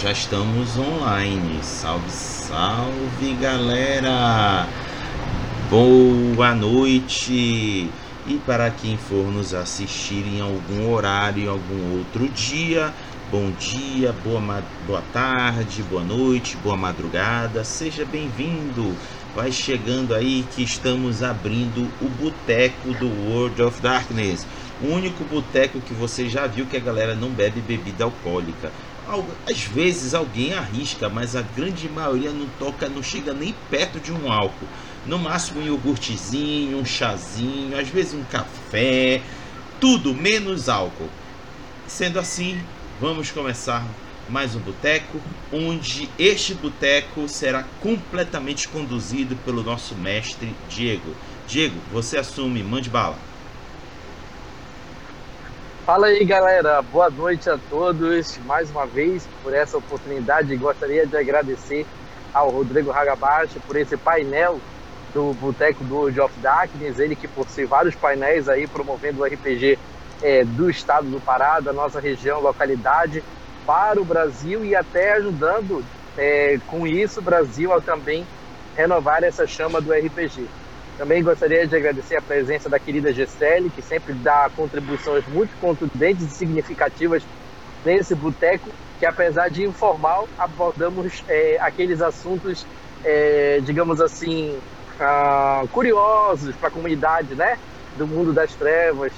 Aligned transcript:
já 0.00 0.12
estamos 0.12 0.78
online. 0.78 1.62
Salve, 1.62 2.10
salve 2.10 3.34
galera! 3.34 4.66
Boa 5.68 6.54
noite! 6.54 7.90
E 8.26 8.34
para 8.46 8.70
quem 8.70 8.96
for 8.96 9.30
nos 9.30 9.52
assistir 9.52 10.26
em 10.26 10.40
algum 10.40 10.90
horário, 10.90 11.44
em 11.44 11.48
algum 11.48 11.98
outro 11.98 12.26
dia, 12.30 12.94
bom 13.30 13.50
dia, 13.58 14.14
boa, 14.24 14.64
boa 14.86 15.02
tarde, 15.12 15.82
boa 15.82 16.02
noite, 16.02 16.56
boa 16.56 16.78
madrugada, 16.78 17.62
seja 17.62 18.06
bem-vindo! 18.06 18.94
Vai 19.36 19.52
chegando 19.52 20.14
aí 20.14 20.46
que 20.54 20.62
estamos 20.62 21.22
abrindo 21.22 21.86
o 22.00 22.08
boteco 22.08 22.94
do 22.94 23.06
World 23.28 23.60
of 23.62 23.82
Darkness. 23.82 24.46
O 24.82 24.94
único 24.94 25.24
boteco 25.24 25.78
que 25.78 25.92
você 25.92 26.26
já 26.26 26.46
viu 26.46 26.64
que 26.64 26.76
a 26.78 26.80
galera 26.80 27.14
não 27.14 27.28
bebe 27.28 27.60
bebida 27.60 28.04
alcoólica. 28.04 28.72
Às 29.48 29.62
vezes 29.62 30.14
alguém 30.14 30.52
arrisca, 30.52 31.08
mas 31.08 31.34
a 31.34 31.42
grande 31.42 31.88
maioria 31.88 32.30
não 32.30 32.46
toca, 32.58 32.88
não 32.88 33.02
chega 33.02 33.34
nem 33.34 33.54
perto 33.68 33.98
de 33.98 34.12
um 34.12 34.30
álcool. 34.30 34.68
No 35.04 35.18
máximo 35.18 35.60
um 35.60 35.66
iogurtezinho, 35.66 36.78
um 36.78 36.84
chazinho, 36.84 37.78
às 37.78 37.88
vezes 37.88 38.14
um 38.14 38.22
café, 38.24 39.20
tudo 39.80 40.14
menos 40.14 40.68
álcool. 40.68 41.08
Sendo 41.88 42.20
assim, 42.20 42.60
vamos 43.00 43.30
começar 43.30 43.84
mais 44.28 44.54
um 44.54 44.60
boteco, 44.60 45.20
onde 45.52 46.08
este 46.16 46.54
boteco 46.54 47.28
será 47.28 47.64
completamente 47.80 48.68
conduzido 48.68 49.34
pelo 49.44 49.62
nosso 49.62 49.96
mestre 49.96 50.54
Diego. 50.68 51.16
Diego, 51.48 51.80
você 51.92 52.16
assume, 52.16 52.62
mande 52.62 52.88
bala. 52.88 53.29
Fala 55.84 56.08
aí, 56.08 56.24
galera. 56.24 56.82
Boa 56.82 57.10
noite 57.10 57.48
a 57.48 57.58
todos. 57.70 58.38
Mais 58.44 58.70
uma 58.70 58.86
vez 58.86 59.26
por 59.42 59.54
essa 59.54 59.78
oportunidade. 59.78 60.54
Gostaria 60.56 61.06
de 61.06 61.16
agradecer 61.16 61.86
ao 62.32 62.50
Rodrigo 62.50 62.92
Hagabashi 62.92 63.58
por 63.60 63.76
esse 63.76 63.96
painel 63.96 64.60
do 65.12 65.32
Boteco 65.34 65.82
do 65.82 65.96
World 65.96 66.20
of 66.20 66.38
Darkness. 66.40 66.98
Ele 66.98 67.16
que 67.16 67.26
possui 67.26 67.64
vários 67.64 67.94
painéis 67.94 68.48
aí 68.48 68.66
promovendo 68.66 69.22
o 69.22 69.24
RPG 69.24 69.78
é, 70.22 70.44
do 70.44 70.68
estado 70.68 71.08
do 71.08 71.20
Pará, 71.20 71.60
da 71.60 71.72
nossa 71.72 71.98
região, 71.98 72.40
localidade, 72.40 73.24
para 73.66 74.00
o 74.00 74.04
Brasil 74.04 74.64
e 74.64 74.76
até 74.76 75.14
ajudando 75.14 75.84
é, 76.16 76.58
com 76.66 76.86
isso 76.86 77.20
o 77.20 77.22
Brasil 77.22 77.72
a 77.72 77.80
também 77.80 78.26
renovar 78.76 79.24
essa 79.24 79.46
chama 79.46 79.80
do 79.80 79.92
RPG. 79.92 80.46
Também 81.00 81.22
gostaria 81.22 81.66
de 81.66 81.74
agradecer 81.74 82.18
a 82.18 82.20
presença 82.20 82.68
da 82.68 82.78
querida 82.78 83.10
Gisele, 83.10 83.70
que 83.70 83.80
sempre 83.80 84.12
dá 84.12 84.50
contribuições 84.54 85.26
muito 85.28 85.56
contundentes 85.56 86.26
e 86.26 86.30
significativas 86.34 87.24
nesse 87.82 88.14
boteco, 88.14 88.68
que 88.98 89.06
apesar 89.06 89.48
de 89.48 89.64
informal, 89.64 90.28
abordamos 90.38 91.24
é, 91.26 91.56
aqueles 91.62 92.02
assuntos, 92.02 92.66
é, 93.02 93.60
digamos 93.62 93.98
assim, 93.98 94.60
ah, 95.00 95.62
curiosos 95.72 96.54
para 96.56 96.68
a 96.68 96.70
comunidade, 96.70 97.34
né? 97.34 97.56
Do 97.96 98.06
mundo 98.06 98.34
das 98.34 98.54
trevas, 98.54 99.10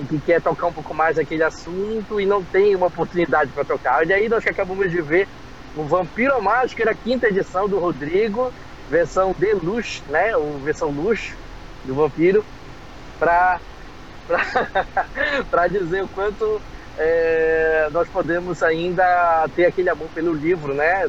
e 0.00 0.04
que 0.06 0.18
quer 0.18 0.42
tocar 0.42 0.66
um 0.66 0.72
pouco 0.72 0.92
mais 0.92 1.16
aquele 1.16 1.44
assunto 1.44 2.20
e 2.20 2.26
não 2.26 2.42
tem 2.42 2.74
uma 2.74 2.88
oportunidade 2.88 3.52
para 3.52 3.64
tocar. 3.64 4.04
E 4.04 4.12
aí 4.12 4.28
nós 4.28 4.44
acabamos 4.48 4.90
de 4.90 5.00
ver 5.00 5.28
o 5.76 5.84
Vampiro 5.84 6.42
Máscara, 6.42 6.92
quinta 6.92 7.28
edição 7.28 7.68
do 7.68 7.78
Rodrigo, 7.78 8.52
versão 8.90 9.34
deluxe, 9.38 10.02
né? 10.08 10.36
Ou 10.36 10.60
versão 10.62 10.90
luxo 10.90 11.38
do 11.84 11.94
vampiro, 11.96 12.46
para 13.18 13.62
para 15.50 15.68
dizer 15.68 16.02
o 16.04 16.08
quanto 16.10 16.62
é, 16.96 17.88
nós 17.90 18.08
podemos 18.10 18.62
ainda 18.62 19.48
ter 19.54 19.66
aquele 19.66 19.90
amor 19.90 20.10
pelo 20.12 20.32
livro, 20.34 20.74
né? 20.74 21.06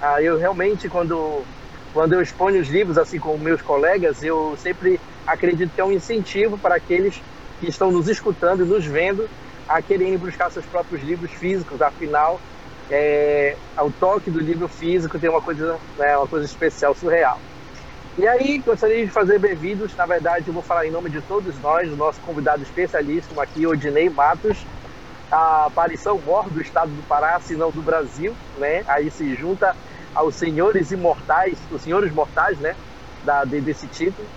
Ah, 0.00 0.22
eu 0.22 0.38
realmente 0.38 0.88
quando 0.88 1.48
quando 1.92 2.14
eu 2.14 2.22
exponho 2.22 2.60
os 2.60 2.68
livros 2.68 2.98
assim 2.98 3.18
com 3.18 3.38
meus 3.38 3.62
colegas, 3.62 4.22
eu 4.22 4.56
sempre 4.56 5.00
acredito 5.26 5.72
que 5.74 5.80
é 5.80 5.84
um 5.84 5.92
incentivo 5.92 6.58
para 6.60 6.76
aqueles 6.76 7.22
que 7.58 7.68
estão 7.68 7.90
nos 7.92 8.08
escutando 8.08 8.62
e 8.64 8.66
nos 8.68 8.86
vendo 8.86 9.30
a 9.66 9.82
quererem 9.82 10.18
buscar 10.18 10.50
seus 10.50 10.66
próprios 10.66 11.02
livros 11.02 11.32
físicos. 11.34 11.80
Afinal, 11.82 12.42
é, 12.90 13.56
ao 13.76 13.90
toque 13.90 14.30
do 14.30 14.38
livro 14.40 14.68
físico 14.68 15.18
tem 15.18 15.30
uma 15.30 15.40
coisa, 15.40 15.78
né, 15.96 16.16
uma 16.16 16.26
coisa 16.26 16.46
especial, 16.46 16.94
surreal. 16.94 17.40
E 18.18 18.28
aí, 18.28 18.58
gostaria 18.58 19.04
de 19.06 19.10
fazer 19.10 19.38
bem-vindos. 19.38 19.96
Na 19.96 20.04
verdade, 20.04 20.46
eu 20.46 20.52
vou 20.52 20.62
falar 20.62 20.86
em 20.86 20.90
nome 20.90 21.08
de 21.08 21.22
todos 21.22 21.58
nós, 21.60 21.90
o 21.90 21.96
nosso 21.96 22.20
convidado 22.20 22.62
especialíssimo 22.62 23.40
aqui, 23.40 23.66
Odinei 23.66 24.10
Matos, 24.10 24.66
a 25.30 25.66
aparição 25.66 26.18
mor 26.18 26.50
do 26.50 26.60
estado 26.60 26.90
do 26.90 27.02
Pará, 27.04 27.40
se 27.40 27.56
não 27.56 27.70
do 27.70 27.80
Brasil, 27.80 28.36
né? 28.58 28.82
Aí 28.86 29.10
se 29.10 29.34
junta 29.34 29.74
aos 30.14 30.34
senhores 30.36 30.90
imortais, 30.90 31.58
os 31.70 31.82
senhores 31.82 32.12
mortais, 32.12 32.58
né? 32.58 32.76
Da, 33.24 33.44
desse 33.44 33.88
título. 33.88 34.28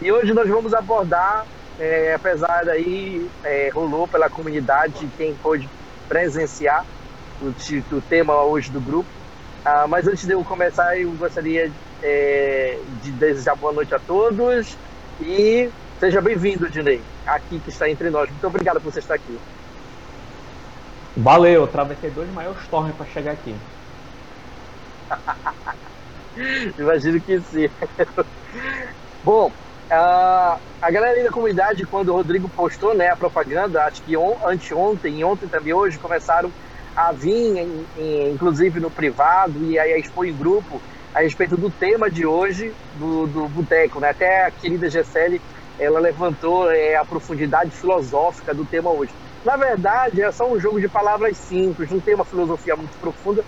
E 0.00 0.10
hoje 0.10 0.32
nós 0.32 0.48
vamos 0.48 0.72
abordar, 0.72 1.46
é, 1.78 2.14
apesar 2.14 2.64
daí 2.64 3.30
é, 3.44 3.68
rolou 3.74 4.08
pela 4.08 4.30
comunidade 4.30 5.10
quem 5.18 5.36
pôde 5.36 5.68
presenciar 6.08 6.86
o, 7.40 7.96
o 7.96 8.02
tema 8.02 8.42
hoje 8.44 8.70
do 8.70 8.80
grupo. 8.80 9.08
Ah, 9.64 9.86
mas 9.88 10.06
antes 10.06 10.26
de 10.26 10.32
eu 10.32 10.44
começar, 10.44 10.98
eu 10.98 11.10
gostaria 11.12 11.70
é, 12.02 12.78
de 13.02 13.12
desejar 13.12 13.54
boa 13.56 13.72
noite 13.72 13.94
a 13.94 13.98
todos 13.98 14.76
e 15.20 15.70
seja 15.98 16.20
bem-vindo, 16.20 16.68
Dinei, 16.70 17.02
aqui 17.26 17.58
que 17.60 17.70
está 17.70 17.88
entre 17.88 18.10
nós. 18.10 18.30
Muito 18.30 18.46
obrigado 18.46 18.80
por 18.80 18.92
você 18.92 19.00
estar 19.00 19.14
aqui. 19.14 19.38
Valeu, 21.16 21.64
atravessei 21.64 22.10
dois 22.10 22.30
maiores 22.30 22.66
torres 22.68 22.94
para 22.94 23.06
chegar 23.06 23.32
aqui. 23.32 23.54
Imagino 26.78 27.20
que 27.20 27.40
sim. 27.42 27.68
Bom, 29.22 29.52
a, 29.90 30.58
a 30.80 30.90
galera 30.90 31.18
aí 31.18 31.24
da 31.24 31.30
comunidade, 31.30 31.84
quando 31.84 32.10
o 32.10 32.14
Rodrigo 32.14 32.48
postou 32.48 32.94
né, 32.94 33.08
a 33.08 33.16
propaganda, 33.16 33.84
acho 33.84 34.02
que 34.02 34.16
on, 34.16 34.38
anteontem 34.46 35.18
e 35.18 35.24
ontem 35.24 35.48
também 35.48 35.74
hoje, 35.74 35.98
começaram 35.98 36.50
a 36.96 37.12
vir, 37.12 37.56
em, 37.56 37.86
em, 37.96 38.32
inclusive 38.32 38.80
no 38.80 38.90
privado, 38.90 39.64
e 39.64 39.78
aí 39.78 39.92
a 39.92 39.98
expor 39.98 40.26
em 40.26 40.36
grupo 40.36 40.80
a 41.14 41.20
respeito 41.20 41.56
do 41.56 41.70
tema 41.70 42.10
de 42.10 42.24
hoje 42.24 42.72
do, 42.94 43.26
do 43.26 43.48
Boteco. 43.48 44.00
Né? 44.00 44.10
Até 44.10 44.46
a 44.46 44.50
querida 44.50 44.88
Gessele, 44.88 45.40
ela 45.78 45.98
levantou 45.98 46.70
é, 46.70 46.96
a 46.96 47.04
profundidade 47.04 47.70
filosófica 47.70 48.54
do 48.54 48.64
tema 48.64 48.90
hoje. 48.90 49.12
Na 49.44 49.56
verdade, 49.56 50.22
é 50.22 50.30
só 50.30 50.46
um 50.46 50.60
jogo 50.60 50.80
de 50.80 50.88
palavras 50.88 51.36
simples, 51.38 51.90
não 51.90 52.00
tem 52.00 52.14
uma 52.14 52.24
filosofia 52.24 52.76
muito 52.76 52.96
profunda. 52.98 53.44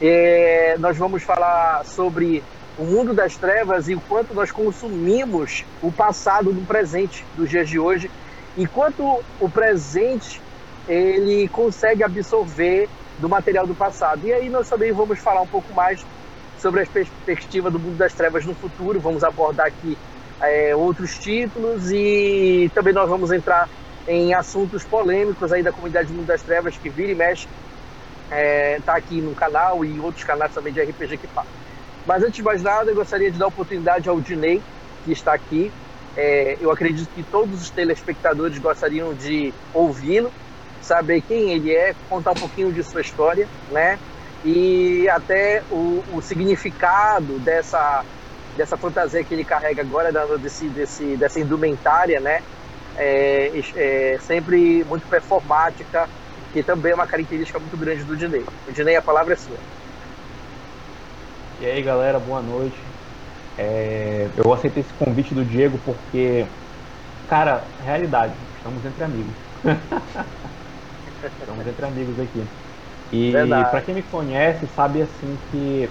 É, 0.00 0.76
nós 0.78 0.96
vamos 0.98 1.22
falar 1.22 1.84
sobre 1.84 2.44
o 2.76 2.84
mundo 2.84 3.14
das 3.14 3.36
trevas 3.36 3.88
e 3.88 3.94
o 3.94 4.00
quanto 4.00 4.34
nós 4.34 4.50
consumimos 4.50 5.64
o 5.80 5.90
passado 5.90 6.52
do 6.52 6.60
presente 6.62 7.24
dos 7.34 7.48
dias 7.48 7.68
de 7.68 7.78
hoje 7.78 8.10
e 8.56 8.66
quanto 8.66 9.24
o 9.40 9.48
presente 9.48 10.42
ele 10.88 11.48
consegue 11.48 12.02
absorver 12.02 12.88
do 13.18 13.28
material 13.28 13.66
do 13.66 13.74
passado. 13.74 14.26
E 14.26 14.32
aí 14.32 14.48
nós 14.48 14.68
também 14.68 14.92
vamos 14.92 15.18
falar 15.18 15.42
um 15.42 15.46
pouco 15.46 15.72
mais 15.74 16.04
sobre 16.58 16.82
a 16.82 16.86
perspectiva 16.86 17.70
do 17.70 17.78
mundo 17.78 17.96
das 17.96 18.12
trevas 18.12 18.44
no 18.44 18.54
futuro. 18.54 19.00
Vamos 19.00 19.24
abordar 19.24 19.66
aqui 19.66 19.96
é, 20.40 20.74
outros 20.74 21.18
títulos 21.18 21.90
e 21.90 22.70
também 22.74 22.92
nós 22.92 23.08
vamos 23.08 23.32
entrar 23.32 23.68
em 24.06 24.34
assuntos 24.34 24.84
polêmicos 24.84 25.52
aí 25.52 25.62
da 25.62 25.72
comunidade 25.72 26.08
do 26.08 26.14
mundo 26.14 26.26
das 26.26 26.42
trevas 26.42 26.76
que 26.76 26.90
vira 26.90 27.12
e 27.12 27.14
mexe 27.14 27.46
é, 28.30 28.80
tá 28.80 28.96
aqui 28.96 29.20
no 29.20 29.34
canal 29.34 29.84
e 29.84 29.98
outros 30.00 30.24
canais 30.24 30.52
também 30.52 30.72
de 30.72 30.80
RPG 30.80 31.18
que 31.18 31.26
falam. 31.28 31.50
Mas 32.06 32.22
antes 32.22 32.36
de 32.36 32.42
mais 32.42 32.62
nada, 32.62 32.90
eu 32.90 32.94
gostaria 32.94 33.30
de 33.30 33.38
dar 33.38 33.46
oportunidade 33.46 34.08
ao 34.08 34.20
Dinei, 34.20 34.60
que 35.04 35.12
está 35.12 35.32
aqui. 35.34 35.72
É, 36.16 36.56
eu 36.60 36.70
acredito 36.70 37.08
que 37.14 37.22
todos 37.22 37.62
os 37.62 37.70
telespectadores 37.70 38.58
gostariam 38.58 39.14
de 39.14 39.52
ouvi-lo 39.72 40.30
saber 40.84 41.22
quem 41.22 41.50
ele 41.50 41.74
é, 41.74 41.94
contar 42.08 42.32
um 42.32 42.34
pouquinho 42.34 42.72
de 42.72 42.82
sua 42.82 43.00
história, 43.00 43.48
né? 43.70 43.98
E 44.44 45.08
até 45.08 45.62
o, 45.70 46.02
o 46.12 46.20
significado 46.20 47.38
dessa, 47.38 48.04
dessa 48.56 48.76
fantasia 48.76 49.24
que 49.24 49.32
ele 49.32 49.44
carrega 49.44 49.80
agora, 49.80 50.12
desse, 50.38 50.68
desse, 50.68 51.16
dessa 51.16 51.40
indumentária, 51.40 52.20
né? 52.20 52.42
É, 52.96 53.50
é 53.76 54.18
sempre 54.20 54.84
muito 54.84 55.08
performática, 55.08 56.08
que 56.52 56.62
também 56.62 56.92
é 56.92 56.94
uma 56.94 57.06
característica 57.06 57.58
muito 57.58 57.76
grande 57.76 58.04
do 58.04 58.16
Dinei. 58.16 58.44
O 58.68 58.72
Dinei, 58.72 58.96
a 58.96 59.02
palavra 59.02 59.32
é 59.32 59.36
sua. 59.36 59.56
E 61.60 61.66
aí, 61.66 61.82
galera, 61.82 62.18
boa 62.18 62.42
noite. 62.42 62.76
É, 63.56 64.28
eu 64.36 64.52
aceitei 64.52 64.82
esse 64.82 64.92
convite 64.94 65.34
do 65.34 65.44
Diego 65.44 65.78
porque, 65.84 66.44
cara, 67.28 67.62
realidade, 67.82 68.34
estamos 68.58 68.84
entre 68.84 69.04
amigos. 69.04 69.34
Estamos 71.26 71.66
entre 71.66 71.86
amigos 71.86 72.20
aqui. 72.20 72.44
E 73.12 73.32
para 73.70 73.80
quem 73.80 73.94
me 73.94 74.02
conhece, 74.02 74.66
sabe 74.68 75.02
assim 75.02 75.38
que 75.50 75.88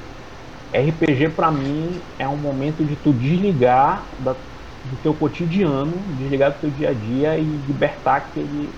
RPG 0.74 1.30
para 1.36 1.52
mim 1.52 2.02
é 2.20 2.28
um 2.28 2.38
momento 2.38 2.84
de 2.84 2.96
tu 2.96 3.14
desligar 3.14 4.04
da, 4.20 4.34
do 4.34 4.98
teu 5.02 5.14
cotidiano, 5.14 5.92
desligar 6.18 6.52
do 6.52 6.60
teu 6.60 6.70
dia 6.72 6.90
a 6.90 6.94
dia 6.94 7.38
e 7.38 7.44
libertar 7.44 8.18
aquele 8.18 8.70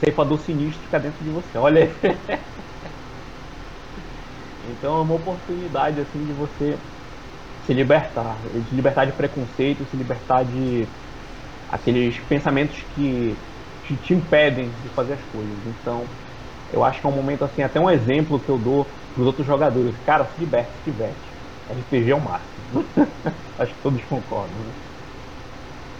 ceifador 0.00 0.38
sinistro 0.40 0.78
que 0.80 0.86
fica 0.86 0.98
dentro 0.98 1.24
de 1.24 1.30
você. 1.30 1.58
Olha 1.58 1.84
aí. 1.84 1.90
Então 4.66 4.98
é 4.98 5.02
uma 5.02 5.14
oportunidade 5.14 6.00
assim 6.00 6.24
de 6.24 6.32
você 6.32 6.78
se 7.66 7.74
libertar, 7.74 8.38
se 8.66 8.74
libertar 8.74 9.04
de 9.04 9.12
preconceito, 9.12 9.84
se 9.90 9.96
libertar 9.96 10.42
de 10.42 10.88
aqueles 11.68 12.18
pensamentos 12.20 12.82
que 12.94 13.36
te, 13.86 13.96
te 13.96 14.14
impedem 14.14 14.70
de 14.82 14.88
fazer 14.90 15.14
as 15.14 15.24
coisas. 15.24 15.56
Então, 15.66 16.04
eu 16.72 16.82
acho 16.82 17.00
que 17.00 17.06
é 17.06 17.10
um 17.10 17.14
momento 17.14 17.44
assim, 17.44 17.62
até 17.62 17.78
um 17.78 17.90
exemplo 17.90 18.40
que 18.40 18.50
eu 18.50 18.58
dou 18.58 18.84
para 18.84 19.20
os 19.20 19.26
outros 19.26 19.46
jogadores. 19.46 19.96
Cara, 20.04 20.26
se 20.26 20.40
liberte, 20.40 20.72
se 20.78 20.90
diverte. 20.90 21.34
RPG 21.70 22.10
é 22.10 22.14
o 22.14 22.20
máximo. 22.20 22.84
acho 23.58 23.74
que 23.74 23.82
todos 23.82 24.04
concordam. 24.04 24.58
Né? 24.58 24.72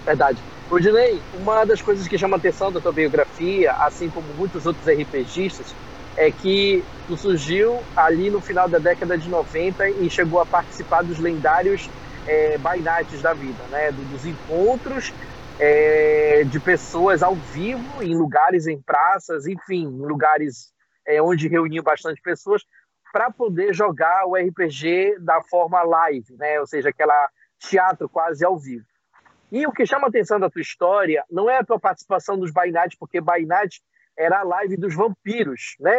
Verdade. 0.04 0.42
Rudinei, 0.68 1.22
uma 1.32 1.64
das 1.64 1.80
coisas 1.80 2.08
que 2.08 2.18
chama 2.18 2.36
a 2.36 2.38
atenção 2.38 2.72
da 2.72 2.80
tua 2.80 2.92
biografia, 2.92 3.72
assim 3.80 4.08
como 4.08 4.34
muitos 4.34 4.66
outros 4.66 4.86
RPGistas, 4.86 5.76
é 6.16 6.30
que 6.30 6.82
tu 7.06 7.16
surgiu 7.16 7.78
ali 7.94 8.30
no 8.30 8.40
final 8.40 8.68
da 8.68 8.78
década 8.78 9.16
de 9.16 9.28
90 9.28 9.84
e 10.00 10.10
chegou 10.10 10.40
a 10.40 10.46
participar 10.46 11.02
dos 11.02 11.18
lendários 11.18 11.90
é, 12.26 12.56
da 12.58 13.34
vida, 13.34 13.66
né? 13.68 13.92
dos 13.92 14.24
encontros 14.24 15.12
é, 15.58 16.44
de 16.44 16.60
pessoas 16.60 17.22
ao 17.22 17.34
vivo, 17.36 18.02
em 18.02 18.14
lugares, 18.14 18.66
em 18.66 18.80
praças, 18.80 19.46
enfim, 19.46 19.84
em 19.84 20.06
lugares 20.06 20.72
é, 21.06 21.22
onde 21.22 21.48
reuniam 21.48 21.82
bastante 21.82 22.20
pessoas, 22.20 22.64
para 23.12 23.30
poder 23.30 23.72
jogar 23.72 24.26
o 24.26 24.34
RPG 24.34 25.18
da 25.20 25.40
forma 25.42 25.82
live, 25.82 26.36
né? 26.36 26.58
ou 26.58 26.66
seja, 26.66 26.88
aquela 26.88 27.28
teatro 27.60 28.08
quase 28.08 28.44
ao 28.44 28.58
vivo. 28.58 28.84
E 29.52 29.66
o 29.66 29.72
que 29.72 29.86
chama 29.86 30.06
a 30.06 30.08
atenção 30.08 30.40
da 30.40 30.50
tua 30.50 30.60
história 30.60 31.24
não 31.30 31.48
é 31.48 31.58
a 31.58 31.64
tua 31.64 31.78
participação 31.78 32.36
by 32.50 32.72
nights, 32.72 32.98
porque 32.98 33.20
nights 33.46 33.80
era 34.18 34.40
a 34.40 34.42
live 34.42 34.76
dos 34.76 34.94
vampiros, 34.94 35.76
né, 35.78 35.92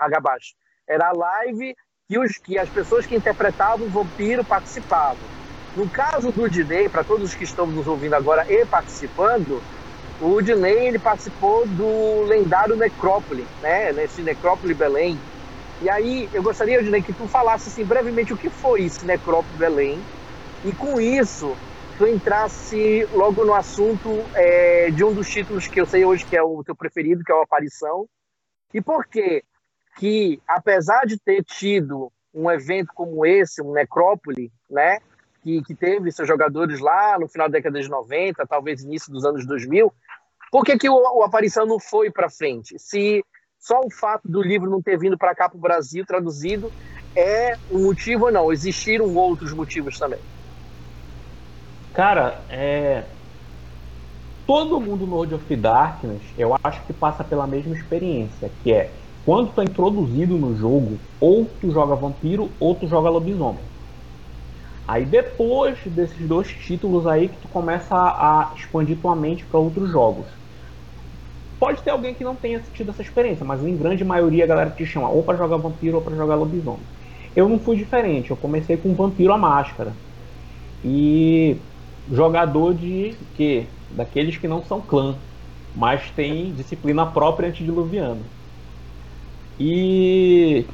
Hagabashi? 0.00 0.54
Era 0.88 1.08
a 1.08 1.12
live 1.12 1.74
que, 2.06 2.18
os, 2.18 2.38
que 2.38 2.58
as 2.58 2.70
pessoas 2.70 3.06
que 3.06 3.16
interpretavam 3.16 3.86
o 3.86 3.90
vampiro 3.90 4.44
participavam. 4.44 5.43
No 5.74 5.90
caso 5.90 6.30
do 6.30 6.48
Dinei, 6.48 6.88
para 6.88 7.04
todos 7.04 7.30
os 7.30 7.34
que 7.34 7.42
estão 7.42 7.66
nos 7.66 7.86
ouvindo 7.88 8.14
agora 8.14 8.44
e 8.48 8.64
participando, 8.64 9.64
o 10.20 10.40
Dinei 10.40 10.86
ele 10.86 11.00
participou 11.00 11.66
do 11.66 12.22
lendário 12.22 12.76
Necrópole, 12.76 13.50
né? 13.60 13.92
Nesse 13.92 14.22
Necrópole 14.22 14.72
Belém. 14.72 15.20
E 15.80 15.90
aí 15.90 16.28
eu 16.32 16.42
gostaria, 16.44 16.82
Dinei, 16.82 17.02
que 17.02 17.12
tu 17.12 17.26
falasse 17.26 17.68
assim, 17.68 17.84
brevemente 17.84 18.32
o 18.32 18.36
que 18.36 18.50
foi 18.50 18.84
esse 18.84 19.04
Necrópole 19.04 19.58
Belém. 19.58 20.06
E 20.62 20.72
com 20.72 21.00
isso, 21.00 21.58
tu 21.98 22.06
entrasse 22.06 23.04
logo 23.10 23.44
no 23.44 23.54
assunto 23.54 24.30
é, 24.36 24.92
de 24.92 25.04
um 25.04 25.12
dos 25.12 25.28
títulos 25.28 25.66
que 25.66 25.80
eu 25.80 25.86
sei 25.86 26.04
hoje 26.04 26.24
que 26.24 26.36
é 26.36 26.42
o 26.42 26.62
teu 26.62 26.76
preferido, 26.76 27.24
que 27.24 27.32
é 27.32 27.34
o 27.34 27.42
Aparição. 27.42 28.06
E 28.72 28.80
por 28.80 29.06
quê? 29.06 29.42
Que, 29.96 30.40
apesar 30.46 31.04
de 31.04 31.18
ter 31.18 31.42
tido 31.44 32.12
um 32.32 32.48
evento 32.48 32.92
como 32.94 33.26
esse, 33.26 33.60
um 33.60 33.72
Necrópole, 33.72 34.52
né? 34.70 34.98
Que, 35.44 35.62
que 35.62 35.74
teve 35.74 36.10
seus 36.10 36.26
jogadores 36.26 36.80
lá 36.80 37.18
no 37.18 37.28
final 37.28 37.48
da 37.48 37.58
década 37.58 37.78
de 37.78 37.88
90, 37.88 38.46
talvez 38.46 38.82
início 38.82 39.12
dos 39.12 39.26
anos 39.26 39.46
2000, 39.46 39.92
por 40.50 40.64
que, 40.64 40.78
que 40.78 40.88
o, 40.88 40.94
o 40.94 41.22
Aparição 41.22 41.66
não 41.66 41.78
foi 41.78 42.10
para 42.10 42.30
frente? 42.30 42.78
Se 42.78 43.22
só 43.60 43.80
o 43.80 43.90
fato 43.90 44.26
do 44.26 44.42
livro 44.42 44.70
não 44.70 44.80
ter 44.80 44.98
vindo 44.98 45.18
para 45.18 45.34
cá 45.34 45.48
para 45.48 45.58
o 45.58 45.60
Brasil 45.60 46.04
traduzido 46.06 46.72
é 47.14 47.52
o 47.68 47.78
um 47.78 47.84
motivo 47.84 48.26
ou 48.26 48.32
não? 48.32 48.50
Existiram 48.50 49.14
outros 49.14 49.52
motivos 49.52 49.98
também? 49.98 50.18
Cara, 51.92 52.44
é... 52.48 53.04
todo 54.46 54.80
mundo 54.80 55.06
no 55.06 55.14
World 55.14 55.34
of 55.34 55.56
Darkness, 55.56 56.22
eu 56.36 56.54
acho 56.64 56.84
que 56.86 56.92
passa 56.92 57.22
pela 57.22 57.46
mesma 57.46 57.74
experiência, 57.74 58.50
que 58.62 58.72
é 58.72 58.92
quando 59.24 59.52
tu 59.52 59.60
é 59.60 59.64
introduzido 59.64 60.36
no 60.36 60.56
jogo, 60.56 60.98
ou 61.20 61.46
tu 61.46 61.70
joga 61.70 61.94
vampiro 61.94 62.50
ou 62.58 62.74
tu 62.74 62.86
joga 62.86 63.08
lobisomem. 63.08 63.73
Aí 64.86 65.06
depois 65.06 65.78
desses 65.86 66.28
dois 66.28 66.48
títulos 66.48 67.06
aí 67.06 67.28
que 67.28 67.38
tu 67.38 67.48
começa 67.48 67.94
a, 67.94 68.52
expandir 68.54 69.00
tua 69.00 69.16
mente 69.16 69.44
para 69.46 69.58
outros 69.58 69.90
jogos. 69.90 70.28
Pode 71.58 71.82
ter 71.82 71.90
alguém 71.90 72.14
que 72.14 72.24
não 72.24 72.36
tenha 72.36 72.60
tido 72.60 72.90
essa 72.90 73.00
experiência, 73.00 73.44
mas 73.44 73.64
em 73.64 73.76
grande 73.76 74.04
maioria 74.04 74.44
a 74.44 74.46
galera 74.46 74.70
te 74.70 74.84
chama 74.84 75.08
ou 75.10 75.22
para 75.22 75.38
jogar 75.38 75.56
vampiro 75.56 75.96
ou 75.96 76.02
para 76.02 76.14
jogar 76.14 76.34
lobisomem. 76.34 76.86
Eu 77.34 77.48
não 77.48 77.58
fui 77.58 77.76
diferente, 77.76 78.30
eu 78.30 78.36
comecei 78.36 78.76
com 78.76 78.94
vampiro 78.94 79.32
à 79.32 79.38
máscara. 79.38 79.96
E 80.82 81.56
jogador 82.10 82.74
de 82.74 83.16
que 83.34 83.66
daqueles 83.90 84.36
que 84.36 84.46
não 84.46 84.62
são 84.64 84.82
clã, 84.82 85.16
mas 85.74 86.10
tem 86.10 86.52
disciplina 86.54 87.06
própria 87.06 87.48
antediluviana. 87.48 88.20
E 89.58 90.66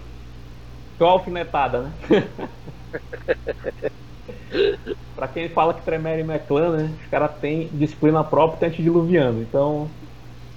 uma 0.99 1.13
alfinetada, 1.13 1.83
né? 1.83 1.93
pra 5.15 5.29
quem 5.29 5.49
fala 5.49 5.75
que 5.75 5.83
Tremere 5.83 6.29
é 6.31 6.39
clã, 6.39 6.77
né? 6.77 6.91
Os 7.03 7.11
caras 7.11 7.33
têm 7.41 7.69
disciplina 7.73 8.25
própria 8.25 8.67
e 8.67 8.69
antediluviano. 8.69 9.43
Então, 9.43 9.89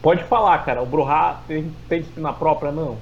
pode 0.02 0.24
falar, 0.24 0.58
cara. 0.66 0.82
O 0.82 0.86
Bruhá 0.86 1.42
tem, 1.48 1.72
tem 1.88 2.00
disciplina 2.00 2.34
própria? 2.34 2.72
Não. 2.72 2.98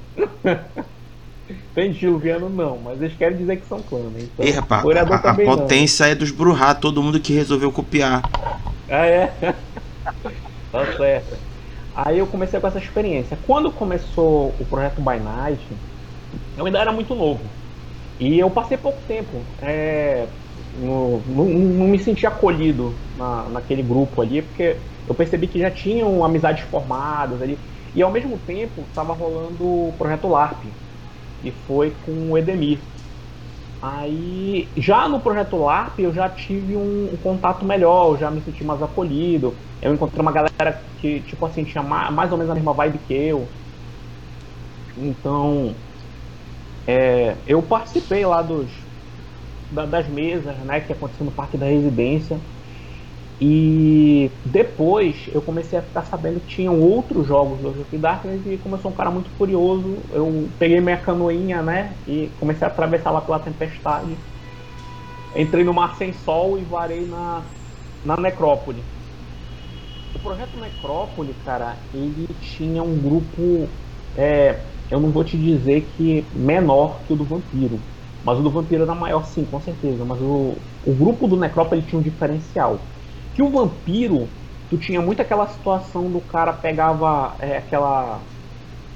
tem 1.73 1.91
diluviano? 1.91 2.49
Não. 2.49 2.77
Mas 2.79 3.01
eles 3.01 3.15
querem 3.15 3.37
dizer 3.37 3.57
que 3.57 3.67
são 3.67 3.81
clã, 3.81 3.99
né? 3.99 4.21
Então, 4.21 4.45
Ei, 4.45 4.51
rapaz, 4.51 4.85
a, 4.85 5.31
a 5.31 5.35
potência 5.35 6.05
não. 6.05 6.11
é 6.11 6.15
dos 6.15 6.31
Bruhá, 6.31 6.73
todo 6.73 7.01
mundo 7.01 7.19
que 7.19 7.33
resolveu 7.33 7.71
copiar. 7.71 8.21
Ah, 8.89 9.05
é? 9.05 9.27
tá 10.71 10.85
certo. 10.97 11.37
Aí 11.93 12.19
eu 12.19 12.27
comecei 12.27 12.59
com 12.59 12.67
essa 12.67 12.79
experiência. 12.79 13.37
Quando 13.45 13.71
começou 13.71 14.55
o 14.59 14.65
projeto 14.65 15.01
By 15.01 15.19
Night, 15.19 15.61
eu 16.57 16.65
ainda 16.65 16.79
era 16.79 16.91
muito 16.91 17.13
novo. 17.13 17.41
E 18.21 18.37
eu 18.37 18.51
passei 18.51 18.77
pouco 18.77 19.01
tempo. 19.07 19.47
É, 19.59 20.29
não, 20.71 21.21
me 21.25 21.97
senti 21.97 22.27
acolhido 22.27 23.01
na, 23.15 23.49
naquele 23.49 23.81
grupo 23.81 24.21
ali, 24.21 24.43
porque 24.43 24.79
eu 25.07 25.15
percebi 25.15 25.47
que 25.47 25.57
já 25.59 25.71
tinham 25.71 26.23
amizades 26.23 26.63
formadas 26.65 27.41
ali. 27.41 27.59
E 27.95 28.01
ao 28.03 28.11
mesmo 28.11 28.37
tempo 28.37 28.83
estava 28.83 29.11
rolando 29.13 29.65
o 29.65 29.93
projeto 29.97 30.27
LARP, 30.27 30.65
que 31.39 31.51
foi 31.51 31.91
com 31.91 32.31
o 32.31 32.37
Edemir. 32.37 32.85
Aí, 33.81 34.71
já 34.77 35.09
no 35.09 35.21
projeto 35.21 35.57
LARP, 35.57 35.99
eu 36.01 36.13
já 36.13 36.29
tive 36.29 36.77
um, 36.77 37.13
um, 37.13 37.17
contato 37.17 37.65
melhor, 37.65 38.11
eu 38.13 38.17
já 38.17 38.29
me 38.29 38.41
senti 38.43 38.63
mais 38.63 38.83
acolhido. 38.83 39.57
Eu 39.81 39.95
encontrei 39.95 40.21
uma 40.21 40.31
galera 40.31 40.79
que, 40.97 41.21
tipo 41.23 41.43
assim, 41.45 41.63
tinha 41.65 41.83
mais, 41.83 42.13
mais 42.13 42.31
ou 42.31 42.37
menos 42.37 42.51
a 42.51 42.55
mesma 42.55 42.75
vibe 42.75 42.99
que 42.99 43.13
eu. 43.15 43.51
Então, 44.95 45.81
é, 46.87 47.35
eu 47.47 47.61
participei 47.61 48.25
lá 48.25 48.41
dos, 48.41 48.69
da, 49.71 49.85
das 49.85 50.07
mesas, 50.07 50.55
né, 50.57 50.81
que 50.81 50.93
aconteceu 50.93 51.25
no 51.25 51.31
Parque 51.31 51.57
da 51.57 51.65
Residência. 51.65 52.37
E 53.39 54.29
depois 54.45 55.27
eu 55.33 55.41
comecei 55.41 55.79
a 55.79 55.81
ficar 55.81 56.03
sabendo 56.03 56.39
que 56.41 56.47
tinham 56.47 56.79
outros 56.79 57.25
jogos 57.25 57.57
do 57.59 57.73
Jogo 57.73 57.97
Darkness 57.97 58.45
e 58.45 58.59
sou 58.79 58.91
um 58.91 58.93
cara 58.93 59.09
muito 59.09 59.31
curioso, 59.35 59.97
eu 60.13 60.47
peguei 60.59 60.79
minha 60.79 60.97
canoinha, 60.97 61.61
né, 61.61 61.93
e 62.07 62.29
comecei 62.39 62.67
a 62.67 62.69
atravessar 62.69 63.09
lá 63.09 63.21
pela 63.21 63.39
tempestade. 63.39 64.15
Entrei 65.35 65.63
no 65.63 65.73
mar 65.73 65.95
sem 65.95 66.13
sol 66.13 66.59
e 66.59 66.61
varei 66.61 67.05
na, 67.07 67.41
na 68.05 68.17
necrópole. 68.17 68.83
O 70.13 70.19
projeto 70.19 70.59
Necrópole, 70.59 71.33
cara, 71.45 71.77
ele 71.93 72.27
tinha 72.41 72.83
um 72.83 72.95
grupo 72.99 73.67
é, 74.17 74.59
eu 74.91 74.99
não 74.99 75.11
vou 75.11 75.23
te 75.23 75.37
dizer 75.37 75.81
que 75.95 76.27
menor 76.33 77.03
que 77.05 77.13
o 77.13 77.15
do 77.15 77.25
Vampiro. 77.25 77.79
Mas 78.23 78.37
o 78.37 78.43
do 78.43 78.51
Vampiro 78.51 78.83
era 78.83 78.93
maior 78.93 79.23
sim, 79.23 79.45
com 79.45 79.59
certeza. 79.61 80.05
Mas 80.05 80.19
o, 80.21 80.57
o 80.85 80.93
grupo 80.93 81.27
do 81.27 81.37
Necrópole 81.37 81.81
tinha 81.81 81.99
um 81.99 82.03
diferencial. 82.03 82.91
Que 83.33 83.41
o 83.41 83.49
Vampiro, 83.49 84.27
tu 84.69 84.77
tinha 84.77 85.01
muito 85.01 85.21
aquela 85.21 85.47
situação 85.47 86.11
do 86.11 86.21
cara 86.21 86.53
pegava 86.53 87.35
é, 87.39 87.57
aquela 87.57 88.21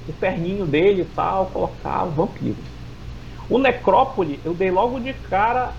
o 0.07 0.13
ferninho 0.13 0.67
dele 0.67 1.01
e 1.01 1.05
tal, 1.05 1.47
colocava 1.47 2.11
vampiro. 2.11 2.57
O 3.49 3.57
Necrópole, 3.57 4.39
eu 4.43 4.53
dei 4.53 4.69
logo 4.71 4.99
de 4.99 5.13
cara. 5.13 5.73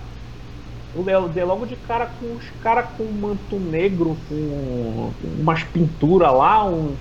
Eu 0.93 1.29
dei 1.29 1.43
logo 1.43 1.65
de 1.65 1.75
cara 1.77 2.07
com 2.07 2.35
os 2.35 2.49
caras 2.49 2.95
com 2.97 3.11
manto 3.11 3.59
negro, 3.59 4.17
com 4.27 5.13
umas 5.21 5.63
pinturas 5.63 6.33
lá, 6.33 6.65
uns 6.65 6.99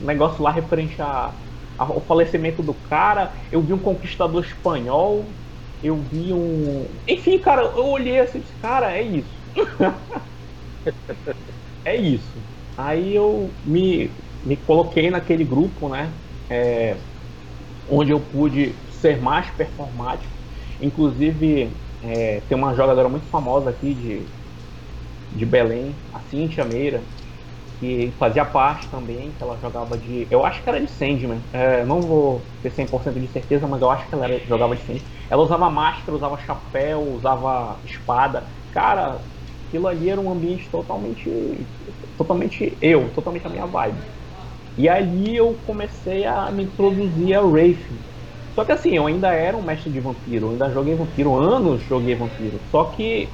negócio 0.00 0.42
lá 0.42 0.50
referente 0.50 1.00
a 1.00 1.43
o 1.78 2.00
falecimento 2.00 2.62
do 2.62 2.74
cara, 2.74 3.34
eu 3.50 3.62
vi 3.62 3.72
um 3.72 3.78
conquistador 3.78 4.42
espanhol, 4.44 5.36
eu 5.82 6.02
vi 6.02 6.32
um. 6.32 7.00
Enfim, 7.08 7.40
cara, 7.40 7.62
eu 7.62 7.86
olhei 7.86 8.20
assim 8.20 8.40
disse, 8.40 8.56
cara, 8.56 8.92
é 8.96 9.02
isso. 9.02 9.42
é 11.84 11.96
isso. 11.96 12.46
Aí 12.76 13.14
eu 13.14 13.58
me, 13.62 14.16
me 14.42 14.56
coloquei 14.56 15.10
naquele 15.10 15.44
grupo, 15.44 15.88
né? 15.88 16.20
É, 16.48 17.04
onde 17.86 18.12
eu 18.12 18.20
pude 18.20 18.84
ser 18.90 19.20
mais 19.22 19.50
performático. 19.50 20.34
Inclusive, 20.80 21.80
é, 22.00 22.40
tem 22.42 22.56
uma 22.58 22.74
jogadora 22.74 23.08
muito 23.08 23.28
famosa 23.28 23.70
aqui 23.70 23.94
de, 23.94 24.34
de 25.30 25.46
Belém, 25.46 26.04
a 26.12 26.20
Cintia 26.20 26.64
Meira, 26.64 27.10
que 27.84 28.12
fazia 28.18 28.44
parte 28.44 28.88
também, 28.88 29.30
que 29.32 29.42
ela 29.42 29.58
jogava 29.60 29.98
de. 29.98 30.26
Eu 30.30 30.44
acho 30.44 30.62
que 30.62 30.68
era 30.68 30.80
de 30.80 30.90
Sandman. 30.90 31.40
É, 31.52 31.84
não 31.84 32.00
vou 32.00 32.40
ter 32.62 32.70
100% 32.70 33.20
de 33.20 33.28
certeza, 33.28 33.66
mas 33.66 33.82
eu 33.82 33.90
acho 33.90 34.08
que 34.08 34.14
ela 34.14 34.24
era, 34.24 34.38
jogava 34.46 34.74
de 34.74 34.82
Sandman. 34.82 35.02
Ela 35.28 35.42
usava 35.42 35.70
máscara, 35.70 36.16
usava 36.16 36.38
chapéu, 36.38 37.02
usava 37.02 37.80
espada. 37.84 38.48
Cara, 38.72 39.20
aquilo 39.68 39.86
ali 39.86 40.08
era 40.08 40.20
um 40.20 40.30
ambiente 40.30 40.70
totalmente. 40.70 41.30
Totalmente 42.16 42.78
eu, 42.80 43.10
totalmente 43.12 43.46
a 43.46 43.50
minha 43.50 43.66
vibe. 43.66 44.02
E 44.76 44.88
ali 44.88 45.36
eu 45.36 45.54
comecei 45.66 46.24
a 46.24 46.50
me 46.50 46.64
introduzir 46.64 47.34
a 47.34 47.42
Wraith. 47.42 47.86
Só 48.54 48.64
que 48.64 48.72
assim, 48.72 48.96
eu 48.96 49.06
ainda 49.06 49.28
era 49.32 49.56
um 49.56 49.62
mestre 49.62 49.90
de 49.90 50.00
vampiro, 50.00 50.46
eu 50.46 50.50
ainda 50.52 50.70
joguei 50.70 50.94
vampiro, 50.94 51.34
anos 51.34 51.82
joguei 51.82 52.14
vampiro. 52.14 52.60
Só 52.70 52.84
que 52.86 53.28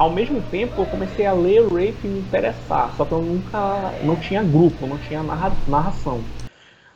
ao 0.00 0.10
mesmo 0.10 0.40
tempo 0.40 0.80
eu 0.80 0.86
comecei 0.86 1.26
a 1.26 1.32
ler 1.34 1.60
Wraith 1.70 2.02
e 2.04 2.08
me 2.08 2.20
interessar, 2.20 2.96
só 2.96 3.04
que 3.04 3.12
eu 3.12 3.20
nunca 3.20 3.98
não 4.00 4.16
tinha 4.16 4.42
grupo, 4.42 4.86
não 4.86 4.96
tinha 4.96 5.22
narra, 5.22 5.54
narração. 5.66 6.24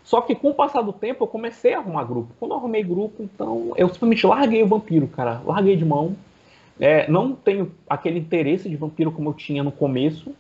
Só 0.02 0.22
que 0.22 0.34
com 0.34 0.48
o 0.48 0.54
passar 0.54 0.80
do 0.80 0.90
tempo 0.90 1.22
eu 1.22 1.28
comecei 1.28 1.74
a 1.74 1.80
arrumar 1.80 2.04
grupo. 2.04 2.32
Quando 2.40 2.52
eu 2.52 2.56
arrumei 2.56 2.82
grupo, 2.82 3.22
então 3.22 3.74
eu 3.76 3.90
simplesmente 3.90 4.26
larguei 4.26 4.62
o 4.62 4.66
vampiro, 4.66 5.06
cara, 5.06 5.42
larguei 5.44 5.76
de 5.76 5.84
mão. 5.84 6.16
É, 6.80 7.06
não 7.06 7.34
tenho 7.34 7.72
aquele 7.86 8.18
interesse 8.18 8.70
de 8.70 8.76
vampiro 8.76 9.12
como 9.12 9.28
eu 9.28 9.34
tinha 9.34 9.62
no 9.62 9.70
começo. 9.70 10.34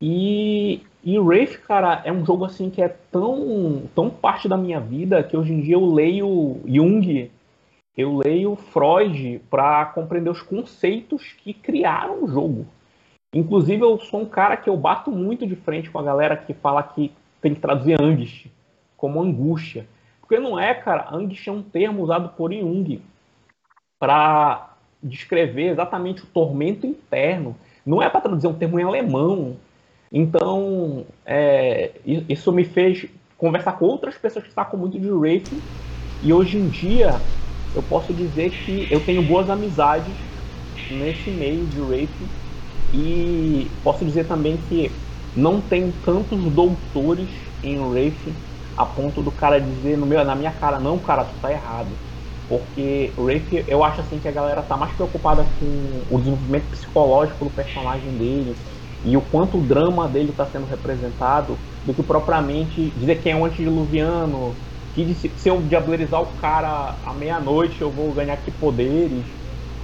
E, 0.00 0.82
e 1.02 1.18
Wraith, 1.18 1.58
cara, 1.66 2.02
é 2.04 2.12
um 2.12 2.24
jogo 2.24 2.44
assim 2.44 2.70
que 2.70 2.80
é 2.80 2.88
tão, 3.10 3.82
tão 3.96 4.08
parte 4.08 4.48
da 4.48 4.56
minha 4.56 4.78
vida 4.78 5.24
que 5.24 5.36
hoje 5.36 5.52
em 5.52 5.60
dia 5.60 5.74
eu 5.74 5.84
leio 5.84 6.60
Jung, 6.64 7.32
eu 7.96 8.16
leio 8.16 8.56
Freud 8.56 9.40
para 9.50 9.86
compreender 9.86 10.30
os 10.30 10.42
conceitos 10.42 11.32
que 11.38 11.52
criaram 11.52 12.24
o 12.24 12.28
jogo. 12.28 12.66
Inclusive, 13.34 13.82
eu 13.82 13.98
sou 13.98 14.22
um 14.22 14.26
cara 14.26 14.56
que 14.56 14.68
eu 14.68 14.76
bato 14.76 15.10
muito 15.10 15.46
de 15.46 15.54
frente 15.54 15.90
com 15.90 15.98
a 15.98 16.02
galera 16.02 16.36
que 16.36 16.52
fala 16.52 16.82
que 16.82 17.12
tem 17.40 17.54
que 17.54 17.60
traduzir 17.60 18.00
angst 18.00 18.46
como 18.96 19.22
angústia. 19.22 19.86
Porque 20.20 20.38
não 20.38 20.58
é, 20.58 20.74
cara, 20.74 21.08
angst 21.12 21.46
é 21.46 21.52
um 21.52 21.62
termo 21.62 22.02
usado 22.02 22.30
por 22.30 22.52
Jung 22.52 23.00
para 23.98 24.74
descrever 25.02 25.70
exatamente 25.70 26.22
o 26.22 26.26
tormento 26.26 26.86
interno. 26.86 27.56
Não 27.84 28.02
é 28.02 28.08
para 28.08 28.20
traduzir 28.20 28.46
um 28.46 28.54
termo 28.54 28.78
em 28.78 28.84
alemão. 28.84 29.56
Então, 30.12 31.06
é, 31.24 31.92
isso 32.04 32.52
me 32.52 32.64
fez 32.64 33.06
conversar 33.38 33.72
com 33.78 33.86
outras 33.86 34.18
pessoas 34.18 34.44
que 34.44 34.52
sacam 34.52 34.78
muito 34.78 34.98
de 34.98 35.10
Wraith. 35.10 35.62
E 36.20 36.32
hoje 36.32 36.58
em 36.58 36.68
dia, 36.68 37.22
eu 37.74 37.82
posso 37.82 38.12
dizer 38.12 38.50
que 38.64 38.86
eu 38.90 39.00
tenho 39.00 39.22
boas 39.22 39.48
amizades 39.48 40.14
nesse 40.90 41.30
meio 41.30 41.66
de 41.66 41.80
Wraith. 41.80 42.10
E 42.92 43.70
posso 43.84 44.04
dizer 44.04 44.26
também 44.26 44.56
que 44.68 44.90
não 45.36 45.60
tem 45.60 45.92
tantos 46.04 46.42
doutores 46.52 47.28
em 47.62 47.78
Wraith 47.78 48.34
a 48.76 48.84
ponto 48.84 49.22
do 49.22 49.30
cara 49.30 49.60
dizer 49.60 49.96
no 49.96 50.06
meu, 50.06 50.24
na 50.24 50.34
minha 50.34 50.50
cara, 50.50 50.80
não, 50.80 50.98
cara, 50.98 51.24
tu 51.24 51.34
tá 51.40 51.52
errado. 51.52 51.88
Porque 52.48 53.12
o 53.16 53.22
Wraith, 53.22 53.64
eu 53.68 53.84
acho 53.84 54.00
assim 54.00 54.18
que 54.18 54.26
a 54.26 54.32
galera 54.32 54.62
tá 54.62 54.76
mais 54.76 54.92
preocupada 54.92 55.44
com 55.60 56.02
o 56.10 56.18
desenvolvimento 56.18 56.70
psicológico 56.70 57.44
do 57.44 57.50
personagem 57.50 58.10
dele, 58.16 58.56
e 59.04 59.16
o 59.16 59.20
quanto 59.20 59.58
o 59.58 59.62
drama 59.62 60.08
dele 60.08 60.30
está 60.30 60.44
sendo 60.46 60.66
representado 60.66 61.56
do 61.84 61.94
que 61.94 62.02
propriamente 62.02 62.90
dizer 62.96 63.22
que 63.22 63.30
é 63.30 63.36
um 63.36 63.44
antediluviano, 63.44 64.54
que 64.92 65.14
se 65.14 65.48
eu 65.48 65.62
diablerizar 65.66 66.20
o 66.20 66.34
cara 66.34 67.00
à 67.04 67.14
meia-noite 67.14 67.80
eu 67.80 67.92
vou 67.92 68.12
ganhar 68.12 68.36
que 68.38 68.50
poderes, 68.50 69.28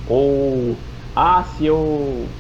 ou 0.05 0.85
ah, 1.15 1.43
se 1.45 1.65
eu 1.67 2.37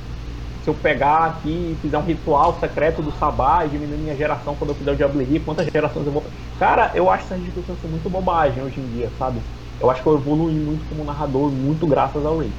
se 0.60 0.70
eu 0.70 0.74
pegar 0.74 1.26
aqui 1.26 1.72
e 1.72 1.76
fizer 1.76 1.96
um 1.98 2.02
ritual 2.04 2.58
secreto 2.58 3.02
do 3.02 3.12
Sabá 3.12 3.64
e 3.64 3.70
diminuir 3.70 3.98
minha 3.98 4.16
geração 4.16 4.56
quando 4.56 4.70
eu 4.70 4.76
fizer 4.76 4.92
o 4.92 4.96
Diablerie, 4.96 5.40
quantas 5.44 5.66
gerações 5.72 6.06
eu 6.06 6.12
vou. 6.12 6.28
Cara, 6.58 6.90
eu 6.94 7.08
acho 7.10 7.26
essas 7.26 7.40
discussões 7.40 7.80
muito 7.84 8.10
bobagem 8.10 8.62
hoje 8.64 8.80
em 8.80 8.88
dia, 8.90 9.12
sabe? 9.12 9.42
Eu 9.78 9.90
acho 9.90 10.02
que 10.02 10.08
eu 10.08 10.16
evolui 10.16 10.54
muito 10.54 10.84
como 10.86 11.04
narrador, 11.04 11.52
muito 11.52 11.86
graças 11.86 12.24
ao 12.24 12.38
Ray. 12.38 12.52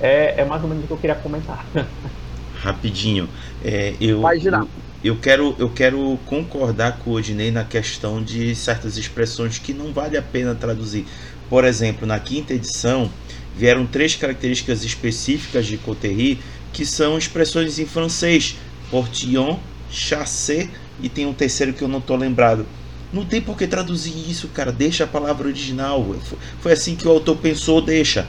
É, 0.00 0.40
é 0.40 0.44
mais 0.44 0.62
ou 0.62 0.68
menos 0.68 0.84
o 0.84 0.86
que 0.88 0.92
eu 0.92 0.98
queria 0.98 1.14
comentar. 1.14 1.70
rapidinho. 2.52 3.30
É, 3.60 3.96
eu, 4.00 4.22
eu, 4.22 4.81
eu, 5.04 5.16
quero, 5.16 5.54
eu 5.58 5.68
quero 5.68 6.18
concordar 6.26 6.98
com 6.98 7.10
o 7.10 7.14
Odinei 7.14 7.50
na 7.50 7.64
questão 7.64 8.22
de 8.22 8.54
certas 8.54 8.96
expressões 8.96 9.58
que 9.58 9.72
não 9.72 9.92
vale 9.92 10.16
a 10.16 10.22
pena 10.22 10.54
traduzir. 10.54 11.06
Por 11.48 11.64
exemplo, 11.64 12.06
na 12.06 12.18
quinta 12.20 12.54
edição 12.54 13.10
vieram 13.56 13.84
três 13.84 14.14
características 14.14 14.84
específicas 14.84 15.66
de 15.66 15.76
Coterri 15.76 16.38
que 16.72 16.86
são 16.86 17.18
expressões 17.18 17.78
em 17.78 17.86
francês: 17.86 18.56
portillon, 18.90 19.58
chassé 19.90 20.68
e 21.02 21.08
tem 21.08 21.26
um 21.26 21.34
terceiro 21.34 21.72
que 21.72 21.82
eu 21.82 21.88
não 21.88 21.98
estou 21.98 22.16
lembrado. 22.16 22.64
Não 23.12 23.26
tem 23.26 23.42
por 23.42 23.58
que 23.58 23.66
traduzir 23.66 24.14
isso, 24.30 24.48
cara. 24.48 24.72
Deixa 24.72 25.04
a 25.04 25.06
palavra 25.06 25.46
original. 25.46 26.16
Foi 26.60 26.72
assim 26.72 26.96
que 26.96 27.06
o 27.06 27.10
autor 27.10 27.36
pensou, 27.36 27.82
deixa. 27.82 28.26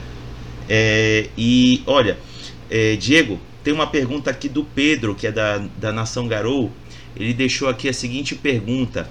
É, 0.68 1.28
e 1.38 1.82
olha, 1.86 2.18
é, 2.70 2.96
Diego, 2.96 3.40
tem 3.64 3.72
uma 3.72 3.86
pergunta 3.86 4.30
aqui 4.30 4.46
do 4.46 4.62
Pedro, 4.62 5.14
que 5.14 5.26
é 5.26 5.32
da, 5.32 5.56
da 5.78 5.90
Nação 5.90 6.28
Garou. 6.28 6.70
Ele 7.16 7.32
deixou 7.32 7.66
aqui 7.66 7.88
a 7.88 7.94
seguinte 7.94 8.34
pergunta. 8.34 9.08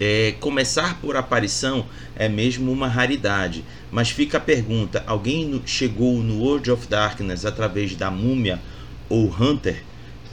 É, 0.00 0.34
começar 0.38 1.00
por 1.00 1.16
aparição 1.16 1.84
é 2.16 2.28
mesmo 2.28 2.70
uma 2.70 2.86
raridade, 2.88 3.64
mas 3.90 4.10
fica 4.10 4.38
a 4.38 4.40
pergunta: 4.40 5.02
alguém 5.06 5.60
chegou 5.66 6.14
no 6.22 6.40
World 6.40 6.70
of 6.70 6.86
Darkness 6.86 7.44
através 7.44 7.96
da 7.96 8.10
Múmia 8.12 8.60
ou 9.08 9.26
Hunter? 9.26 9.82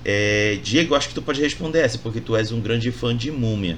É, 0.06 0.60
Diego, 0.64 0.94
acho 0.94 1.10
que 1.10 1.16
tu 1.16 1.22
pode 1.22 1.42
responder 1.42 1.80
essa, 1.80 1.98
porque 1.98 2.22
tu 2.22 2.36
és 2.36 2.52
um 2.52 2.62
grande 2.62 2.92
fã 2.92 3.16
de 3.16 3.32
Múmia. 3.32 3.78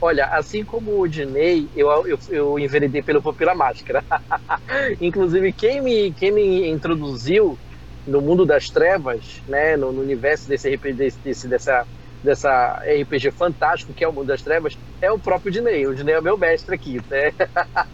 Olha, 0.00 0.26
assim 0.26 0.64
como 0.64 1.00
o 1.00 1.08
Dinei, 1.08 1.66
eu, 1.74 1.88
eu, 2.06 2.18
eu 2.28 2.58
enveredei 2.58 3.02
pelo 3.02 3.20
Vampira 3.20 3.54
Máscara. 3.54 4.04
Inclusive, 5.00 5.52
quem 5.52 5.80
me, 5.80 6.12
quem 6.12 6.30
me 6.30 6.68
introduziu 6.68 7.58
no 8.06 8.20
mundo 8.20 8.46
das 8.46 8.68
trevas, 8.68 9.42
né, 9.48 9.76
no, 9.76 9.92
no 9.92 10.00
universo 10.00 10.48
desse 10.48 10.72
RPG, 10.74 11.12
desse, 11.24 11.48
dessa, 11.48 11.86
dessa 12.22 12.80
RPG 12.84 13.32
fantástico 13.32 13.92
que 13.92 14.04
é 14.04 14.08
o 14.08 14.12
mundo 14.12 14.28
das 14.28 14.42
trevas, 14.42 14.78
é 15.00 15.10
o 15.10 15.18
próprio 15.18 15.50
Dinei. 15.50 15.86
O 15.86 15.94
Dinei 15.94 16.14
é 16.14 16.20
o 16.20 16.22
meu 16.22 16.38
mestre 16.38 16.74
aqui, 16.74 17.00
né? 17.10 17.32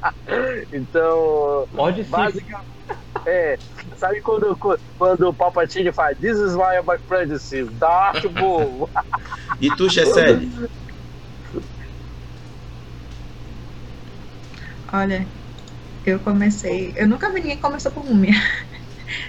então, 0.72 1.66
pode 1.74 2.04
sim. 2.04 2.44
É, 3.24 3.56
sabe 3.96 4.20
quando, 4.20 4.56
quando 4.98 5.28
o 5.28 5.34
Palpatine 5.34 5.92
faz 5.92 6.18
This 6.18 6.38
is 6.38 6.54
why 6.54 6.82
my 6.84 6.94
apprentice, 6.94 7.64
Dark 7.78 8.26
Bull. 8.28 8.90
e 9.60 9.70
tu, 9.76 9.88
Chessel? 9.88 10.40
Olha, 14.92 15.26
eu 16.04 16.18
comecei. 16.18 16.92
Eu 16.96 17.08
nunca 17.08 17.28
vi 17.30 17.36
ninguém 17.36 17.56
que 17.56 17.62
começou 17.62 17.92
por 17.92 18.04
múmia. 18.04 18.34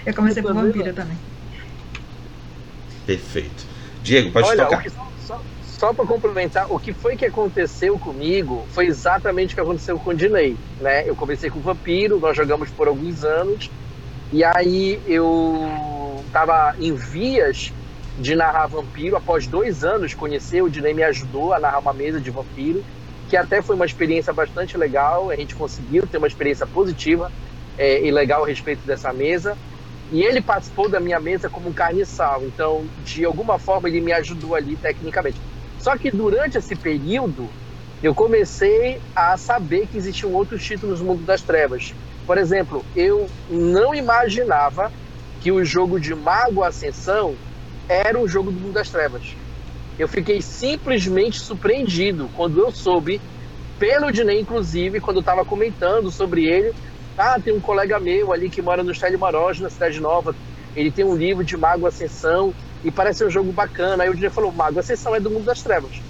Eu 0.04 0.14
comecei 0.14 0.42
por 0.42 0.54
vampiro 0.54 0.92
também. 0.92 1.18
Perfeito. 3.06 3.64
Diego, 4.02 4.30
pode 4.30 4.48
Olha, 4.48 4.64
tocar. 4.64 4.82
Que, 4.82 4.90
só, 4.90 5.40
só 5.62 5.92
para 5.92 6.06
complementar, 6.06 6.70
o 6.70 6.78
que 6.78 6.92
foi 6.92 7.16
que 7.16 7.26
aconteceu 7.26 7.98
comigo 7.98 8.66
foi 8.70 8.86
exatamente 8.86 9.52
o 9.52 9.54
que 9.54 9.60
aconteceu 9.60 9.98
com 9.98 10.10
o 10.10 10.14
Dinei. 10.14 10.56
Né? 10.80 11.08
Eu 11.08 11.16
comecei 11.16 11.50
com 11.50 11.60
vampiro, 11.60 12.18
nós 12.18 12.36
jogamos 12.36 12.70
por 12.70 12.88
alguns 12.88 13.24
anos, 13.24 13.70
e 14.32 14.42
aí 14.44 15.00
eu 15.06 16.22
estava 16.26 16.74
em 16.78 16.94
vias 16.94 17.72
de 18.18 18.34
narrar 18.34 18.66
vampiro. 18.66 19.16
Após 19.16 19.46
dois 19.46 19.84
anos 19.84 20.14
conhecer, 20.14 20.62
o 20.62 20.70
Dinei 20.70 20.94
me 20.94 21.02
ajudou 21.02 21.52
a 21.52 21.58
narrar 21.58 21.78
uma 21.78 21.92
mesa 21.92 22.20
de 22.20 22.30
vampiro, 22.30 22.84
que 23.28 23.36
até 23.36 23.60
foi 23.60 23.76
uma 23.76 23.86
experiência 23.86 24.32
bastante 24.32 24.76
legal. 24.76 25.30
A 25.30 25.36
gente 25.36 25.54
conseguiu 25.54 26.06
ter 26.06 26.18
uma 26.18 26.26
experiência 26.26 26.66
positiva 26.66 27.30
é, 27.76 28.04
e 28.04 28.10
legal 28.10 28.44
a 28.44 28.46
respeito 28.46 28.86
dessa 28.86 29.12
mesa. 29.12 29.56
E 30.10 30.22
ele 30.22 30.42
participou 30.42 30.88
da 30.88 31.00
minha 31.00 31.18
mesa 31.18 31.48
como 31.48 31.68
um 31.68 31.72
carniçal, 31.72 32.44
então 32.44 32.88
de 32.98 33.24
alguma 33.24 33.58
forma 33.58 33.88
ele 33.88 34.00
me 34.00 34.12
ajudou 34.12 34.54
ali 34.54 34.76
tecnicamente. 34.76 35.40
Só 35.78 35.96
que 35.96 36.10
durante 36.10 36.58
esse 36.58 36.76
período 36.76 37.50
eu 38.02 38.14
comecei 38.14 39.00
a 39.14 39.36
saber 39.36 39.86
que 39.86 39.96
existiam 39.96 40.32
outros 40.32 40.62
títulos 40.62 41.00
no 41.00 41.06
mundo 41.06 41.24
das 41.24 41.42
trevas. 41.42 41.94
Por 42.26 42.38
exemplo, 42.38 42.84
eu 42.94 43.30
não 43.48 43.94
imaginava 43.94 44.92
que 45.40 45.50
o 45.50 45.64
jogo 45.64 45.98
de 45.98 46.14
Mago 46.14 46.62
Ascensão 46.62 47.36
era 47.88 48.18
um 48.18 48.26
jogo 48.26 48.50
do 48.50 48.60
mundo 48.60 48.74
das 48.74 48.88
trevas. 48.90 49.36
Eu 49.98 50.08
fiquei 50.08 50.40
simplesmente 50.40 51.38
surpreendido 51.38 52.28
quando 52.30 52.60
eu 52.60 52.70
soube, 52.70 53.20
pelo 53.78 54.10
Dinei, 54.10 54.40
inclusive, 54.40 55.00
quando 55.00 55.18
eu 55.18 55.20
estava 55.20 55.44
comentando 55.44 56.10
sobre 56.10 56.44
ele, 56.44 56.72
ah, 57.16 57.40
tem 57.40 57.54
um 57.54 57.60
colega 57.60 58.00
meu 58.00 58.32
ali 58.32 58.50
que 58.50 58.62
mora 58.62 58.82
no 58.82 58.90
Estado 58.90 59.18
Maroja, 59.18 59.62
na 59.62 59.70
Cidade 59.70 60.00
Nova. 60.00 60.34
Ele 60.74 60.90
tem 60.90 61.04
um 61.04 61.16
livro 61.16 61.44
de 61.44 61.56
Mago 61.56 61.86
Ascensão 61.86 62.52
e 62.82 62.90
parece 62.90 63.24
um 63.24 63.30
jogo 63.30 63.52
bacana. 63.52 64.02
Aí 64.04 64.10
o 64.10 64.16
dia 64.16 64.30
falou: 64.30 64.52
Mago 64.52 64.80
Ascensão 64.80 65.14
é 65.14 65.20
do 65.20 65.30
mundo 65.30 65.44
das 65.44 65.62
trevas. 65.62 66.02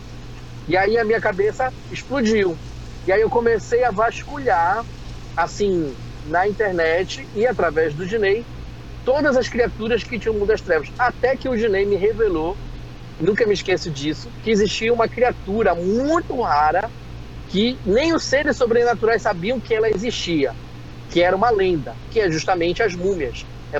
E 0.66 0.76
aí 0.76 0.96
a 0.96 1.04
minha 1.04 1.20
cabeça 1.20 1.72
explodiu. 1.90 2.56
E 3.06 3.12
aí 3.12 3.20
eu 3.20 3.28
comecei 3.28 3.84
a 3.84 3.90
vasculhar, 3.90 4.84
assim, 5.36 5.94
na 6.26 6.48
internet 6.48 7.28
e 7.34 7.46
através 7.46 7.92
do 7.94 8.06
Dinei, 8.06 8.46
todas 9.04 9.36
as 9.36 9.46
criaturas 9.46 10.02
que 10.02 10.18
tinham 10.18 10.34
o 10.34 10.38
mundo 10.38 10.48
das 10.48 10.62
trevas. 10.62 10.90
Até 10.98 11.36
que 11.36 11.48
o 11.48 11.56
Dinei 11.56 11.84
me 11.84 11.96
revelou 11.96 12.56
nunca 13.20 13.46
me 13.46 13.54
esqueço 13.54 13.90
disso, 13.90 14.28
que 14.42 14.50
existia 14.50 14.92
uma 14.92 15.08
criatura 15.08 15.74
muito 15.74 16.40
rara 16.40 16.90
que 17.48 17.78
nem 17.84 18.14
os 18.14 18.24
seres 18.24 18.56
sobrenaturais 18.56 19.22
sabiam 19.22 19.60
que 19.60 19.74
ela 19.74 19.88
existia, 19.88 20.52
que 21.14 21.22
era 21.22 21.36
uma 21.36 21.48
lenda, 21.48 21.94
que 22.10 22.18
é 22.18 22.28
justamente 22.28 22.82
as 22.82 22.92
múmias, 22.96 23.46
é, 23.72 23.78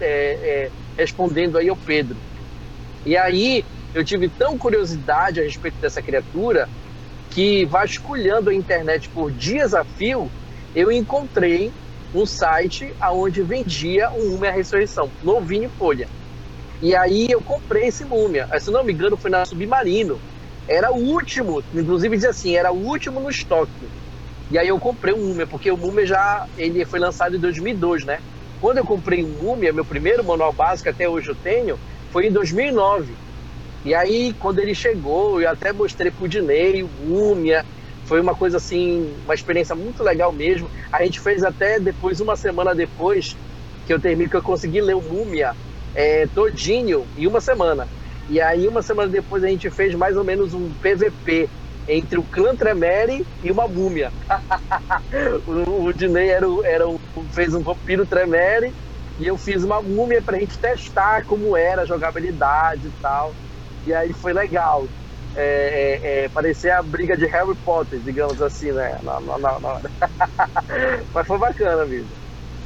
é, 0.00 0.70
respondendo 0.96 1.58
aí 1.58 1.68
ao 1.68 1.76
Pedro. 1.76 2.16
E 3.04 3.16
aí 3.16 3.64
eu 3.92 4.04
tive 4.04 4.28
tão 4.28 4.56
curiosidade 4.56 5.40
a 5.40 5.42
respeito 5.42 5.80
dessa 5.80 6.00
criatura 6.00 6.68
que 7.28 7.66
vasculhando 7.66 8.50
a 8.50 8.54
internet 8.54 9.10
por 9.10 9.32
dias 9.32 9.74
a 9.74 9.84
fio, 9.84 10.30
eu 10.76 10.92
encontrei 10.92 11.72
um 12.14 12.24
site 12.24 12.94
aonde 13.00 13.42
vendia 13.42 14.08
o 14.12 14.30
Múmia 14.30 14.52
Ressurreição, 14.52 15.10
novinho 15.20 15.68
folha. 15.76 16.08
E 16.80 16.94
aí 16.94 17.26
eu 17.28 17.42
comprei 17.42 17.88
esse 17.88 18.04
Múmia. 18.04 18.46
Se 18.60 18.70
não 18.70 18.84
me 18.84 18.92
engano, 18.92 19.16
foi 19.16 19.32
na 19.32 19.44
Submarino. 19.44 20.22
Era 20.68 20.92
o 20.92 20.98
último, 20.98 21.64
inclusive 21.74 22.14
dizia 22.14 22.30
assim, 22.30 22.54
era 22.54 22.70
o 22.72 22.78
último 22.78 23.18
no 23.18 23.28
estoque. 23.28 23.90
E 24.48 24.58
aí 24.58 24.68
eu 24.68 24.78
comprei 24.78 25.12
o 25.12 25.18
Múmia, 25.18 25.46
porque 25.46 25.70
o 25.70 25.76
Múmia 25.76 26.06
já 26.06 26.46
ele 26.56 26.84
foi 26.84 27.00
lançado 27.00 27.36
em 27.36 27.40
2002, 27.40 28.04
né? 28.04 28.20
Quando 28.60 28.78
eu 28.78 28.84
comprei 28.84 29.24
o 29.24 29.28
Múmia, 29.28 29.72
meu 29.72 29.84
primeiro 29.84 30.24
manual 30.24 30.52
básico, 30.52 30.88
até 30.88 31.08
hoje 31.08 31.30
eu 31.30 31.36
tenho, 31.36 31.78
foi 32.10 32.26
em 32.26 32.32
2009. 32.32 33.18
E 33.84 33.94
aí, 33.94 34.32
quando 34.34 34.60
ele 34.60 34.74
chegou, 34.74 35.40
eu 35.40 35.48
até 35.50 35.72
mostrei 35.72 36.10
pro 36.10 36.28
Dinei 36.28 36.82
o 36.82 36.88
Múmia, 36.88 37.64
foi 38.04 38.20
uma 38.20 38.34
coisa 38.34 38.56
assim, 38.56 39.20
uma 39.24 39.34
experiência 39.34 39.74
muito 39.74 40.02
legal 40.02 40.32
mesmo. 40.32 40.70
A 40.92 41.04
gente 41.04 41.20
fez 41.20 41.42
até 41.42 41.78
depois, 41.80 42.20
uma 42.20 42.36
semana 42.36 42.74
depois 42.74 43.36
que 43.84 43.92
eu 43.92 44.00
terminei, 44.00 44.28
que 44.28 44.36
eu 44.36 44.42
consegui 44.42 44.80
ler 44.80 44.94
o 44.94 45.02
Múmia 45.02 45.52
é, 45.94 46.26
todinho 46.28 47.08
em 47.16 47.26
uma 47.26 47.40
semana. 47.40 47.88
E 48.28 48.40
aí, 48.40 48.66
uma 48.68 48.82
semana 48.82 49.10
depois, 49.10 49.42
a 49.44 49.48
gente 49.48 49.70
fez 49.70 49.94
mais 49.94 50.16
ou 50.16 50.24
menos 50.24 50.54
um 50.54 50.72
PVP 50.74 51.48
entre 51.88 52.18
o 52.18 52.24
clã 52.24 52.54
Tremere 52.56 53.26
e 53.42 53.50
uma 53.50 53.68
múmia. 53.68 54.12
o, 55.46 55.86
o 55.86 55.90
era, 56.18 56.46
era 56.64 56.88
um, 56.88 56.98
fez 57.32 57.54
um 57.54 57.62
vampiro 57.62 58.06
Tremere 58.06 58.74
e 59.18 59.26
eu 59.26 59.36
fiz 59.38 59.64
uma 59.64 59.80
múmia 59.80 60.22
pra 60.22 60.38
gente 60.38 60.58
testar 60.58 61.24
como 61.24 61.56
era 61.56 61.82
a 61.82 61.86
jogabilidade 61.86 62.88
e 62.88 62.92
tal. 63.00 63.36
E 63.84 63.94
aí 63.94 64.12
foi 64.12 64.32
legal 64.32 64.88
é, 65.36 65.42
é, 65.42 66.24
é, 66.24 66.28
parecer 66.30 66.70
a 66.70 66.82
briga 66.82 67.16
de 67.16 67.26
Harry 67.26 67.54
Potter, 67.64 68.00
digamos 68.00 68.40
assim, 68.40 68.72
né? 68.72 68.98
Na, 69.02 69.20
na, 69.20 69.38
na, 69.38 69.80
Mas 71.12 71.26
foi 71.26 71.38
bacana 71.38 71.84
mesmo. 71.84 72.10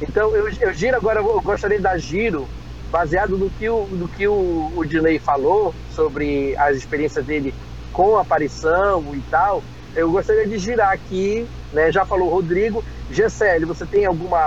Então 0.01 0.35
eu, 0.35 0.47
eu 0.61 0.73
giro 0.73 0.95
agora, 0.97 1.19
eu 1.19 1.41
gostaria 1.41 1.77
de 1.77 1.83
dar 1.83 1.97
giro, 1.97 2.49
baseado 2.89 3.37
no 3.37 3.51
que 3.51 3.69
o, 3.69 3.87
no 3.87 4.09
o, 4.27 4.71
o 4.79 4.85
Dinei 4.85 5.19
falou 5.19 5.75
sobre 5.89 6.55
as 6.57 6.77
experiências 6.77 7.25
dele 7.25 7.53
com 7.91 8.17
a 8.17 8.21
aparição 8.21 9.15
e 9.15 9.23
tal. 9.23 9.65
Eu 9.93 10.11
gostaria 10.11 10.47
de 10.47 10.57
girar 10.57 10.91
aqui, 10.93 11.49
né? 11.71 11.91
Já 11.91 12.05
falou 12.05 12.27
o 12.29 12.31
Rodrigo. 12.31 12.83
Gessele, 13.09 13.65
você 13.65 13.87
tem 13.87 14.05
alguma. 14.05 14.39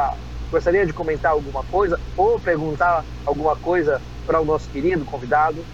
Gostaria 0.51 0.87
de 0.87 0.95
comentar 0.95 1.33
alguma 1.33 1.65
coisa 1.65 1.99
ou 2.17 2.41
perguntar 2.41 3.05
alguma 3.25 3.57
coisa 3.57 4.03
para 4.27 4.41
o 4.41 4.45
nosso 4.45 4.71
querido 4.71 5.05
convidado? 5.05 5.69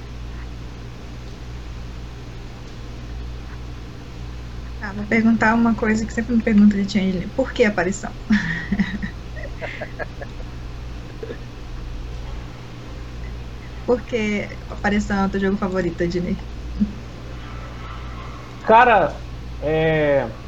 Ah, 4.81 4.93
vou 4.95 5.07
perguntar 5.07 5.55
uma 5.55 5.75
coisa 5.77 6.07
que 6.07 6.13
sempre 6.13 6.35
me 6.37 6.43
pergunta 6.43 6.77
de 6.77 6.91
Changeling. 6.91 7.29
Por 7.31 7.53
que 7.53 7.65
aparição? 7.65 8.15
Por 13.87 13.99
que 14.09 14.23
aparição 14.69 15.17
é 15.19 15.27
o 15.27 15.31
teu 15.31 15.41
jogo 15.41 15.59
favorito, 15.59 16.01
Ednei? 16.03 16.37
Cara, 18.63 19.23
é... 19.61 20.41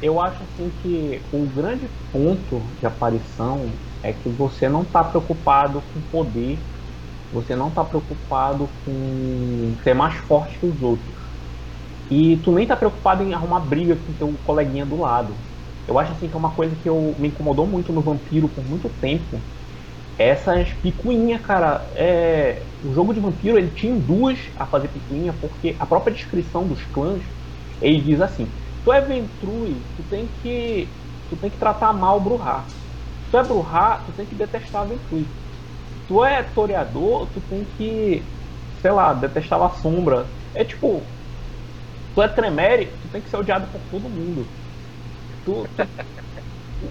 eu 0.00 0.20
acho 0.20 0.42
assim 0.44 0.70
que 0.70 1.26
o 1.32 1.46
grande 1.50 1.88
ponto 2.12 2.72
de 2.76 2.86
aparição 2.86 3.80
é 4.02 4.12
que 4.12 4.28
você 4.30 4.68
não 4.68 4.82
está 4.84 5.02
preocupado 5.04 5.82
com 5.82 6.02
poder, 6.02 6.66
você 7.30 7.56
não 7.56 7.70
está 7.70 7.84
preocupado 7.84 8.68
com 8.84 9.76
ser 9.82 9.94
mais 9.94 10.16
forte 10.26 10.58
que 10.60 10.66
os 10.66 10.82
outros. 10.82 11.16
E 12.10 12.40
tu 12.42 12.52
nem 12.52 12.66
tá 12.66 12.76
preocupado 12.76 13.22
em 13.22 13.34
arrumar 13.34 13.60
briga 13.60 13.96
com 13.96 14.14
teu 14.14 14.36
coleguinha 14.38 14.86
do 14.86 14.96
lado. 14.96 15.44
Eu 15.86 15.98
acho 15.98 16.12
assim 16.12 16.28
que 16.30 16.34
é 16.36 16.38
uma 16.38 16.54
coisa 16.54 16.76
que 16.76 16.88
eu, 16.88 17.16
me 17.18 17.28
incomodou 17.30 17.66
muito 17.66 17.92
no 17.92 18.02
Vampiro 18.02 18.48
por 18.48 18.64
muito 18.64 18.90
tempo. 18.90 19.46
Essas 20.18 20.72
picuinhas, 20.74 21.40
cara. 21.42 21.90
É, 21.94 22.68
o 22.82 22.92
jogo 22.92 23.12
de 23.14 23.20
Vampiro 23.20 23.58
ele 23.58 23.72
te 23.72 23.86
induz 23.86 24.52
a 24.56 24.66
fazer 24.66 24.88
picuinha 24.88 25.32
porque 25.32 25.76
a 25.80 25.86
própria 25.86 26.14
descrição 26.14 26.66
dos 26.66 26.84
clãs 26.86 27.24
ele 27.80 28.02
diz 28.02 28.20
assim: 28.20 28.54
tu 28.82 28.92
é 28.92 29.00
Ventrui, 29.00 29.88
tu 29.94 30.04
tem 30.04 30.28
que 30.28 30.98
tu 31.28 31.36
tem 31.36 31.50
que 31.50 31.58
tratar 31.58 31.92
mal 31.92 32.18
o 32.18 32.20
Bruhá. 32.24 32.72
Tu 33.30 33.38
é 33.38 33.44
Bruhá, 33.44 34.00
tu 34.00 34.12
tem 34.14 34.26
que 34.26 34.34
detestar 34.36 34.88
Ventrui. 34.88 35.34
Tu 36.06 36.24
é 36.24 36.42
Toreador, 36.44 37.32
tu 37.32 37.42
tem 37.42 37.66
que, 37.66 38.34
sei 38.82 38.92
lá, 38.92 39.14
detestar 39.14 39.62
a 39.62 39.70
sombra. 39.70 40.32
É 40.54 40.64
tipo, 40.64 41.16
tu 42.14 42.22
é 42.22 42.28
Tremere, 42.28 42.98
tu 43.00 43.08
tem 43.08 43.22
que 43.22 43.30
ser 43.30 43.36
odiado 43.38 43.70
por 43.72 43.86
todo 43.88 44.10
mundo. 44.10 44.56
Tu, 45.44 45.68
tu, 45.76 45.86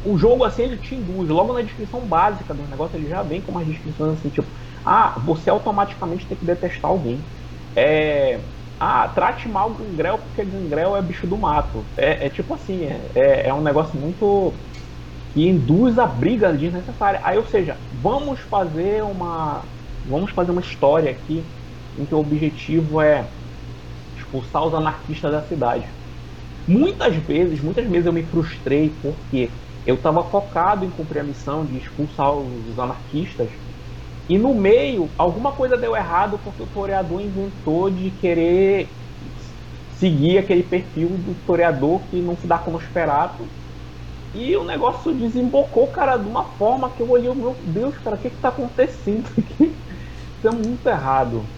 o 0.05 0.17
jogo 0.17 0.43
assim 0.43 0.63
ele 0.63 0.77
te 0.77 0.95
induz. 0.95 1.29
Logo 1.29 1.53
na 1.53 1.61
descrição 1.61 2.01
básica 2.01 2.53
do 2.53 2.63
negócio 2.63 2.97
ele 2.97 3.09
já 3.09 3.21
vem 3.21 3.41
com 3.41 3.51
umas 3.51 3.65
descrições 3.65 4.13
assim, 4.13 4.29
tipo, 4.29 4.47
ah, 4.85 5.19
você 5.25 5.49
automaticamente 5.49 6.25
tem 6.25 6.37
que 6.37 6.45
detestar 6.45 6.91
alguém. 6.91 7.19
É, 7.75 8.39
ah, 8.79 9.07
trate 9.07 9.47
mal 9.47 9.71
o 9.71 9.73
Gangrel 9.73 10.17
porque 10.19 10.43
Gangrel 10.43 10.95
é 10.95 11.01
bicho 11.01 11.25
do 11.25 11.37
mato. 11.37 11.83
É, 11.95 12.25
é 12.25 12.29
tipo 12.29 12.53
assim, 12.53 12.85
é, 12.85 12.99
é, 13.15 13.47
é 13.47 13.53
um 13.53 13.61
negócio 13.61 13.99
muito 13.99 14.53
que 15.33 15.47
induz 15.47 15.97
a 15.97 16.05
briga 16.05 16.51
desnecessária. 16.53 17.19
Aí, 17.23 17.37
ou 17.37 17.45
seja, 17.45 17.77
vamos 17.91 18.39
fazer 18.39 19.03
uma 19.03 19.63
vamos 20.05 20.31
fazer 20.31 20.51
uma 20.51 20.61
história 20.61 21.11
aqui 21.11 21.43
em 21.97 22.05
que 22.05 22.15
o 22.15 22.19
objetivo 22.19 23.01
é 23.01 23.25
expulsar 24.15 24.65
os 24.65 24.73
anarquistas 24.73 25.31
da 25.31 25.41
cidade. 25.41 25.85
Muitas 26.67 27.15
vezes, 27.15 27.61
muitas 27.61 27.87
vezes 27.87 28.05
eu 28.05 28.13
me 28.13 28.23
frustrei 28.23 28.89
porque 29.01 29.49
eu 29.87 29.95
estava 29.95 30.29
focado 30.29 30.85
em 30.85 30.91
cumprir 30.91 31.21
a 31.21 31.23
missão 31.25 31.65
de 31.65 31.77
expulsar 31.77 32.33
os 32.37 32.77
anarquistas 32.79 33.51
e 34.29 34.37
no 34.37 34.55
meio 34.55 35.13
alguma 35.17 35.55
coisa 35.55 35.77
deu 35.77 35.95
errado 35.95 36.39
porque 36.39 36.63
o 36.63 36.67
toreador 36.67 37.21
inventou 37.21 37.89
de 37.91 38.11
querer 38.11 38.97
seguir 39.89 40.37
aquele 40.39 40.63
perfil 40.63 41.17
do 41.17 41.35
toreador 41.35 42.07
que 42.09 42.21
não 42.21 42.37
se 42.37 42.47
dá 42.47 42.59
com 42.59 42.71
o 42.71 42.73
Nosferatu 42.73 43.53
e 44.33 44.55
o 44.57 44.63
negócio 44.65 45.15
desembocou, 45.17 45.91
cara, 45.91 46.17
de 46.17 46.27
uma 46.27 46.55
forma 46.57 46.93
que 46.95 47.01
eu 47.01 47.09
olhei, 47.09 47.33
meu 47.33 47.61
Deus, 47.65 47.97
cara, 47.99 48.17
o 48.17 48.19
que 48.19 48.27
está 48.29 48.49
acontecendo 48.49 49.29
aqui? 49.37 49.83
Isso 50.37 50.47
é 50.47 50.51
muito 50.51 50.87
errado. 50.87 51.55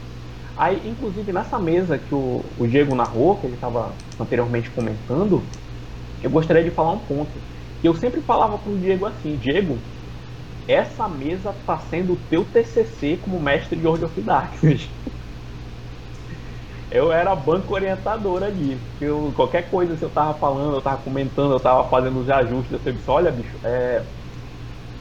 Aí, 0.55 0.87
inclusive, 0.89 1.33
nessa 1.33 1.59
mesa 1.59 1.99
que 1.99 2.13
o, 2.15 2.53
o 2.57 2.67
Diego 2.67 2.95
narrou, 2.95 3.39
que 3.39 3.47
ele 3.47 3.55
estava 3.55 4.03
anteriormente 4.19 4.71
comentando, 4.71 5.55
eu 6.21 6.31
gostaria 6.31 6.63
de 6.63 6.71
falar 6.71 6.93
um 6.93 7.05
ponto. 7.05 7.48
Que 7.81 7.87
eu 7.87 7.93
sempre 7.93 8.21
falava 8.21 8.57
para 8.59 8.71
o 8.71 8.77
Diego 8.79 9.05
assim, 9.05 9.37
Diego, 9.37 9.79
essa 10.67 11.07
mesa 11.07 11.51
está 11.51 11.79
sendo 11.79 12.13
o 12.13 12.17
teu 12.17 12.45
TCC 12.45 13.17
como 13.17 13.39
mestre 13.39 13.79
de 13.79 13.85
World 13.87 14.05
of 14.05 14.21
Darkness. 14.21 14.89
eu 16.91 17.11
era 17.11 17.35
banco 17.35 17.73
orientador 17.73 18.43
ali. 18.43 18.81
Eu, 18.99 19.31
qualquer 19.35 19.69
coisa 19.69 19.95
que 19.95 20.03
eu 20.03 20.09
tava 20.09 20.37
falando, 20.39 20.75
eu 20.75 20.81
tava 20.81 21.01
comentando, 21.01 21.53
eu 21.53 21.59
tava 21.59 21.89
fazendo 21.89 22.19
os 22.19 22.29
ajustes, 22.29 22.79
eu 22.85 22.93
disse, 22.93 23.09
olha, 23.09 23.31
bicho, 23.31 23.57
é, 23.63 24.05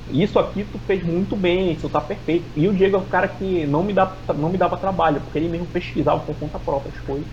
isso 0.09 0.39
aqui 0.39 0.65
tu 0.65 0.79
fez 0.79 1.05
muito 1.05 1.37
bem, 1.37 1.73
isso 1.73 1.89
tá 1.91 2.01
perfeito. 2.01 2.51
E 2.57 2.67
o 2.69 2.75
Diego 2.75 2.97
é 2.97 2.99
um 3.01 3.09
cara 3.09 3.29
que 3.29 3.67
não 3.67 3.83
me, 3.83 3.93
dá, 3.93 4.23
não 4.35 4.51
me 4.51 4.59
dava 4.59 4.79
trabalho, 4.79 5.21
porque 5.23 5.39
ele 5.39 5.49
mesmo 5.49 5.67
pesquisava 5.67 6.21
por 6.25 6.39
conta 6.39 6.59
própria 6.59 6.93
as 6.93 7.01
coisas. 7.01 7.31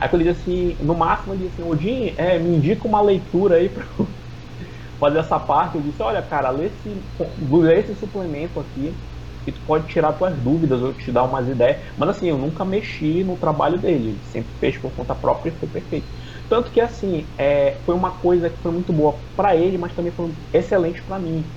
Aí 0.00 0.08
ele 0.12 0.24
disse 0.24 0.40
assim, 0.40 0.76
no 0.80 0.96
máximo 0.96 1.34
ele 1.34 1.44
disse 1.44 1.60
assim, 1.60 1.70
Odin, 1.70 2.14
é, 2.16 2.38
me 2.38 2.56
indica 2.56 2.86
uma 2.88 3.00
leitura 3.02 3.56
aí 3.56 3.68
pra 3.68 3.86
fazer 4.98 5.18
essa 5.18 5.38
parte. 5.40 5.76
Eu 5.76 5.82
disse, 5.82 6.02
olha 6.02 6.22
cara, 6.22 6.50
lê 6.50 6.66
esse, 6.66 7.08
lê 7.38 7.80
esse 7.80 7.94
suplemento 7.94 8.60
aqui, 8.60 9.02
que 9.44 9.52
tu 9.52 9.62
pode 9.64 9.88
tirar 9.88 10.14
tuas 10.14 10.40
dúvidas 10.42 10.82
ou 10.82 10.94
te 10.94 11.12
dar 11.12 11.24
umas 11.24 11.48
ideias. 11.48 11.84
Mas 11.96 12.08
assim, 12.10 12.28
eu 12.28 12.38
nunca 12.38 12.64
mexi 12.64 13.22
no 13.24 13.36
trabalho 13.38 13.78
dele, 13.80 14.08
ele 14.10 14.22
sempre 14.24 14.54
fez 14.58 14.78
por 14.78 14.94
conta 14.94 15.14
própria 15.14 15.50
e 15.52 15.58
foi 15.58 15.68
perfeito. 15.68 16.10
Tanto 16.48 16.70
que 16.72 16.80
assim, 16.80 17.32
é, 17.38 17.82
foi 17.84 17.94
uma 17.94 18.18
coisa 18.18 18.48
que 18.50 18.60
foi 18.62 18.72
muito 18.72 18.92
boa 18.92 19.26
para 19.36 19.54
ele, 19.56 19.76
mas 19.78 19.94
também 19.94 20.12
foi 20.12 20.34
excelente 20.52 21.02
para 21.04 21.18
mim 21.18 21.52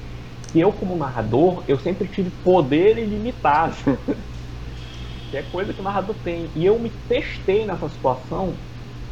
que 0.51 0.59
eu, 0.59 0.73
como 0.73 0.97
narrador, 0.97 1.63
eu 1.67 1.77
sempre 1.79 2.07
tive 2.09 2.31
poder 2.31 2.97
ilimitado. 2.97 3.75
que 5.29 5.37
é 5.37 5.43
coisa 5.43 5.73
que 5.73 5.81
o 5.81 5.83
narrador 5.83 6.19
tem. 6.21 6.51
E 6.55 6.65
eu 6.65 6.79
me 6.79 6.89
testei 7.07 7.65
nessa 7.65 7.89
situação, 7.89 8.63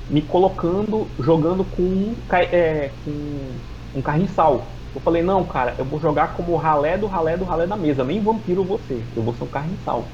me 0.10 0.26
colocando, 0.28 1.16
jogando 1.20 1.66
com, 1.66 2.26
é, 2.32 2.90
com 3.04 3.64
um 3.96 4.02
carniçal. 4.02 4.66
Eu 4.94 5.02
falei, 5.02 5.22
não, 5.22 5.44
cara, 5.44 5.74
eu 5.78 5.86
vou 5.86 6.00
jogar 6.00 6.36
como 6.36 6.56
ralé 6.56 6.98
do 6.98 7.08
ralé 7.08 7.36
do 7.36 7.44
ralé 7.44 7.66
da 7.68 7.76
mesa, 7.76 8.04
nem 8.04 8.22
vampiro 8.22 8.64
você, 8.64 9.02
eu 9.16 9.24
vou 9.24 9.34
ser 9.34 9.44
um 9.44 9.48
carniçal. 9.48 10.06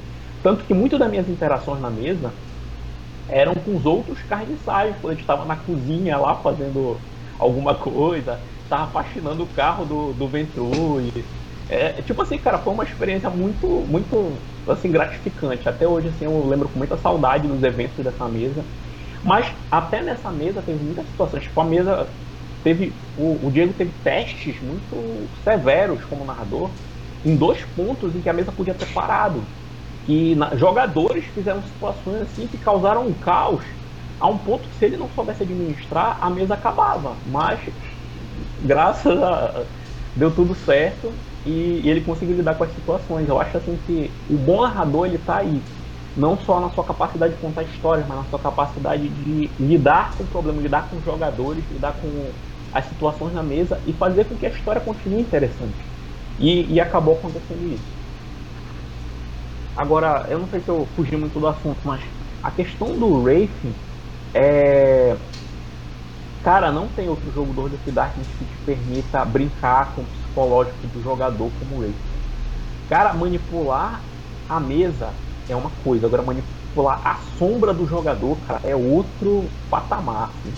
Tanto 0.41 0.63
que 0.63 0.73
muitas 0.73 0.99
das 0.99 1.09
minhas 1.09 1.29
interações 1.29 1.81
na 1.81 1.89
mesa 1.89 2.31
eram 3.29 3.53
com 3.53 3.75
os 3.75 3.85
outros 3.85 4.21
carniçais, 4.23 4.95
quando 4.99 5.11
a 5.11 5.13
gente 5.13 5.21
estava 5.21 5.45
na 5.45 5.55
cozinha 5.55 6.17
lá 6.17 6.35
fazendo 6.35 6.97
alguma 7.39 7.75
coisa, 7.75 8.39
tava 8.67 8.91
faxinando 8.91 9.43
o 9.43 9.47
carro 9.47 9.85
do, 9.85 10.13
do 10.13 10.27
Ventrui. 10.27 11.11
É, 11.69 12.01
tipo 12.01 12.21
assim, 12.21 12.37
cara, 12.37 12.57
foi 12.57 12.73
uma 12.73 12.83
experiência 12.83 13.29
muito, 13.29 13.67
muito 13.87 14.37
assim, 14.67 14.91
gratificante. 14.91 15.69
Até 15.69 15.87
hoje, 15.87 16.09
assim, 16.09 16.25
eu 16.25 16.45
lembro 16.47 16.67
com 16.67 16.77
muita 16.77 16.97
saudade 16.97 17.47
dos 17.47 17.63
eventos 17.63 18.03
dessa 18.03 18.27
mesa. 18.27 18.63
Mas 19.23 19.53
até 19.69 20.01
nessa 20.01 20.31
mesa 20.31 20.61
teve 20.61 20.83
muitas 20.83 21.07
situações. 21.07 21.43
Tipo, 21.43 21.61
a 21.61 21.65
mesa 21.65 22.07
teve. 22.63 22.93
O, 23.17 23.39
o 23.43 23.51
Diego 23.51 23.73
teve 23.73 23.91
testes 24.03 24.55
muito 24.61 25.27
severos 25.43 26.03
como 26.05 26.25
narrador 26.25 26.69
em 27.25 27.35
dois 27.35 27.59
pontos 27.75 28.15
em 28.15 28.21
que 28.21 28.29
a 28.29 28.33
mesa 28.33 28.51
podia 28.51 28.73
ter 28.73 28.87
parado. 28.87 29.41
E 30.07 30.35
na, 30.35 30.55
jogadores 30.55 31.25
fizeram 31.33 31.61
situações 31.61 32.21
assim 32.21 32.47
que 32.47 32.57
causaram 32.57 33.05
um 33.05 33.13
caos 33.13 33.63
a 34.19 34.27
um 34.27 34.37
ponto 34.37 34.67
que 34.67 34.75
se 34.77 34.85
ele 34.85 34.97
não 34.97 35.09
soubesse 35.15 35.43
administrar, 35.43 36.17
a 36.21 36.29
mesa 36.29 36.53
acabava. 36.53 37.15
Mas 37.27 37.59
graças 38.63 39.21
a 39.21 39.63
deu 40.15 40.31
tudo 40.31 40.55
certo 40.55 41.11
e, 41.45 41.81
e, 41.83 41.89
ele 41.89 42.01
conseguiu 42.01 42.35
lidar 42.35 42.55
com 42.55 42.63
as 42.63 42.73
situações. 42.73 43.27
Eu 43.27 43.39
acho 43.39 43.57
assim 43.57 43.77
que 43.85 44.11
o 44.29 44.37
bom 44.37 44.61
narrador 44.61 45.07
ele 45.07 45.17
tá 45.17 45.37
aí, 45.37 45.61
não 46.15 46.37
só 46.37 46.59
na 46.59 46.69
sua 46.69 46.83
capacidade 46.83 47.33
de 47.33 47.39
contar 47.39 47.63
histórias, 47.63 48.05
mas 48.07 48.17
na 48.17 48.23
sua 48.25 48.39
capacidade 48.39 49.07
de 49.07 49.49
lidar 49.59 50.13
com 50.15 50.23
o 50.23 50.27
problema, 50.27 50.61
lidar 50.61 50.87
com 50.89 50.97
os 50.97 51.05
jogadores, 51.05 51.63
lidar 51.71 51.93
com 51.93 52.29
as 52.73 52.85
situações 52.85 53.33
na 53.33 53.43
mesa 53.43 53.79
e 53.85 53.93
fazer 53.93 54.25
com 54.25 54.35
que 54.35 54.45
a 54.45 54.49
história 54.49 54.81
continue 54.81 55.21
interessante. 55.21 55.75
E, 56.39 56.73
e 56.73 56.79
acabou 56.79 57.15
acontecendo 57.15 57.73
isso. 57.73 58.01
Agora, 59.75 60.25
eu 60.29 60.39
não 60.39 60.47
sei 60.47 60.59
se 60.59 60.69
eu 60.69 60.87
fugi 60.95 61.15
muito 61.15 61.39
do 61.39 61.47
assunto, 61.47 61.79
mas 61.83 62.01
a 62.43 62.51
questão 62.51 62.97
do 62.97 63.21
Wraith 63.21 63.51
é. 64.33 65.15
Cara, 66.43 66.71
não 66.71 66.87
tem 66.87 67.07
outro 67.07 67.31
jogo 67.31 67.53
do 67.53 67.61
Order 67.61 67.79
Darkness 67.93 68.27
que 68.37 68.45
te 68.45 68.57
permita 68.65 69.23
brincar 69.23 69.93
com 69.93 70.01
o 70.01 70.05
psicológico 70.05 70.87
do 70.87 71.01
jogador 71.03 71.51
como 71.59 71.79
Wraith. 71.79 71.95
Cara, 72.89 73.13
manipular 73.13 74.01
a 74.49 74.59
mesa 74.59 75.13
é 75.47 75.55
uma 75.55 75.69
coisa, 75.83 76.07
agora 76.07 76.23
manipular 76.23 76.99
a 77.03 77.15
sombra 77.37 77.73
do 77.73 77.87
jogador, 77.87 78.37
cara, 78.47 78.59
é 78.63 78.75
outro 78.75 79.49
patamar. 79.69 80.29
Assim. 80.29 80.53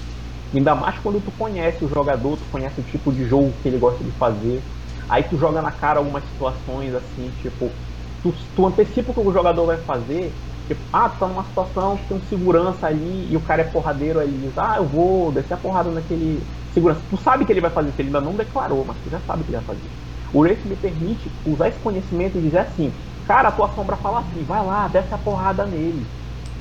Ainda 0.54 0.76
mais 0.76 1.00
quando 1.00 1.22
tu 1.22 1.32
conhece 1.32 1.84
o 1.84 1.90
jogador, 1.90 2.38
tu 2.38 2.48
conhece 2.48 2.80
o 2.80 2.84
tipo 2.84 3.12
de 3.12 3.26
jogo 3.26 3.60
que 3.62 3.68
ele 3.68 3.78
gosta 3.80 4.04
de 4.04 4.12
fazer. 4.14 4.66
Aí 5.10 5.24
tu 5.24 5.38
joga 5.38 5.62
na 5.62 5.72
cara 5.72 6.00
algumas 6.00 6.26
situações 6.26 6.94
assim, 6.94 7.32
tipo, 7.34 7.78
tu, 8.22 8.32
tu 8.56 8.66
antecipa 8.66 9.12
o 9.12 9.14
que 9.16 9.20
o 9.22 9.34
jogador 9.34 9.66
vai 9.66 9.78
fazer. 9.84 10.40
Tipo, 10.66 10.88
ah, 10.94 11.10
tu 11.10 11.20
tá 11.20 11.28
numa 11.28 11.44
situação 11.44 11.98
que 11.98 12.08
tem 12.08 12.16
um 12.16 12.22
segurança 12.22 12.88
ali 12.88 13.30
e 13.32 13.36
o 13.36 13.44
cara 13.44 13.64
é 13.64 13.66
porradeiro, 13.66 14.20
aí 14.20 14.40
diz, 14.40 14.58
ah, 14.58 14.76
eu 14.78 14.88
vou 14.88 15.32
descer 15.34 15.56
a 15.56 15.58
porrada 15.58 15.92
naquele 15.92 16.48
segurança. 16.70 17.06
Tu 17.10 17.18
sabe 17.18 17.46
que 17.46 17.52
ele 17.52 17.60
vai 17.60 17.72
fazer 17.72 17.90
isso, 17.90 18.00
ele 18.02 18.08
ainda 18.08 18.22
não 18.22 18.36
declarou, 18.38 18.86
mas 18.86 18.98
tu 19.02 19.10
já 19.10 19.20
sabe 19.22 19.44
que 19.44 19.50
ele 19.52 19.58
vai 19.58 19.66
fazer. 19.66 19.92
O 20.32 20.40
Wraith 20.42 20.64
me 20.66 20.78
permite 20.78 21.38
usar 21.46 21.68
esse 21.68 21.80
conhecimento 21.82 22.38
e 22.38 22.42
dizer 22.42 22.60
assim, 22.60 22.98
cara, 23.26 23.50
a 23.50 23.52
tua 23.52 23.68
sombra 23.70 23.98
fala 23.98 24.22
assim, 24.22 24.46
vai 24.46 24.64
lá, 24.66 24.88
desce 24.88 25.14
a 25.14 25.18
porrada 25.18 25.66
nele. 25.68 26.10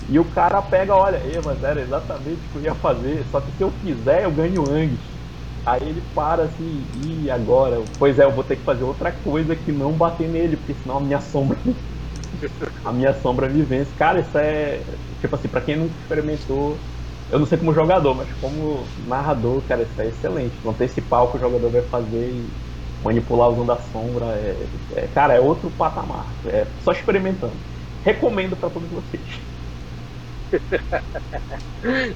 E 0.09 0.19
o 0.19 0.31
cara 0.31 0.61
pega, 0.63 0.95
olha, 0.97 1.43
mas 1.43 1.63
era 1.63 1.81
exatamente 1.81 2.47
o 2.49 2.51
que 2.51 2.59
eu 2.59 2.63
ia 2.63 2.75
fazer, 2.75 3.27
só 3.27 3.41
que 3.41 3.53
se 3.53 3.63
eu 3.63 3.73
fizer 3.73 4.25
eu 4.25 4.33
ganho 4.35 4.67
antes. 4.69 5.21
Aí 5.65 5.79
ele 5.83 6.03
para 6.03 6.45
assim, 6.45 6.91
e 6.93 7.31
agora? 7.31 7.77
Pois 7.99 8.19
é, 8.19 8.25
eu 8.25 8.35
vou 8.35 8.43
ter 8.45 8.57
que 8.57 8.65
fazer 8.65 8.83
outra 8.85 9.13
coisa 9.13 9.55
que 9.57 9.71
não 9.73 9.97
bater 9.97 10.29
nele, 10.29 10.57
porque 10.57 10.75
senão 10.75 10.97
a 10.99 11.01
minha 11.01 11.21
sombra. 11.21 11.63
a 12.85 12.93
minha 12.93 13.13
sombra 13.15 13.49
me 13.49 13.65
vence. 13.65 13.95
Cara, 13.95 14.21
isso 14.21 14.37
é. 14.39 14.99
Tipo 15.21 15.35
assim, 15.37 15.49
pra 15.49 15.61
quem 15.63 15.77
nunca 15.77 15.97
experimentou, 15.99 16.87
eu 17.29 17.39
não 17.39 17.47
sei 17.47 17.59
como 17.59 17.75
jogador, 17.75 18.15
mas 18.15 18.33
como 18.35 18.93
narrador, 18.97 19.65
cara, 19.65 19.83
isso 19.85 20.01
é 20.01 20.09
excelente. 20.09 20.61
Antecipar 20.67 21.25
o 21.25 21.31
que 21.31 21.37
o 21.39 21.41
jogador 21.41 21.71
vai 21.71 21.83
fazer 21.83 22.31
e 22.31 22.57
manipular 23.01 23.51
usando 23.51 23.73
a 23.73 23.79
sombra. 23.79 24.27
É, 24.39 24.71
é 24.91 25.09
cara, 25.09 25.35
é 25.35 25.41
outro 25.41 25.71
patamar. 25.71 26.39
É 26.45 26.75
só 26.79 26.93
experimentando. 26.93 27.65
Recomendo 28.05 28.57
para 28.57 28.71
todos 28.71 28.91
vocês. 28.91 29.52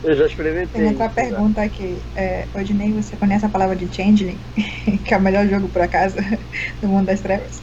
Eu 0.03 0.15
já 0.15 0.27
experimentei. 0.27 0.81
Tem 0.81 0.89
outra 0.89 1.09
pergunta 1.09 1.63
aqui. 1.63 2.03
É, 2.15 2.49
Odinei, 2.55 2.93
você 2.93 3.17
conhece 3.17 3.45
a 3.45 3.51
palavra 3.51 3.77
de 3.77 3.93
Changeling? 3.95 4.41
que 5.05 5.15
é 5.15 5.17
o 5.17 5.21
melhor 5.23 5.47
jogo, 5.47 5.69
por 5.69 5.83
acaso, 5.83 6.17
do 6.81 6.89
mundo 6.89 7.07
das 7.07 7.21
trevas? 7.21 7.63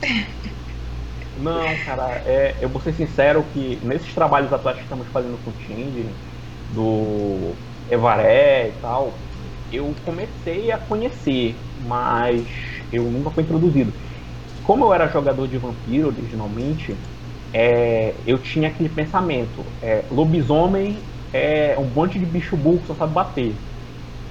Não, 1.36 1.65
cara, 1.83 2.21
é, 2.25 2.63
eu 2.63 2.69
vou 2.69 2.79
ser 2.79 2.93
sincero 2.93 3.49
que 3.49 3.83
nesses 3.83 4.13
trabalhos 4.13 4.53
atuais 4.53 4.77
que 4.77 4.83
estamos 4.83 5.07
fazendo 5.09 5.38
com 5.39 5.51
o 5.51 5.59
Changeling, 5.59 6.19
do 6.67 7.57
Evaré 7.88 8.69
e 8.69 8.73
tal, 8.73 9.27
eu 9.71 9.95
comecei 10.03 10.71
a 10.71 10.77
conhecer, 10.77 11.67
mas 11.75 12.47
eu 12.91 13.09
nunca 13.12 13.31
fui 13.31 13.43
introduzido. 13.43 13.93
Como 14.62 14.86
eu 14.86 14.93
era 14.93 15.07
jogador 15.07 15.47
de 15.47 15.57
vampiro 15.57 16.07
originalmente, 16.07 17.05
é, 17.53 18.13
eu 18.25 18.37
tinha 18.39 18.69
aquele 18.69 18.89
pensamento: 18.89 19.63
é, 19.81 20.03
lobisomem 20.09 20.97
é 21.31 21.75
um 21.77 21.85
monte 21.85 22.17
de 22.17 22.25
bicho 22.25 22.57
burro 22.57 22.79
que 22.79 22.87
só 22.87 22.95
sabe 22.95 23.13
bater. 23.13 23.55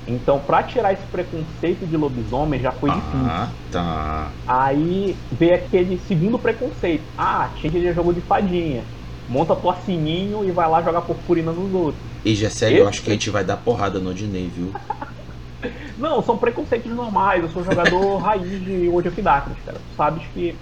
Então, 0.07 0.41
pra 0.41 0.65
tirar 0.65 0.93
esse 0.93 1.05
preconceito 1.07 1.87
de 1.87 1.97
lobisomem 1.97 2.61
já 2.61 2.73
foi 2.73 2.91
difícil. 2.91 3.27
Ah, 3.29 3.49
tá. 3.71 4.31
Aí 4.49 5.17
veio 5.31 5.55
aquele 5.55 5.99
segundo 5.99 6.39
preconceito: 6.39 7.05
ah, 7.17 7.49
tinha 7.57 7.71
que 7.71 7.93
jogo 7.95 8.13
de 8.13 8.21
fadinha. 8.21 8.83
Monta 9.29 9.55
tua 9.55 9.77
sininho 9.77 10.45
e 10.45 10.51
vai 10.51 10.69
lá 10.69 10.83
jogar 10.83 11.03
purpurina 11.03 11.53
nos 11.53 11.73
outros. 11.73 12.03
E 12.25 12.35
já 12.35 12.51
sério, 12.51 12.79
eu 12.79 12.89
acho 12.89 13.03
que 13.03 13.11
a 13.11 13.13
gente 13.13 13.31
vai 13.31 13.45
dar 13.45 13.57
porrada 13.57 14.01
no 14.01 14.11
Odinei, 14.11 14.49
viu? 14.49 14.73
Não, 15.97 16.21
são 16.23 16.37
preconceitos 16.37 16.91
normais. 16.93 17.43
Eu 17.43 17.49
sou 17.49 17.63
jogador 17.63 18.19
raiz 18.19 18.61
de 18.65 18.89
World 18.89 19.09
of 19.09 19.23
Darkness, 19.23 19.59
cara. 19.65 19.79
Tu 19.79 19.97
sabes 19.97 20.27
que 20.35 20.57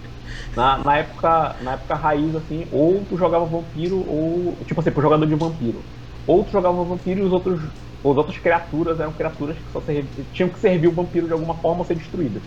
na, 0.56 0.78
na, 0.78 0.96
época, 0.98 1.56
na 1.60 1.72
época 1.72 1.94
raiz, 1.94 2.34
assim, 2.34 2.66
ou 2.72 3.04
tu 3.08 3.16
jogava 3.16 3.44
vampiro, 3.44 3.96
ou. 3.96 4.56
Tipo 4.66 4.80
assim, 4.80 4.90
pro 4.90 5.02
jogador 5.02 5.26
de 5.26 5.34
vampiro. 5.34 5.82
Ou 6.26 6.44
tu 6.44 6.52
jogava 6.52 6.82
vampiro 6.84 7.20
e 7.20 7.22
os 7.22 7.32
outros. 7.32 7.60
As 8.00 8.16
outras 8.16 8.38
criaturas 8.38 8.98
eram 8.98 9.12
criaturas 9.12 9.56
que 9.56 9.72
só 9.72 9.80
servi, 9.82 10.08
tinham 10.32 10.48
que 10.48 10.58
servir 10.58 10.88
o 10.88 10.92
vampiro 10.92 11.26
de 11.26 11.34
alguma 11.34 11.54
forma 11.54 11.80
ou 11.80 11.84
ser 11.84 11.96
destruídas. 11.96 12.42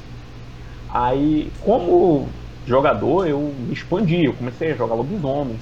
Aí, 0.92 1.52
como 1.62 2.28
jogador, 2.66 3.28
eu 3.28 3.54
me 3.60 3.74
expandi, 3.74 4.26
eu 4.26 4.34
comecei 4.34 4.72
a 4.72 4.76
jogar 4.76 4.96
lobisomem. 4.96 5.60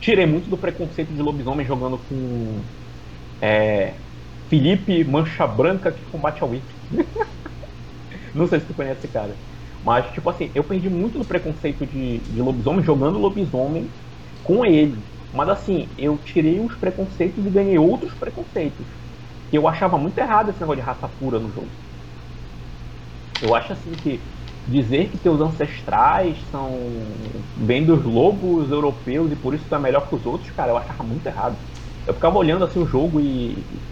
Tirei 0.00 0.26
muito 0.26 0.48
do 0.48 0.56
preconceito 0.56 1.08
de 1.08 1.20
lobisomem 1.22 1.66
jogando 1.66 1.98
com 2.08 2.60
é, 3.40 3.94
Felipe 4.48 5.02
Mancha 5.04 5.46
Branca 5.46 5.90
que 5.90 6.04
combate 6.12 6.42
a 6.42 6.46
Witch. 6.46 6.62
Não 8.34 8.46
sei 8.46 8.60
se 8.60 8.66
tu 8.66 8.74
conhece 8.74 8.98
esse 8.98 9.08
cara. 9.08 9.34
Mas, 9.84 10.10
tipo 10.12 10.30
assim, 10.30 10.52
eu 10.54 10.64
perdi 10.64 10.90
muito 10.90 11.18
do 11.18 11.26
preconceito 11.26 11.86
de, 11.86 12.20
de 12.30 12.42
lobisomem 12.42 12.84
jogando 12.84 13.18
lobisomem 13.18 13.94
com 14.42 14.64
ele. 14.66 15.06
Mas, 15.32 15.48
assim, 15.50 15.94
eu 15.98 16.18
tirei 16.18 16.60
os 16.60 16.76
preconceitos 16.76 17.46
e 17.46 17.50
ganhei 17.50 17.78
outros 17.78 18.14
preconceitos. 18.14 18.88
Que 19.50 19.58
eu 19.58 19.68
achava 19.68 19.98
muito 19.98 20.18
errado 20.18 20.50
esse 20.50 20.60
negócio 20.60 20.82
de 20.82 20.86
raça 20.86 21.08
pura 21.08 21.40
no 21.40 21.52
jogo. 21.52 21.76
Eu 23.40 23.54
acho, 23.54 23.72
assim, 23.72 23.96
que 23.96 24.28
dizer 24.66 25.10
que 25.10 25.18
teus 25.18 25.40
ancestrais 25.40 26.48
são 26.48 27.46
bem 27.54 27.84
dos 27.84 28.02
lobos 28.04 28.70
europeus 28.70 29.30
e 29.32 29.36
por 29.36 29.54
isso 29.54 29.68
tu 29.68 29.74
é 29.74 29.78
melhor 29.78 30.08
que 30.08 30.14
os 30.14 30.24
outros, 30.24 30.50
cara, 30.52 30.72
eu 30.72 30.76
achava 30.78 31.02
muito 31.04 31.26
errado. 31.26 31.62
Eu 32.06 32.14
ficava 32.14 32.36
olhando, 32.38 32.64
assim, 32.64 32.78
o 32.78 32.86
jogo 32.86 33.20
e 33.20 33.82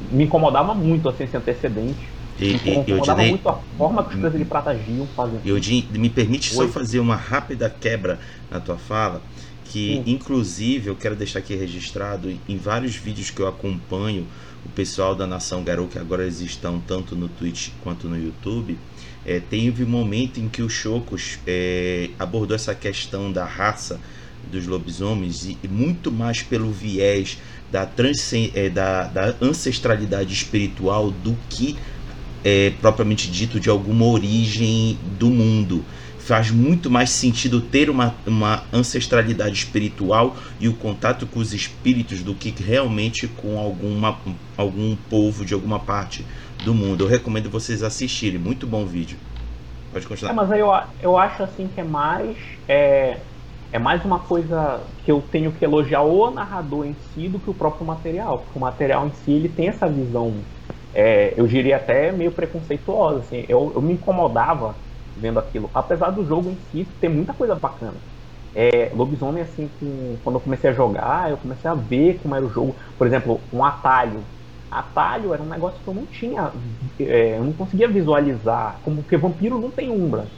me 0.00 0.24
incomodava 0.24 0.74
muito, 0.74 1.08
assim, 1.08 1.24
esse 1.24 1.36
antecedente. 1.36 2.14
E, 2.42 2.56
e, 2.68 2.90
eu 2.90 2.98
Odinei, 2.98 3.30
muito 3.30 3.48
a 3.48 3.54
forma 3.78 4.04
que 4.04 4.14
os 4.14 4.20
coisas 4.20 4.38
de 4.38 4.44
prata 4.44 4.70
agiam 4.70 5.06
fazendo. 5.14 5.40
Eudin, 5.44 5.86
me 5.92 6.10
permite 6.10 6.56
Oi. 6.56 6.66
só 6.66 6.72
fazer 6.72 6.98
uma 6.98 7.16
rápida 7.16 7.70
quebra 7.70 8.18
na 8.50 8.58
tua 8.58 8.76
fala, 8.76 9.22
que 9.64 10.02
Sim. 10.04 10.12
inclusive 10.12 10.88
eu 10.88 10.96
quero 10.96 11.14
deixar 11.14 11.38
aqui 11.38 11.54
registrado 11.54 12.34
em 12.48 12.56
vários 12.56 12.96
vídeos 12.96 13.30
que 13.30 13.40
eu 13.40 13.46
acompanho 13.46 14.26
o 14.64 14.68
pessoal 14.70 15.14
da 15.14 15.26
Nação 15.26 15.62
Garou, 15.62 15.88
que 15.88 15.98
agora 15.98 16.22
eles 16.22 16.40
estão 16.40 16.80
tanto 16.80 17.14
no 17.16 17.28
Twitch 17.28 17.70
quanto 17.82 18.08
no 18.08 18.16
YouTube. 18.16 18.78
É, 19.24 19.40
teve 19.40 19.84
um 19.84 19.88
momento 19.88 20.40
em 20.40 20.48
que 20.48 20.62
o 20.62 20.68
Chocos 20.68 21.38
é, 21.46 22.10
abordou 22.18 22.54
essa 22.54 22.74
questão 22.74 23.30
da 23.30 23.44
raça 23.44 24.00
dos 24.50 24.66
lobisomens 24.66 25.44
e, 25.44 25.58
e 25.62 25.68
muito 25.68 26.10
mais 26.10 26.42
pelo 26.42 26.70
viés 26.72 27.38
da, 27.70 27.88
é, 28.54 28.68
da, 28.68 29.04
da 29.04 29.34
ancestralidade 29.40 30.32
espiritual 30.32 31.10
do 31.10 31.36
que 31.48 31.76
é, 32.44 32.72
propriamente 32.80 33.30
dito 33.30 33.60
de 33.60 33.68
alguma 33.68 34.06
origem 34.06 34.98
do 35.18 35.28
mundo. 35.28 35.84
Faz 36.18 36.50
muito 36.50 36.88
mais 36.88 37.10
sentido 37.10 37.60
ter 37.60 37.90
uma, 37.90 38.14
uma 38.24 38.62
ancestralidade 38.72 39.54
espiritual 39.54 40.36
e 40.60 40.68
o 40.68 40.74
contato 40.74 41.26
com 41.26 41.40
os 41.40 41.52
espíritos 41.52 42.22
do 42.22 42.32
que 42.32 42.54
realmente 42.62 43.26
com 43.26 43.58
alguma, 43.58 44.16
algum 44.56 44.94
povo 45.10 45.44
de 45.44 45.52
alguma 45.52 45.80
parte 45.80 46.24
do 46.64 46.72
mundo. 46.72 47.04
Eu 47.04 47.08
recomendo 47.08 47.50
vocês 47.50 47.82
assistirem. 47.82 48.38
Muito 48.38 48.66
bom 48.66 48.86
vídeo. 48.86 49.18
Pode 49.92 50.06
continuar. 50.06 50.30
É, 50.30 50.34
mas 50.34 50.50
eu, 50.52 50.68
eu 51.02 51.18
acho 51.18 51.42
assim 51.42 51.68
que 51.72 51.80
é 51.80 51.84
mais. 51.84 52.36
É, 52.68 53.18
é 53.72 53.78
mais 53.78 54.04
uma 54.04 54.18
coisa 54.18 54.80
que 55.04 55.10
eu 55.10 55.22
tenho 55.32 55.50
que 55.50 55.64
elogiar 55.64 56.02
o 56.02 56.30
narrador 56.30 56.86
em 56.86 56.94
si 57.12 57.28
do 57.28 57.38
que 57.38 57.48
o 57.48 57.54
próprio 57.54 57.86
material, 57.86 58.38
porque 58.38 58.58
o 58.58 58.60
material 58.60 59.06
em 59.06 59.12
si 59.12 59.32
ele 59.32 59.48
tem 59.48 59.68
essa 59.68 59.88
visão, 59.88 60.34
é, 60.92 61.38
eu 61.40 61.46
diria 61.46 61.76
até 61.76 62.12
meio 62.12 62.32
preconceituosa, 62.32 63.20
assim, 63.20 63.44
eu, 63.48 63.72
eu 63.74 63.82
me 63.82 63.94
incomodava 63.94 64.76
vendo 65.14 65.38
aquilo, 65.38 65.70
apesar 65.74 66.10
do 66.10 66.24
jogo 66.24 66.50
em 66.50 66.58
si 66.58 66.84
ter 67.00 67.08
muita 67.08 67.34
coisa 67.34 67.54
bacana. 67.54 68.02
É, 68.54 68.90
lobisomem, 68.94 69.42
assim, 69.42 69.68
quando 70.22 70.36
eu 70.36 70.40
comecei 70.40 70.70
a 70.70 70.72
jogar, 70.74 71.30
eu 71.30 71.38
comecei 71.38 71.70
a 71.70 71.74
ver 71.74 72.20
como 72.20 72.34
era 72.34 72.44
o 72.44 72.50
jogo. 72.50 72.76
Por 72.98 73.06
exemplo, 73.06 73.48
um 73.52 73.64
atalho. 73.64 74.26
Atalho 74.70 75.32
era 75.34 75.42
um 75.42 75.48
negócio 75.48 75.82
que 75.82 75.88
eu 75.88 75.94
não 75.94 76.06
tinha, 76.06 76.52
é, 76.98 77.38
eu 77.38 77.44
não 77.44 77.52
conseguia 77.54 77.88
visualizar, 77.88 78.80
como 78.82 79.04
que 79.04 79.16
vampiro 79.16 79.58
não 79.60 79.70
tem 79.70 79.90
umbra. 79.90 80.32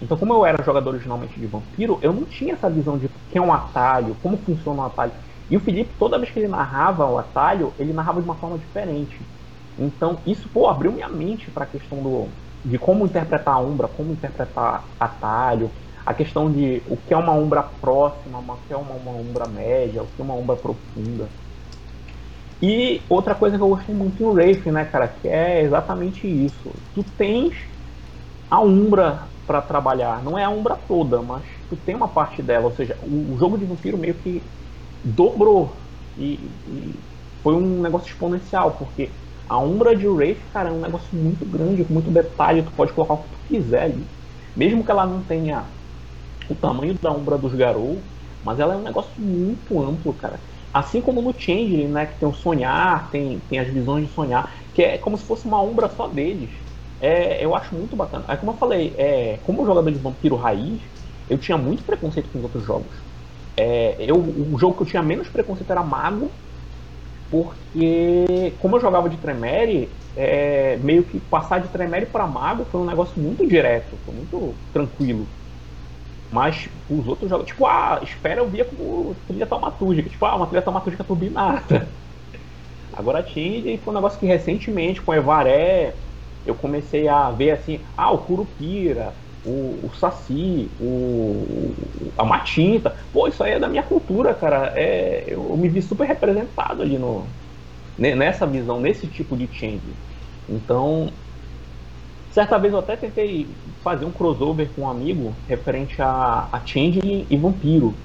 Então, 0.00 0.16
como 0.16 0.32
eu 0.32 0.46
era 0.46 0.62
jogador 0.62 0.90
originalmente 0.90 1.40
de 1.40 1.46
vampiro, 1.46 1.98
eu 2.02 2.12
não 2.12 2.24
tinha 2.24 2.54
essa 2.54 2.70
visão 2.70 2.98
de 2.98 3.06
o 3.06 3.10
que 3.28 3.38
é 3.38 3.40
um 3.42 3.52
atalho, 3.52 4.14
como 4.16 4.38
funciona 4.38 4.82
um 4.82 4.84
atalho. 4.84 5.12
E 5.50 5.56
o 5.56 5.60
Felipe, 5.60 5.94
toda 5.98 6.18
vez 6.18 6.30
que 6.30 6.38
ele 6.38 6.48
narrava 6.48 7.06
o 7.10 7.18
atalho, 7.18 7.74
ele 7.78 7.92
narrava 7.92 8.20
de 8.20 8.28
uma 8.28 8.36
forma 8.38 8.58
diferente. 8.58 9.28
Então, 9.78 10.18
isso 10.26 10.48
pô, 10.48 10.68
abriu 10.68 10.92
minha 10.92 11.08
mente 11.08 11.50
para 11.50 11.64
a 11.64 11.66
questão 11.66 12.02
do, 12.02 12.28
de 12.64 12.78
como 12.78 13.06
interpretar 13.06 13.54
a 13.54 13.60
Umbra, 13.60 13.88
como 13.88 14.12
interpretar 14.12 14.88
atalho, 14.98 15.70
a 16.04 16.12
questão 16.14 16.50
de 16.50 16.82
o 16.88 16.96
que 16.96 17.14
é 17.14 17.16
uma 17.16 17.32
Umbra 17.32 17.62
próxima, 17.62 18.38
o 18.40 18.58
que 18.66 18.72
é 18.72 18.76
uma, 18.76 18.94
uma 18.94 19.12
Umbra 19.12 19.46
média, 19.46 20.02
o 20.02 20.06
que 20.06 20.20
é 20.20 20.24
uma 20.24 20.34
Umbra 20.34 20.56
profunda. 20.56 21.28
E 22.60 23.02
outra 23.08 23.34
coisa 23.34 23.56
que 23.56 23.62
eu 23.62 23.68
gostei 23.68 23.94
muito 23.94 24.22
no 24.22 24.32
Wraith, 24.32 24.66
né, 24.66 24.84
cara, 24.84 25.06
que 25.06 25.28
é 25.28 25.62
exatamente 25.62 26.26
isso. 26.26 26.74
Tu 26.92 27.04
tens 27.16 27.54
a 28.50 28.60
Umbra 28.60 29.28
para 29.46 29.62
trabalhar. 29.62 30.22
Não 30.22 30.36
é 30.36 30.44
a 30.44 30.50
Umbra 30.50 30.74
toda, 30.76 31.22
mas 31.22 31.44
tu 31.68 31.76
tem 31.76 31.94
uma 31.94 32.08
parte 32.08 32.42
dela. 32.42 32.66
Ou 32.66 32.72
seja, 32.72 32.98
o, 33.02 33.34
o 33.34 33.38
jogo 33.38 33.56
de 33.56 33.64
Vampiro 33.64 33.96
meio 33.96 34.14
que 34.14 34.42
dobrou. 35.04 35.76
E, 36.16 36.34
e, 36.66 36.94
foi 37.42 37.54
um 37.54 37.80
negócio 37.80 38.08
exponencial, 38.08 38.72
porque 38.72 39.10
a 39.48 39.58
Umbra 39.58 39.96
de 39.96 40.06
Wraith, 40.06 40.40
cara, 40.52 40.70
é 40.70 40.72
um 40.72 40.80
negócio 40.80 41.16
muito 41.16 41.44
grande, 41.46 41.84
com 41.84 41.92
muito 41.92 42.10
detalhe. 42.10 42.62
Tu 42.62 42.72
pode 42.72 42.92
colocar 42.92 43.14
o 43.14 43.22
que 43.24 43.30
tu 43.30 43.38
quiser 43.48 43.82
ali. 43.82 44.06
Mesmo 44.56 44.84
que 44.84 44.90
ela 44.90 45.06
não 45.06 45.22
tenha 45.22 45.66
o 46.50 46.54
tamanho 46.54 46.94
da 47.00 47.12
Umbra 47.12 47.38
dos 47.38 47.54
Garou, 47.54 48.02
mas 48.42 48.58
ela 48.58 48.74
é 48.74 48.76
um 48.76 48.82
negócio 48.82 49.20
muito 49.20 49.80
amplo, 49.80 50.12
cara. 50.14 50.40
Assim 50.72 51.00
como 51.00 51.22
no 51.22 51.32
Changeling, 51.32 51.88
né, 51.88 52.06
que 52.06 52.18
tem 52.20 52.28
o 52.28 52.32
sonhar, 52.32 53.10
tem, 53.10 53.40
tem 53.40 53.58
as 53.58 53.68
visões 53.68 54.08
de 54.08 54.12
sonhar, 54.12 54.52
que 54.74 54.82
é 54.82 54.98
como 54.98 55.16
se 55.16 55.26
fosse 55.26 55.46
uma 55.46 55.62
Umbra 55.62 55.88
só 55.88 56.08
deles 56.08 56.52
é, 57.00 57.44
eu 57.44 57.54
acho 57.54 57.74
muito 57.74 57.96
bacana. 57.96 58.24
Aí, 58.28 58.36
como 58.36 58.52
eu 58.52 58.56
falei, 58.56 58.94
é, 58.98 59.36
como 59.38 59.64
jogador 59.64 59.90
de 59.90 59.98
vampiro 59.98 60.36
raiz, 60.36 60.82
eu 61.28 61.38
tinha 61.38 61.56
muito 61.56 61.84
preconceito 61.84 62.30
com 62.30 62.38
os 62.38 62.44
outros 62.44 62.64
jogos. 62.64 62.96
É, 63.56 63.96
eu, 63.98 64.16
o 64.16 64.58
jogo 64.58 64.76
que 64.76 64.82
eu 64.82 64.86
tinha 64.86 65.02
menos 65.02 65.28
preconceito 65.28 65.70
era 65.70 65.82
Mago, 65.82 66.30
porque 67.30 68.56
como 68.58 68.76
eu 68.76 68.80
jogava 68.80 69.08
de 69.08 69.18
Tremere, 69.18 69.98
é, 70.14 70.76
meio 70.78 71.04
que 71.04 71.20
passar 71.20 71.60
de 71.60 71.68
Tremere 71.68 72.06
para 72.06 72.26
Mago 72.26 72.64
foi 72.64 72.80
um 72.80 72.84
negócio 72.86 73.20
muito 73.20 73.46
direto, 73.46 73.98
foi 74.04 74.14
muito 74.14 74.58
tranquilo. 74.72 75.30
Mas 76.30 76.68
os 76.88 77.06
outros 77.06 77.30
jogos, 77.30 77.46
tipo, 77.46 77.64
ah, 77.66 78.00
espera 78.02 78.40
eu 78.40 78.50
via 78.50 78.64
como 78.64 79.14
trilha 79.26 79.46
taumatúrgica, 79.46 80.10
tipo, 80.10 80.24
ah, 80.26 80.36
uma 80.36 80.46
trilha 80.46 80.62
taumatúrgica 80.62 81.02
turbinada. 81.04 81.96
Agora 82.92 83.22
tinha, 83.22 83.78
foi 83.80 83.92
um 83.92 83.96
negócio 83.96 84.18
que 84.18 84.26
recentemente 84.26 85.02
com 85.02 85.14
Evaré 85.14 85.98
eu 86.44 86.54
comecei 86.54 87.08
a 87.08 87.30
ver 87.30 87.50
assim, 87.50 87.84
ah, 87.96 88.10
o 88.12 88.24
Curupira, 88.24 89.18
o, 89.42 89.86
o 89.88 89.94
Saci, 89.94 90.74
o, 90.78 92.12
a 92.16 92.24
Matinta. 92.24 92.96
Pô, 93.12 93.28
isso 93.28 93.42
aí 93.42 93.52
é 93.52 93.58
da 93.60 93.68
minha 93.68 93.82
cultura, 93.82 94.34
cara. 94.34 94.72
É, 94.76 95.24
eu, 95.32 95.50
eu 95.50 95.56
me 95.56 95.68
vi 95.68 95.82
super 95.82 96.06
representado 96.06 96.82
ali 96.82 96.98
no, 96.98 97.36
nessa 97.98 98.46
visão, 98.46 98.80
nesse 98.80 99.08
tipo 99.10 99.36
de 99.36 99.48
change. 99.52 99.98
Então, 100.48 101.20
certa 102.30 102.58
vez 102.58 102.72
eu 102.72 102.78
até 102.80 102.96
tentei 102.96 103.60
fazer 103.82 104.04
um 104.04 104.12
crossover 104.12 104.74
com 104.74 104.82
um 104.82 104.88
amigo 104.88 105.42
referente 105.46 106.00
a, 106.02 106.48
a 106.52 106.64
Changeling 106.64 107.26
e 107.30 107.36
Vampiro. 107.38 108.04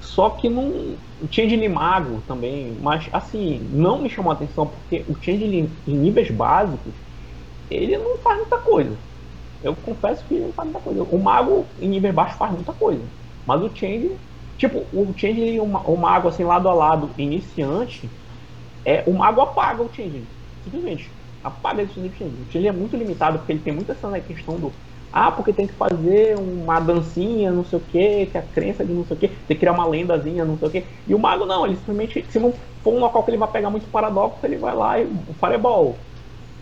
Só 0.00 0.30
que 0.32 0.48
não. 0.50 1.02
Changeling 1.30 1.68
Mago 1.68 2.22
também, 2.22 2.76
mas 2.80 3.08
assim, 3.12 3.60
não 3.72 4.02
me 4.02 4.10
chamou 4.10 4.32
a 4.32 4.36
atenção 4.36 4.68
porque 4.70 5.04
o 5.08 5.16
Changeling 5.22 5.82
em 5.86 5.98
níveis 5.98 6.30
básicos 6.30 6.96
ele 7.70 7.98
não 7.98 8.18
faz 8.22 8.38
muita 8.38 8.58
coisa. 8.60 9.07
Eu 9.62 9.74
confesso 9.74 10.24
que 10.24 10.52
faz 10.54 10.70
muita 10.70 10.80
coisa. 10.80 11.02
O 11.02 11.18
mago 11.18 11.64
em 11.80 11.88
nível 11.88 12.12
baixo 12.12 12.36
faz 12.36 12.52
muita 12.52 12.72
coisa. 12.72 13.02
Mas 13.46 13.62
o 13.62 13.70
Change, 13.74 14.12
tipo, 14.56 14.78
o 14.92 15.12
Change 15.16 15.40
e 15.40 15.60
o 15.60 15.96
mago 15.96 16.28
assim 16.28 16.44
lado 16.44 16.68
a 16.68 16.74
lado, 16.74 17.10
iniciante, 17.18 18.08
é 18.84 19.02
o 19.06 19.12
mago 19.12 19.40
apaga 19.40 19.82
o 19.82 19.92
Change. 19.92 20.22
Simplesmente. 20.64 21.10
Apaga 21.42 21.82
esse 21.82 21.94
Change. 21.94 22.34
O 22.48 22.52
Change 22.52 22.66
é 22.66 22.72
muito 22.72 22.96
limitado 22.96 23.38
porque 23.38 23.52
ele 23.52 23.60
tem 23.60 23.72
muita 23.72 23.92
essa 23.92 24.20
questão 24.20 24.56
do 24.56 24.72
ah, 25.10 25.32
porque 25.32 25.54
tem 25.54 25.66
que 25.66 25.72
fazer 25.72 26.36
uma 26.36 26.78
dancinha, 26.80 27.50
não 27.50 27.64
sei 27.64 27.78
o 27.78 27.82
que, 27.82 28.26
que 28.26 28.36
a 28.36 28.42
crença 28.42 28.84
de 28.84 28.92
não 28.92 29.06
sei 29.06 29.16
o 29.16 29.20
que, 29.20 29.28
tem 29.28 29.36
que 29.46 29.54
criar 29.54 29.72
uma 29.72 29.86
lendazinha, 29.86 30.44
não 30.44 30.58
sei 30.58 30.68
o 30.68 30.70
que. 30.70 30.84
E 31.06 31.14
o 31.14 31.18
mago 31.18 31.46
não, 31.46 31.64
ele 31.64 31.76
simplesmente, 31.76 32.26
se 32.28 32.38
não 32.38 32.52
for 32.84 32.92
um 32.92 32.98
local 33.00 33.22
que 33.22 33.30
ele 33.30 33.38
vai 33.38 33.48
pegar 33.48 33.70
muito 33.70 33.90
paradoxo, 33.90 34.44
ele 34.44 34.58
vai 34.58 34.76
lá 34.76 35.00
e 35.00 35.06
o 35.06 35.34
fireball. 35.40 35.96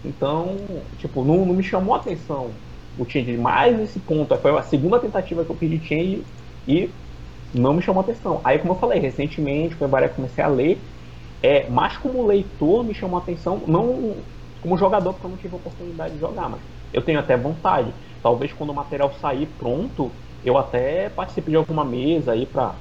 Então, 0.05 0.57
tipo, 0.97 1.25
não, 1.25 1.45
não 1.45 1.55
me 1.55 1.63
chamou 1.65 1.95
a 1.95 1.99
atenção 1.99 2.53
o 2.97 3.09
change 3.09 3.37
mais 3.37 3.77
nesse 3.77 4.01
ponto. 4.01 4.37
Foi 4.39 4.57
a 4.57 4.63
segunda 4.63 4.99
tentativa 4.99 5.45
que 5.45 5.51
eu 5.51 5.57
de 5.57 5.81
change 5.87 6.25
e 6.67 6.91
não 7.55 7.75
me 7.75 7.83
chamou 7.83 8.03
atenção. 8.03 8.41
Aí, 8.45 8.59
como 8.59 8.73
eu 8.73 8.79
falei, 8.79 8.99
recentemente, 9.01 9.77
com 9.77 9.85
o 9.85 9.89
Ebaré, 9.89 10.09
comecei 10.09 10.43
a 10.43 10.49
ler, 10.49 10.81
é, 11.43 11.69
mais 11.69 11.97
como 11.97 12.27
leitor 12.27 12.85
me 12.85 12.95
chamou 12.95 13.19
atenção, 13.19 13.63
não 13.67 14.25
como 14.61 14.77
jogador, 14.77 15.13
porque 15.13 15.27
eu 15.27 15.31
não 15.31 15.37
tive 15.37 15.55
a 15.55 15.59
oportunidade 15.59 16.15
de 16.15 16.21
jogar, 16.21 16.49
mas 16.49 16.61
eu 16.93 17.03
tenho 17.03 17.21
até 17.21 17.37
vontade. 17.37 17.95
Talvez 18.23 18.53
quando 18.53 18.71
o 18.71 18.75
material 18.75 19.13
sair 19.13 19.47
pronto, 19.47 20.11
eu 20.43 20.57
até 20.59 21.09
participe 21.09 21.51
de 21.51 21.57
alguma 21.57 21.85
mesa 21.85 22.33
aí 22.33 22.47
pra, 22.47 22.81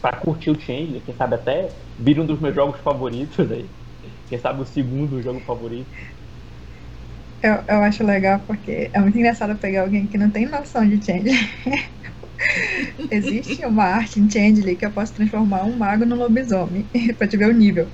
pra 0.00 0.12
curtir 0.20 0.50
o 0.50 0.58
Change, 0.58 1.00
quem 1.00 1.14
sabe 1.14 1.34
até 1.34 1.68
vir 1.98 2.18
um 2.20 2.26
dos 2.26 2.40
meus 2.40 2.54
jogos 2.54 2.80
favoritos 2.80 3.50
aí. 3.50 3.68
Quem 4.28 4.38
sabe 4.38 4.62
o 4.62 4.64
segundo 4.64 5.20
jogo 5.20 5.40
favorito. 5.40 5.90
Eu, 7.40 7.64
eu 7.68 7.82
acho 7.84 8.02
legal 8.04 8.40
porque 8.40 8.90
é 8.92 8.98
muito 9.00 9.16
engraçado 9.16 9.56
pegar 9.58 9.82
alguém 9.82 10.08
que 10.08 10.18
não 10.18 10.30
tem 10.30 10.46
noção 10.46 10.88
de 10.88 11.04
change. 11.04 11.30
Existe 13.10 13.64
uma 13.64 13.84
arte 13.84 14.20
em 14.20 14.28
Changeling 14.28 14.76
que 14.76 14.84
eu 14.84 14.92
posso 14.92 15.14
transformar 15.14 15.64
um 15.64 15.76
mago 15.76 16.04
no 16.04 16.16
lobisomem, 16.16 16.90
pra 17.16 17.26
te 17.28 17.36
ver 17.36 17.48
o 17.48 17.52
nível. 17.52 17.90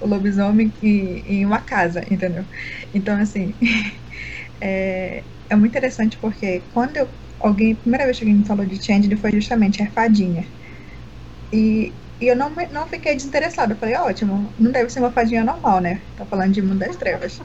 O 0.00 0.06
lobisomem 0.08 0.72
em, 0.82 1.18
em 1.40 1.46
uma 1.46 1.60
casa, 1.60 2.02
entendeu? 2.10 2.46
Então, 2.94 3.18
assim, 3.20 3.56
é, 4.60 5.26
é 5.50 5.56
muito 5.56 5.72
interessante 5.72 6.18
porque 6.18 6.62
quando 6.72 6.96
eu, 6.98 7.10
alguém, 7.40 7.72
a 7.74 7.76
primeira 7.76 8.04
vez 8.06 8.18
que 8.18 8.24
alguém 8.24 8.38
me 8.38 8.46
falou 8.46 8.66
de 8.66 8.82
Changeling 8.84 9.16
foi 9.16 9.32
justamente 9.32 9.82
a 9.82 9.90
fadinha. 9.92 10.48
E, 11.52 11.94
e 12.20 12.26
eu 12.28 12.36
não, 12.36 12.50
não 12.70 12.86
fiquei 12.88 13.14
desinteressada. 13.14 13.74
Eu 13.74 13.78
falei, 13.78 13.96
ótimo, 13.96 14.54
não 14.58 14.72
deve 14.72 14.90
ser 14.90 15.00
uma 15.00 15.12
fadinha 15.12 15.44
normal, 15.44 15.80
né? 15.80 16.02
Tá 16.16 16.26
falando 16.26 16.52
de 16.52 16.62
mundo 16.62 16.78
das 16.78 16.96
trevas. 16.96 17.38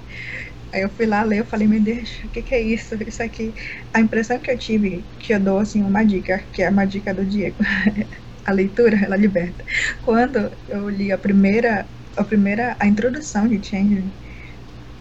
Aí 0.78 0.84
eu 0.84 0.90
fui 0.92 1.08
lá 1.08 1.24
ler, 1.24 1.40
eu 1.40 1.46
falei, 1.46 1.68
meu 1.68 1.82
Deus, 1.82 2.22
o 2.24 2.30
que, 2.30 2.44
que 2.44 2.54
é 2.54 2.62
isso? 2.62 2.96
Isso 3.08 3.24
aqui. 3.24 3.52
A 3.92 4.00
impressão 4.00 4.40
que 4.40 4.52
eu 4.52 4.58
tive, 4.58 5.08
que 5.20 5.34
eu 5.34 5.40
dou 5.40 5.58
assim 5.58 5.82
uma 5.82 6.04
dica, 6.04 6.38
que 6.54 6.62
é 6.62 6.70
uma 6.70 6.86
dica 6.86 7.14
do 7.16 7.26
Diego. 7.26 7.58
a 8.46 8.52
leitura, 8.52 8.96
ela 9.04 9.18
liberta. 9.18 9.66
Quando 10.04 10.52
eu 10.68 10.88
li 10.88 11.12
a 11.12 11.18
primeira, 11.18 11.90
a 12.16 12.24
primeira, 12.24 12.78
a 12.80 12.86
introdução 12.88 13.48
de 13.48 13.56
Changeling, 13.68 14.14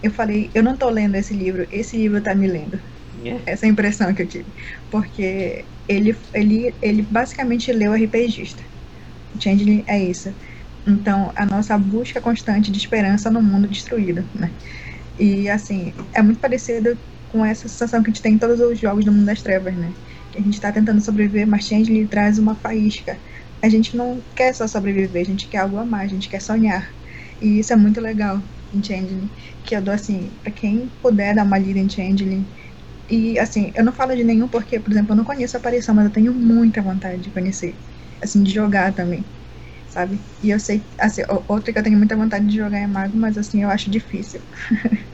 eu 0.03 0.11
falei, 0.11 0.51
eu 0.55 0.63
não 0.63 0.75
estou 0.75 0.89
lendo 0.91 1.15
esse 1.17 1.35
livro, 1.35 1.67
esse 1.71 1.97
livro 1.99 2.19
está 2.19 2.35
me 2.35 2.47
lendo. 2.49 2.81
Yeah. 3.15 3.43
Essa 3.47 3.67
é 3.67 3.69
a 3.69 3.73
impressão 3.73 4.15
que 4.15 4.23
eu 4.23 4.29
tive. 4.29 4.55
Porque 4.91 5.69
ele, 5.87 6.17
ele, 6.33 6.75
ele 6.81 7.03
basicamente 7.03 7.71
leu 7.73 7.93
RPGista. 7.93 8.63
O 9.35 9.43
Changeling 9.43 9.85
é 9.87 9.99
isso. 10.03 10.35
Então, 10.87 11.33
a 11.37 11.45
nossa 11.45 11.77
busca 11.79 12.21
constante 12.21 12.71
de 12.71 12.79
esperança 12.79 13.31
no 13.31 13.43
mundo 13.43 13.69
destruído, 13.69 14.29
né? 14.35 14.55
E, 15.19 15.49
assim, 15.49 15.95
é 16.15 16.23
muito 16.23 16.41
parecido 16.41 16.99
com 17.27 17.45
essa 17.45 17.69
sensação 17.69 18.03
que 18.03 18.11
a 18.11 18.13
gente 18.13 18.23
tem 18.23 18.35
em 18.35 18.39
todos 18.39 18.61
os 18.61 18.79
jogos 18.79 19.05
do 19.05 19.13
Mundo 19.13 19.27
das 19.27 19.43
Trevas, 19.43 19.77
né? 19.77 19.97
Que 20.31 20.39
a 20.39 20.43
gente 20.43 20.55
está 20.55 20.73
tentando 20.73 21.01
sobreviver, 21.01 21.47
mas 21.47 21.65
Changeling 21.67 22.07
traz 22.07 22.39
uma 22.39 22.55
faísca. 22.57 23.21
A 23.63 23.69
gente 23.69 23.97
não 23.97 24.25
quer 24.37 24.55
só 24.55 24.67
sobreviver, 24.69 25.23
a 25.23 25.25
gente 25.25 25.49
quer 25.49 25.59
algo 25.59 25.79
a 25.79 25.87
mais, 25.87 26.11
a 26.11 26.15
gente 26.15 26.29
quer 26.29 26.41
sonhar. 26.41 26.95
E 27.41 27.59
isso 27.61 27.73
é 27.73 27.77
muito 27.77 28.01
legal 28.01 28.43
em 28.73 28.83
Changeling, 28.83 29.33
que 29.65 29.75
eu 29.77 29.83
dou, 29.83 29.95
assim, 29.95 30.39
para 30.43 30.53
quem 30.53 30.89
puder 31.03 31.35
dar 31.35 31.45
uma 31.45 31.59
lida 31.59 31.79
em 31.81 31.89
Changeling. 31.89 32.53
E, 33.09 33.39
assim, 33.39 33.73
eu 33.77 33.85
não 33.85 33.93
falo 33.93 34.17
de 34.17 34.25
nenhum 34.25 34.49
porque, 34.49 34.81
por 34.81 34.93
exemplo, 34.93 35.13
eu 35.13 35.17
não 35.17 35.25
conheço 35.25 35.57
a 35.57 35.61
aparição, 35.61 35.95
mas 35.95 36.07
eu 36.07 36.13
tenho 36.13 36.35
muita 36.35 36.83
vontade 36.83 37.23
de 37.23 37.31
conhecer. 37.33 37.81
Assim, 38.23 38.43
de 38.43 38.51
jogar 38.53 38.95
também 38.95 39.31
sabe? 39.87 40.25
E 40.43 40.51
eu 40.51 40.61
sei, 40.61 40.89
assim, 40.99 41.23
outra 41.49 41.73
que 41.73 41.79
eu 41.79 41.83
tenho 41.83 41.99
muita 41.99 42.17
vontade 42.17 42.47
de 42.47 42.57
jogar 42.57 42.79
é 42.79 42.87
Mago, 42.87 43.17
mas 43.17 43.39
assim, 43.39 43.63
eu 43.63 43.71
acho 43.71 43.91
difícil. 43.91 44.43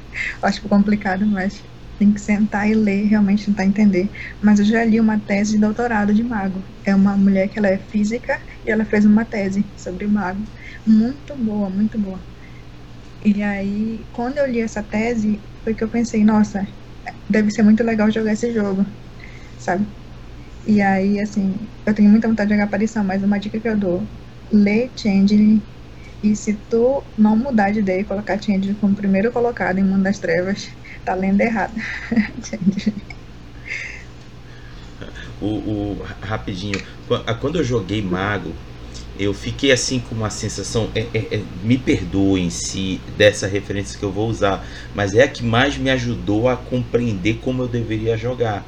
acho 0.43 0.69
complicado, 0.69 1.27
mas 1.27 1.65
tem 1.99 2.13
que 2.13 2.21
sentar 2.21 2.69
e 2.69 2.75
ler, 2.75 3.05
realmente 3.07 3.47
tentar 3.47 3.65
entender. 3.67 4.11
Mas 4.43 4.59
eu 4.59 4.65
já 4.65 4.85
li 4.85 4.99
uma 5.01 5.19
tese 5.21 5.53
de 5.53 5.61
doutorado 5.61 6.13
de 6.15 6.25
mago. 6.25 6.65
É 6.85 6.95
uma 6.95 7.17
mulher 7.17 7.49
que 7.49 7.59
ela 7.59 7.69
é 7.69 7.79
física 7.79 8.41
e 8.65 8.71
ela 8.71 8.85
fez 8.85 9.05
uma 9.05 9.25
tese 9.25 9.73
sobre 9.77 10.07
mago. 10.09 10.45
Muito 10.87 11.37
boa, 11.37 11.71
muito 11.71 11.99
boa. 11.99 12.25
E 13.25 13.43
aí, 13.43 14.09
quando 14.13 14.39
eu 14.39 14.47
li 14.47 14.61
essa 14.61 14.83
tese, 14.83 15.45
foi 15.63 15.75
que 15.75 15.85
eu 15.85 15.89
pensei, 15.91 16.25
nossa, 16.25 16.67
deve 17.29 17.51
ser 17.51 17.63
muito 17.63 17.83
legal 17.85 18.11
jogar 18.11 18.33
esse 18.33 18.53
jogo, 18.53 18.87
sabe? 19.59 19.87
E 20.67 20.81
aí, 20.83 21.21
assim, 21.21 21.71
eu 21.87 21.95
tenho 21.95 22.11
muita 22.11 22.29
vontade 22.29 22.49
de 22.49 22.55
jogar 22.55 22.67
aparição, 22.67 23.05
mas 23.05 23.23
uma 23.25 23.39
dica 23.39 23.61
que 23.61 23.69
eu 23.69 23.79
dou, 23.79 24.09
lê 24.53 24.93
Changeling, 24.97 25.67
e 26.23 26.37
se 26.37 26.55
tu 26.71 27.03
não 27.19 27.37
mudar 27.37 27.73
de 27.73 27.81
ideia 27.81 28.01
e 28.01 28.05
colocar 28.05 28.41
Changeling 28.41 28.75
como 28.75 28.95
primeiro 28.95 29.33
colocado 29.33 29.79
em 29.79 29.85
Mundo 29.85 30.05
das 30.05 30.19
Trevas, 30.19 30.71
tá 31.05 31.15
lendo 31.15 31.41
errado. 31.41 31.75
o, 35.41 35.47
o, 35.47 36.07
rapidinho, 36.21 36.81
quando 37.41 37.59
eu 37.59 37.65
joguei 37.65 38.01
Mago, 38.01 38.53
eu 39.19 39.35
fiquei 39.35 39.73
assim 39.73 39.99
com 39.99 40.15
uma 40.15 40.31
sensação, 40.31 40.89
é, 40.95 41.01
é, 41.13 41.27
é, 41.33 41.43
me 41.63 41.77
perdoem 41.77 42.49
se 42.51 43.01
dessa 43.17 43.47
referência 43.47 43.99
que 43.99 44.05
eu 44.05 44.13
vou 44.13 44.29
usar, 44.29 44.65
mas 44.95 45.15
é 45.15 45.25
a 45.25 45.29
que 45.29 45.45
mais 45.45 45.77
me 45.77 45.91
ajudou 45.91 46.49
a 46.49 46.57
compreender 46.57 47.39
como 47.43 47.63
eu 47.63 47.69
deveria 47.69 48.17
jogar. 48.17 48.65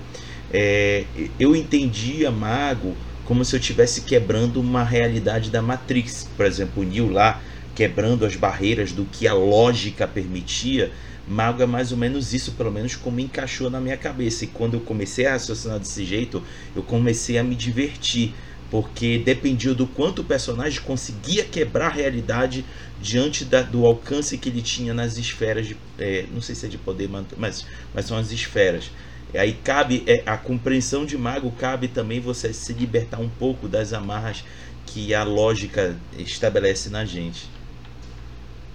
É, 0.52 1.04
eu 1.38 1.56
entendia 1.56 2.30
Mago 2.30 2.94
como 3.24 3.44
se 3.44 3.56
eu 3.56 3.60
estivesse 3.60 4.02
quebrando 4.02 4.60
uma 4.60 4.84
realidade 4.84 5.50
da 5.50 5.62
Matrix, 5.62 6.28
por 6.36 6.46
exemplo, 6.46 6.82
o 6.82 6.86
Neo 6.86 7.10
lá 7.10 7.42
quebrando 7.74 8.24
as 8.24 8.36
barreiras 8.36 8.92
do 8.92 9.04
que 9.04 9.26
a 9.26 9.34
lógica 9.34 10.06
permitia. 10.06 10.92
Mago 11.26 11.62
é 11.62 11.66
mais 11.66 11.90
ou 11.90 11.98
menos 11.98 12.32
isso, 12.32 12.52
pelo 12.52 12.70
menos 12.70 12.94
como 12.94 13.18
encaixou 13.18 13.68
na 13.70 13.80
minha 13.80 13.96
cabeça. 13.96 14.44
E 14.44 14.48
quando 14.48 14.74
eu 14.74 14.80
comecei 14.80 15.26
a 15.26 15.32
raciocinar 15.32 15.78
desse 15.78 16.04
jeito, 16.04 16.42
eu 16.76 16.82
comecei 16.82 17.38
a 17.38 17.42
me 17.42 17.54
divertir 17.54 18.34
porque 18.70 19.18
dependia 19.18 19.74
do 19.74 19.86
quanto 19.86 20.22
o 20.22 20.24
personagem 20.24 20.80
conseguia 20.80 21.44
quebrar 21.44 21.86
a 21.86 21.90
realidade 21.90 22.64
diante 23.00 23.44
da, 23.44 23.62
do 23.62 23.86
alcance 23.86 24.36
que 24.36 24.48
ele 24.48 24.62
tinha 24.62 24.92
nas 24.92 25.16
esferas 25.16 25.66
de, 25.66 25.76
é, 25.98 26.26
não 26.32 26.40
sei 26.40 26.54
se 26.54 26.66
é 26.66 26.68
de 26.68 26.78
poder 26.78 27.08
mas, 27.36 27.64
mas 27.94 28.06
são 28.06 28.16
as 28.16 28.32
esferas 28.32 28.90
aí 29.38 29.52
cabe 29.52 30.04
é, 30.06 30.22
a 30.26 30.36
compreensão 30.36 31.04
de 31.04 31.16
mago 31.16 31.50
cabe 31.52 31.88
também 31.88 32.20
você 32.20 32.52
se 32.52 32.72
libertar 32.72 33.18
um 33.18 33.28
pouco 33.28 33.68
das 33.68 33.92
amarras 33.92 34.44
que 34.86 35.14
a 35.14 35.24
lógica 35.24 35.98
estabelece 36.12 36.90
na 36.90 37.04
gente 37.04 37.50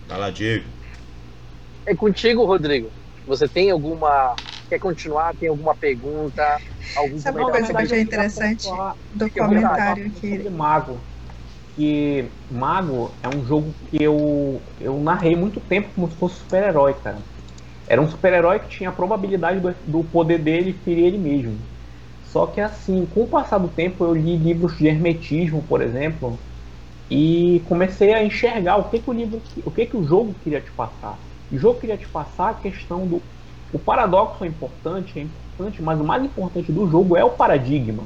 vai 0.08 0.20
lá 0.20 0.30
Diego 0.30 0.66
é 1.86 1.96
contigo 1.96 2.46
Rodrigo 2.46 2.92
você 3.26 3.48
tem 3.48 3.72
alguma 3.72 4.36
quer 4.70 4.80
continuar 4.80 5.34
tem 5.36 5.50
alguma 5.50 5.76
pergunta 5.76 6.44
algum 6.98 7.18
Sabe 7.18 7.40
uma 7.40 7.52
coisa 7.52 7.68
que 7.68 7.74
eu 7.74 7.80
achei 7.80 8.02
interessante 8.02 8.68
do 9.14 9.30
comentário 9.32 10.08
aqui? 10.08 10.50
Mago. 10.50 11.02
Que 11.76 12.26
Mago 12.50 13.12
é 13.24 13.28
um 13.30 13.46
jogo 13.46 13.74
que 13.90 14.04
eu, 14.04 14.62
eu 14.80 15.00
narrei 15.00 15.36
muito 15.36 15.60
tempo 15.62 15.90
como 15.94 16.12
se 16.12 16.18
fosse 16.18 16.36
super-herói, 16.40 16.94
cara. 16.96 17.22
Era 17.90 18.00
um 18.00 18.08
super-herói 18.08 18.60
que 18.60 18.70
tinha 18.70 18.90
a 18.90 18.94
probabilidade 18.94 19.60
do, 19.60 19.76
do 19.88 20.04
poder 20.04 20.38
dele 20.38 20.74
ferir 20.86 21.06
ele 21.06 21.18
mesmo. 21.18 21.58
Só 22.26 22.46
que 22.46 22.62
assim, 22.62 23.08
com 23.08 23.24
o 23.24 23.28
passar 23.28 23.58
do 23.58 23.68
tempo, 23.68 24.06
eu 24.06 24.14
li 24.14 24.38
livros 24.38 24.78
de 24.78 24.88
hermetismo, 24.88 25.64
por 25.68 25.82
exemplo, 25.82 26.38
e 27.10 27.64
comecei 27.68 28.14
a 28.14 28.24
enxergar 28.24 28.78
o 28.78 28.84
que, 28.84 29.00
que 29.00 29.10
o 29.10 29.14
livro, 29.14 29.42
o 29.66 29.72
que, 29.72 29.88
que 29.88 29.98
o 29.98 30.04
jogo 30.04 30.36
queria 30.44 30.62
te 30.62 30.72
passar. 30.72 31.18
O 31.52 31.58
jogo 31.58 31.80
queria 31.80 31.98
te 31.98 32.08
passar 32.08 32.52
a 32.52 32.54
questão 32.54 33.08
do 33.08 33.20
o 33.72 33.78
paradoxo 33.78 34.44
é 34.44 34.48
importante, 34.48 35.20
é 35.20 35.24
importante, 35.24 35.82
mas 35.82 36.00
o 36.00 36.04
mais 36.04 36.24
importante 36.24 36.72
do 36.72 36.90
jogo 36.90 37.16
é 37.16 37.24
o 37.24 37.32
paradigma. 37.32 38.04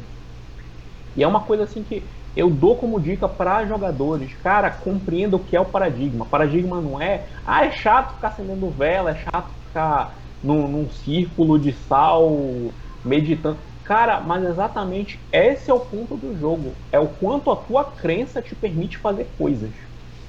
E 1.16 1.24
é 1.24 1.28
uma 1.28 1.42
coisa 1.42 1.64
assim 1.64 1.84
que 1.84 2.04
eu 2.36 2.50
dou 2.50 2.76
como 2.76 3.00
dica 3.00 3.30
para 3.30 3.66
jogadores, 3.66 4.34
cara, 4.42 4.70
compreenda 4.70 5.36
o 5.38 5.40
que 5.40 5.56
é 5.56 5.62
o 5.62 5.66
paradigma. 5.66 6.26
Paradigma 6.26 6.82
não 6.82 7.00
é, 7.00 7.28
ah, 7.46 7.66
é 7.66 7.72
chato 7.72 8.16
ficar 8.16 8.30
acendendo 8.30 8.70
vela, 8.72 9.12
é 9.12 9.16
chato 9.16 9.63
ficar 9.74 10.14
num, 10.44 10.68
num 10.68 10.90
círculo 10.90 11.58
de 11.58 11.74
sal 11.74 12.32
meditando. 13.04 13.58
Cara, 13.84 14.22
mas 14.22 14.46
exatamente 14.46 15.20
esse 15.32 15.70
é 15.70 15.74
o 15.74 15.80
ponto 15.80 16.16
do 16.16 16.38
jogo. 16.40 16.72
É 16.92 17.00
o 17.00 17.08
quanto 17.08 17.52
a 17.52 17.56
tua 17.56 17.84
crença 17.84 18.42
te 18.42 18.56
permite 18.56 18.98
fazer 18.98 19.28
coisas. 19.38 19.72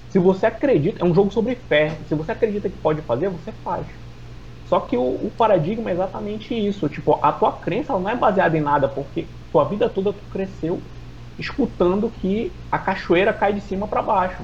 Se 0.08 0.18
você 0.18 0.46
acredita, 0.46 1.04
é 1.04 1.04
um 1.04 1.14
jogo 1.14 1.30
sobre 1.30 1.54
fé. 1.54 1.92
Se 2.08 2.14
você 2.14 2.32
acredita 2.32 2.68
que 2.68 2.78
pode 2.78 3.02
fazer, 3.02 3.28
você 3.28 3.52
faz. 3.62 3.86
Só 4.68 4.80
que 4.80 4.96
o, 4.96 5.02
o, 5.02 5.30
paradigma 5.36 5.90
é 5.90 5.92
exatamente 5.92 6.54
isso. 6.54 6.88
Tipo, 6.88 7.18
a 7.22 7.30
tua 7.32 7.52
crença 7.52 7.92
não 7.92 8.08
é 8.08 8.16
baseada 8.16 8.56
em 8.56 8.60
nada, 8.60 8.88
porque 8.88 9.26
tua 9.52 9.64
vida 9.64 9.88
toda 9.88 10.12
tu 10.12 10.22
cresceu 10.32 10.80
escutando 11.38 12.12
que 12.20 12.52
a 12.70 12.78
cachoeira 12.78 13.32
cai 13.32 13.52
de 13.52 13.60
cima 13.60 13.86
para 13.86 14.02
baixo. 14.02 14.42